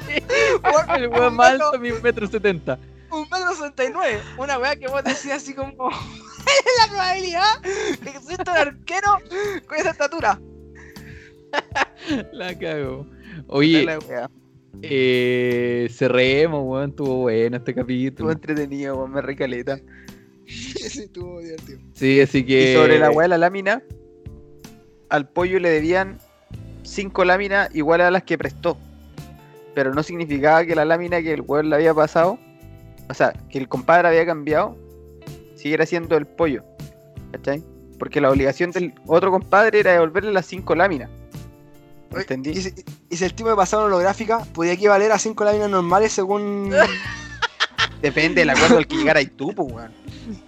El 0.96 1.09
weón 1.09 1.34
más 1.34 1.51
alto, 1.53 1.78
mi 1.78 1.92
metro 1.92 2.26
setenta. 2.28 2.78
Un 3.11 3.22
metro 3.22 3.54
sesenta 3.54 3.84
y 3.84 3.90
nueve. 3.92 4.20
Una 4.36 4.59
weá 4.59 4.76
que 4.76 4.88
vos 4.88 5.02
decías 5.04 5.42
así 5.42 5.54
como. 5.54 5.74
¿Cuál 5.76 5.92
es 5.92 6.72
la 6.86 6.88
probabilidad 6.90 7.61
de 7.62 8.11
que 8.12 8.18
exista 8.18 8.52
un 8.52 8.59
arquero 8.59 9.18
con 9.66 9.78
esa 9.78 9.90
estatura? 9.90 10.40
La 12.32 12.59
cago. 12.59 13.06
Oye, 13.48 13.84
La 13.84 13.98
eh, 14.82 15.88
cerremos, 15.90 16.62
weón. 16.64 16.90
Estuvo 16.90 17.16
bueno 17.22 17.56
este 17.56 17.70
Estuvo 17.72 17.82
capítulo. 17.84 18.32
entretenido, 18.32 18.96
weón, 18.96 19.12
me 19.12 19.22
recaleta. 19.22 19.78
Sí, 20.46 21.02
estuvo 21.02 21.40
divertido. 21.40 21.80
Sí, 21.94 22.20
así 22.20 22.44
que. 22.44 22.72
Y 22.72 22.74
sobre 22.74 22.98
la 22.98 23.11
weá 23.11 23.24
de 23.24 23.28
la 23.28 23.38
lámina, 23.38 23.82
al 25.11 25.28
pollo 25.28 25.59
le 25.59 25.70
debían 25.70 26.18
cinco 26.82 27.24
láminas 27.24 27.74
iguales 27.74 28.06
a 28.06 28.11
las 28.11 28.22
que 28.22 28.38
prestó. 28.38 28.78
Pero 29.74 29.94
no 29.94 30.02
significaba 30.02 30.64
que 30.64 30.74
la 30.74 30.84
lámina 30.84 31.22
que 31.22 31.34
el 31.34 31.42
weón 31.42 31.70
le 31.70 31.76
había 31.76 31.94
pasado, 31.94 32.38
o 33.09 33.14
sea, 33.14 33.32
que 33.50 33.59
el 33.59 33.68
compadre 33.68 34.09
había 34.09 34.26
cambiado, 34.26 34.76
siguiera 35.56 35.86
siendo 35.86 36.16
el 36.16 36.26
pollo. 36.26 36.64
¿Cachai? 37.32 37.62
Porque 37.98 38.20
la 38.20 38.30
obligación 38.30 38.70
del 38.70 38.94
otro 39.06 39.30
compadre 39.30 39.80
era 39.80 39.92
devolverle 39.92 40.32
las 40.32 40.46
cinco 40.46 40.74
láminas. 40.74 41.11
¿Entendí? 42.16 42.50
Y 42.50 42.62
si, 42.62 42.74
y 43.11 43.16
si 43.16 43.24
el 43.24 43.34
tipo 43.34 43.50
de 43.50 43.56
pasado 43.56 43.84
holográfica 43.84 44.38
podía 44.54 44.72
equivaler 44.72 45.12
a 45.12 45.18
5 45.18 45.44
láminas 45.44 45.68
normales 45.68 46.11
según 46.11 46.70
Depende 48.02 48.40
del 48.42 48.50
acuerdo 48.50 48.78
al 48.78 48.86
que 48.86 48.96
llegara 48.96 49.20
y 49.20 49.26
tú, 49.26 49.52
pues, 49.52 49.70
weón. 49.72 49.92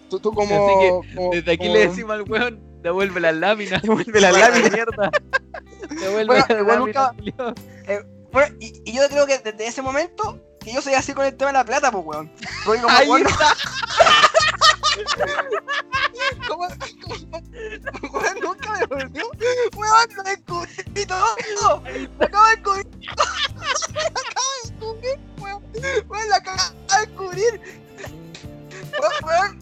tú, 0.08 0.20
tú 0.20 0.32
como, 0.32 0.54
Así 0.54 1.14
como- 1.16 1.30
Desde 1.32 1.50
aquí 1.52 1.58
como- 1.66 1.74
le 1.74 1.88
decimos 1.88 2.12
al 2.12 2.22
weón, 2.22 2.60
devuelve 2.82 3.20
las 3.20 3.34
láminas. 3.34 3.82
Devuelve 3.82 4.20
las 4.20 4.32
láminas. 4.38 4.72
mierda. 4.72 5.10
Devuelve 6.00 6.24
Bueno, 6.26 6.44
las 6.48 6.48
láminas, 6.48 6.78
nunca- 6.78 7.14
culiao. 7.16 7.54
Bueno, 8.32 8.56
y, 8.60 8.82
y 8.86 8.92
yo 8.96 9.02
creo 9.10 9.26
que 9.26 9.38
desde 9.38 9.66
ese 9.66 9.82
momento 9.82 10.38
que 10.60 10.72
yo 10.72 10.80
soy 10.82 10.94
así 10.94 11.12
con 11.14 11.24
el 11.26 11.36
tema 11.36 11.48
de 11.52 11.58
la 11.58 11.64
plata, 11.64 11.90
pues 11.90 12.04
weón. 12.04 12.30
Porque 12.64 12.80
como 12.82 12.96
Ahí 12.96 13.08
weón, 13.08 13.24
como, 16.48 16.68
como- 17.00 17.14
weón 18.12 18.40
nunca 18.42 18.70
me 18.72 18.86
volvió, 18.86 19.24
weón, 19.76 20.08
lo 20.16 20.22
descubrí 20.22 21.06
todo. 21.06 21.26
Lo 21.60 21.82
acabo 22.26 22.46
de 22.46 22.56
descubrir. 22.56 22.86
Lo 23.16 23.22
acabo 23.22 24.50
de 24.62 24.70
descubrir, 24.70 25.18
weón. 25.38 25.62
Weón, 26.08 26.28
lo 26.28 26.34
acabo 26.34 26.62
de 26.88 26.96
descubrir. 27.06 27.60
Weón, 29.22 29.58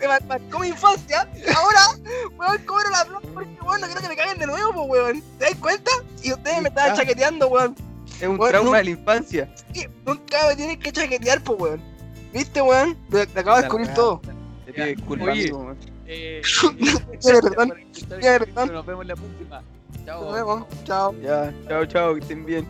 weón, 0.00 0.28
marcó 0.28 0.58
mi 0.60 0.68
infancia. 0.68 1.28
Ahora, 1.56 1.80
weón, 2.38 2.58
cobro 2.64 2.88
la 2.90 3.04
plata 3.04 3.28
porque 3.34 3.58
weón, 3.62 3.80
no 3.80 3.86
quiero 3.86 4.00
que 4.02 4.08
me 4.08 4.16
caguen 4.16 4.38
de 4.38 4.46
nuevo, 4.46 4.72
pues 4.72 4.88
weón. 5.02 5.22
¿Te 5.38 5.44
das 5.46 5.54
cuenta? 5.56 5.90
Y 6.22 6.32
ustedes 6.32 6.62
me 6.62 6.68
estaban 6.68 6.94
chaqueteando, 6.96 7.48
weón. 7.48 7.74
Es 8.20 8.28
un 8.28 8.38
Weón, 8.38 8.50
trauma 8.50 8.64
nunca- 8.66 8.78
de 8.78 8.84
la 8.84 8.90
infancia. 8.90 9.54
Sí, 9.72 9.86
Nunca 10.06 10.36
me 10.48 10.56
tienen 10.56 10.78
que 10.80 10.92
chaquetear, 10.92 11.42
pues, 11.42 11.60
weón. 11.60 11.80
¿Viste, 12.32 12.60
weón? 12.60 12.96
Te, 13.10 13.26
te 13.26 13.40
acabo 13.40 13.56
de 13.56 13.62
descubrir 13.62 13.94
todo. 13.94 14.20
Te 14.66 14.72
pido 14.72 14.86
disculpas, 14.86 15.28
amigo. 15.28 15.74
Eh. 16.06 16.42
Nos 18.72 18.86
vemos 18.86 19.02
en 19.02 19.08
la 19.08 19.16
próxima. 19.16 19.62
Chao. 20.04 20.24
Nos 20.24 20.34
vemos. 20.34 20.64
Chao. 20.84 21.14
Ya, 21.22 21.52
chao, 21.68 21.86
chao, 21.86 22.14
que 22.14 22.20
estén 22.20 22.44
bien. 22.44 22.66